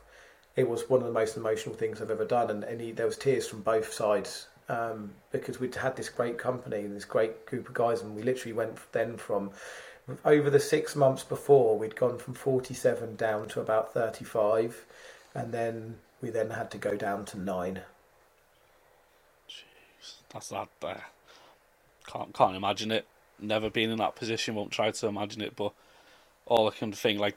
it 0.56 0.68
was 0.68 0.88
one 0.90 1.00
of 1.00 1.06
the 1.06 1.12
most 1.12 1.36
emotional 1.38 1.74
things 1.74 2.02
I've 2.02 2.10
ever 2.10 2.24
done, 2.26 2.50
and, 2.50 2.64
and 2.64 2.80
he, 2.80 2.92
there 2.92 3.06
was 3.06 3.16
tears 3.16 3.48
from 3.48 3.62
both 3.62 3.92
sides 3.92 4.48
um, 4.70 5.12
because 5.32 5.60
we'd 5.60 5.74
had 5.74 5.96
this 5.96 6.08
great 6.08 6.38
company 6.38 6.80
and 6.80 6.96
this 6.96 7.04
great 7.04 7.46
group 7.46 7.68
of 7.68 7.74
guys, 7.74 8.02
and 8.02 8.16
we 8.16 8.22
literally 8.22 8.54
went 8.54 8.78
then 8.92 9.18
from 9.18 9.50
over 10.24 10.50
the 10.50 10.60
six 10.60 10.96
months 10.96 11.24
before 11.24 11.78
we'd 11.78 11.96
gone 11.96 12.18
from 12.18 12.34
47 12.34 13.16
down 13.16 13.48
to 13.48 13.60
about 13.60 13.94
35 13.94 14.84
and 15.34 15.52
then 15.52 15.96
we 16.22 16.30
then 16.30 16.50
had 16.50 16.70
to 16.72 16.78
go 16.78 16.96
down 16.96 17.24
to 17.26 17.38
nine 17.38 17.80
Jeez, 19.48 20.14
That's 20.32 20.48
that 20.48 20.68
there. 20.80 21.04
Can't 22.06 22.34
can't 22.34 22.56
imagine 22.56 22.90
it. 22.90 23.06
Never 23.40 23.70
been 23.70 23.90
in 23.90 23.98
that 23.98 24.16
position. 24.16 24.54
Won't 24.56 24.72
try 24.72 24.90
to 24.90 25.06
imagine 25.06 25.42
it. 25.42 25.56
But 25.56 25.72
all 26.46 26.68
I 26.68 26.72
can 26.72 26.92
think 26.92 27.20
like 27.20 27.36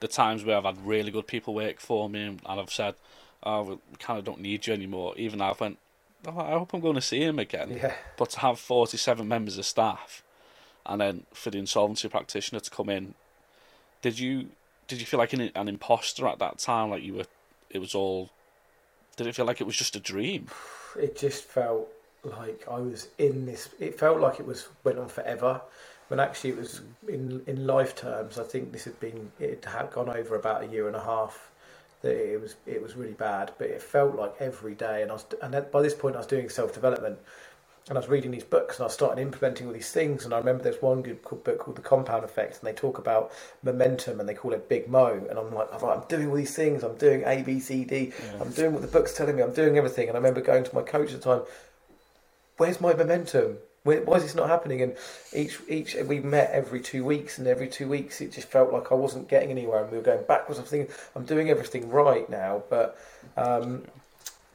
the 0.00 0.08
times 0.08 0.44
where 0.44 0.56
I've 0.56 0.64
had 0.64 0.86
really 0.86 1.10
good 1.10 1.26
people 1.26 1.54
work 1.54 1.80
for 1.80 2.08
me 2.08 2.22
and 2.24 2.40
I've 2.46 2.72
said, 2.72 2.94
"Oh, 3.42 3.62
we 3.62 3.78
kind 3.98 4.18
of 4.18 4.24
don't 4.24 4.40
need 4.40 4.66
you 4.66 4.74
anymore." 4.74 5.14
Even 5.16 5.38
though 5.40 5.46
I've 5.46 5.60
went, 5.60 5.78
oh, 6.26 6.38
"I 6.38 6.50
hope 6.50 6.72
I'm 6.72 6.80
going 6.80 6.94
to 6.94 7.00
see 7.00 7.22
him 7.22 7.38
again." 7.38 7.70
yeah 7.70 7.94
But 8.16 8.30
to 8.30 8.40
have 8.40 8.58
47 8.58 9.26
members 9.26 9.58
of 9.58 9.66
staff, 9.66 10.22
and 10.84 11.00
then 11.00 11.26
for 11.32 11.50
the 11.50 11.58
insolvency 11.58 12.08
practitioner 12.08 12.60
to 12.60 12.70
come 12.70 12.88
in, 12.88 13.14
did 14.02 14.18
you 14.18 14.50
did 14.88 15.00
you 15.00 15.06
feel 15.06 15.18
like 15.18 15.32
an, 15.32 15.50
an 15.54 15.68
imposter 15.68 16.26
at 16.26 16.38
that 16.38 16.58
time? 16.58 16.90
Like 16.90 17.02
you 17.02 17.14
were, 17.14 17.26
it 17.70 17.78
was 17.78 17.94
all. 17.94 18.30
Did 19.16 19.26
it 19.26 19.34
feel 19.34 19.46
like 19.46 19.60
it 19.60 19.66
was 19.66 19.76
just 19.76 19.96
a 19.96 20.00
dream? 20.00 20.48
it 20.98 21.16
just 21.16 21.44
felt 21.44 21.88
like 22.24 22.64
I 22.70 22.78
was 22.78 23.08
in 23.18 23.46
this. 23.46 23.68
It 23.80 23.98
felt 23.98 24.20
like 24.20 24.40
it 24.40 24.46
was 24.46 24.68
went 24.84 24.98
on 24.98 25.08
forever, 25.08 25.60
when 26.08 26.20
actually 26.20 26.50
it 26.50 26.58
was 26.58 26.80
mm. 27.04 27.08
in 27.08 27.42
in 27.46 27.66
life 27.66 27.96
terms. 27.96 28.38
I 28.38 28.44
think 28.44 28.72
this 28.72 28.84
had 28.84 28.98
been 29.00 29.32
it 29.40 29.64
had 29.64 29.90
gone 29.90 30.08
over 30.08 30.36
about 30.36 30.62
a 30.62 30.66
year 30.66 30.86
and 30.86 30.96
a 30.96 31.02
half. 31.02 31.50
That 32.02 32.14
it 32.14 32.40
was 32.40 32.56
it 32.66 32.82
was 32.82 32.94
really 32.94 33.14
bad, 33.14 33.52
but 33.58 33.68
it 33.68 33.82
felt 33.82 34.16
like 34.16 34.34
every 34.40 34.74
day. 34.74 35.02
And 35.02 35.10
I 35.10 35.14
was 35.14 35.24
and 35.42 35.70
by 35.70 35.82
this 35.82 35.94
point 35.94 36.14
I 36.14 36.18
was 36.18 36.26
doing 36.26 36.48
self 36.48 36.72
development, 36.74 37.18
and 37.88 37.96
I 37.96 38.00
was 38.00 38.08
reading 38.08 38.32
these 38.32 38.44
books 38.44 38.78
and 38.78 38.86
I 38.86 38.88
started 38.88 39.20
implementing 39.20 39.68
all 39.68 39.72
these 39.72 39.92
things. 39.92 40.24
And 40.24 40.34
I 40.34 40.38
remember 40.38 40.64
there's 40.64 40.82
one 40.82 41.02
good 41.02 41.22
book 41.22 41.58
called 41.58 41.76
The 41.76 41.82
Compound 41.82 42.24
Effect, 42.24 42.58
and 42.58 42.66
they 42.66 42.72
talk 42.72 42.98
about 42.98 43.30
momentum 43.62 44.18
and 44.18 44.28
they 44.28 44.34
call 44.34 44.52
it 44.52 44.68
Big 44.68 44.88
Mo. 44.88 45.24
And 45.30 45.38
I'm 45.38 45.54
like, 45.54 45.68
I'm 45.72 46.02
doing 46.08 46.28
all 46.28 46.34
these 46.34 46.54
things. 46.54 46.82
I'm 46.82 46.96
doing 46.96 47.22
A, 47.24 47.42
B, 47.42 47.60
C, 47.60 47.84
D. 47.84 48.12
Yeah. 48.18 48.40
I'm 48.40 48.50
doing 48.50 48.72
what 48.72 48.82
the 48.82 48.88
book's 48.88 49.14
telling 49.14 49.36
me. 49.36 49.42
I'm 49.42 49.52
doing 49.52 49.78
everything. 49.78 50.08
And 50.08 50.16
I 50.16 50.18
remember 50.18 50.40
going 50.40 50.64
to 50.64 50.74
my 50.74 50.82
coach 50.82 51.12
at 51.12 51.22
the 51.22 51.36
time. 51.36 51.46
Where's 52.56 52.80
my 52.80 52.92
momentum? 52.92 53.58
Why 53.86 54.16
is 54.16 54.24
this 54.24 54.34
not 54.34 54.48
happening? 54.48 54.82
And 54.82 54.96
each 55.32 55.58
each 55.68 55.94
we 55.94 56.20
met 56.20 56.50
every 56.50 56.80
two 56.80 57.04
weeks, 57.04 57.38
and 57.38 57.46
every 57.46 57.68
two 57.68 57.88
weeks 57.88 58.20
it 58.20 58.32
just 58.32 58.48
felt 58.48 58.72
like 58.72 58.92
I 58.92 58.94
wasn't 58.94 59.28
getting 59.28 59.50
anywhere, 59.50 59.82
and 59.82 59.90
we 59.90 59.98
were 59.98 60.04
going 60.04 60.24
backwards. 60.26 60.58
I'm 60.58 60.66
thinking 60.66 60.94
I'm 61.14 61.24
doing 61.24 61.48
everything 61.50 61.88
right 61.88 62.28
now, 62.28 62.62
but 62.68 62.98
um, 63.36 63.84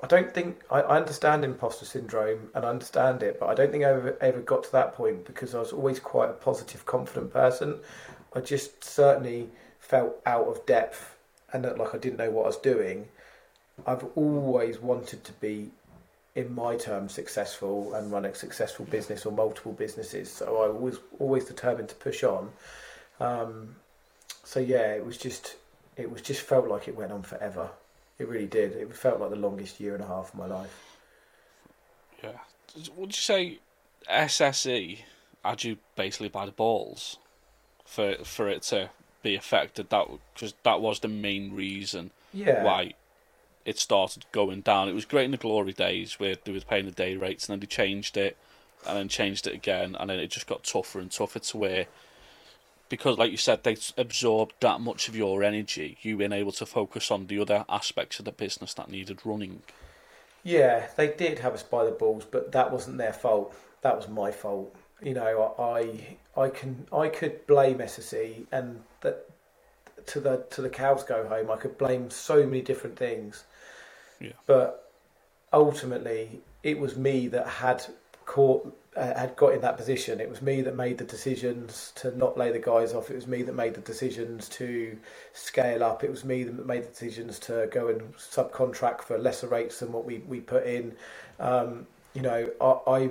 I 0.04 0.08
don't 0.08 0.34
think 0.34 0.62
I, 0.72 0.82
I 0.82 0.98
understand 0.98 1.46
imposter 1.46 1.86
syndrome 1.86 2.50
and 2.56 2.66
I 2.66 2.70
understand 2.70 3.22
it, 3.22 3.40
but 3.40 3.50
I 3.50 3.54
don't 3.54 3.72
think 3.72 3.84
I 3.84 3.90
ever, 3.90 4.18
ever 4.20 4.42
got 4.42 4.64
to 4.64 4.72
that 4.72 4.94
point 4.94 5.26
because 5.26 5.54
I 5.54 5.60
was 5.60 5.72
always 5.72 6.00
quite 6.00 6.30
a 6.30 6.34
positive, 6.34 6.86
confident 6.86 7.32
person. 7.32 7.80
I 8.36 8.40
just 8.40 8.84
certainly 8.84 9.50
felt 9.80 10.20
out 10.26 10.48
of 10.48 10.66
depth 10.66 11.16
and 11.54 11.64
that 11.66 11.78
like 11.78 11.94
I 11.94 12.00
didn't 12.00 12.18
know 12.18 12.32
what 12.32 12.44
I 12.44 12.48
was 12.48 12.58
doing. 12.58 13.10
I've 13.86 14.06
always 14.16 14.80
wanted 14.80 15.24
to 15.24 15.34
be, 15.34 15.72
in 16.36 16.54
my 16.56 16.76
terms, 16.78 17.14
successful 17.14 17.94
and 17.94 18.12
run 18.12 18.26
a 18.26 18.34
successful 18.34 18.86
business 18.86 19.26
or 19.26 19.32
multiple 19.32 19.74
businesses. 19.74 20.32
So 20.32 20.64
I 20.64 20.68
was 20.70 21.00
always 21.20 21.46
determined 21.46 21.90
to 21.90 21.96
push 21.96 22.24
on. 22.24 22.50
Um, 23.20 23.76
so 24.44 24.60
yeah, 24.60 24.94
it 24.94 25.06
was 25.06 25.18
just 25.18 25.56
it 25.98 26.10
was 26.10 26.22
just 26.22 26.42
felt 26.42 26.68
like 26.68 26.88
it 26.88 26.96
went 26.96 27.12
on 27.12 27.22
forever. 27.22 27.70
It 28.18 28.28
really 28.28 28.48
did. 28.48 28.74
It 28.74 28.96
felt 28.96 29.20
like 29.20 29.30
the 29.32 29.36
longest 29.36 29.80
year 29.80 29.94
and 29.96 30.04
a 30.04 30.08
half 30.08 30.34
of 30.34 30.36
my 30.40 30.46
life. 30.46 30.98
Yeah. 32.24 32.38
Would 32.96 33.10
you 33.16 33.22
say 33.22 33.60
SSE 34.10 35.00
had 35.44 35.64
you 35.64 35.78
basically 35.96 36.30
by 36.30 36.46
the 36.46 36.52
balls 36.52 37.18
for 37.86 38.16
for 38.24 38.48
it 38.48 38.62
to 38.64 38.90
be 39.22 39.36
affected? 39.36 39.90
That 39.90 40.08
because 40.34 40.54
that 40.64 40.82
was 40.82 41.00
the 41.02 41.08
main 41.08 41.54
reason 41.54 42.12
Yeah. 42.34 42.64
why 42.64 42.94
it 43.66 43.80
started 43.80 44.26
going 44.32 44.62
down. 44.62 44.90
It 44.90 44.94
was 44.94 45.06
great 45.06 45.26
in 45.26 45.32
the 45.32 45.38
glory 45.38 45.74
days 45.74 46.20
where 46.20 46.36
they 46.44 46.52
was 46.52 46.64
paying 46.64 46.86
the 46.86 46.92
day 46.92 47.16
rates, 47.16 47.48
and 47.48 47.54
then 47.54 47.60
they 47.60 47.68
changed 47.68 48.18
it, 48.18 48.38
and 48.88 48.98
then 48.98 49.08
changed 49.08 49.48
it 49.48 49.54
again, 49.54 49.96
and 50.00 50.10
then 50.10 50.20
it 50.20 50.32
just 50.32 50.48
got 50.48 50.64
tougher 50.64 51.00
and 51.00 51.12
tougher 51.12 51.40
to 51.40 51.58
where. 51.58 51.86
Because, 52.90 53.18
like 53.18 53.32
you 53.32 53.38
said, 53.38 53.64
they 53.64 53.78
absorbed 53.98 54.54
that 54.60 54.82
much 54.82 55.08
of 55.08 55.16
your 55.16 55.44
energy. 55.44 55.98
You 56.02 56.18
being 56.18 56.34
able 56.34 56.52
to 56.54 56.66
focus 56.66 57.10
on 57.10 57.28
the 57.28 57.40
other 57.40 57.64
aspects 57.70 58.20
of 58.20 58.26
the 58.26 58.34
business 58.34 58.74
that 58.74 58.90
needed 58.90 59.20
running. 59.24 59.62
Yeah, 60.44 60.88
they 60.98 61.08
did 61.08 61.40
have 61.40 61.54
us 61.54 61.64
by 61.64 61.86
the 61.86 61.92
balls, 61.92 62.26
but 62.30 62.52
that 62.52 62.72
wasn't 62.72 62.98
their 62.98 63.14
fault. 63.14 63.56
That 63.82 63.96
was 63.96 64.08
my 64.08 64.32
fault. 64.32 64.76
You 65.02 65.14
know, 65.14 65.56
I 65.58 66.18
I 66.40 66.50
can 66.50 66.88
I 66.92 67.10
could 67.10 67.46
blame 67.48 67.80
SSE 67.80 68.46
and 68.52 68.82
that 69.02 69.30
to 70.08 70.20
the 70.20 70.46
to 70.52 70.62
the 70.62 70.70
cows 70.70 71.04
go 71.04 71.28
home. 71.28 71.52
I 71.52 71.58
could 71.58 71.78
blame 71.78 72.10
so 72.10 72.46
many 72.46 72.62
different 72.62 72.98
things, 72.98 73.44
Yeah. 74.22 74.32
but 74.46 74.92
ultimately 75.52 76.42
it 76.64 76.80
was 76.80 76.96
me 76.96 77.28
that 77.30 77.48
had 77.48 77.86
caught 78.26 78.78
uh, 78.96 79.18
had 79.18 79.36
got 79.38 79.54
in 79.54 79.62
that 79.62 79.78
position. 79.78 80.20
It 80.20 80.30
was 80.30 80.42
me 80.42 80.62
that 80.64 80.76
made 80.76 80.98
the 80.98 81.06
decisions 81.06 81.94
to 81.96 82.16
not 82.18 82.38
lay 82.38 82.52
the 82.52 82.60
guys 82.60 82.94
off. 82.94 83.10
It 83.10 83.16
was 83.16 83.26
me 83.26 83.42
that 83.44 83.54
made 83.54 83.74
the 83.74 83.82
decisions 83.82 84.50
to 84.50 84.98
scale 85.32 85.82
up. 85.84 86.04
It 86.04 86.12
was 86.12 86.26
me 86.26 86.44
that 86.44 86.66
made 86.66 86.84
the 86.84 86.90
decisions 86.90 87.40
to 87.40 87.70
go 87.72 87.88
and 87.88 88.02
subcontract 88.18 89.04
for 89.04 89.18
lesser 89.18 89.48
rates 89.48 89.80
than 89.80 89.94
what 89.94 90.04
we, 90.04 90.18
we 90.28 90.42
put 90.42 90.66
in. 90.66 90.94
Um, 91.40 91.88
you 92.14 92.22
know, 92.22 92.50
I, 92.60 92.92
I 92.92 93.10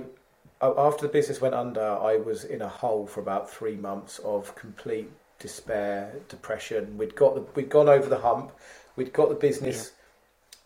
after 0.61 1.07
the 1.07 1.11
business 1.11 1.41
went 1.41 1.55
under, 1.55 1.81
I 1.81 2.17
was 2.17 2.43
in 2.43 2.61
a 2.61 2.67
hole 2.67 3.07
for 3.07 3.19
about 3.19 3.49
three 3.49 3.75
months 3.75 4.19
of 4.19 4.53
complete 4.55 5.09
despair, 5.39 6.13
depression. 6.29 6.95
We'd 6.97 7.15
got 7.15 7.33
the, 7.33 7.41
we'd 7.55 7.69
gone 7.69 7.89
over 7.89 8.07
the 8.07 8.19
hump. 8.19 8.51
We'd 8.95 9.13
got 9.13 9.29
the 9.29 9.35
business 9.35 9.93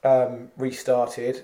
um, 0.05 0.51
restarted. 0.57 1.43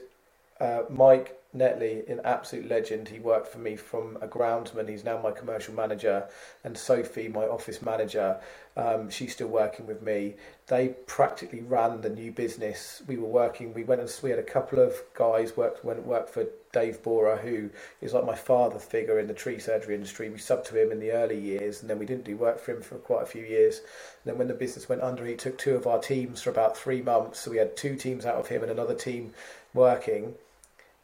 Uh, 0.60 0.84
Mike 0.90 1.41
Netley, 1.56 2.08
an 2.10 2.22
absolute 2.24 2.70
legend. 2.70 3.10
He 3.10 3.20
worked 3.20 3.48
for 3.48 3.60
me 3.60 3.76
from 3.76 4.18
a 4.22 4.28
groundsman. 4.28 4.88
He's 4.88 5.04
now 5.04 5.20
my 5.22 5.32
commercial 5.32 5.74
manager, 5.74 6.28
and 6.64 6.78
Sophie, 6.78 7.28
my 7.28 7.44
office 7.44 7.82
manager. 7.82 8.40
Um, 8.78 9.10
she's 9.10 9.34
still 9.34 9.50
working 9.50 9.86
with 9.86 10.02
me. 10.02 10.36
They 10.68 10.90
practically 11.08 11.62
ran 11.62 12.00
the 12.00 12.10
new 12.10 12.32
business. 12.32 13.04
We 13.06 13.18
were 13.18 13.28
working. 13.28 13.74
We 13.74 13.84
went 13.84 14.00
and 14.00 14.20
we 14.24 14.30
had 14.30 14.40
a 14.40 14.44
couple 14.44 14.80
of 14.80 14.96
guys 15.14 15.58
worked 15.58 15.84
went 15.84 16.06
worked 16.06 16.30
for 16.30 16.46
Dave 16.72 17.04
Bora, 17.04 17.36
who 17.36 17.70
is 18.00 18.14
like 18.14 18.26
my 18.26 18.36
father 18.36 18.80
figure 18.80 19.20
in 19.20 19.28
the 19.28 19.34
tree 19.34 19.60
surgery 19.60 19.96
industry. 19.96 20.30
We 20.30 20.38
subbed 20.38 20.64
to 20.66 20.82
him 20.82 20.90
in 20.90 21.02
the 21.02 21.12
early 21.12 21.38
years, 21.38 21.82
and 21.82 21.90
then 21.90 22.00
we 22.00 22.06
didn't 22.06 22.24
do 22.24 22.38
work 22.38 22.62
for 22.62 22.72
him 22.72 22.82
for 22.82 22.96
quite 22.96 23.24
a 23.24 23.26
few 23.26 23.44
years. 23.44 23.80
And 23.80 24.32
then 24.32 24.38
when 24.38 24.48
the 24.48 24.54
business 24.54 24.88
went 24.88 25.02
under, 25.02 25.26
he 25.26 25.36
took 25.36 25.58
two 25.58 25.76
of 25.76 25.86
our 25.86 26.00
teams 26.00 26.42
for 26.42 26.50
about 26.50 26.78
three 26.78 27.02
months. 27.02 27.42
So 27.42 27.52
we 27.52 27.58
had 27.58 27.76
two 27.76 27.98
teams 27.98 28.26
out 28.26 28.36
of 28.36 28.48
him 28.48 28.62
and 28.62 28.72
another 28.72 28.96
team 28.96 29.34
working 29.74 30.36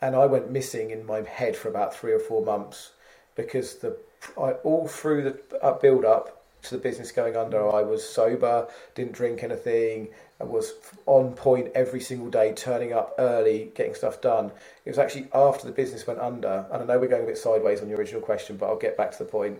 and 0.01 0.15
I 0.15 0.25
went 0.25 0.51
missing 0.51 0.91
in 0.91 1.05
my 1.05 1.21
head 1.21 1.55
for 1.55 1.69
about 1.69 1.95
three 1.95 2.13
or 2.13 2.19
four 2.19 2.43
months 2.43 2.91
because 3.35 3.75
the 3.75 3.97
I, 4.37 4.51
all 4.63 4.87
through 4.87 5.23
the 5.23 5.77
build 5.81 6.05
up 6.05 6.43
to 6.63 6.75
the 6.75 6.81
business 6.81 7.11
going 7.11 7.37
under, 7.37 7.69
I 7.69 7.83
was 7.83 8.07
sober, 8.07 8.67
didn't 8.95 9.13
drink 9.13 9.43
anything, 9.43 10.09
I 10.39 10.43
was 10.43 10.73
on 11.05 11.33
point 11.33 11.71
every 11.75 12.01
single 12.01 12.29
day, 12.29 12.53
turning 12.53 12.93
up 12.93 13.15
early, 13.19 13.71
getting 13.75 13.95
stuff 13.95 14.21
done. 14.21 14.51
It 14.85 14.89
was 14.89 14.97
actually 14.97 15.27
after 15.33 15.65
the 15.65 15.73
business 15.73 16.05
went 16.05 16.19
under, 16.19 16.65
and 16.71 16.83
I 16.83 16.85
know 16.85 16.99
we're 16.99 17.07
going 17.07 17.23
a 17.23 17.27
bit 17.27 17.37
sideways 17.37 17.81
on 17.81 17.89
your 17.89 17.97
original 17.97 18.21
question, 18.21 18.57
but 18.57 18.67
I'll 18.67 18.77
get 18.77 18.97
back 18.97 19.11
to 19.11 19.19
the 19.19 19.25
point. 19.25 19.59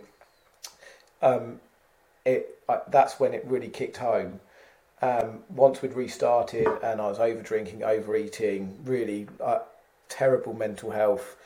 Um, 1.22 1.60
it 2.24 2.58
I, 2.68 2.80
that's 2.88 3.18
when 3.18 3.34
it 3.34 3.44
really 3.46 3.68
kicked 3.68 3.96
home. 3.96 4.40
Um, 5.00 5.44
once 5.48 5.80
we'd 5.80 5.94
restarted 5.94 6.66
and 6.82 7.00
I 7.00 7.06
was 7.06 7.20
over 7.20 7.40
drinking, 7.40 7.84
overeating, 7.84 8.78
really. 8.84 9.28
Uh, 9.40 9.60
terrible 10.08 10.54
mental 10.54 10.90
health. 10.90 11.36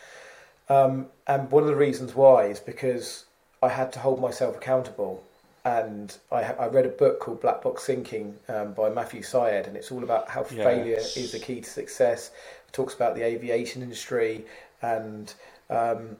Um, 0.69 1.07
and 1.27 1.51
one 1.51 1.63
of 1.63 1.69
the 1.69 1.77
reasons 1.77 2.15
why 2.15 2.45
is 2.45 2.61
because 2.61 3.25
I 3.63 3.69
had 3.69 3.93
to 3.93 3.99
hold 3.99 4.21
myself 4.21 4.57
accountable. 4.57 5.23
And 5.65 6.17
I, 6.33 6.43
I 6.43 6.67
read 6.67 6.87
a 6.87 6.91
book 6.91 7.21
called 7.21 7.41
Black 7.41 7.63
Box 7.63 7.85
Thinking 7.85 8.37
um, 8.49 8.73
by 8.73 8.91
Matthew 8.91 9.23
Syed, 9.23 9.69
and 9.69 9.77
it's 9.77 9.93
all 9.93 10.03
about 10.03 10.29
how 10.29 10.41
yes. 10.41 10.51
failure 10.51 10.97
is 10.97 11.31
the 11.31 11.39
key 11.39 11.61
to 11.61 11.71
success. 11.71 12.33
It 12.67 12.73
talks 12.73 12.95
about 12.95 13.15
the 13.15 13.23
aviation 13.23 13.81
industry, 13.81 14.45
and 14.83 15.33
um, 15.71 16.17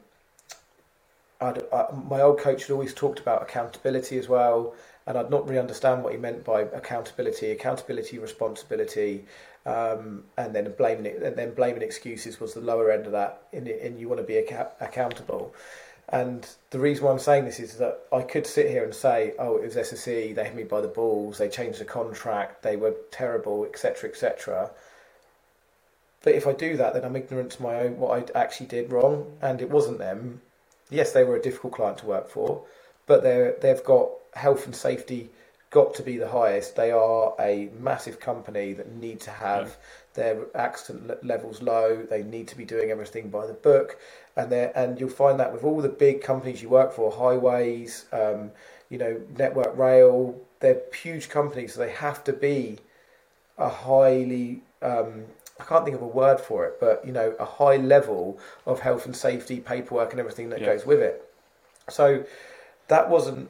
I, 1.41 1.87
my 2.07 2.21
old 2.21 2.39
coach 2.39 2.61
had 2.63 2.71
always 2.71 2.93
talked 2.93 3.19
about 3.19 3.41
accountability 3.41 4.17
as 4.17 4.29
well. 4.29 4.75
And 5.05 5.17
I'd 5.17 5.29
not 5.29 5.45
really 5.45 5.59
understand 5.59 6.01
what 6.01 6.13
he 6.13 6.19
meant 6.19 6.45
by 6.45 6.61
accountability, 6.61 7.51
accountability, 7.51 8.19
responsibility, 8.19 9.25
um, 9.65 10.23
and 10.37 10.53
then 10.53 10.73
blaming 10.77 11.05
it, 11.05 11.21
and 11.23 11.35
then 11.35 11.53
blaming 11.53 11.81
excuses 11.81 12.39
was 12.39 12.53
the 12.53 12.61
lower 12.61 12.91
end 12.91 13.05
of 13.05 13.11
that. 13.13 13.43
And, 13.53 13.67
and 13.67 13.99
you 13.99 14.09
want 14.09 14.19
to 14.21 14.27
be 14.27 14.35
ac- 14.35 14.55
accountable. 14.81 15.53
And 16.09 16.47
the 16.71 16.79
reason 16.79 17.05
why 17.05 17.11
I'm 17.11 17.19
saying 17.19 17.45
this 17.45 17.59
is 17.59 17.77
that 17.77 18.01
I 18.11 18.21
could 18.21 18.45
sit 18.45 18.69
here 18.69 18.83
and 18.83 18.93
say, 18.93 19.33
"Oh, 19.39 19.57
it 19.57 19.63
was 19.63 19.75
SSE. 19.75 20.35
They 20.35 20.43
hit 20.43 20.55
me 20.55 20.63
by 20.63 20.81
the 20.81 20.87
balls. 20.87 21.37
They 21.37 21.49
changed 21.49 21.79
the 21.79 21.85
contract. 21.85 22.61
They 22.61 22.75
were 22.75 22.95
terrible, 23.11 23.65
etc., 23.65 24.09
etc." 24.09 24.71
But 26.23 26.35
if 26.35 26.47
I 26.47 26.53
do 26.53 26.77
that, 26.77 26.93
then 26.93 27.03
I'm 27.03 27.15
ignorant 27.15 27.51
to 27.53 27.63
my 27.63 27.75
own 27.81 27.97
what 27.99 28.33
I 28.35 28.39
actually 28.39 28.67
did 28.67 28.91
wrong, 28.91 29.37
and 29.41 29.61
it 29.61 29.69
wasn't 29.69 29.97
them. 29.99 30.41
Yes, 30.89 31.11
they 31.13 31.23
were 31.23 31.35
a 31.35 31.41
difficult 31.41 31.73
client 31.73 31.97
to 31.99 32.05
work 32.05 32.29
for, 32.29 32.63
but 33.07 33.23
they 33.23 33.53
they've 33.61 33.83
got 33.83 34.09
health 34.35 34.65
and 34.65 34.75
safety 34.75 35.29
got 35.73 35.95
to 35.95 36.03
be 36.03 36.17
the 36.17 36.29
highest. 36.29 36.75
They 36.75 36.91
are 36.91 37.33
a 37.39 37.69
massive 37.79 38.19
company 38.19 38.73
that 38.73 38.95
need 38.95 39.19
to 39.21 39.31
have 39.31 39.67
yeah. 39.67 39.73
their 40.13 40.45
accident 40.55 41.25
levels 41.25 41.63
low. 41.63 42.05
They 42.07 42.21
need 42.21 42.47
to 42.49 42.57
be 42.57 42.63
doing 42.63 42.91
everything 42.91 43.29
by 43.29 43.47
the 43.47 43.53
book, 43.53 43.97
and 44.37 44.51
they 44.51 44.71
and 44.75 44.99
you'll 44.99 45.09
find 45.09 45.39
that 45.39 45.51
with 45.51 45.63
all 45.63 45.81
the 45.81 45.89
big 45.89 46.21
companies 46.21 46.61
you 46.61 46.69
work 46.69 46.93
for, 46.93 47.11
highways, 47.11 48.05
um, 48.13 48.51
you 48.89 48.99
know, 48.99 49.19
Network 49.35 49.75
Rail. 49.75 50.39
They're 50.59 50.81
huge 50.93 51.27
companies, 51.27 51.73
so 51.73 51.79
they 51.79 51.91
have 51.91 52.23
to 52.25 52.33
be 52.33 52.77
a 53.57 53.67
highly 53.67 54.61
um, 54.83 55.25
I 55.59 55.63
can't 55.63 55.83
think 55.85 55.95
of 55.95 56.03
a 56.03 56.07
word 56.07 56.39
for 56.39 56.65
it, 56.65 56.79
but 56.79 57.03
you 57.05 57.11
know, 57.11 57.35
a 57.39 57.45
high 57.45 57.77
level 57.77 58.39
of 58.67 58.81
health 58.81 59.05
and 59.05 59.15
safety 59.15 59.59
paperwork 59.59 60.11
and 60.11 60.19
everything 60.19 60.49
that 60.49 60.61
yeah. 60.61 60.67
goes 60.67 60.85
with 60.85 60.99
it. 60.99 61.27
So 61.89 62.25
that 62.89 63.09
wasn't 63.09 63.49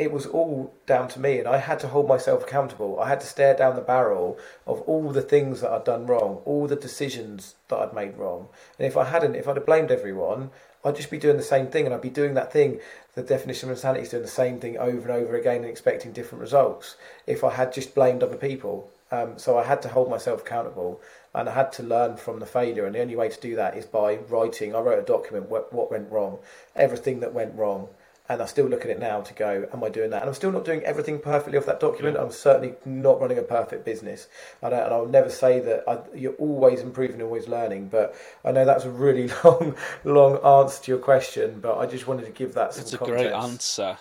it 0.00 0.10
was 0.10 0.24
all 0.24 0.72
down 0.86 1.08
to 1.08 1.20
me, 1.20 1.38
and 1.38 1.46
I 1.46 1.58
had 1.58 1.78
to 1.80 1.88
hold 1.88 2.08
myself 2.08 2.42
accountable. 2.42 2.98
I 2.98 3.10
had 3.10 3.20
to 3.20 3.26
stare 3.26 3.54
down 3.54 3.76
the 3.76 3.82
barrel 3.82 4.38
of 4.66 4.80
all 4.82 5.12
the 5.12 5.20
things 5.20 5.60
that 5.60 5.70
I'd 5.70 5.84
done 5.84 6.06
wrong, 6.06 6.40
all 6.46 6.66
the 6.66 6.74
decisions 6.74 7.54
that 7.68 7.78
I'd 7.78 7.92
made 7.92 8.16
wrong. 8.16 8.48
And 8.78 8.86
if 8.88 8.96
I 8.96 9.04
hadn't, 9.04 9.34
if 9.34 9.46
I'd 9.46 9.56
have 9.56 9.66
blamed 9.66 9.90
everyone, 9.90 10.52
I'd 10.82 10.96
just 10.96 11.10
be 11.10 11.18
doing 11.18 11.36
the 11.36 11.42
same 11.42 11.66
thing, 11.66 11.84
and 11.84 11.94
I'd 11.94 12.00
be 12.00 12.08
doing 12.08 12.32
that 12.32 12.50
thing. 12.50 12.80
The 13.14 13.22
definition 13.22 13.68
of 13.68 13.76
insanity 13.76 14.04
is 14.04 14.08
doing 14.08 14.22
the 14.22 14.28
same 14.30 14.58
thing 14.58 14.78
over 14.78 15.06
and 15.06 15.10
over 15.10 15.36
again 15.36 15.56
and 15.56 15.66
expecting 15.66 16.12
different 16.12 16.40
results. 16.40 16.96
If 17.26 17.44
I 17.44 17.50
had 17.50 17.70
just 17.70 17.94
blamed 17.94 18.22
other 18.22 18.38
people, 18.38 18.90
um, 19.10 19.38
so 19.38 19.58
I 19.58 19.64
had 19.64 19.82
to 19.82 19.88
hold 19.88 20.08
myself 20.08 20.40
accountable, 20.40 20.98
and 21.34 21.46
I 21.46 21.52
had 21.52 21.72
to 21.72 21.82
learn 21.82 22.16
from 22.16 22.38
the 22.38 22.46
failure. 22.46 22.86
And 22.86 22.94
the 22.94 23.02
only 23.02 23.16
way 23.16 23.28
to 23.28 23.40
do 23.40 23.54
that 23.56 23.76
is 23.76 23.84
by 23.84 24.16
writing. 24.16 24.74
I 24.74 24.80
wrote 24.80 24.98
a 24.98 25.02
document 25.02 25.50
what, 25.50 25.74
what 25.74 25.90
went 25.90 26.10
wrong, 26.10 26.38
everything 26.74 27.20
that 27.20 27.34
went 27.34 27.54
wrong 27.54 27.88
and 28.30 28.40
I 28.40 28.46
still 28.46 28.66
look 28.66 28.84
at 28.84 28.90
it 28.90 29.00
now 29.00 29.22
to 29.22 29.34
go, 29.34 29.68
am 29.72 29.82
I 29.82 29.88
doing 29.88 30.10
that? 30.10 30.22
And 30.22 30.28
I'm 30.28 30.34
still 30.34 30.52
not 30.52 30.64
doing 30.64 30.84
everything 30.84 31.18
perfectly 31.18 31.58
off 31.58 31.66
that 31.66 31.80
document. 31.80 32.14
Yeah. 32.14 32.22
I'm 32.22 32.30
certainly 32.30 32.74
not 32.84 33.20
running 33.20 33.38
a 33.38 33.42
perfect 33.42 33.84
business. 33.84 34.28
I 34.62 34.70
don't, 34.70 34.84
and 34.84 34.94
I'll 34.94 35.06
never 35.06 35.28
say 35.28 35.58
that 35.58 35.82
I, 35.88 35.98
you're 36.16 36.34
always 36.34 36.80
improving, 36.80 37.20
always 37.22 37.48
learning. 37.48 37.88
But 37.88 38.14
I 38.44 38.52
know 38.52 38.64
that's 38.64 38.84
a 38.84 38.90
really 38.90 39.28
long, 39.44 39.74
long 40.04 40.36
answer 40.44 40.80
to 40.84 40.92
your 40.92 41.00
question. 41.00 41.58
But 41.60 41.78
I 41.78 41.86
just 41.86 42.06
wanted 42.06 42.26
to 42.26 42.30
give 42.30 42.54
that. 42.54 42.72
Some 42.72 42.82
it's 42.82 42.92
a 42.92 42.98
context. 42.98 43.24
great 43.24 43.32
answer, 43.32 43.98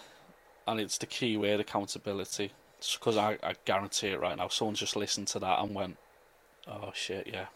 and 0.67 0.79
it's 0.79 0.99
the 0.99 1.07
key 1.07 1.35
word 1.35 1.59
accountability. 1.59 2.51
Because 2.93 3.17
I, 3.17 3.39
I 3.41 3.55
guarantee 3.65 4.09
it 4.09 4.19
right 4.19 4.37
now, 4.37 4.47
someone's 4.47 4.79
just 4.79 4.95
listened 4.95 5.27
to 5.29 5.39
that 5.39 5.59
and 5.59 5.73
went, 5.73 5.97
"Oh 6.67 6.91
shit, 6.93 7.25
yeah." 7.25 7.47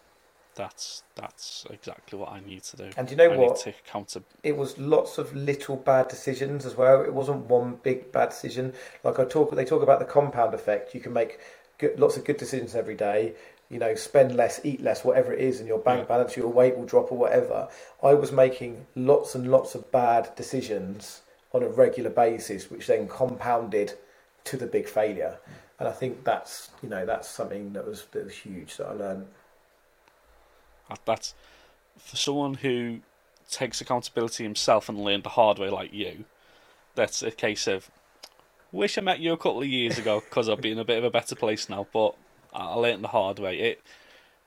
That's 0.56 1.04
that's 1.16 1.66
exactly 1.70 2.18
what 2.18 2.32
I 2.32 2.39
need 2.39 2.64
to 2.64 2.78
do. 2.78 2.89
And 2.97 3.10
you 3.10 3.16
know 3.16 3.32
I 3.32 3.38
what? 3.38 3.58
to 3.62 3.74
counter. 3.86 4.22
It 4.43 4.58
was 4.58 4.78
lots 4.78 5.18
of 5.18 5.36
little 5.36 5.76
bad 5.76 6.08
decisions 6.08 6.66
as 6.66 6.76
well. 6.76 7.01
It 7.04 7.14
wasn't 7.14 7.45
one 7.45 7.80
big 7.84 8.12
bad 8.12 8.30
decision. 8.30 8.74
Like 9.04 9.20
I 9.20 9.26
talk, 9.26 9.54
they 9.56 9.66
talk 9.66 9.84
about 9.84 9.99
the 9.99 10.06
compound 10.06 10.54
effect. 10.54 10.93
You 10.93 11.01
can 11.01 11.14
make 11.14 11.39
good, 11.78 11.99
lots 11.99 12.18
of 12.18 12.26
good 12.26 12.38
decisions 12.38 12.76
every 12.76 12.95
day. 12.95 13.34
You 13.70 13.80
know, 13.80 13.95
spend 13.95 14.36
less, 14.36 14.62
eat 14.64 14.82
less, 14.82 15.04
whatever 15.04 15.34
it 15.34 15.39
is, 15.39 15.60
and 15.60 15.68
your 15.68 15.80
bank 15.80 16.01
yeah. 16.01 16.06
balance, 16.06 16.38
your 16.38 16.47
weight 16.47 16.78
will 16.78 16.86
drop 16.86 17.12
or 17.12 17.18
whatever. 17.18 17.68
I 18.04 18.14
was 18.14 18.32
making 18.32 18.86
lots 18.95 19.34
and 19.36 19.49
lots 19.49 19.74
of 19.74 19.91
bad 19.91 20.36
decisions 20.36 21.22
on 21.54 21.64
a 21.64 21.68
regular 21.68 22.10
basis, 22.10 22.70
which 22.70 22.88
then 22.88 23.08
compounded 23.08 23.93
to 24.43 24.58
the 24.58 24.68
big 24.68 24.88
failure. 24.88 25.38
And 25.80 25.88
I 25.88 25.91
think 25.91 26.24
that's 26.24 26.70
you 26.82 26.89
know 26.89 27.06
that's 27.06 27.28
something 27.28 27.74
that 27.74 27.86
was 27.86 28.06
that 28.12 28.26
was 28.26 28.34
huge 28.34 28.78
that 28.78 28.88
I 28.88 28.93
learned. 28.93 29.28
That's 31.05 31.34
for 31.97 32.15
someone 32.15 32.55
who 32.55 32.99
takes 33.49 33.81
accountability 33.81 34.43
himself 34.43 34.89
and 34.89 35.03
learned 35.03 35.23
the 35.23 35.29
hard 35.29 35.59
way 35.59 35.69
like 35.69 35.93
you. 35.93 36.25
That's 36.95 37.21
a 37.23 37.31
case 37.31 37.67
of 37.67 37.89
wish 38.71 38.97
I 38.97 39.01
met 39.01 39.19
you 39.19 39.34
a 39.34 39.38
couple 39.38 39.61
of 39.61 39.67
years 39.67 39.97
ago 39.97 40.19
because 40.19 40.49
I'd 40.49 40.61
be 40.61 40.71
in 40.71 40.79
a 40.79 40.84
bit 40.84 40.97
of 40.97 41.03
a 41.03 41.09
better 41.09 41.36
place 41.36 41.69
now. 41.69 41.88
But 41.93 42.15
I 42.53 42.73
learned 42.73 43.03
the 43.03 43.09
hard 43.09 43.39
way. 43.39 43.59
It 43.59 43.81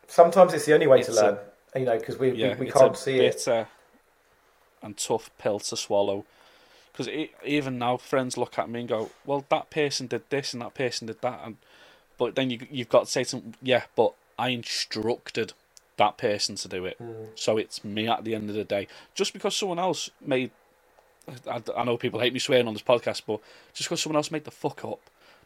sometimes 0.07 0.53
it's 0.53 0.67
the 0.67 0.75
only 0.75 0.87
way 0.87 1.03
to 1.03 1.13
learn. 1.13 1.39
A, 1.75 1.79
you 1.81 1.87
know, 1.87 1.99
because 1.99 2.19
we, 2.19 2.33
yeah, 2.33 2.55
we, 2.59 2.67
we 2.67 2.71
can't 2.71 2.97
see 2.97 3.19
bitter 3.19 3.61
it. 3.61 3.67
and 4.83 4.97
tough 4.97 5.31
pill 5.39 5.61
to 5.61 5.77
swallow. 5.77 6.25
Because 6.93 7.09
even 7.45 7.79
now, 7.79 7.99
friends 7.99 8.39
look 8.39 8.59
at 8.59 8.71
me 8.71 8.81
and 8.81 8.89
go, 8.89 9.11
"Well, 9.27 9.45
that 9.51 9.71
person 9.71 10.07
did 10.07 10.23
this 10.31 10.53
and 10.53 10.63
that 10.63 10.75
person 10.75 11.07
did 11.07 11.21
that," 11.21 11.41
and 11.45 11.57
but 12.17 12.35
then 12.35 12.51
you 12.51 12.67
you've 12.71 12.89
got 12.89 13.05
to 13.05 13.11
say 13.11 13.25
to 13.25 13.37
them, 13.37 13.55
"Yeah, 13.63 13.85
but 13.95 14.15
I 14.39 14.49
instructed 14.49 15.53
that 15.97 16.19
person 16.19 16.57
to 16.57 16.69
do 16.69 16.85
it. 16.85 16.99
Mm. 17.01 17.29
So 17.35 17.57
it's 17.57 17.85
me 17.85 18.09
at 18.09 18.25
the 18.25 18.35
end 18.35 18.51
of 18.51 18.57
the 18.57 18.65
day. 18.65 18.89
Just 19.15 19.33
because 19.33 19.57
someone 19.57 19.79
else 19.79 20.11
made, 20.25 20.51
I, 21.51 21.63
I 21.77 21.85
know 21.85 21.97
people 21.97 22.21
hate 22.21 22.33
me 22.33 22.39
swearing 22.39 22.69
on 22.69 22.75
this 22.75 22.83
podcast, 22.83 23.23
but 23.27 23.41
just 23.73 23.89
because 23.89 24.03
someone 24.03 24.17
else 24.17 24.31
made 24.31 24.45
the 24.45 24.51
fuck 24.51 24.85
up 24.85 25.01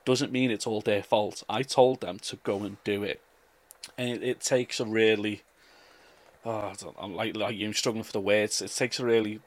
doesn't 0.04 0.32
mean 0.32 0.50
it's 0.50 0.66
all 0.66 0.80
their 0.80 1.02
fault. 1.02 1.42
I 1.48 1.62
told 1.62 2.00
them 2.00 2.18
to 2.20 2.36
go 2.36 2.60
and 2.60 2.82
do 2.84 3.02
it, 3.02 3.20
and 3.98 4.08
it, 4.10 4.22
it 4.22 4.40
takes 4.40 4.80
a 4.80 4.84
really, 4.84 5.42
oh, 6.44 6.72
I'm 6.98 7.14
like 7.14 7.36
like 7.36 7.56
you, 7.56 7.66
I'm 7.66 7.74
struggling 7.74 8.04
for 8.04 8.12
the 8.12 8.20
words. 8.20 8.62
It 8.62 8.70
takes 8.70 8.98
a 8.98 9.04
really, 9.04 9.40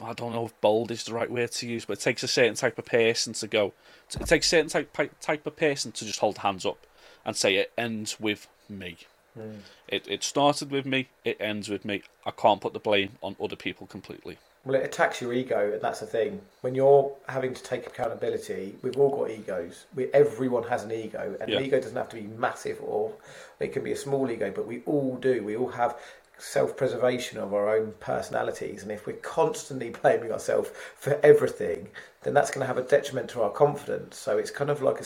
I 0.00 0.12
don't 0.12 0.32
know 0.32 0.46
if 0.46 0.60
bold 0.60 0.90
is 0.90 1.04
the 1.04 1.14
right 1.14 1.30
word 1.30 1.52
to 1.52 1.68
use, 1.68 1.84
but 1.84 1.98
it 1.98 2.02
takes 2.02 2.22
a 2.22 2.28
certain 2.28 2.54
type 2.54 2.78
of 2.78 2.84
person 2.84 3.32
to 3.34 3.46
go. 3.46 3.72
It 4.20 4.26
takes 4.26 4.46
a 4.46 4.48
certain 4.48 4.68
type 4.68 4.96
type 5.20 5.46
of 5.46 5.56
person 5.56 5.92
to 5.92 6.04
just 6.04 6.20
hold 6.20 6.38
hands 6.38 6.64
up 6.64 6.86
and 7.24 7.36
say 7.36 7.56
it 7.56 7.72
ends 7.76 8.20
with 8.20 8.46
me. 8.68 8.96
Mm. 9.38 9.58
It 9.88 10.08
it 10.08 10.24
started 10.24 10.70
with 10.70 10.86
me. 10.86 11.08
It 11.24 11.36
ends 11.40 11.68
with 11.68 11.84
me. 11.84 12.02
I 12.24 12.30
can't 12.30 12.60
put 12.60 12.72
the 12.72 12.80
blame 12.80 13.12
on 13.22 13.36
other 13.40 13.56
people 13.56 13.86
completely. 13.86 14.38
Well, 14.64 14.74
it 14.74 14.84
attacks 14.84 15.20
your 15.20 15.32
ego, 15.32 15.72
and 15.74 15.80
that's 15.80 16.00
the 16.00 16.06
thing. 16.06 16.40
When 16.62 16.74
you're 16.74 17.12
having 17.28 17.54
to 17.54 17.62
take 17.62 17.86
accountability, 17.86 18.74
we've 18.82 18.96
all 18.98 19.10
got 19.16 19.30
egos. 19.30 19.84
We, 19.94 20.06
everyone 20.12 20.64
has 20.64 20.82
an 20.82 20.90
ego, 20.90 21.36
and 21.40 21.48
Yeah. 21.48 21.58
an 21.58 21.64
ego 21.64 21.78
doesn't 21.80 21.96
have 21.96 22.08
to 22.08 22.16
be 22.16 22.22
massive, 22.22 22.80
or 22.82 23.12
it 23.60 23.72
can 23.72 23.84
be 23.84 23.92
a 23.92 23.96
small 23.96 24.28
ego, 24.28 24.50
but 24.50 24.66
we 24.66 24.82
all 24.84 25.16
do. 25.18 25.44
We 25.44 25.56
all 25.56 25.68
have 25.68 25.96
self-preservation 26.38 27.38
of 27.38 27.54
our 27.54 27.68
own 27.76 27.94
personalities, 28.00 28.82
and 28.82 28.90
if 28.90 29.06
we're 29.06 29.16
constantly 29.18 29.90
blaming 30.02 30.32
ourselves 30.32 30.70
for 30.96 31.20
everything, 31.22 31.88
then 32.22 32.34
that's 32.34 32.50
going 32.50 32.62
to 32.62 32.66
have 32.66 32.76
a 32.76 32.82
detriment 32.82 33.30
to 33.30 33.42
our 33.42 33.50
confidence. 33.50 34.16
So 34.18 34.36
it's 34.36 34.50
kind 34.50 34.68
of 34.70 34.82
like 34.82 35.00
a 35.00 35.04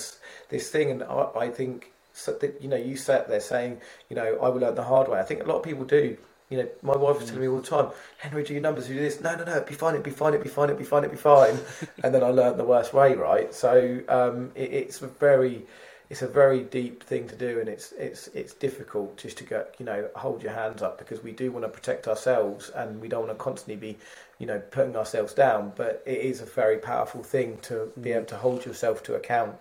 this 0.49 0.71
thing, 0.71 0.91
and 0.91 1.03
I, 1.03 1.29
I 1.37 1.49
think 1.51 1.93
so 2.21 2.33
that 2.35 2.61
you 2.61 2.69
know 2.69 2.77
you 2.77 2.97
sat 2.97 3.29
there 3.29 3.41
saying, 3.41 3.81
you 4.09 4.17
know, 4.17 4.39
I 4.43 4.49
will 4.49 4.61
learn 4.61 4.75
the 4.75 4.85
hard 4.85 5.09
way. 5.09 5.19
I 5.19 5.23
think 5.23 5.43
a 5.43 5.47
lot 5.47 5.57
of 5.57 5.63
people 5.63 5.85
do. 5.85 6.17
You 6.51 6.59
know, 6.59 6.69
my 6.83 6.97
wife 6.97 7.21
was 7.21 7.27
telling 7.27 7.43
me 7.43 7.49
all 7.49 7.61
the 7.61 7.67
time, 7.67 7.91
Henri, 8.19 8.43
do 8.43 8.53
your 8.53 8.63
numbers, 8.63 8.89
do 8.89 8.95
this. 8.95 9.21
No, 9.21 9.37
no, 9.37 9.45
no, 9.45 9.61
be 9.61 9.75
fine, 9.75 9.95
it'd 9.95 10.05
be 10.05 10.11
fine, 10.11 10.35
it'd 10.35 10.43
be 10.43 10.51
fine, 10.51 10.69
it'd 10.69 10.79
be 10.79 10.85
fine, 10.85 11.05
it'd 11.05 11.13
be 11.13 11.17
fine. 11.17 11.57
and 12.03 12.13
then 12.13 12.25
I 12.25 12.31
learned 12.31 12.59
the 12.59 12.65
worst 12.65 12.93
way, 12.93 13.15
right? 13.15 13.55
So 13.55 14.01
um, 14.09 14.51
it, 14.57 14.73
it's 14.73 15.01
a 15.01 15.07
very, 15.07 15.63
it's 16.11 16.23
a 16.23 16.27
very 16.27 16.65
deep 16.65 17.05
thing 17.05 17.29
to 17.29 17.37
do, 17.37 17.61
and 17.61 17.69
it's 17.69 17.93
it's 17.93 18.27
it's 18.29 18.53
difficult 18.53 19.17
just 19.17 19.39
to 19.39 19.45
go, 19.45 19.65
you 19.79 19.87
know, 19.87 20.09
hold 20.17 20.43
your 20.43 20.53
hands 20.53 20.83
up 20.83 20.99
because 20.99 21.23
we 21.23 21.31
do 21.31 21.53
want 21.53 21.65
to 21.65 21.69
protect 21.69 22.09
ourselves, 22.09 22.71
and 22.71 23.01
we 23.01 23.07
don't 23.07 23.27
want 23.27 23.39
to 23.39 23.43
constantly 23.43 23.77
be, 23.77 23.97
you 24.41 24.47
know, 24.47 24.59
putting 24.73 24.97
ourselves 24.97 25.33
down. 25.33 25.73
But 25.77 26.03
it 26.05 26.19
is 26.19 26.41
a 26.41 26.47
very 26.47 26.79
powerful 26.79 27.23
thing 27.23 27.59
to 27.63 27.93
be 28.01 28.11
able 28.11 28.27
to 28.27 28.37
hold 28.37 28.67
yourself 28.67 29.05
to 29.05 29.15
account 29.15 29.55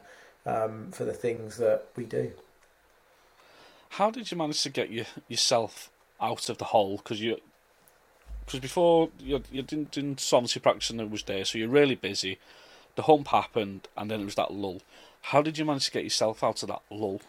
um, 0.48 0.92
for 0.92 1.06
the 1.06 1.14
things 1.14 1.58
that 1.58 1.86
we 1.96 2.06
do. 2.06 2.32
How 3.90 4.12
did 4.12 4.32
you 4.32 4.38
manage 4.38 4.62
to 4.64 4.70
get 4.70 4.92
your, 4.92 5.06
yourself 5.28 5.90
out 6.22 6.50
of 6.50 6.58
the 6.58 6.66
hole? 6.66 6.98
Because 6.98 7.22
you, 7.22 7.38
because 8.46 8.60
before 8.60 9.10
you 9.20 9.44
you 9.52 9.62
didn't 9.62 9.92
didn't 9.92 10.20
solvency 10.20 10.60
practice 10.60 10.90
and 10.90 11.02
it 11.02 11.10
was 11.10 11.24
there, 11.24 11.46
so 11.46 11.58
you're 11.58 11.68
really 11.68 11.96
busy. 11.96 12.40
The 12.96 13.04
hump 13.04 13.30
happened, 13.30 13.88
and 13.96 14.10
then 14.10 14.22
it 14.22 14.26
was 14.26 14.36
that 14.36 14.52
lull. 14.54 14.82
How 15.22 15.42
did 15.42 15.58
you 15.58 15.66
manage 15.66 15.86
to 15.86 15.92
get 15.92 16.04
yourself 16.04 16.44
out 16.44 16.64
of 16.64 16.70
that 16.70 16.82
lull? 16.90 17.22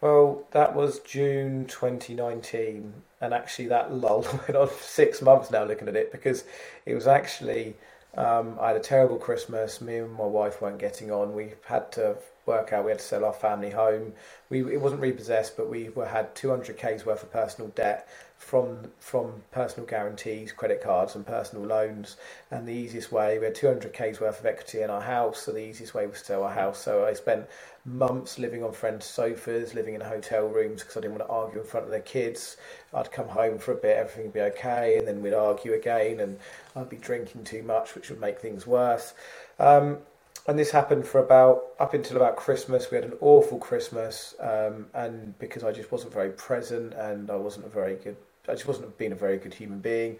Well, 0.00 0.44
that 0.50 0.74
was 0.74 0.98
June 1.00 1.66
2019, 1.66 2.92
and 3.20 3.34
actually 3.34 3.68
that 3.68 3.92
lull 3.92 4.22
went 4.32 4.56
on 4.56 4.68
for 4.68 4.82
six 4.82 5.22
months 5.22 5.50
now 5.50 5.64
looking 5.64 5.88
at 5.88 5.96
it 5.96 6.10
because 6.10 6.44
it 6.86 6.94
was 6.94 7.06
actually 7.06 7.76
um, 8.16 8.58
I 8.60 8.68
had 8.68 8.76
a 8.76 8.80
terrible 8.80 9.16
Christmas. 9.16 9.80
Me 9.80 9.98
and 9.98 10.12
my 10.12 10.24
wife 10.24 10.60
weren't 10.60 10.78
getting 10.78 11.10
on. 11.10 11.34
We 11.34 11.52
had 11.64 11.90
to 11.92 12.16
work 12.46 12.72
out. 12.72 12.84
We 12.84 12.90
had 12.90 12.98
to 12.98 13.04
sell 13.04 13.24
our 13.24 13.32
family 13.32 13.70
home. 13.70 14.12
We 14.48 14.60
it 14.72 14.80
wasn't 14.80 15.00
repossessed, 15.00 15.56
but 15.56 15.68
we 15.68 15.88
were 15.90 16.06
had 16.06 16.34
200k's 16.34 17.06
worth 17.06 17.22
of 17.22 17.32
personal 17.32 17.70
debt 17.70 18.08
from 18.36 18.90
from 18.98 19.42
personal 19.52 19.86
guarantees, 19.86 20.52
credit 20.52 20.82
cards, 20.82 21.14
and 21.14 21.26
personal 21.26 21.64
loans. 21.64 22.16
And 22.50 22.66
the 22.66 22.72
easiest 22.72 23.12
way 23.12 23.38
we 23.38 23.44
had 23.44 23.54
200k's 23.54 24.20
worth 24.20 24.40
of 24.40 24.46
equity 24.46 24.82
in 24.82 24.90
our 24.90 25.00
house, 25.00 25.42
so 25.42 25.52
the 25.52 25.58
easiest 25.58 25.94
way 25.94 26.06
was 26.06 26.18
to 26.20 26.24
sell 26.24 26.42
our 26.42 26.52
house. 26.52 26.78
So 26.80 27.06
I 27.06 27.12
spent 27.14 27.46
months 27.84 28.38
living 28.38 28.62
on 28.62 28.72
friends' 28.72 29.06
sofas, 29.06 29.74
living 29.74 29.94
in 29.94 30.00
hotel 30.00 30.46
rooms 30.46 30.82
because 30.82 30.96
I 30.96 31.00
didn't 31.00 31.18
want 31.18 31.28
to 31.28 31.34
argue 31.34 31.60
in 31.60 31.66
front 31.66 31.86
of 31.86 31.90
their 31.92 32.00
kids. 32.00 32.56
I'd 32.94 33.10
come 33.10 33.28
home 33.28 33.58
for 33.58 33.72
a 33.72 33.76
bit, 33.76 33.96
everything 33.96 34.24
would 34.24 34.32
be 34.34 34.40
okay, 34.40 34.98
and 34.98 35.06
then 35.06 35.22
we'd 35.22 35.34
argue 35.34 35.74
again, 35.74 36.20
and 36.20 36.38
I'd 36.76 36.88
be 36.88 36.96
drinking 36.96 37.44
too 37.44 37.62
much, 37.62 37.94
which 37.94 38.10
would 38.10 38.20
make 38.20 38.40
things 38.40 38.66
worse. 38.66 39.14
Um, 39.58 39.98
and 40.46 40.58
this 40.58 40.70
happened 40.70 41.06
for 41.06 41.20
about 41.20 41.64
up 41.78 41.94
until 41.94 42.16
about 42.16 42.36
Christmas. 42.36 42.90
We 42.90 42.96
had 42.96 43.04
an 43.04 43.16
awful 43.20 43.58
Christmas, 43.58 44.34
um, 44.40 44.86
and 44.94 45.38
because 45.38 45.62
I 45.62 45.72
just 45.72 45.92
wasn't 45.92 46.12
very 46.12 46.30
present, 46.30 46.94
and 46.94 47.30
I 47.30 47.36
wasn't 47.36 47.66
a 47.66 47.68
very 47.68 47.94
good, 47.94 48.16
I 48.48 48.52
just 48.52 48.66
wasn't 48.66 48.96
being 48.98 49.12
a 49.12 49.16
very 49.16 49.38
good 49.38 49.54
human 49.54 49.78
being, 49.78 50.18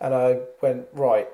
and 0.00 0.14
I 0.14 0.40
went 0.60 0.86
right. 0.92 1.28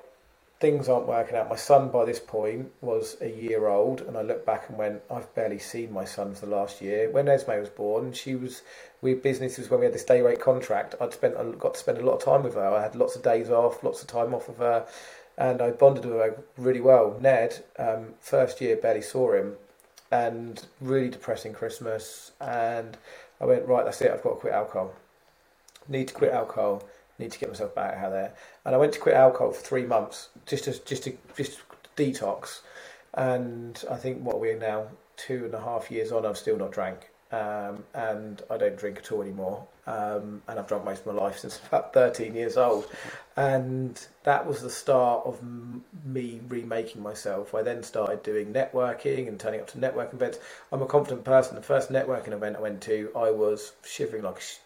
Things 0.61 0.89
aren't 0.89 1.09
working 1.09 1.37
out. 1.37 1.51
My 1.51 1.57
son, 1.57 1.91
by 1.91 2.05
this 2.05 2.21
point, 2.21 2.71
was 2.81 3.17
a 3.21 3.29
year 3.29 3.67
old, 3.67 4.01
and 4.03 4.17
I 4.17 4.23
looked 4.23 4.47
back 4.47 4.69
and 4.69 4.79
went, 4.79 5.03
I've 5.11 5.35
barely 5.35 5.59
seen 5.59 5.93
my 5.93 6.05
son 6.05 6.37
for 6.37 6.47
the 6.47 6.55
last 6.55 6.81
year. 6.81 7.11
When 7.11 7.29
Esme 7.29 7.59
was 7.59 7.69
born, 7.69 8.13
she 8.13 8.37
was 8.37 8.63
we 9.01 9.15
businesses 9.15 9.69
when 9.69 9.81
we 9.81 9.87
had 9.87 9.93
this 9.93 10.05
day 10.05 10.23
rate 10.23 10.41
contract. 10.41 10.95
I'd 11.01 11.13
spent 11.13 11.35
got 11.59 11.75
to 11.75 11.81
spend 11.81 11.99
a 11.99 12.07
lot 12.07 12.15
of 12.15 12.25
time 12.25 12.45
with 12.45 12.55
her. 12.55 12.69
I 12.69 12.81
had 12.81 12.95
lots 12.95 13.17
of 13.17 13.25
days 13.25 13.51
off, 13.51 13.83
lots 13.83 14.01
of 14.01 14.07
time 14.07 14.33
off 14.33 14.49
of 14.49 14.59
her 14.59 14.87
and 15.39 15.63
I 15.63 15.71
bonded 15.71 16.05
with 16.05 16.15
her 16.15 16.43
really 16.57 16.81
well. 16.81 17.19
Ned, 17.21 17.65
um, 17.79 18.15
first 18.21 18.61
year, 18.61 18.77
barely 18.77 19.03
saw 19.03 19.33
him, 19.33 19.55
and 20.11 20.65
really 20.81 21.09
depressing 21.09 21.53
Christmas. 21.53 22.33
And 22.41 22.97
I 23.41 23.47
went 23.47 23.67
right, 23.67 23.85
that's 23.85 24.01
it. 24.03 24.11
I've 24.11 24.23
got 24.23 24.31
to 24.31 24.41
quit 24.41 24.53
alcohol. 24.53 24.95
Need 25.89 26.09
to 26.09 26.15
quit 26.15 26.33
alcohol. 26.33 26.83
Need 27.19 27.33
to 27.33 27.39
get 27.39 27.49
myself 27.49 27.75
back 27.75 27.97
out 27.99 28.11
there. 28.11 28.35
And 28.65 28.75
I 28.75 28.79
went 28.79 28.93
to 28.95 29.01
quit 29.01 29.15
alcohol 29.15 29.53
for 29.53 29.61
three 29.61 29.85
months, 29.85 30.29
just 30.47 30.65
to 30.65 30.73
just 30.85 31.05
to 31.05 31.17
just 31.37 31.61
detox. 31.97 32.61
And 33.15 33.83
I 33.91 33.97
think 33.97 34.23
what 34.23 34.41
we're 34.41 34.59
now 34.59 34.89
two 35.17 35.45
and 35.45 35.55
a 35.55 35.61
half 35.61 35.91
years 35.91 36.13
on, 36.13 36.25
I've 36.25 36.39
still 36.39 36.57
not 36.57 36.73
drank. 36.73 37.12
Um, 37.33 37.85
and 37.95 38.43
I 38.51 38.59
don't 38.59 38.77
drink 38.77 38.99
at 38.99 39.11
all 39.13 39.23
anymore. 39.23 39.67
Um, 39.87 40.43
and 40.47 40.59
I've 40.59 40.69
drunk 40.69 40.85
most 40.85 41.01
of 41.01 41.07
my 41.07 41.13
life 41.15 41.39
since 41.39 41.61
about 41.69 41.95
13 41.95 42.35
years 42.35 42.57
old. 42.57 42.87
And 43.37 44.01
that 44.25 44.47
was 44.47 44.63
the 44.63 44.71
start 44.71 45.27
of 45.27 45.39
m- 45.41 45.85
me 46.05 46.41
remaking 46.49 47.03
myself. 47.03 47.55
I 47.55 47.63
then 47.63 47.83
started 47.83 48.23
doing 48.23 48.53
networking 48.53 49.29
and 49.29 49.41
turning 49.41 49.61
up 49.61 49.69
to 49.69 49.79
networking 49.79 50.15
events. 50.15 50.39
I'm 50.71 50.83
a 50.83 50.87
confident 50.87 51.25
person. 51.25 51.57
The 51.57 51.63
first 51.63 51.91
networking 51.91 52.33
event 52.33 52.57
I 52.57 52.61
went 52.61 52.83
to, 52.83 53.11
I 53.17 53.31
was 53.31 53.73
shivering 53.85 54.23
like 54.23 54.39
a, 54.39 54.41
sh- 54.43 54.59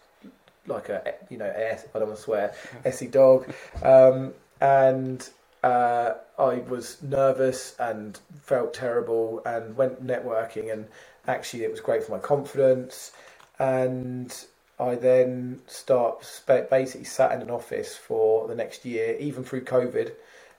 like 0.67 0.89
a 0.89 1.15
you 1.31 1.39
know, 1.39 1.47
I 1.47 1.99
don't 1.99 2.09
want 2.09 2.17
to 2.17 2.23
swear, 2.23 2.55
Essie 2.85 3.07
dog. 3.07 3.53
Um, 3.83 4.35
and 4.61 5.29
uh, 5.63 6.15
I 6.39 6.57
was 6.69 7.03
nervous 7.03 7.77
and 7.79 8.19
felt 8.43 8.75
terrible 8.75 9.43
and 9.47 9.77
went 9.77 10.07
networking 10.07 10.73
and 10.73 10.87
actually 11.27 11.65
it 11.65 11.71
was 11.71 11.81
great 11.81 12.05
for 12.05 12.13
my 12.13 12.19
confidence 12.19 13.13
and 13.59 14.47
I 14.79 14.95
then 14.95 15.61
start 15.67 16.43
basically 16.47 17.05
sat 17.05 17.33
in 17.33 17.43
an 17.43 17.51
office 17.51 17.97
for 17.97 18.47
the 18.49 18.55
next 18.55 18.85
year 18.85 19.17
even 19.19 19.45
through 19.45 19.65
COVID 19.65 20.13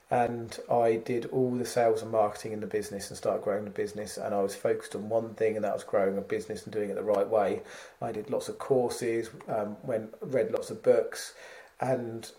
and 0.09 0.57
I 0.71 1.01
did 1.03 1.25
all 1.27 1.51
the 1.51 1.65
sales 1.65 2.01
and 2.01 2.11
marketing 2.11 2.53
in 2.53 2.61
the 2.61 2.67
business 2.67 3.09
and 3.09 3.17
started 3.17 3.43
growing 3.43 3.65
the 3.65 3.69
business 3.69 4.17
and 4.17 4.33
I 4.33 4.41
was 4.41 4.55
focused 4.55 4.95
on 4.95 5.09
one 5.09 5.33
thing 5.35 5.55
and 5.55 5.65
that 5.65 5.73
was 5.73 5.83
growing 5.83 6.17
a 6.17 6.21
business 6.21 6.63
and 6.63 6.73
doing 6.73 6.89
it 6.89 6.95
the 6.95 7.03
right 7.03 7.27
way. 7.27 7.61
I 8.01 8.11
did 8.11 8.29
lots 8.29 8.47
of 8.47 8.57
courses 8.57 9.29
um, 9.49 9.75
went 9.83 10.13
read 10.21 10.51
lots 10.51 10.69
of 10.69 10.81
books 10.81 11.33
and 11.81 12.31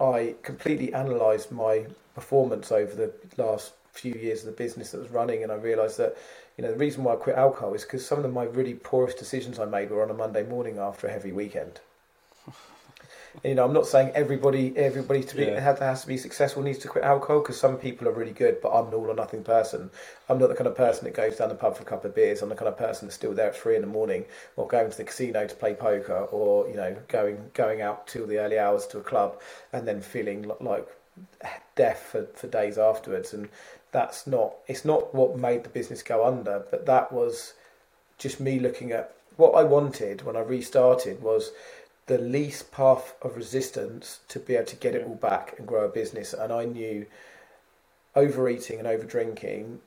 I 0.00 0.34
completely 0.42 0.92
analysed 0.92 1.50
my 1.50 1.86
performance 2.14 2.70
over 2.70 2.94
the 2.94 3.12
last 3.42 3.72
few 3.92 4.12
years 4.12 4.40
of 4.40 4.46
the 4.46 4.52
business 4.52 4.90
that 4.90 5.00
was 5.00 5.10
running, 5.10 5.42
and 5.42 5.50
I 5.50 5.56
realised 5.56 5.98
that 5.98 6.16
you 6.56 6.64
know 6.64 6.70
the 6.72 6.78
reason 6.78 7.04
why 7.04 7.12
I 7.12 7.16
quit 7.16 7.36
alcohol 7.36 7.74
is 7.74 7.82
because 7.82 8.06
some 8.06 8.18
of 8.18 8.22
the, 8.22 8.30
my 8.30 8.44
really 8.44 8.74
poorest 8.74 9.18
decisions 9.18 9.58
I 9.58 9.66
made 9.66 9.90
were 9.90 10.02
on 10.02 10.10
a 10.10 10.14
Monday 10.14 10.42
morning 10.42 10.78
after 10.78 11.06
a 11.06 11.12
heavy 11.12 11.32
weekend. 11.32 11.80
you 13.44 13.54
know, 13.54 13.64
I'm 13.64 13.74
not 13.74 13.86
saying 13.86 14.12
everybody 14.14 14.76
everybody 14.76 15.22
to 15.22 15.36
be 15.36 15.44
Yeah. 15.44 15.60
has, 15.60 16.00
to 16.02 16.06
be 16.06 16.16
successful 16.16 16.62
needs 16.62 16.78
to 16.78 16.88
quit 16.88 17.04
alcohol 17.04 17.40
because 17.40 17.60
some 17.60 17.76
people 17.76 18.08
are 18.08 18.12
really 18.12 18.32
good, 18.32 18.60
but 18.62 18.70
I'm 18.70 18.88
an 18.88 18.94
all 18.94 19.10
or 19.10 19.14
nothing 19.14 19.44
person. 19.44 19.90
I'm 20.28 20.38
not 20.38 20.48
the 20.48 20.54
kind 20.54 20.66
of 20.66 20.76
person 20.76 21.04
that 21.04 21.14
goes 21.14 21.36
down 21.36 21.50
the 21.50 21.54
pub 21.54 21.76
for 21.76 21.82
a 21.82 21.86
couple 21.86 22.08
of 22.08 22.14
beers. 22.16 22.40
I'm 22.42 22.48
the 22.48 22.54
kind 22.54 22.68
of 22.68 22.78
person 22.78 23.06
that's 23.06 23.16
still 23.16 23.34
there 23.34 23.48
at 23.48 23.56
three 23.56 23.76
in 23.76 23.82
the 23.82 23.86
morning, 23.88 24.24
or 24.56 24.66
going 24.66 24.90
to 24.90 24.96
the 24.96 25.04
casino 25.04 25.46
to 25.46 25.54
play 25.54 25.74
poker, 25.74 26.26
or 26.30 26.66
you 26.68 26.74
know, 26.76 26.96
going 27.08 27.50
going 27.54 27.82
out 27.82 28.06
till 28.06 28.26
the 28.26 28.38
early 28.38 28.58
hours 28.58 28.86
to 28.88 28.98
a 28.98 29.02
club, 29.02 29.40
and 29.72 29.86
then 29.86 30.00
feeling 30.00 30.50
like 30.60 30.88
death 31.74 32.08
for, 32.12 32.26
for 32.34 32.46
days 32.46 32.78
afterwards. 32.78 33.34
And 33.34 33.48
that's 33.92 34.26
not 34.26 34.54
it's 34.66 34.84
not 34.84 35.14
what 35.14 35.38
made 35.38 35.64
the 35.64 35.70
business 35.70 36.02
go 36.02 36.24
under, 36.26 36.64
but 36.70 36.86
that 36.86 37.12
was 37.12 37.54
just 38.18 38.40
me 38.40 38.58
looking 38.58 38.92
at 38.92 39.14
what 39.36 39.52
I 39.52 39.62
wanted 39.62 40.22
when 40.22 40.36
I 40.36 40.40
restarted 40.40 41.22
was 41.22 41.52
the 42.06 42.18
least 42.18 42.70
path 42.72 43.14
of 43.22 43.36
resistance 43.36 44.20
to 44.28 44.38
be 44.38 44.54
able 44.54 44.66
to 44.66 44.76
get 44.76 44.94
it 44.94 45.06
all 45.06 45.16
back 45.16 45.54
and 45.58 45.66
grow 45.66 45.84
a 45.84 45.88
business. 45.88 46.32
And 46.32 46.52
I 46.52 46.64
knew 46.64 47.06
overeating 48.14 48.78
and 48.78 48.88
over 48.88 49.04
drinking 49.04 49.80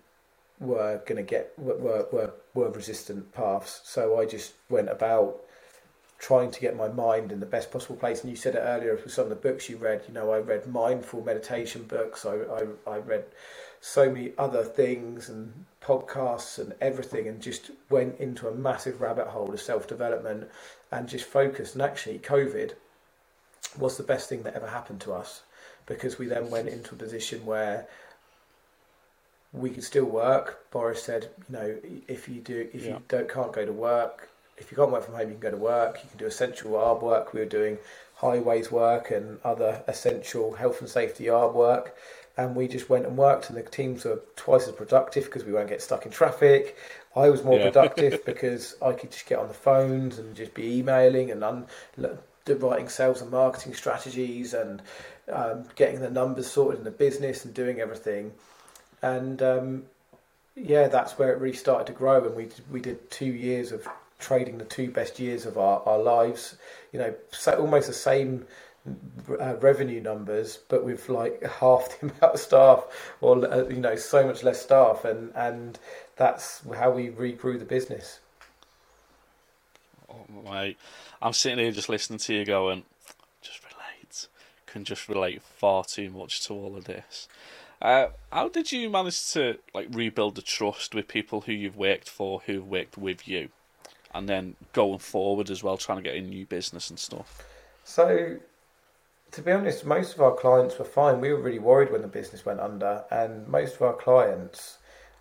were 0.59 1.01
going 1.05 1.15
to 1.15 1.23
get 1.23 1.53
were, 1.57 2.05
were 2.11 2.33
were 2.53 2.69
resistant 2.69 3.33
paths. 3.33 3.81
So 3.85 4.19
I 4.19 4.25
just 4.25 4.53
went 4.69 4.89
about 4.89 5.37
trying 6.19 6.51
to 6.51 6.59
get 6.59 6.75
my 6.75 6.89
mind 6.89 7.31
in 7.31 7.39
the 7.39 7.45
best 7.45 7.71
possible 7.71 7.95
place. 7.95 8.21
And 8.21 8.29
you 8.29 8.35
said 8.35 8.55
it 8.55 8.59
earlier 8.59 8.93
with 8.95 9.13
some 9.13 9.23
of 9.23 9.29
the 9.29 9.35
books 9.35 9.69
you 9.69 9.77
read. 9.77 10.03
You 10.07 10.13
know, 10.13 10.31
I 10.31 10.39
read 10.39 10.67
mindful 10.67 11.23
meditation 11.23 11.83
books. 11.83 12.25
I 12.25 12.35
I, 12.35 12.91
I 12.95 12.97
read 12.97 13.25
so 13.81 14.11
many 14.11 14.33
other 14.37 14.63
things 14.63 15.29
and 15.29 15.65
podcasts 15.81 16.59
and 16.59 16.73
everything, 16.81 17.27
and 17.27 17.41
just 17.41 17.71
went 17.89 18.19
into 18.19 18.47
a 18.47 18.53
massive 18.53 19.01
rabbit 19.01 19.27
hole 19.27 19.53
of 19.53 19.61
self 19.61 19.87
development 19.87 20.49
and 20.91 21.07
just 21.07 21.25
focused. 21.25 21.75
And 21.75 21.81
actually, 21.81 22.19
COVID 22.19 22.73
was 23.77 23.97
the 23.97 24.03
best 24.03 24.29
thing 24.29 24.43
that 24.43 24.55
ever 24.55 24.67
happened 24.67 25.01
to 25.01 25.13
us 25.13 25.43
because 25.85 26.19
we 26.19 26.27
then 26.27 26.49
went 26.49 26.67
into 26.67 26.93
a 26.93 26.97
position 26.97 27.45
where 27.45 27.87
we 29.51 29.69
could 29.69 29.83
still 29.83 30.05
work. 30.05 30.69
Boris 30.71 31.03
said, 31.03 31.29
you 31.49 31.55
know, 31.55 31.75
if 32.07 32.29
you 32.29 32.41
do, 32.41 32.69
if 32.73 32.83
yeah. 32.83 32.89
you 32.89 33.01
don't 33.07 33.29
can't 33.29 33.51
go 33.51 33.65
to 33.65 33.73
work, 33.73 34.29
if 34.59 34.71
you 34.71 34.77
can't 34.77 34.91
work 34.91 35.05
from 35.05 35.15
home, 35.15 35.27
you 35.27 35.33
can 35.33 35.39
go 35.39 35.51
to 35.51 35.57
work. 35.57 35.99
You 36.03 36.09
can 36.09 36.19
do 36.19 36.25
essential 36.25 36.71
ARB 36.71 37.01
work. 37.01 37.33
We 37.33 37.39
were 37.39 37.45
doing 37.45 37.77
highways 38.15 38.71
work 38.71 39.11
and 39.11 39.39
other 39.43 39.83
essential 39.87 40.53
health 40.53 40.81
and 40.81 40.89
safety 40.89 41.25
ARB 41.25 41.53
work. 41.53 41.95
And 42.39 42.55
we 42.55 42.69
just 42.69 42.89
went 42.89 43.05
and 43.05 43.17
worked, 43.17 43.49
and 43.49 43.57
the 43.57 43.63
teams 43.63 44.05
were 44.05 44.21
twice 44.37 44.65
as 44.65 44.73
productive 44.73 45.25
because 45.25 45.43
we 45.43 45.51
won't 45.51 45.67
get 45.67 45.81
stuck 45.81 46.05
in 46.05 46.11
traffic. 46.11 46.77
I 47.13 47.29
was 47.29 47.43
more 47.43 47.59
yeah. 47.59 47.69
productive 47.69 48.23
because 48.31 48.77
I 48.81 48.93
could 48.93 49.11
just 49.11 49.25
get 49.25 49.39
on 49.39 49.49
the 49.49 49.53
phones 49.53 50.19
and 50.19 50.33
just 50.37 50.53
be 50.53 50.77
emailing 50.77 51.31
and 51.31 51.43
un- 51.43 51.67
writing 52.47 52.87
sales 52.87 53.21
and 53.21 53.29
marketing 53.29 53.73
strategies 53.73 54.53
and 54.53 54.81
um, 55.29 55.65
getting 55.75 55.99
the 55.99 56.09
numbers 56.09 56.49
sorted 56.49 56.79
in 56.79 56.85
the 56.85 56.91
business 56.91 57.43
and 57.43 57.53
doing 57.53 57.81
everything. 57.81 58.31
And 59.01 59.41
um, 59.41 59.83
yeah, 60.55 60.87
that's 60.87 61.19
where 61.19 61.33
it 61.33 61.39
really 61.39 61.57
started 61.57 61.87
to 61.87 61.93
grow. 61.93 62.25
And 62.25 62.35
we 62.37 62.47
we 62.71 62.79
did 62.79 63.11
two 63.11 63.25
years 63.25 63.73
of 63.73 63.85
trading 64.17 64.57
the 64.57 64.65
two 64.65 64.91
best 64.91 65.19
years 65.19 65.45
of 65.45 65.57
our, 65.57 65.81
our 65.85 65.99
lives. 65.99 66.55
You 66.93 66.99
know, 66.99 67.13
so 67.31 67.59
almost 67.59 67.87
the 67.87 67.93
same 67.93 68.45
uh, 69.39 69.55
revenue 69.57 70.01
numbers, 70.01 70.59
but 70.67 70.83
with 70.83 71.09
like 71.09 71.43
half 71.59 71.99
the 71.99 72.07
amount 72.07 72.33
of 72.33 72.39
staff, 72.39 73.13
or 73.21 73.45
uh, 73.45 73.67
you 73.67 73.79
know, 73.79 73.95
so 73.95 74.25
much 74.25 74.43
less 74.43 74.61
staff, 74.61 75.05
and 75.05 75.31
and 75.35 75.79
that's 76.15 76.61
how 76.75 76.91
we 76.91 77.09
regrew 77.09 77.57
the 77.59 77.65
business. 77.65 78.19
Oh, 80.09 80.25
mate, 80.51 80.77
I'm 81.21 81.33
sitting 81.33 81.59
here 81.59 81.71
just 81.71 81.89
listening 81.89 82.19
to 82.19 82.33
you 82.33 82.45
going, 82.45 82.83
just 83.41 83.61
relate, 83.63 84.27
can 84.65 84.83
just 84.83 85.07
relate 85.07 85.41
far 85.41 85.83
too 85.83 86.09
much 86.09 86.45
to 86.47 86.53
all 86.53 86.75
of 86.75 86.85
this. 86.85 87.27
Uh, 87.81 88.07
how 88.31 88.49
did 88.49 88.71
you 88.71 88.89
manage 88.89 89.31
to 89.31 89.57
like 89.73 89.87
rebuild 89.91 90.35
the 90.35 90.41
trust 90.41 90.93
with 90.93 91.07
people 91.07 91.41
who 91.41 91.53
you've 91.53 91.77
worked 91.77 92.09
for, 92.09 92.41
who've 92.45 92.67
worked 92.67 92.97
with 92.97 93.27
you? 93.27 93.49
and 94.13 94.27
then 94.27 94.55
going 94.73 94.99
forward 94.99 95.49
as 95.49 95.63
well, 95.63 95.77
trying 95.77 95.97
to 95.97 96.03
get 96.03 96.15
in 96.15 96.29
new 96.29 96.45
business 96.45 96.89
and 96.89 96.99
stuff? 96.99 97.45
So, 97.83 98.37
to 99.31 99.41
be 99.41 99.51
honest, 99.51 99.85
most 99.85 100.15
of 100.15 100.21
our 100.21 100.35
clients 100.35 100.77
were 100.79 100.85
fine. 100.85 101.21
We 101.21 101.31
were 101.31 101.41
really 101.41 101.59
worried 101.59 101.91
when 101.91 102.01
the 102.01 102.07
business 102.07 102.45
went 102.45 102.59
under, 102.59 103.03
and 103.11 103.47
most 103.47 103.75
of 103.75 103.81
our 103.81 103.93
clients 103.93 104.77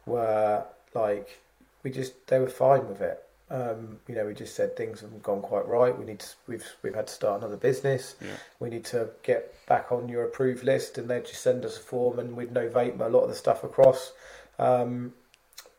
were 0.06 0.64
like, 0.94 1.40
we 1.82 1.90
just 1.90 2.26
they 2.26 2.38
were 2.38 2.48
fine 2.48 2.88
with 2.88 3.00
it. 3.00 3.22
Um, 3.50 3.98
you 4.06 4.14
know, 4.14 4.26
we 4.26 4.34
just 4.34 4.54
said 4.54 4.76
things 4.76 5.00
haven't 5.00 5.22
gone 5.22 5.40
quite 5.40 5.66
right. 5.66 5.96
We 5.98 6.04
need 6.04 6.20
to, 6.20 6.28
we've 6.46 6.66
we've 6.82 6.94
had 6.94 7.06
to 7.06 7.12
start 7.12 7.40
another 7.40 7.56
business. 7.56 8.14
Yeah. 8.20 8.36
We 8.60 8.68
need 8.70 8.84
to 8.86 9.10
get 9.22 9.54
back 9.66 9.90
on 9.90 10.08
your 10.08 10.24
approved 10.24 10.64
list, 10.64 10.98
and 10.98 11.08
they'd 11.08 11.24
just 11.26 11.42
send 11.42 11.64
us 11.64 11.76
a 11.76 11.80
form, 11.80 12.18
and 12.18 12.36
we'd 12.36 12.52
novate 12.52 12.98
a 13.00 13.08
lot 13.08 13.22
of 13.22 13.28
the 13.28 13.34
stuff 13.34 13.64
across. 13.64 14.12
Um, 14.58 15.12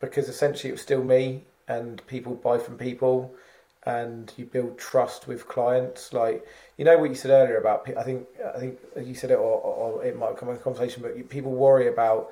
because 0.00 0.28
essentially 0.28 0.70
it 0.70 0.72
was 0.72 0.80
still 0.80 1.04
me 1.04 1.44
and 1.68 2.04
people 2.06 2.34
buy 2.34 2.58
from 2.58 2.76
people 2.76 3.34
and 3.84 4.32
you 4.36 4.44
build 4.44 4.78
trust 4.78 5.26
with 5.26 5.48
clients 5.48 6.12
like 6.12 6.46
you 6.76 6.84
know 6.84 6.98
what 6.98 7.08
you 7.08 7.16
said 7.16 7.30
earlier 7.30 7.56
about 7.56 7.88
i 7.96 8.02
think 8.02 8.26
i 8.54 8.58
think 8.58 8.78
you 9.00 9.14
said 9.14 9.30
it 9.30 9.38
or, 9.38 9.60
or 9.60 10.04
it 10.04 10.18
might 10.18 10.36
come 10.36 10.50
in 10.50 10.56
a 10.56 10.58
conversation 10.58 11.02
but 11.02 11.28
people 11.30 11.52
worry 11.52 11.88
about 11.88 12.30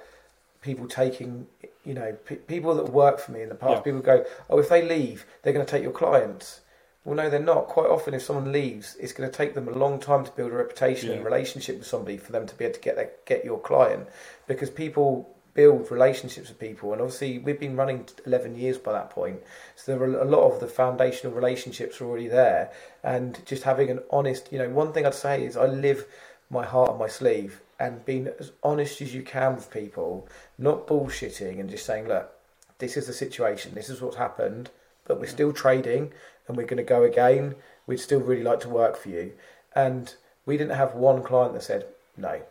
people 0.60 0.86
taking 0.86 1.46
you 1.84 1.94
know 1.94 2.14
p- 2.26 2.36
people 2.36 2.74
that 2.74 2.92
work 2.92 3.18
for 3.18 3.32
me 3.32 3.40
in 3.42 3.48
the 3.48 3.54
past 3.54 3.76
yeah. 3.76 3.80
people 3.80 4.00
go 4.00 4.24
oh 4.50 4.58
if 4.58 4.68
they 4.68 4.86
leave 4.86 5.24
they're 5.42 5.52
going 5.52 5.64
to 5.64 5.70
take 5.70 5.82
your 5.82 5.92
clients 5.92 6.60
well 7.04 7.16
no 7.16 7.30
they're 7.30 7.40
not 7.40 7.66
quite 7.66 7.86
often 7.88 8.12
if 8.12 8.22
someone 8.22 8.52
leaves 8.52 8.96
it's 9.00 9.12
going 9.12 9.28
to 9.28 9.34
take 9.34 9.54
them 9.54 9.68
a 9.68 9.72
long 9.72 9.98
time 9.98 10.24
to 10.24 10.30
build 10.32 10.52
a 10.52 10.54
reputation 10.54 11.08
yeah. 11.08 11.16
and 11.16 11.24
relationship 11.24 11.78
with 11.78 11.86
somebody 11.86 12.18
for 12.18 12.32
them 12.32 12.46
to 12.46 12.54
be 12.56 12.64
able 12.64 12.74
to 12.74 12.80
get 12.80 12.96
their, 12.96 13.10
get 13.24 13.44
your 13.44 13.58
client 13.58 14.06
because 14.46 14.68
people 14.68 15.34
build 15.54 15.90
relationships 15.90 16.48
with 16.48 16.58
people. 16.58 16.92
And 16.92 17.02
obviously, 17.02 17.38
we've 17.38 17.58
been 17.58 17.76
running 17.76 18.06
11 18.26 18.56
years 18.56 18.78
by 18.78 18.92
that 18.92 19.10
point. 19.10 19.40
So 19.76 19.92
there 19.92 20.02
are 20.02 20.20
a 20.20 20.24
lot 20.24 20.50
of 20.50 20.60
the 20.60 20.66
foundational 20.66 21.34
relationships 21.34 22.00
are 22.00 22.06
already 22.06 22.28
there. 22.28 22.70
And 23.02 23.44
just 23.46 23.64
having 23.64 23.90
an 23.90 24.00
honest, 24.10 24.52
you 24.52 24.58
know, 24.58 24.68
one 24.68 24.92
thing 24.92 25.06
I'd 25.06 25.14
say 25.14 25.44
is 25.44 25.56
I 25.56 25.66
live 25.66 26.06
my 26.50 26.64
heart 26.64 26.90
on 26.90 26.98
my 26.98 27.08
sleeve 27.08 27.60
and 27.78 28.04
being 28.04 28.28
as 28.40 28.52
honest 28.62 29.00
as 29.00 29.14
you 29.14 29.22
can 29.22 29.54
with 29.54 29.70
people, 29.70 30.28
not 30.58 30.86
bullshitting 30.86 31.60
and 31.60 31.70
just 31.70 31.86
saying, 31.86 32.08
look, 32.08 32.32
this 32.78 32.96
is 32.96 33.06
the 33.06 33.12
situation, 33.12 33.74
this 33.74 33.90
is 33.90 34.00
what's 34.00 34.16
happened, 34.16 34.70
but 35.06 35.20
we're 35.20 35.26
still 35.26 35.52
trading 35.52 36.12
and 36.46 36.56
we're 36.56 36.66
going 36.66 36.78
to 36.78 36.82
go 36.82 37.02
again. 37.02 37.54
We'd 37.86 38.00
still 38.00 38.20
really 38.20 38.42
like 38.42 38.60
to 38.60 38.68
work 38.68 38.96
for 38.96 39.10
you. 39.10 39.32
And 39.74 40.14
we 40.46 40.56
didn't 40.56 40.76
have 40.76 40.94
one 40.94 41.22
client 41.22 41.54
that 41.54 41.62
said, 41.62 41.86
no, 42.16 42.42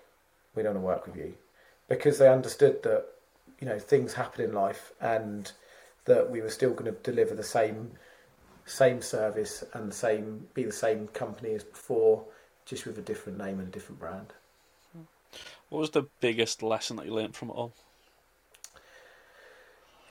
we 0.56 0.64
don't 0.64 0.76
want 0.76 0.84
to 0.84 0.88
work 0.88 1.08
with 1.08 1.16
you 1.16 1.36
because 1.88 2.18
they 2.18 2.30
understood 2.30 2.84
that 2.84 3.06
you 3.60 3.68
know 3.68 3.80
things 3.80 4.14
happen 4.14 4.44
in 4.46 4.54
life 4.54 4.92
and 5.02 5.52
that 6.06 6.30
we 6.30 6.42
were 6.42 6.50
still 6.50 6.72
going 6.72 6.86
to 6.86 7.00
deliver 7.04 7.36
the 7.36 7.44
same 7.44 7.92
same 8.66 9.02
service 9.02 9.64
and 9.74 9.90
the 9.90 9.96
same 9.96 10.48
be 10.54 10.64
the 10.64 10.72
same 10.72 11.08
company 11.08 11.54
as 11.54 11.64
before, 11.64 12.26
just 12.66 12.86
with 12.86 12.98
a 12.98 13.02
different 13.02 13.38
name 13.38 13.60
and 13.60 13.70
a 13.70 13.72
different 13.72 14.00
brand. 14.00 14.34
Hmm. 14.94 15.04
What 15.70 15.80
was 15.80 15.90
the 15.92 16.08
biggest 16.20 16.62
lesson 16.62 16.98
that 16.98 17.06
you 17.06 17.14
learned 17.14 17.36
from 17.36 17.50
it 17.50 17.54
all? 17.54 17.74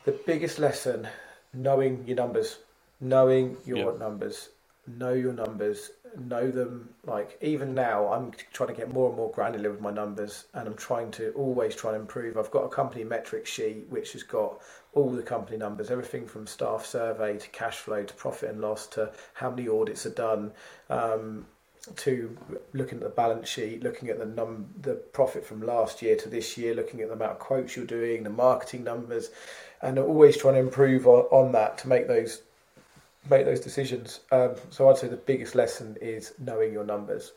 The 0.04 0.12
biggest 0.12 0.58
lesson, 0.58 1.08
knowing 1.52 2.04
your 2.06 2.16
numbers, 2.16 2.58
knowing 3.00 3.56
your 3.66 3.90
yep. 3.90 3.98
numbers, 3.98 4.50
know 4.86 5.12
your 5.12 5.32
numbers, 5.32 5.90
know 6.18 6.50
them. 6.50 6.90
Like 7.04 7.38
even 7.40 7.74
now, 7.74 8.12
I'm 8.12 8.32
trying 8.52 8.68
to 8.68 8.74
get 8.74 8.92
more 8.92 9.08
and 9.08 9.16
more 9.16 9.30
granular 9.30 9.70
with 9.70 9.80
my 9.80 9.92
numbers, 9.92 10.46
and 10.54 10.66
I'm 10.66 10.76
trying 10.76 11.10
to 11.12 11.32
always 11.32 11.74
try 11.74 11.92
and 11.92 12.00
improve. 12.00 12.36
I've 12.36 12.50
got 12.50 12.64
a 12.64 12.68
company 12.68 13.04
metric 13.04 13.46
sheet 13.46 13.86
which 13.88 14.12
has 14.12 14.22
got 14.22 14.60
all 14.92 15.10
the 15.10 15.22
company 15.22 15.58
numbers, 15.58 15.90
everything 15.90 16.26
from 16.26 16.46
staff 16.46 16.86
survey 16.86 17.36
to 17.38 17.48
cash 17.50 17.76
flow 17.76 18.02
to 18.02 18.14
profit 18.14 18.50
and 18.50 18.60
loss 18.60 18.86
to 18.88 19.12
how 19.34 19.50
many 19.50 19.68
audits 19.68 20.06
are 20.06 20.10
done. 20.10 20.52
Um, 20.88 21.46
to 21.94 22.36
looking 22.72 22.98
at 22.98 23.04
the 23.04 23.10
balance 23.10 23.48
sheet, 23.48 23.82
looking 23.82 24.08
at 24.08 24.18
the 24.18 24.26
num 24.26 24.66
the 24.80 24.94
profit 24.94 25.44
from 25.46 25.62
last 25.62 26.02
year 26.02 26.16
to 26.16 26.28
this 26.28 26.58
year, 26.58 26.74
looking 26.74 27.00
at 27.00 27.08
the 27.08 27.14
amount 27.14 27.32
of 27.32 27.38
quotes 27.38 27.76
you're 27.76 27.86
doing, 27.86 28.24
the 28.24 28.30
marketing 28.30 28.82
numbers, 28.82 29.30
and 29.82 29.98
always 29.98 30.36
trying 30.36 30.54
to 30.54 30.60
improve 30.60 31.06
on, 31.06 31.22
on 31.30 31.52
that 31.52 31.78
to 31.78 31.88
make 31.88 32.08
those 32.08 32.42
make 33.30 33.44
those 33.44 33.60
decisions. 33.60 34.20
Um, 34.30 34.54
so 34.70 34.88
I'd 34.88 34.98
say 34.98 35.08
the 35.08 35.16
biggest 35.16 35.54
lesson 35.54 35.96
is 36.00 36.34
knowing 36.38 36.72
your 36.72 36.84
numbers. 36.84 37.32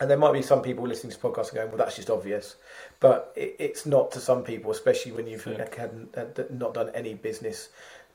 And 0.00 0.10
there 0.10 0.18
might 0.18 0.32
be 0.32 0.42
some 0.42 0.62
people 0.62 0.86
listening 0.86 1.12
to 1.12 1.18
podcasts 1.18 1.48
and 1.48 1.54
going, 1.54 1.68
"Well, 1.68 1.78
that's 1.78 1.96
just 1.96 2.10
obvious," 2.10 2.56
but 2.98 3.32
it, 3.36 3.54
it's 3.58 3.86
not 3.86 4.10
to 4.12 4.20
some 4.20 4.42
people, 4.42 4.70
especially 4.70 5.12
when 5.12 5.26
you've 5.26 5.46
yeah. 5.46 5.68
had, 5.76 6.50
not 6.50 6.74
done 6.74 6.90
any 6.94 7.14
business 7.14 7.68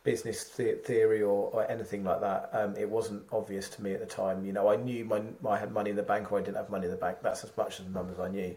business 0.04 0.44
theory 0.44 1.22
or, 1.22 1.50
or 1.52 1.70
anything 1.70 2.04
like 2.04 2.22
that. 2.22 2.50
Um, 2.54 2.76
it 2.78 2.90
wasn't 2.90 3.24
obvious 3.32 3.70
to 3.72 3.84
me 3.84 3.94
at 3.94 4.00
the 4.00 4.06
time. 4.06 4.46
You 4.46 4.54
know, 4.54 4.70
I 4.70 4.78
knew 4.78 5.04
my, 5.04 5.22
I 5.48 5.58
had 5.58 5.74
money 5.74 5.90
in 5.90 5.98
the 5.98 6.04
bank 6.04 6.32
or 6.32 6.40
I 6.40 6.42
didn't 6.42 6.56
have 6.56 6.70
money 6.70 6.86
in 6.86 6.92
the 6.92 6.98
bank. 6.98 7.18
That's 7.22 7.44
as 7.44 7.52
much 7.58 7.80
as 7.80 7.86
the 7.86 7.92
numbers 7.92 8.18
I 8.18 8.30
knew. 8.30 8.56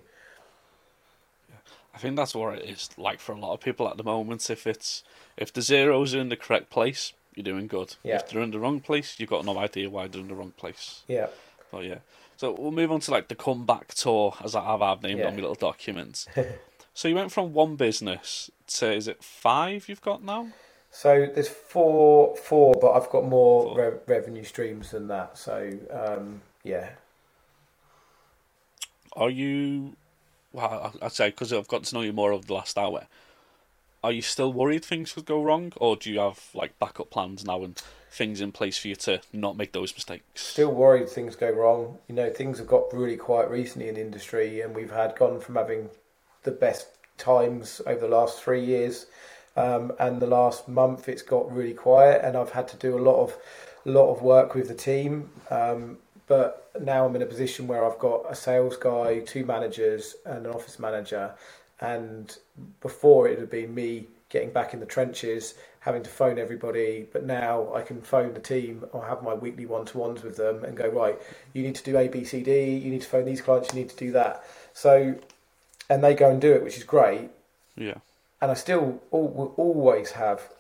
I 1.93 1.99
think 1.99 2.17
that's 2.17 2.35
what 2.35 2.59
it 2.59 2.69
is 2.69 2.91
like 2.97 3.19
for 3.19 3.33
a 3.33 3.39
lot 3.39 3.53
of 3.53 3.61
people 3.61 3.89
at 3.89 3.97
the 3.97 4.05
moment. 4.05 4.49
If 4.49 4.67
it's 4.67 5.03
if 5.37 5.53
the 5.53 5.63
zeros 5.63 6.15
are 6.15 6.21
in 6.21 6.29
the 6.29 6.37
correct 6.37 6.71
place, 6.71 7.13
you're 7.35 7.45
doing 7.45 7.67
good. 7.67 7.97
Yeah. 8.03 8.17
If 8.17 8.29
they're 8.29 8.43
in 8.43 8.51
the 8.51 8.59
wrong 8.59 8.81
place, 8.81 9.17
you've 9.19 9.31
got 9.31 9.45
no 9.45 9.59
idea 9.59 9.89
why 9.89 10.09
they're 10.09 10.21
in 10.21 10.29
the 10.29 10.35
wrong 10.35 10.53
place. 10.57 11.03
Yeah. 11.09 11.29
But 11.71 11.85
yeah. 11.85 11.99
So 12.37 12.53
we'll 12.53 12.73
move 12.73 12.91
on 12.91 13.01
to 13.01 13.11
like 13.11 13.29
the 13.29 13.35
comeback 13.35 13.95
tour, 13.95 14.35
as 14.43 14.55
I 14.55 14.65
have 14.65 14.83
I've 14.83 15.03
named 15.03 15.21
yeah. 15.21 15.27
on 15.27 15.35
my 15.35 15.41
little 15.41 15.55
documents. 15.55 16.27
so 16.95 17.09
you 17.09 17.15
went 17.15 17.33
from 17.33 17.53
one 17.53 17.77
business 17.77 18.51
to 18.79 18.93
is 18.93 19.09
it 19.09 19.23
five 19.23 19.89
you've 19.89 20.01
got 20.01 20.25
now? 20.25 20.49
So 20.91 21.29
there's 21.33 21.49
four, 21.49 22.35
four, 22.37 22.75
but 22.81 22.93
I've 22.93 23.11
got 23.11 23.25
more 23.25 23.77
re- 23.77 23.99
revenue 24.07 24.43
streams 24.43 24.91
than 24.91 25.07
that. 25.09 25.39
So 25.39 25.71
um, 25.91 26.41
yeah. 26.65 26.91
Are 29.13 29.31
you? 29.31 29.97
Well, 30.53 30.95
I'd 31.01 31.13
say 31.13 31.31
because 31.31 31.53
I've 31.53 31.69
got 31.69 31.85
to 31.85 31.95
know 31.95 32.01
you 32.01 32.13
more 32.13 32.33
over 32.33 32.45
the 32.45 32.55
last 32.55 32.77
hour 32.77 33.07
are 34.03 34.13
you 34.13 34.23
still 34.23 34.53
worried 34.53 34.85
things 34.85 35.13
could 35.13 35.27
go 35.27 35.43
wrong, 35.43 35.73
or 35.77 35.97
do 35.97 36.11
you 36.11 36.19
have 36.21 36.49
like 36.55 36.79
backup 36.79 37.11
plans 37.11 37.45
now 37.45 37.63
and 37.63 37.81
things 38.11 38.41
in 38.41 38.51
place 38.51 38.79
for 38.79 38.89
you 38.89 38.97
to 38.97 39.21
not 39.33 39.57
make 39.57 39.73
those 39.73 39.95
mistakes? 39.95 40.25
Still 40.35 40.73
worried 40.73 41.09
things 41.09 41.37
go 41.37 41.51
wrong. 41.51 41.99
You 42.09 42.15
know, 42.15 42.31
things 42.31 42.59
have 42.59 42.67
got 42.67 42.93
really 42.93 43.17
quiet 43.17 43.51
recently 43.51 43.89
in 43.89 43.95
the 43.95 44.01
industry, 44.01 44.61
and 44.61 44.75
we've 44.75 44.91
had 44.91 45.17
gone 45.17 45.41
from 45.41 45.57
having 45.57 45.91
the 46.43 46.51
best 46.51 46.89
times 47.19 47.83
over 47.87 48.01
the 48.01 48.09
last 48.09 48.43
three 48.43 48.65
years, 48.65 49.07
um, 49.57 49.93
and 49.99 50.21
the 50.21 50.27
last 50.27 50.69
month 50.69 51.09
it's 51.09 51.23
got 51.23 51.53
really 51.55 51.75
quiet, 51.75 52.25
and 52.25 52.37
I've 52.37 52.53
had 52.53 52.69
to 52.69 52.77
do 52.77 52.99
a 52.99 53.03
lot 53.03 53.23
of 53.23 53.37
lot 53.85 54.13
of 54.13 54.23
work 54.23 54.55
with 54.55 54.69
the 54.69 54.75
team. 54.75 55.31
Um, 55.51 55.99
but 56.27 56.71
now 56.81 57.05
I'm 57.05 57.17
in 57.17 57.23
a 57.23 57.27
position 57.27 57.67
where 57.67 57.85
I've 57.85 57.99
got 57.99 58.25
a 58.31 58.37
sales 58.37 58.77
guy, 58.77 59.19
two 59.21 59.45
managers, 59.45 60.15
and 60.25 60.47
an 60.47 60.53
office 60.53 60.79
manager, 60.79 61.35
And 61.81 62.37
before 62.81 63.29
it 63.29 63.39
had 63.39 63.51
been 63.51 63.75
me 63.75 64.07
getting 64.29 64.51
back 64.51 64.75
in 64.75 64.81
the 64.81 64.87
trenches, 64.87 65.55
having 65.81 66.03
to 66.03 66.11
phone 66.11 66.39
everybody, 66.39 67.07
but 67.13 67.25
now 67.25 67.75
I 67.75 67.83
can 67.83 68.01
phone 68.01 68.35
the 68.35 68.41
team 68.41 68.85
or 68.93 69.07
have 69.07 69.23
my 69.23 69.35
weekly 69.35 69.67
one 69.67 69.87
to 69.87 69.99
ones 69.99 70.23
with 70.23 70.37
them 70.37 70.63
and 70.63 70.77
go, 70.77 70.89
right, 70.89 71.19
you 71.53 71.63
need 71.63 71.75
to 71.75 71.83
do 71.83 71.99
A, 71.99 72.07
B, 72.07 72.23
C, 72.23 72.43
D, 72.43 72.77
you 72.77 72.91
need 72.91 73.01
to 73.03 73.09
phone 73.09 73.25
these 73.25 73.41
clients, 73.41 73.73
you 73.73 73.81
need 73.81 73.89
to 73.89 73.97
do 73.97 74.13
that. 74.13 74.45
So, 74.73 75.17
and 75.89 76.05
they 76.05 76.15
go 76.15 76.31
and 76.31 76.41
do 76.41 76.53
it, 76.53 76.63
which 76.63 76.77
is 76.77 76.85
great. 76.85 77.31
Yeah. 77.77 77.95
And 78.41 78.51
I 78.51 78.55
still 78.55 79.03
will 79.11 79.55
always 79.57 80.13
have 80.13 80.51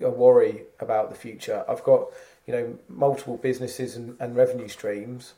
a 0.00 0.10
worry 0.10 0.62
about 0.80 1.10
the 1.10 1.16
future. 1.16 1.64
I've 1.68 1.84
got, 1.84 2.08
you 2.46 2.54
know, 2.54 2.78
multiple 2.88 3.36
businesses 3.36 3.96
and, 3.96 4.16
and 4.18 4.34
revenue 4.34 4.68
streams 4.68 5.34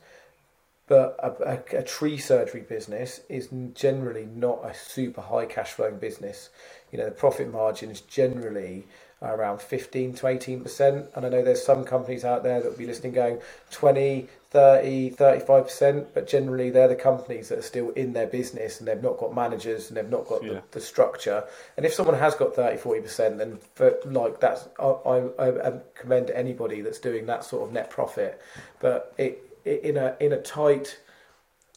but 0.87 1.17
a, 1.19 1.51
a, 1.75 1.79
a, 1.79 1.83
tree 1.83 2.17
surgery 2.17 2.61
business 2.61 3.21
is 3.27 3.49
generally 3.73 4.25
not 4.25 4.59
a 4.63 4.73
super 4.73 5.21
high 5.21 5.45
cash 5.45 5.71
flowing 5.71 5.97
business. 5.97 6.49
You 6.91 6.97
know, 6.97 7.05
the 7.05 7.11
profit 7.11 7.51
margin 7.51 7.91
is 7.91 8.01
generally 8.01 8.85
around 9.21 9.61
15 9.61 10.13
to 10.15 10.25
18%. 10.25 11.15
And 11.15 11.25
I 11.25 11.29
know 11.29 11.41
there's 11.41 11.63
some 11.63 11.83
companies 11.83 12.23
out 12.23 12.43
there 12.43 12.61
that 12.61 12.69
will 12.69 12.77
be 12.77 12.85
listening 12.85 13.13
going 13.13 13.39
20, 13.71 14.27
30, 14.51 15.11
35%, 15.11 16.07
but 16.13 16.27
generally 16.27 16.69
they're 16.69 16.87
the 16.87 16.95
companies 16.95 17.49
that 17.49 17.57
are 17.57 17.63
still 17.63 17.89
in 17.91 18.13
their 18.13 18.27
business 18.27 18.79
and 18.79 18.87
they've 18.87 19.01
not 19.01 19.17
got 19.17 19.33
managers 19.33 19.87
and 19.87 19.97
they've 19.97 20.09
not 20.09 20.27
got 20.27 20.43
yeah. 20.43 20.53
the, 20.53 20.63
the, 20.71 20.81
structure. 20.81 21.43
And 21.77 21.85
if 21.85 21.93
someone 21.93 22.17
has 22.17 22.35
got 22.35 22.55
30, 22.55 22.77
40%, 22.77 23.37
then 23.37 23.59
for, 23.73 23.97
like 24.05 24.39
that's, 24.39 24.67
I, 24.79 24.85
I, 24.85 25.67
I 25.67 25.73
commend 25.95 26.29
anybody 26.29 26.81
that's 26.81 26.99
doing 26.99 27.25
that 27.25 27.43
sort 27.43 27.67
of 27.67 27.73
net 27.73 27.89
profit. 27.89 28.39
But 28.79 29.13
it, 29.17 29.46
in 29.67 29.97
a 29.97 30.15
in 30.19 30.33
a 30.33 30.41
tight, 30.41 30.99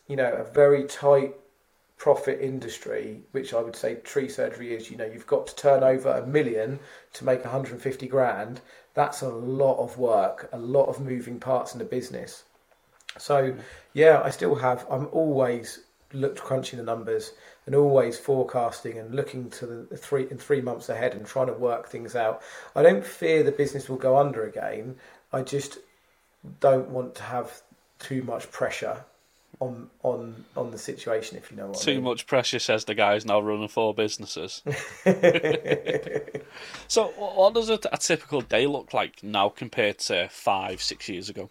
you 0.06 0.16
know, 0.16 0.32
a 0.32 0.44
very 0.44 0.84
tight 0.84 1.34
profit 2.00 2.40
industry, 2.40 3.20
which 3.32 3.52
I 3.52 3.60
would 3.60 3.76
say 3.76 3.96
tree 3.96 4.28
surgery 4.28 4.74
is. 4.74 4.90
You 4.90 4.96
know, 4.96 5.04
you've 5.04 5.26
got 5.26 5.46
to 5.48 5.56
turn 5.56 5.82
over 5.82 6.10
a 6.10 6.26
million 6.26 6.80
to 7.12 7.24
make 7.24 7.44
150 7.44 8.08
grand. 8.08 8.62
That's 8.94 9.20
a 9.20 9.28
lot 9.28 9.78
of 9.78 9.98
work, 9.98 10.48
a 10.52 10.58
lot 10.58 10.86
of 10.86 11.00
moving 11.00 11.38
parts 11.38 11.74
in 11.74 11.78
the 11.78 11.84
business. 11.84 12.44
So, 13.18 13.54
yeah, 13.92 14.22
I 14.24 14.30
still 14.30 14.54
have. 14.54 14.86
I'm 14.90 15.08
always 15.12 15.80
looked 16.12 16.40
crunching 16.40 16.78
the 16.78 16.84
numbers 16.84 17.32
and 17.66 17.74
always 17.74 18.18
forecasting 18.18 18.98
and 18.98 19.14
looking 19.14 19.50
to 19.50 19.86
the 19.90 19.96
three 19.96 20.26
in 20.30 20.38
three 20.38 20.60
months 20.60 20.88
ahead 20.88 21.14
and 21.14 21.26
trying 21.26 21.46
to 21.46 21.52
work 21.52 21.88
things 21.88 22.16
out. 22.16 22.42
I 22.74 22.82
don't 22.82 23.04
fear 23.04 23.42
the 23.42 23.52
business 23.52 23.88
will 23.88 23.96
go 23.96 24.16
under 24.16 24.44
again. 24.44 24.96
I 25.32 25.42
just 25.42 25.78
don't 26.60 26.88
want 26.88 27.14
to 27.16 27.22
have 27.22 27.62
too 28.00 28.22
much 28.24 28.50
pressure 28.50 29.04
on 29.60 29.90
on 30.02 30.44
on 30.56 30.70
the 30.70 30.78
situation, 30.78 31.36
if 31.36 31.50
you 31.50 31.56
know 31.56 31.68
what 31.68 31.80
Too 31.80 31.92
I 31.92 31.94
mean. 31.94 32.04
much 32.04 32.26
pressure, 32.26 32.58
says 32.58 32.84
the 32.86 32.94
guys 32.94 33.24
now 33.24 33.40
running 33.40 33.68
four 33.68 33.94
businesses. 33.94 34.62
so, 36.88 37.08
what 37.16 37.54
does 37.54 37.70
a, 37.70 37.78
a, 37.92 37.98
typical 37.98 38.40
day 38.40 38.66
look 38.66 38.94
like 38.94 39.22
now 39.22 39.48
compared 39.48 39.98
to 39.98 40.28
five, 40.30 40.82
six 40.82 41.08
years 41.08 41.28
ago? 41.28 41.50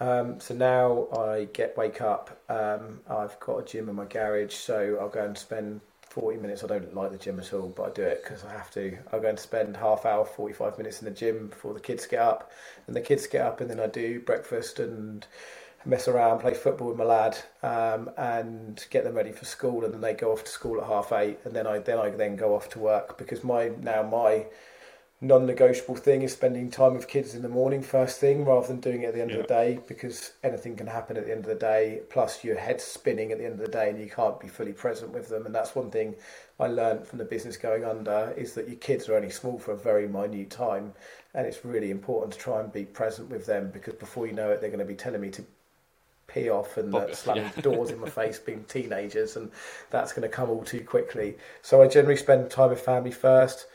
Um, 0.00 0.40
so 0.40 0.54
now 0.54 1.08
I 1.16 1.46
get 1.52 1.76
wake 1.76 2.00
up. 2.00 2.40
Um, 2.48 3.00
I've 3.08 3.38
got 3.38 3.58
a 3.58 3.64
gym 3.64 3.90
in 3.90 3.96
my 3.96 4.06
garage, 4.06 4.54
so 4.54 4.96
I'll 4.98 5.10
go 5.10 5.24
and 5.24 5.36
spend 5.36 5.82
40 6.10 6.38
minutes. 6.38 6.64
I 6.64 6.66
don't 6.66 6.94
like 6.94 7.12
the 7.12 7.18
gym 7.18 7.38
at 7.38 7.52
all, 7.54 7.68
but 7.68 7.82
I 7.84 7.90
do 7.90 8.02
it 8.02 8.22
because 8.22 8.44
I 8.44 8.50
have 8.52 8.70
to. 8.72 8.98
I'm 9.12 9.22
going 9.22 9.36
to 9.36 9.42
spend 9.42 9.76
half 9.76 10.04
hour, 10.04 10.24
45 10.24 10.76
minutes 10.76 11.00
in 11.00 11.06
the 11.06 11.14
gym 11.14 11.46
before 11.46 11.72
the 11.72 11.80
kids 11.80 12.04
get 12.06 12.20
up, 12.20 12.50
and 12.86 12.94
the 12.94 13.00
kids 13.00 13.26
get 13.26 13.42
up, 13.42 13.60
and 13.60 13.70
then 13.70 13.80
I 13.80 13.86
do 13.86 14.20
breakfast 14.20 14.80
and 14.80 15.26
mess 15.84 16.08
around, 16.08 16.40
play 16.40 16.52
football 16.52 16.88
with 16.88 16.98
my 16.98 17.04
lad, 17.04 17.38
um, 17.62 18.10
and 18.18 18.84
get 18.90 19.04
them 19.04 19.14
ready 19.14 19.32
for 19.32 19.44
school, 19.44 19.84
and 19.84 19.94
then 19.94 20.00
they 20.00 20.12
go 20.12 20.32
off 20.32 20.44
to 20.44 20.50
school 20.50 20.80
at 20.80 20.86
half 20.88 21.12
eight, 21.12 21.38
and 21.44 21.54
then 21.54 21.66
I 21.66 21.78
then 21.78 21.98
I 21.98 22.10
then 22.10 22.34
go 22.36 22.56
off 22.56 22.68
to 22.70 22.80
work 22.80 23.16
because 23.16 23.44
my 23.44 23.70
now 23.80 24.02
my 24.02 24.46
non-negotiable 25.22 25.96
thing 25.96 26.22
is 26.22 26.32
spending 26.32 26.70
time 26.70 26.94
with 26.94 27.06
kids 27.06 27.34
in 27.34 27.42
the 27.42 27.48
morning 27.48 27.82
first 27.82 28.18
thing 28.18 28.42
rather 28.42 28.66
than 28.66 28.80
doing 28.80 29.02
it 29.02 29.08
at 29.08 29.14
the 29.14 29.20
end 29.20 29.30
yeah. 29.30 29.36
of 29.36 29.42
the 29.42 29.48
day 29.48 29.78
because 29.86 30.32
anything 30.42 30.74
can 30.76 30.86
happen 30.86 31.18
at 31.18 31.26
the 31.26 31.30
end 31.30 31.40
of 31.40 31.46
the 31.46 31.54
day. 31.54 32.00
Plus 32.08 32.42
your 32.42 32.56
head's 32.56 32.84
spinning 32.84 33.30
at 33.30 33.36
the 33.36 33.44
end 33.44 33.54
of 33.54 33.60
the 33.60 33.68
day 33.68 33.90
and 33.90 34.00
you 34.00 34.08
can't 34.08 34.40
be 34.40 34.48
fully 34.48 34.72
present 34.72 35.12
with 35.12 35.28
them. 35.28 35.44
And 35.44 35.54
that's 35.54 35.74
one 35.74 35.90
thing 35.90 36.14
I 36.58 36.68
learned 36.68 37.06
from 37.06 37.18
the 37.18 37.26
business 37.26 37.58
going 37.58 37.84
under 37.84 38.32
is 38.34 38.54
that 38.54 38.66
your 38.66 38.78
kids 38.78 39.10
are 39.10 39.16
only 39.16 39.28
small 39.28 39.58
for 39.58 39.72
a 39.72 39.76
very 39.76 40.08
minute 40.08 40.48
time. 40.48 40.94
And 41.34 41.46
it's 41.46 41.66
really 41.66 41.90
important 41.90 42.32
to 42.32 42.38
try 42.38 42.60
and 42.60 42.72
be 42.72 42.86
present 42.86 43.28
with 43.28 43.44
them 43.44 43.70
because 43.70 43.94
before 43.94 44.26
you 44.26 44.32
know 44.32 44.50
it 44.50 44.62
they're 44.62 44.70
going 44.70 44.78
to 44.78 44.86
be 44.86 44.94
telling 44.94 45.20
me 45.20 45.28
to 45.30 45.44
pee 46.28 46.48
off 46.48 46.78
and 46.78 46.94
uh, 46.94 47.12
slamming 47.14 47.50
yeah. 47.56 47.60
doors 47.60 47.90
in 47.90 48.00
my 48.00 48.08
face 48.08 48.38
being 48.46 48.64
teenagers 48.64 49.36
and 49.36 49.50
that's 49.90 50.12
going 50.14 50.22
to 50.22 50.34
come 50.34 50.48
all 50.48 50.64
too 50.64 50.82
quickly. 50.82 51.36
So 51.60 51.82
I 51.82 51.88
generally 51.88 52.16
spend 52.16 52.50
time 52.50 52.70
with 52.70 52.80
family 52.80 53.10
first 53.10 53.66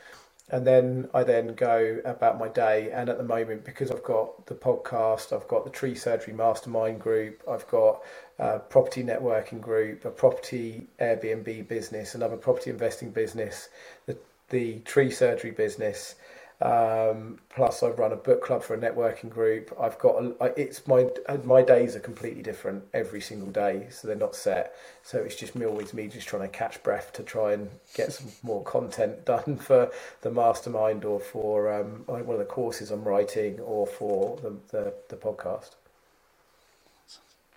and 0.48 0.66
then 0.66 1.08
I 1.12 1.24
then 1.24 1.54
go 1.54 2.00
about 2.04 2.38
my 2.38 2.48
day. 2.48 2.90
And 2.92 3.08
at 3.08 3.18
the 3.18 3.24
moment, 3.24 3.64
because 3.64 3.90
I've 3.90 4.04
got 4.04 4.46
the 4.46 4.54
podcast, 4.54 5.34
I've 5.34 5.48
got 5.48 5.64
the 5.64 5.70
tree 5.70 5.94
surgery 5.94 6.34
mastermind 6.34 7.00
group, 7.00 7.42
I've 7.50 7.66
got 7.68 8.02
a 8.38 8.60
property 8.60 9.02
networking 9.02 9.60
group, 9.60 10.04
a 10.04 10.10
property 10.10 10.86
Airbnb 11.00 11.66
business, 11.66 12.14
another 12.14 12.36
property 12.36 12.70
investing 12.70 13.10
business, 13.10 13.68
the 14.06 14.16
the 14.50 14.78
tree 14.80 15.10
surgery 15.10 15.50
business, 15.50 16.14
um, 16.60 17.38
plus, 17.50 17.82
I've 17.82 17.98
run 17.98 18.12
a 18.12 18.16
book 18.16 18.42
club 18.42 18.62
for 18.62 18.74
a 18.74 18.78
networking 18.78 19.28
group. 19.28 19.76
I've 19.78 19.98
got 19.98 20.22
a, 20.22 20.58
it's 20.58 20.86
my 20.86 21.08
my 21.44 21.60
days 21.60 21.94
are 21.94 22.00
completely 22.00 22.42
different 22.42 22.84
every 22.94 23.20
single 23.20 23.50
day, 23.50 23.88
so 23.90 24.08
they're 24.08 24.16
not 24.16 24.34
set. 24.34 24.74
So 25.02 25.18
it's 25.18 25.36
just 25.36 25.54
me 25.54 25.66
always 25.66 25.92
me 25.92 26.08
just 26.08 26.26
trying 26.26 26.42
to 26.42 26.48
catch 26.48 26.82
breath 26.82 27.12
to 27.14 27.22
try 27.22 27.52
and 27.52 27.68
get 27.94 28.12
some 28.14 28.28
more 28.42 28.62
content 28.64 29.24
done 29.26 29.58
for 29.58 29.90
the 30.22 30.30
mastermind 30.30 31.04
or 31.04 31.20
for 31.20 31.72
um, 31.72 32.04
one 32.06 32.22
of 32.30 32.38
the 32.38 32.44
courses 32.46 32.90
I'm 32.90 33.04
writing 33.04 33.60
or 33.60 33.86
for 33.86 34.38
the 34.38 34.56
the, 34.70 34.94
the 35.10 35.16
podcast. 35.16 35.72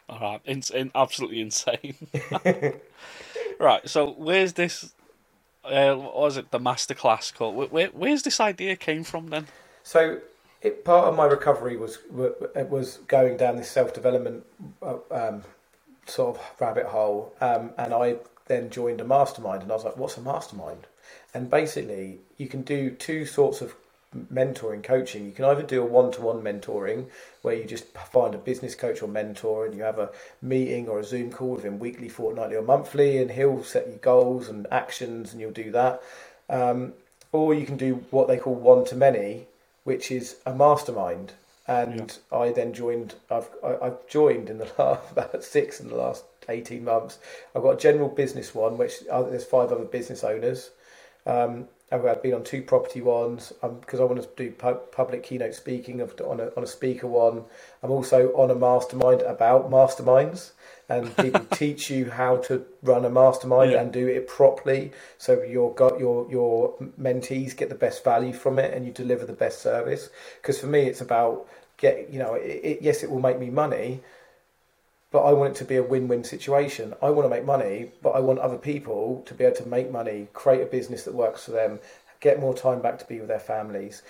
All 0.10 0.20
right, 0.20 0.42
in, 0.44 0.62
in, 0.74 0.92
absolutely 0.96 1.40
insane. 1.40 1.96
right, 3.60 3.88
so 3.88 4.12
where's 4.12 4.54
this 4.54 4.94
uh, 5.64 5.95
what 5.95 6.15
was 6.15 6.38
it 6.38 6.52
the 6.52 6.60
masterclass 6.60 7.34
called? 7.34 7.72
Where, 7.72 7.88
where's 7.88 8.23
this 8.23 8.40
idea 8.40 8.76
came 8.76 9.03
from 9.03 9.27
then? 9.27 9.48
So 9.84 10.19
it, 10.61 10.84
part 10.84 11.07
of 11.07 11.15
my 11.15 11.26
recovery 11.26 11.77
was 11.77 11.99
was 12.10 12.99
going 13.07 13.38
down 13.38 13.56
this 13.56 13.69
self 13.69 13.94
development 13.94 14.45
uh, 14.81 14.98
um, 15.11 15.44
sort 16.06 16.38
of 16.38 16.44
rabbit 16.60 16.88
hole, 16.88 17.34
um, 17.41 17.72
and 17.77 17.94
I 17.94 18.18
then 18.48 18.69
joined 18.69 19.02
a 19.02 19.06
mastermind, 19.06 19.64
and 19.64 19.72
I 19.72 19.76
was 19.76 19.86
like, 19.86 19.98
"What's 19.98 20.18
a 20.18 20.22
mastermind?" 20.22 20.88
And 21.34 21.49
basically, 21.49 22.19
you 22.38 22.48
can 22.48 22.64
do 22.64 22.91
two 22.91 23.26
sorts 23.26 23.61
of 23.61 23.76
mentoring 24.15 24.84
coaching. 24.84 25.26
You 25.26 25.31
can 25.31 25.45
either 25.45 25.61
do 25.61 25.84
a 25.84 25.86
one 25.86 26.11
to 26.14 26.22
one 26.22 26.41
mentoring 26.41 27.07
where 27.41 27.56
you 27.56 27.65
just 27.65 27.86
find 27.98 28.34
a 28.34 28.40
business 28.40 28.76
coach 28.76 29.02
or 29.02 29.07
mentor 29.07 29.65
and 29.65 29.76
you 29.76 29.84
have 29.84 29.99
a 29.99 30.10
meeting 30.41 30.88
or 30.88 30.99
a 30.99 31.03
Zoom 31.03 31.31
call 31.31 31.52
with 31.52 31.64
him 31.64 31.80
weekly, 31.80 32.10
fortnightly, 32.10 32.56
or 32.56 32.64
monthly, 32.64 33.18
and 33.18 33.31
he'll 33.31 33.64
set 33.64 33.88
you 33.88 33.99
goals 34.02 34.49
and 34.49 34.65
actions 34.72 35.31
and 35.31 35.41
you'll 35.41 35.52
do 35.52 35.72
that. 35.72 36.02
Um, 36.49 36.94
or 37.31 37.53
you 37.53 37.65
can 37.65 37.77
do 37.77 38.03
what 38.10 38.27
they 38.27 38.38
call 38.38 38.56
one 38.56 38.84
to 38.86 38.95
many, 38.95 39.45
which 39.84 40.11
is 40.11 40.38
a 40.45 40.53
mastermind. 40.53 41.34
And 41.68 42.18
yeah. 42.31 42.38
I 42.38 42.52
then 42.52 42.73
joined. 42.73 43.14
I've 43.30 43.48
I've 43.64 44.07
joined 44.07 44.49
in 44.49 44.57
the 44.57 44.72
last 44.80 45.11
about 45.11 45.44
six 45.44 45.80
in 45.80 45.90
the 45.90 45.95
last 45.95 46.23
eighteen 46.48 46.84
months. 46.84 47.19
I've 47.56 47.61
got 47.61 47.76
a 47.76 47.77
general 47.77 48.10
business 48.10 48.56
one, 48.56 48.76
which 48.80 49.03
uh, 49.11 49.22
there's 49.22 49.45
five 49.45 49.72
other 49.72 49.86
business 49.86 50.23
owners. 50.23 50.72
Um, 51.27 51.68
I've 51.91 52.22
been 52.22 52.34
on 52.34 52.44
two 52.44 52.61
property 52.61 53.02
ones 53.02 53.52
because 53.61 53.99
um, 53.99 54.06
I 54.06 54.10
want 54.10 54.22
to 54.22 54.30
do 54.36 54.52
pu- 54.52 54.80
public 54.91 55.24
keynote 55.24 55.56
speaking 55.56 56.02
of, 56.02 56.14
on, 56.22 56.40
a, 56.40 56.52
on 56.56 56.64
a 56.64 56.68
speaker 56.68 57.07
one. 57.07 57.44
I'm 57.82 57.91
also 57.91 58.30
on 58.34 58.52
a 58.52 58.56
mastermind 58.56 59.22
about 59.24 59.72
masterminds 59.72 60.52
and 60.90 61.16
people 61.18 61.45
teach 61.52 61.90
you 61.90 62.10
how 62.10 62.38
to 62.38 62.66
run 62.84 63.06
a 63.06 63.10
mastermind 63.10 63.72
yeah. 63.72 63.82
and 63.82 63.94
do 63.94 64.07
it 64.07 64.28
properly 64.28 64.91
so 65.18 65.41
your 65.44 65.74
got 65.76 65.99
your 65.99 66.30
your 66.30 66.76
mentees 66.99 67.56
get 67.56 67.70
the 67.70 67.76
best 67.76 68.03
value 68.03 68.34
from 68.34 68.60
it 68.60 68.74
and 68.74 68.86
you 68.86 68.91
deliver 68.91 69.26
the 69.26 69.34
best 69.34 69.61
service 69.61 70.10
because 70.41 70.60
for 70.60 70.68
me 70.68 70.82
it's 70.82 71.02
about 71.02 71.48
get 71.78 72.11
you 72.11 72.20
know 72.20 72.34
it, 72.34 72.60
it, 72.64 72.82
yes 72.82 73.03
it 73.03 73.10
will 73.10 73.22
make 73.22 73.40
me 73.40 73.49
money 73.49 74.02
but 75.11 75.22
I 75.22 75.34
want 75.34 75.56
it 75.56 75.60
to 75.60 75.65
be 75.65 75.76
a 75.76 75.84
win-win 75.84 76.23
situation. 76.23 76.94
I 77.02 77.10
want 77.10 77.26
to 77.26 77.30
make 77.30 77.45
money, 77.45 77.91
but 78.02 78.11
I 78.11 78.19
want 78.19 78.40
other 78.40 78.57
people 78.57 79.23
to 79.26 79.34
be 79.34 79.44
able 79.44 79.56
to 79.57 79.68
make 79.68 79.91
money, 79.91 80.27
create 80.34 80.61
a 80.61 80.65
business 80.65 81.03
that 81.03 81.15
works 81.15 81.45
for 81.45 81.52
them, 81.52 81.80
get 82.19 82.40
more 82.40 82.53
time 82.53 82.81
back 82.81 82.99
to 82.99 83.06
be 83.06 83.19
with 83.19 83.30
their 83.30 83.40
families. 83.40 84.03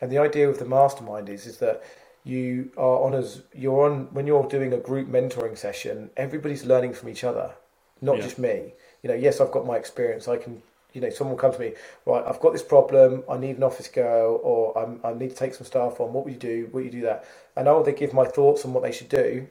And 0.00 0.10
the 0.10 0.18
idea 0.18 0.48
of 0.48 0.58
the 0.58 0.64
mastermind 0.64 1.28
is 1.28 1.46
is 1.46 1.58
that 1.58 1.82
you 2.24 2.70
are 2.76 3.04
on 3.04 3.14
as 3.14 3.42
you're 3.54 3.84
on 3.84 4.08
when 4.12 4.26
you're 4.26 4.48
doing 4.48 4.72
a 4.72 4.78
group 4.78 5.08
mentoring 5.08 5.56
session, 5.56 6.10
everybody's 6.16 6.64
learning 6.64 6.94
from 6.94 7.08
each 7.08 7.24
other, 7.24 7.52
not 8.00 8.16
yeah. 8.16 8.22
just 8.22 8.38
me. 8.38 8.72
You 9.02 9.08
know, 9.08 9.14
yes, 9.14 9.40
I've 9.40 9.52
got 9.52 9.66
my 9.66 9.76
experience. 9.76 10.26
I 10.26 10.36
can 10.38 10.62
you 10.96 11.02
know, 11.02 11.10
someone 11.10 11.36
will 11.36 11.40
come 11.40 11.52
to 11.52 11.60
me, 11.60 11.74
right, 12.06 12.24
I've 12.26 12.40
got 12.40 12.54
this 12.54 12.62
problem, 12.62 13.22
I 13.28 13.36
need 13.36 13.58
an 13.58 13.62
office 13.62 13.86
girl, 13.86 14.40
or 14.42 14.78
I'm, 14.78 14.98
i 15.04 15.12
need 15.12 15.28
to 15.28 15.36
take 15.36 15.52
some 15.52 15.66
staff 15.66 16.00
on, 16.00 16.14
what 16.14 16.24
would 16.24 16.32
you 16.32 16.40
do, 16.40 16.68
what 16.70 16.84
you 16.84 16.90
do 16.90 17.02
that? 17.02 17.26
And 17.54 17.68
I 17.68 17.72
will 17.72 17.84
they 17.84 17.92
give 17.92 18.14
my 18.14 18.24
thoughts 18.24 18.64
on 18.64 18.72
what 18.72 18.82
they 18.82 18.92
should 18.92 19.10
do, 19.10 19.46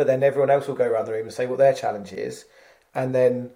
but 0.00 0.06
then 0.06 0.22
everyone 0.22 0.48
else 0.48 0.66
will 0.66 0.74
go 0.74 0.86
around 0.86 1.04
the 1.04 1.12
room 1.12 1.26
and 1.26 1.32
say 1.34 1.44
what 1.44 1.58
their 1.58 1.74
challenge 1.74 2.10
is, 2.14 2.46
and 2.94 3.14
then 3.14 3.50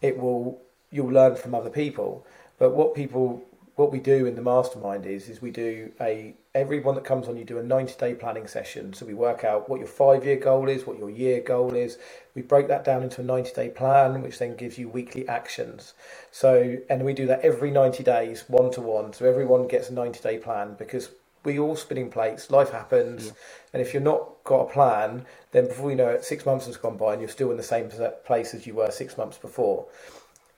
it 0.00 0.18
will 0.18 0.58
you'll 0.90 1.12
learn 1.12 1.36
from 1.36 1.54
other 1.54 1.68
people. 1.68 2.26
But 2.58 2.74
what 2.74 2.94
people 2.94 3.42
what 3.76 3.92
we 3.92 3.98
do 3.98 4.24
in 4.24 4.34
the 4.34 4.40
mastermind 4.40 5.04
is 5.04 5.28
is 5.28 5.42
we 5.42 5.50
do 5.50 5.92
a 6.00 6.32
everyone 6.54 6.94
that 6.94 7.04
comes 7.04 7.28
on 7.28 7.36
you 7.36 7.44
do 7.44 7.58
a 7.58 7.62
90 7.62 7.96
day 7.98 8.14
planning 8.14 8.46
session. 8.46 8.94
So 8.94 9.04
we 9.04 9.12
work 9.12 9.44
out 9.44 9.68
what 9.68 9.78
your 9.78 9.86
five 9.86 10.24
year 10.24 10.36
goal 10.36 10.70
is 10.70 10.86
what 10.86 10.98
your 10.98 11.10
year 11.10 11.42
goal 11.42 11.74
is. 11.74 11.98
We 12.34 12.40
break 12.40 12.66
that 12.68 12.82
down 12.82 13.02
into 13.02 13.20
a 13.20 13.24
90 13.24 13.52
day 13.52 13.68
plan 13.68 14.22
which 14.22 14.38
then 14.38 14.56
gives 14.56 14.78
you 14.78 14.88
weekly 14.88 15.28
actions. 15.28 15.92
So 16.30 16.78
and 16.88 17.04
we 17.04 17.12
do 17.12 17.26
that 17.26 17.42
every 17.42 17.70
90 17.70 18.02
days 18.02 18.44
one 18.48 18.70
to 18.70 18.80
one 18.80 19.12
so 19.12 19.26
everyone 19.26 19.68
gets 19.68 19.90
a 19.90 19.92
90 19.92 20.20
day 20.20 20.38
plan 20.38 20.76
because 20.78 21.10
we 21.44 21.58
all 21.58 21.76
spinning 21.76 22.10
plates 22.10 22.50
life 22.50 22.70
happens 22.70 23.26
yeah. 23.26 23.32
and 23.72 23.82
if 23.82 23.92
you're 23.92 24.02
not 24.02 24.42
got 24.44 24.62
a 24.62 24.72
plan 24.72 25.24
then 25.52 25.66
before 25.66 25.90
you 25.90 25.96
know 25.96 26.08
it 26.08 26.24
six 26.24 26.44
months 26.46 26.66
has 26.66 26.76
gone 26.76 26.96
by 26.96 27.12
and 27.12 27.22
you're 27.22 27.28
still 27.28 27.50
in 27.50 27.56
the 27.56 27.62
same 27.62 27.90
place 28.24 28.54
as 28.54 28.66
you 28.66 28.74
were 28.74 28.90
six 28.90 29.16
months 29.16 29.38
before 29.38 29.86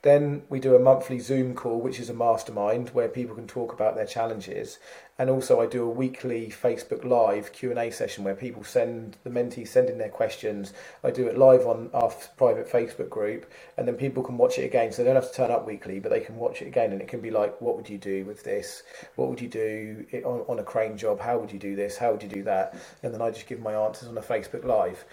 then 0.07 0.43
we 0.49 0.59
do 0.59 0.75
a 0.75 0.79
monthly 0.79 1.19
Zoom 1.19 1.53
call, 1.53 1.81
which 1.81 1.99
is 1.99 2.09
a 2.09 2.13
mastermind 2.13 2.89
where 2.89 3.09
people 3.09 3.35
can 3.35 3.47
talk 3.47 3.73
about 3.73 3.95
their 3.95 4.05
challenges, 4.05 4.79
and 5.19 5.29
also 5.29 5.59
I 5.59 5.65
do 5.65 5.83
a 5.83 5.89
weekly 5.89 6.47
Facebook 6.49 7.03
Live 7.03 7.51
Q 7.51 7.71
and 7.71 7.79
A 7.79 7.91
session 7.91 8.23
where 8.23 8.35
people 8.35 8.63
send 8.63 9.17
the 9.23 9.29
mentees 9.29 9.69
send 9.69 9.89
in 9.89 9.97
their 9.97 10.09
questions. 10.09 10.73
I 11.03 11.11
do 11.11 11.27
it 11.27 11.37
live 11.37 11.67
on 11.67 11.89
our 11.93 12.11
private 12.37 12.69
Facebook 12.69 13.09
group, 13.09 13.51
and 13.77 13.87
then 13.87 13.95
people 13.95 14.23
can 14.23 14.37
watch 14.37 14.57
it 14.57 14.65
again. 14.65 14.91
So 14.91 15.03
they 15.03 15.07
don't 15.07 15.21
have 15.21 15.31
to 15.31 15.35
turn 15.35 15.51
up 15.51 15.65
weekly, 15.67 15.99
but 15.99 16.09
they 16.09 16.21
can 16.21 16.37
watch 16.37 16.61
it 16.61 16.67
again, 16.67 16.91
and 16.91 17.01
it 17.01 17.07
can 17.07 17.19
be 17.19 17.31
like, 17.31 17.59
what 17.59 17.75
would 17.75 17.89
you 17.89 17.97
do 17.97 18.25
with 18.25 18.43
this? 18.43 18.83
What 19.15 19.29
would 19.29 19.41
you 19.41 19.49
do 19.49 20.05
on, 20.23 20.45
on 20.47 20.59
a 20.59 20.63
crane 20.63 20.97
job? 20.97 21.19
How 21.19 21.37
would 21.37 21.51
you 21.51 21.59
do 21.59 21.75
this? 21.75 21.97
How 21.97 22.11
would 22.11 22.23
you 22.23 22.29
do 22.29 22.43
that? 22.43 22.75
And 23.03 23.13
then 23.13 23.21
I 23.21 23.31
just 23.31 23.47
give 23.47 23.59
my 23.59 23.73
answers 23.73 24.07
on 24.07 24.17
a 24.17 24.21
Facebook 24.21 24.63
Live. 24.63 25.05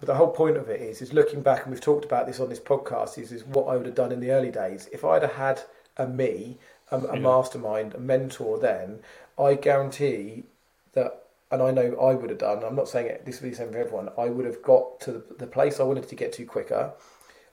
But 0.00 0.06
the 0.06 0.14
whole 0.14 0.30
point 0.30 0.56
of 0.56 0.68
it 0.68 0.80
is, 0.80 1.00
is 1.00 1.12
looking 1.12 1.40
back, 1.40 1.62
and 1.62 1.70
we've 1.70 1.80
talked 1.80 2.04
about 2.04 2.26
this 2.26 2.40
on 2.40 2.48
this 2.48 2.60
podcast, 2.60 3.18
is, 3.18 3.32
is 3.32 3.44
what 3.44 3.68
I 3.68 3.76
would 3.76 3.86
have 3.86 3.94
done 3.94 4.12
in 4.12 4.20
the 4.20 4.32
early 4.32 4.50
days. 4.50 4.88
If 4.92 5.04
I'd 5.04 5.22
have 5.22 5.34
had 5.34 5.62
a 5.96 6.06
me, 6.06 6.58
a, 6.90 6.98
a 6.98 7.14
yeah. 7.14 7.20
mastermind, 7.20 7.94
a 7.94 8.00
mentor 8.00 8.58
then, 8.58 9.00
I 9.38 9.54
guarantee 9.54 10.44
that, 10.92 11.22
and 11.50 11.62
I 11.62 11.70
know 11.70 11.96
I 12.00 12.14
would 12.14 12.30
have 12.30 12.38
done, 12.38 12.64
I'm 12.64 12.76
not 12.76 12.88
saying 12.88 13.06
it, 13.06 13.24
this 13.24 13.40
would 13.40 13.46
be 13.46 13.50
the 13.50 13.56
same 13.56 13.72
for 13.72 13.78
everyone, 13.78 14.10
I 14.18 14.26
would 14.26 14.46
have 14.46 14.62
got 14.62 15.00
to 15.00 15.12
the, 15.12 15.24
the 15.38 15.46
place 15.46 15.78
I 15.78 15.84
wanted 15.84 16.08
to 16.08 16.14
get 16.14 16.32
to 16.34 16.44
quicker. 16.44 16.92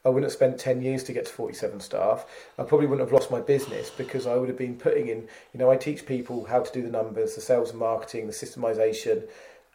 I 0.04 0.10
wouldn't 0.10 0.26
have 0.26 0.34
spent 0.34 0.60
10 0.60 0.82
years 0.82 1.04
to 1.04 1.14
get 1.14 1.28
to 1.28 1.32
47 1.32 1.80
staff. 1.80 2.26
I 2.58 2.64
probably 2.64 2.88
wouldn't 2.88 3.08
have 3.08 3.14
lost 3.14 3.30
my 3.30 3.40
business 3.40 3.92
because 3.92 4.26
I 4.26 4.36
would 4.36 4.50
have 4.50 4.58
been 4.58 4.76
putting 4.76 5.10
in, 5.10 5.28
you 5.54 5.60
know, 5.60 5.70
I 5.70 5.78
teach 5.78 6.08
people 6.08 6.46
how 6.46 6.62
to 6.62 6.74
do 6.74 6.82
the 6.82 6.90
numbers, 6.90 7.36
the 7.36 7.42
sales 7.42 7.70
and 7.70 7.80
marketing, 7.80 8.26
the 8.26 8.34
systemization, 8.34 9.28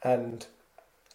and 0.03 0.45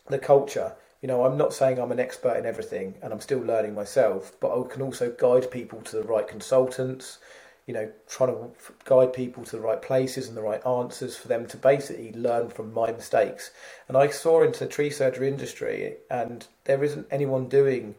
the 0.07 0.18
culture 0.18 0.73
you 1.02 1.07
know, 1.07 1.26
I'm 1.26 1.38
not 1.38 1.53
saying 1.53 1.80
I'm 1.80 1.91
an 1.91 1.99
expert 1.99 2.38
in 2.38 2.45
everything 2.45 2.95
and 3.02 3.11
I'm 3.11 3.22
still 3.22 3.40
learning 3.40 3.73
myself, 3.73 4.34
but 4.40 4.57
I 4.57 4.68
can 4.68 4.82
also 4.82 5.11
guide 5.11 5.49
people 5.49 5.82
to 5.82 5.95
the 5.95 6.03
right 6.03 6.28
consultants, 6.28 7.18
you 7.65 7.73
know, 7.73 7.91
trying 8.07 8.30
to 8.30 8.52
guide 8.86 9.14
people 9.14 9.44
to 9.45 9.56
the 9.56 9.61
right 9.61 9.82
places 9.82 10.28
and 10.28 10.38
the 10.38 10.41
right 10.41 10.65
answers 10.65 11.18
for 11.18 11.28
them 11.28 11.48
to 11.48 11.57
basically 11.57 12.11
learn 12.14 12.49
from 12.49 12.73
my 12.73 12.91
mistakes. 12.91 13.52
And 13.88 13.98
I 13.98 14.10
saw 14.10 14.44
into 14.44 14.60
the 14.60 14.68
tree 14.68 14.91
surgery 14.91 15.28
industry 15.28 15.95
and 16.10 16.45
there 16.65 16.84
isn't 16.84 17.07
anyone 17.10 17.49
doing 17.49 17.95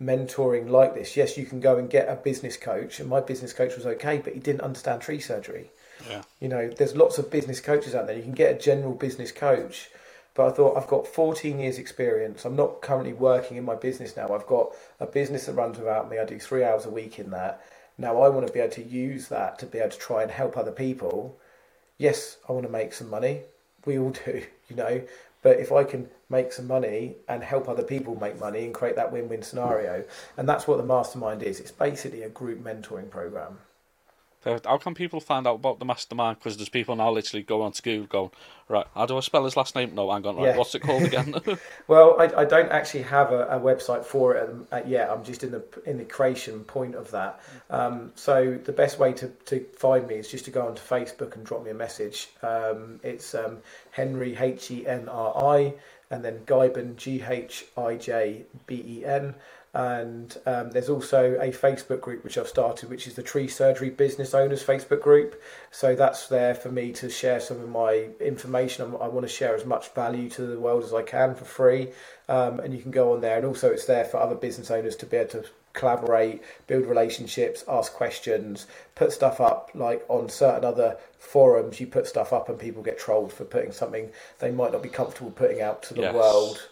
mentoring 0.00 0.68
like 0.68 0.94
this. 0.94 1.16
Yes, 1.16 1.36
you 1.36 1.46
can 1.46 1.60
go 1.60 1.76
and 1.76 1.88
get 1.88 2.08
a 2.08 2.16
business 2.16 2.56
coach, 2.56 2.98
and 3.00 3.08
my 3.08 3.20
business 3.20 3.52
coach 3.52 3.76
was 3.76 3.86
okay, 3.86 4.18
but 4.18 4.34
he 4.34 4.40
didn't 4.40 4.62
understand 4.62 5.00
tree 5.00 5.20
surgery. 5.20 5.70
Yeah. 6.08 6.22
You 6.40 6.48
know, 6.48 6.68
there's 6.68 6.96
lots 6.96 7.18
of 7.18 7.30
business 7.30 7.60
coaches 7.60 7.94
out 7.94 8.06
there. 8.06 8.16
You 8.16 8.22
can 8.22 8.32
get 8.32 8.54
a 8.54 8.58
general 8.58 8.94
business 8.94 9.30
coach 9.30 9.90
but 10.34 10.48
I 10.48 10.50
thought 10.50 10.76
I've 10.76 10.88
got 10.88 11.06
14 11.06 11.58
years 11.58 11.78
experience. 11.78 12.44
I'm 12.44 12.56
not 12.56 12.82
currently 12.82 13.12
working 13.12 13.56
in 13.56 13.64
my 13.64 13.76
business 13.76 14.16
now. 14.16 14.34
I've 14.34 14.46
got 14.46 14.72
a 14.98 15.06
business 15.06 15.46
that 15.46 15.54
runs 15.54 15.78
without 15.78 16.10
me. 16.10 16.18
I 16.18 16.24
do 16.24 16.38
three 16.38 16.64
hours 16.64 16.86
a 16.86 16.90
week 16.90 17.18
in 17.18 17.30
that. 17.30 17.64
Now 17.96 18.20
I 18.20 18.28
want 18.28 18.46
to 18.46 18.52
be 18.52 18.58
able 18.58 18.74
to 18.74 18.82
use 18.82 19.28
that 19.28 19.58
to 19.60 19.66
be 19.66 19.78
able 19.78 19.90
to 19.90 19.98
try 19.98 20.22
and 20.22 20.30
help 20.30 20.56
other 20.56 20.72
people. 20.72 21.38
Yes, 21.98 22.38
I 22.48 22.52
want 22.52 22.66
to 22.66 22.72
make 22.72 22.92
some 22.92 23.08
money. 23.08 23.42
We 23.86 23.98
all 23.98 24.10
do, 24.10 24.44
you 24.68 24.76
know. 24.76 25.02
But 25.42 25.60
if 25.60 25.70
I 25.70 25.84
can 25.84 26.08
make 26.28 26.52
some 26.52 26.66
money 26.66 27.16
and 27.28 27.44
help 27.44 27.68
other 27.68 27.82
people 27.82 28.18
make 28.18 28.40
money 28.40 28.64
and 28.64 28.74
create 28.74 28.96
that 28.96 29.12
win-win 29.12 29.42
scenario, 29.42 30.04
and 30.36 30.48
that's 30.48 30.66
what 30.66 30.78
the 30.78 30.84
mastermind 30.84 31.42
is. 31.42 31.60
It's 31.60 31.70
basically 31.70 32.22
a 32.22 32.30
group 32.30 32.64
mentoring 32.64 33.10
program. 33.10 33.58
How 34.44 34.78
can 34.78 34.94
people 34.94 35.20
find 35.20 35.46
out 35.46 35.56
about 35.56 35.78
the 35.78 35.84
mastermind? 35.84 36.38
Because 36.38 36.56
there's 36.56 36.68
people 36.68 36.94
now 36.96 37.10
literally 37.10 37.42
go 37.42 37.62
on 37.62 37.72
to 37.72 37.82
Google 37.82 38.06
going, 38.06 38.30
right, 38.68 38.86
how 38.94 39.06
do 39.06 39.16
I 39.16 39.20
spell 39.20 39.44
his 39.44 39.56
last 39.56 39.74
name? 39.74 39.94
No, 39.94 40.10
hang 40.10 40.26
on, 40.26 40.36
right, 40.36 40.46
yeah. 40.46 40.56
what's 40.56 40.74
it 40.74 40.80
called 40.80 41.02
again? 41.02 41.34
well, 41.88 42.16
I, 42.20 42.42
I 42.42 42.44
don't 42.44 42.70
actually 42.70 43.02
have 43.02 43.32
a, 43.32 43.46
a 43.46 43.60
website 43.60 44.04
for 44.04 44.34
it 44.34 44.50
at, 44.70 44.88
yet. 44.88 45.10
I'm 45.10 45.24
just 45.24 45.42
in 45.44 45.50
the 45.50 45.64
in 45.86 45.98
the 45.98 46.04
creation 46.04 46.64
point 46.64 46.94
of 46.94 47.10
that. 47.10 47.40
Um, 47.70 48.12
so 48.14 48.58
the 48.62 48.72
best 48.72 48.98
way 48.98 49.12
to, 49.14 49.28
to 49.46 49.64
find 49.76 50.06
me 50.06 50.16
is 50.16 50.30
just 50.30 50.44
to 50.46 50.50
go 50.50 50.66
onto 50.66 50.82
Facebook 50.82 51.34
and 51.34 51.44
drop 51.44 51.64
me 51.64 51.70
a 51.70 51.74
message. 51.74 52.28
Um, 52.42 53.00
it's 53.02 53.34
um, 53.34 53.58
Henri 53.92 54.36
H 54.36 54.70
E 54.70 54.86
N 54.86 55.08
R 55.08 55.32
I 55.56 55.74
and 56.10 56.24
then 56.24 56.40
Ghijben 56.46 56.96
G 56.96 57.22
H 57.26 57.66
I 57.76 57.96
J 57.96 58.44
B 58.66 58.82
E 58.86 59.04
N 59.04 59.34
and 59.74 60.38
um, 60.46 60.70
there's 60.70 60.88
also 60.88 61.34
a 61.40 61.50
Facebook 61.50 62.00
group 62.00 62.22
which 62.22 62.38
I've 62.38 62.46
started, 62.46 62.88
which 62.88 63.08
is 63.08 63.14
the 63.14 63.24
Tree 63.24 63.48
Surgery 63.48 63.90
Business 63.90 64.32
Owners 64.32 64.62
Facebook 64.62 65.02
group. 65.02 65.40
So 65.72 65.96
that's 65.96 66.28
there 66.28 66.54
for 66.54 66.70
me 66.70 66.92
to 66.92 67.10
share 67.10 67.40
some 67.40 67.60
of 67.60 67.68
my 67.68 68.10
information. 68.20 68.84
I'm, 68.84 69.02
i 69.02 69.08
want 69.08 69.26
to 69.26 69.32
share 69.32 69.56
as 69.56 69.64
much 69.64 69.92
value 69.92 70.30
to 70.30 70.42
the 70.46 70.60
world 70.60 70.84
as 70.84 70.94
I 70.94 71.02
can 71.02 71.34
for 71.34 71.44
free, 71.44 71.88
um, 72.28 72.60
and 72.60 72.72
you 72.72 72.80
can 72.80 72.92
go 72.92 73.14
on 73.14 73.20
there. 73.20 73.36
And 73.36 73.44
also, 73.44 73.70
it's 73.70 73.86
there 73.86 74.04
for 74.04 74.18
other 74.18 74.36
business 74.36 74.70
owners 74.70 74.94
to 74.96 75.06
be 75.06 75.16
able 75.16 75.30
to 75.30 75.44
collaborate, 75.72 76.40
build 76.68 76.86
relationships, 76.86 77.64
ask 77.68 77.92
questions, 77.92 78.68
put 78.94 79.10
stuff 79.10 79.40
up. 79.40 79.72
Like 79.74 80.04
on 80.08 80.28
certain 80.28 80.64
other 80.64 80.96
forums, 81.18 81.80
you 81.80 81.88
put 81.88 82.06
stuff 82.06 82.32
up 82.32 82.48
and 82.48 82.58
people 82.58 82.82
get 82.82 82.98
trolled 82.98 83.32
for 83.32 83.44
putting 83.44 83.72
something 83.72 84.10
they 84.38 84.52
might 84.52 84.72
not 84.72 84.84
be 84.84 84.88
comfortable 84.88 85.32
putting 85.32 85.60
out 85.60 85.82
to 85.84 85.94
the 85.94 86.02
yes. 86.02 86.14
world. 86.14 86.68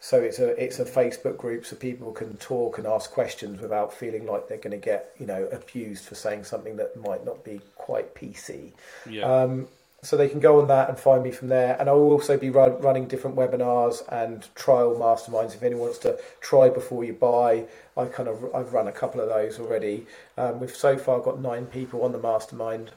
So 0.00 0.20
it's 0.20 0.38
a 0.38 0.50
it's 0.62 0.78
a 0.78 0.84
Facebook 0.84 1.36
group 1.36 1.66
so 1.66 1.74
people 1.74 2.12
can 2.12 2.36
talk 2.36 2.78
and 2.78 2.86
ask 2.86 3.10
questions 3.10 3.60
without 3.60 3.92
feeling 3.92 4.26
like 4.26 4.48
they're 4.48 4.58
going 4.58 4.78
to 4.78 4.84
get 4.84 5.12
you 5.18 5.26
know 5.26 5.48
abused 5.50 6.04
for 6.04 6.14
saying 6.14 6.44
something 6.44 6.76
that 6.76 6.96
might 6.96 7.24
not 7.24 7.44
be 7.44 7.60
quite 7.76 8.14
PC. 8.14 8.72
Yeah. 9.10 9.22
Um, 9.24 9.66
so 10.00 10.16
they 10.16 10.28
can 10.28 10.38
go 10.38 10.60
on 10.60 10.68
that 10.68 10.88
and 10.88 10.96
find 10.96 11.24
me 11.24 11.32
from 11.32 11.48
there. 11.48 11.76
And 11.80 11.90
I 11.90 11.92
will 11.92 12.12
also 12.12 12.38
be 12.38 12.50
run, 12.50 12.80
running 12.80 13.08
different 13.08 13.34
webinars 13.34 14.02
and 14.12 14.46
trial 14.54 14.94
masterminds. 14.94 15.56
If 15.56 15.64
anyone 15.64 15.86
wants 15.86 15.98
to 15.98 16.16
try 16.40 16.68
before 16.68 17.02
you 17.02 17.14
buy, 17.14 17.64
I 17.96 18.04
kind 18.04 18.28
of 18.28 18.54
I've 18.54 18.72
run 18.72 18.86
a 18.86 18.92
couple 18.92 19.20
of 19.20 19.28
those 19.28 19.58
already. 19.58 20.06
Um, 20.36 20.60
we've 20.60 20.70
so 20.70 20.96
far 20.96 21.18
got 21.18 21.40
nine 21.40 21.66
people 21.66 22.04
on 22.04 22.12
the 22.12 22.18
mastermind. 22.18 22.92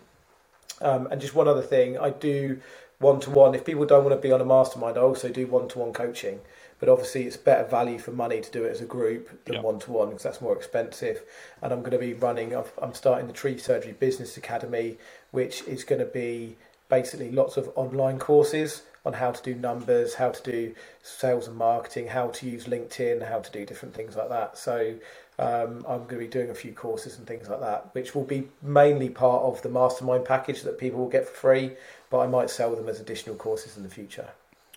Um, 0.80 1.08
and 1.10 1.20
just 1.20 1.34
one 1.34 1.48
other 1.48 1.64
thing, 1.64 1.98
I 1.98 2.12
do 2.12 2.62
one 3.00 3.20
to 3.22 3.32
one. 3.32 3.56
If 3.56 3.66
people 3.66 3.86
don't 3.86 4.04
want 4.04 4.16
to 4.16 4.22
be 4.22 4.32
on 4.32 4.42
a 4.42 4.46
mastermind, 4.46 4.98
I 4.98 5.02
also 5.02 5.30
do 5.30 5.48
one 5.48 5.68
to 5.70 5.80
one 5.80 5.94
coaching 5.94 6.40
but 6.82 6.90
obviously 6.90 7.24
it's 7.24 7.38
better 7.38 7.64
value 7.64 8.00
for 8.00 8.10
money 8.10 8.42
to 8.42 8.52
do 8.52 8.66
it 8.66 8.72
as 8.72 8.82
a 8.82 8.86
group 8.86 9.46
than 9.46 9.62
one 9.62 9.78
to 9.80 9.92
one 9.92 10.10
because 10.10 10.24
that's 10.24 10.42
more 10.42 10.56
expensive. 10.56 11.22
And 11.62 11.72
I'm 11.72 11.82
going 11.82 11.92
to 11.92 12.00
be 12.00 12.14
running. 12.14 12.56
I'm 12.82 12.96
starting 12.96 13.28
the 13.28 13.34
Tree 13.34 13.60
Surgery 13.60 13.94
Business 13.94 14.36
Academy, 14.36 14.98
which 15.30 15.62
is 15.68 15.84
going 15.84 16.00
to 16.00 16.08
be 16.08 16.58
basically 16.90 17.32
lots 17.32 17.56
of 17.56 17.70
online 17.76 18.18
courses 18.18 18.82
on 19.06 19.14
how 19.14 19.32
to 19.32 19.44
do 19.44 19.54
numbers, 19.54 20.16
how 20.16 20.32
to 20.32 20.44
do 20.52 20.74
sales 21.04 21.48
and 21.48 21.56
marketing, 21.56 22.08
how 22.08 22.30
to 22.30 22.50
use 22.50 22.66
LinkedIn, 22.66 23.28
how 23.30 23.40
to 23.40 23.52
do 23.52 23.64
different 23.64 23.94
things 23.94 24.16
like 24.16 24.30
that. 24.30 24.58
So 24.58 24.96
um, 25.38 25.86
I'm 25.88 26.06
going 26.06 26.08
to 26.08 26.18
be 26.18 26.28
doing 26.28 26.50
a 26.50 26.56
few 26.56 26.72
courses 26.74 27.20
and 27.20 27.28
things 27.28 27.48
like 27.48 27.60
that, 27.60 27.94
which 27.94 28.16
will 28.16 28.24
be 28.24 28.48
mainly 28.64 29.10
part 29.10 29.44
of 29.44 29.62
the 29.62 29.70
mastermind 29.70 30.26
package 30.26 30.64
that 30.64 30.80
people 30.80 31.00
will 31.00 31.10
get 31.10 31.28
for 31.28 31.36
free, 31.36 31.72
but 32.10 32.20
I 32.20 32.28
might 32.28 32.50
sell 32.50 32.76
them 32.76 32.90
as 32.90 33.00
additional 33.00 33.36
courses 33.36 33.78
in 33.78 33.84
the 33.84 33.90
future. 33.90 34.30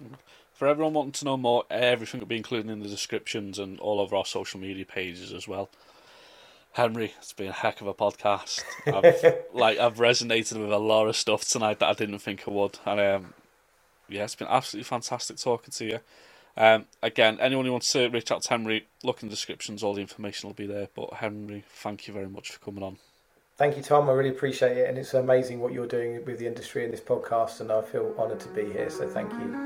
Mm-hmm. 0.02 0.14
For 0.54 0.68
everyone 0.68 0.94
wanting 0.94 1.12
to 1.12 1.24
know 1.24 1.36
more, 1.36 1.64
everything 1.68 2.20
will 2.20 2.28
be 2.28 2.36
included 2.36 2.70
in 2.70 2.80
the 2.80 2.88
descriptions 2.88 3.58
and 3.58 3.78
all 3.80 4.00
over 4.00 4.14
our 4.14 4.24
social 4.24 4.60
media 4.60 4.86
pages 4.86 5.32
as 5.32 5.48
well. 5.48 5.68
Henri, 6.74 7.12
it's 7.18 7.32
been 7.32 7.48
a 7.48 7.52
heck 7.52 7.80
of 7.80 7.86
a 7.86 7.94
podcast. 7.94 8.62
I've, 8.86 9.44
like 9.52 9.78
I've 9.78 9.96
resonated 9.96 10.60
with 10.60 10.72
a 10.72 10.78
lot 10.78 11.06
of 11.06 11.16
stuff 11.16 11.46
tonight 11.46 11.80
that 11.80 11.88
I 11.88 11.92
didn't 11.92 12.20
think 12.20 12.44
I 12.46 12.50
would, 12.52 12.78
and 12.84 13.00
um, 13.00 13.34
yeah, 14.08 14.24
it's 14.24 14.34
been 14.34 14.48
absolutely 14.48 14.84
fantastic 14.84 15.38
talking 15.38 15.72
to 15.72 15.84
you. 15.84 16.00
Um, 16.56 16.86
again, 17.02 17.38
anyone 17.40 17.64
who 17.64 17.72
wants 17.72 17.92
to 17.92 18.08
reach 18.08 18.30
out 18.30 18.42
to 18.42 18.50
Henri, 18.50 18.86
look 19.02 19.22
in 19.22 19.28
the 19.28 19.34
descriptions. 19.34 19.82
All 19.82 19.94
the 19.94 20.00
information 20.00 20.48
will 20.48 20.54
be 20.54 20.66
there. 20.66 20.88
But 20.94 21.14
Henri, 21.14 21.64
thank 21.68 22.06
you 22.06 22.14
very 22.14 22.28
much 22.28 22.50
for 22.52 22.64
coming 22.64 22.82
on. 22.82 22.98
Thank 23.56 23.76
you, 23.76 23.82
Tom. 23.82 24.08
I 24.08 24.12
really 24.12 24.30
appreciate 24.30 24.76
it, 24.76 24.88
and 24.88 24.98
it's 24.98 25.14
amazing 25.14 25.60
what 25.60 25.72
you're 25.72 25.86
doing 25.86 26.24
with 26.24 26.38
the 26.38 26.46
industry 26.46 26.84
in 26.84 26.90
this 26.90 27.00
podcast, 27.00 27.60
and 27.60 27.70
I 27.70 27.82
feel 27.82 28.14
honoured 28.18 28.40
to 28.40 28.48
be 28.48 28.64
here. 28.72 28.90
So 28.90 29.08
thank 29.08 29.32
you. 29.32 29.62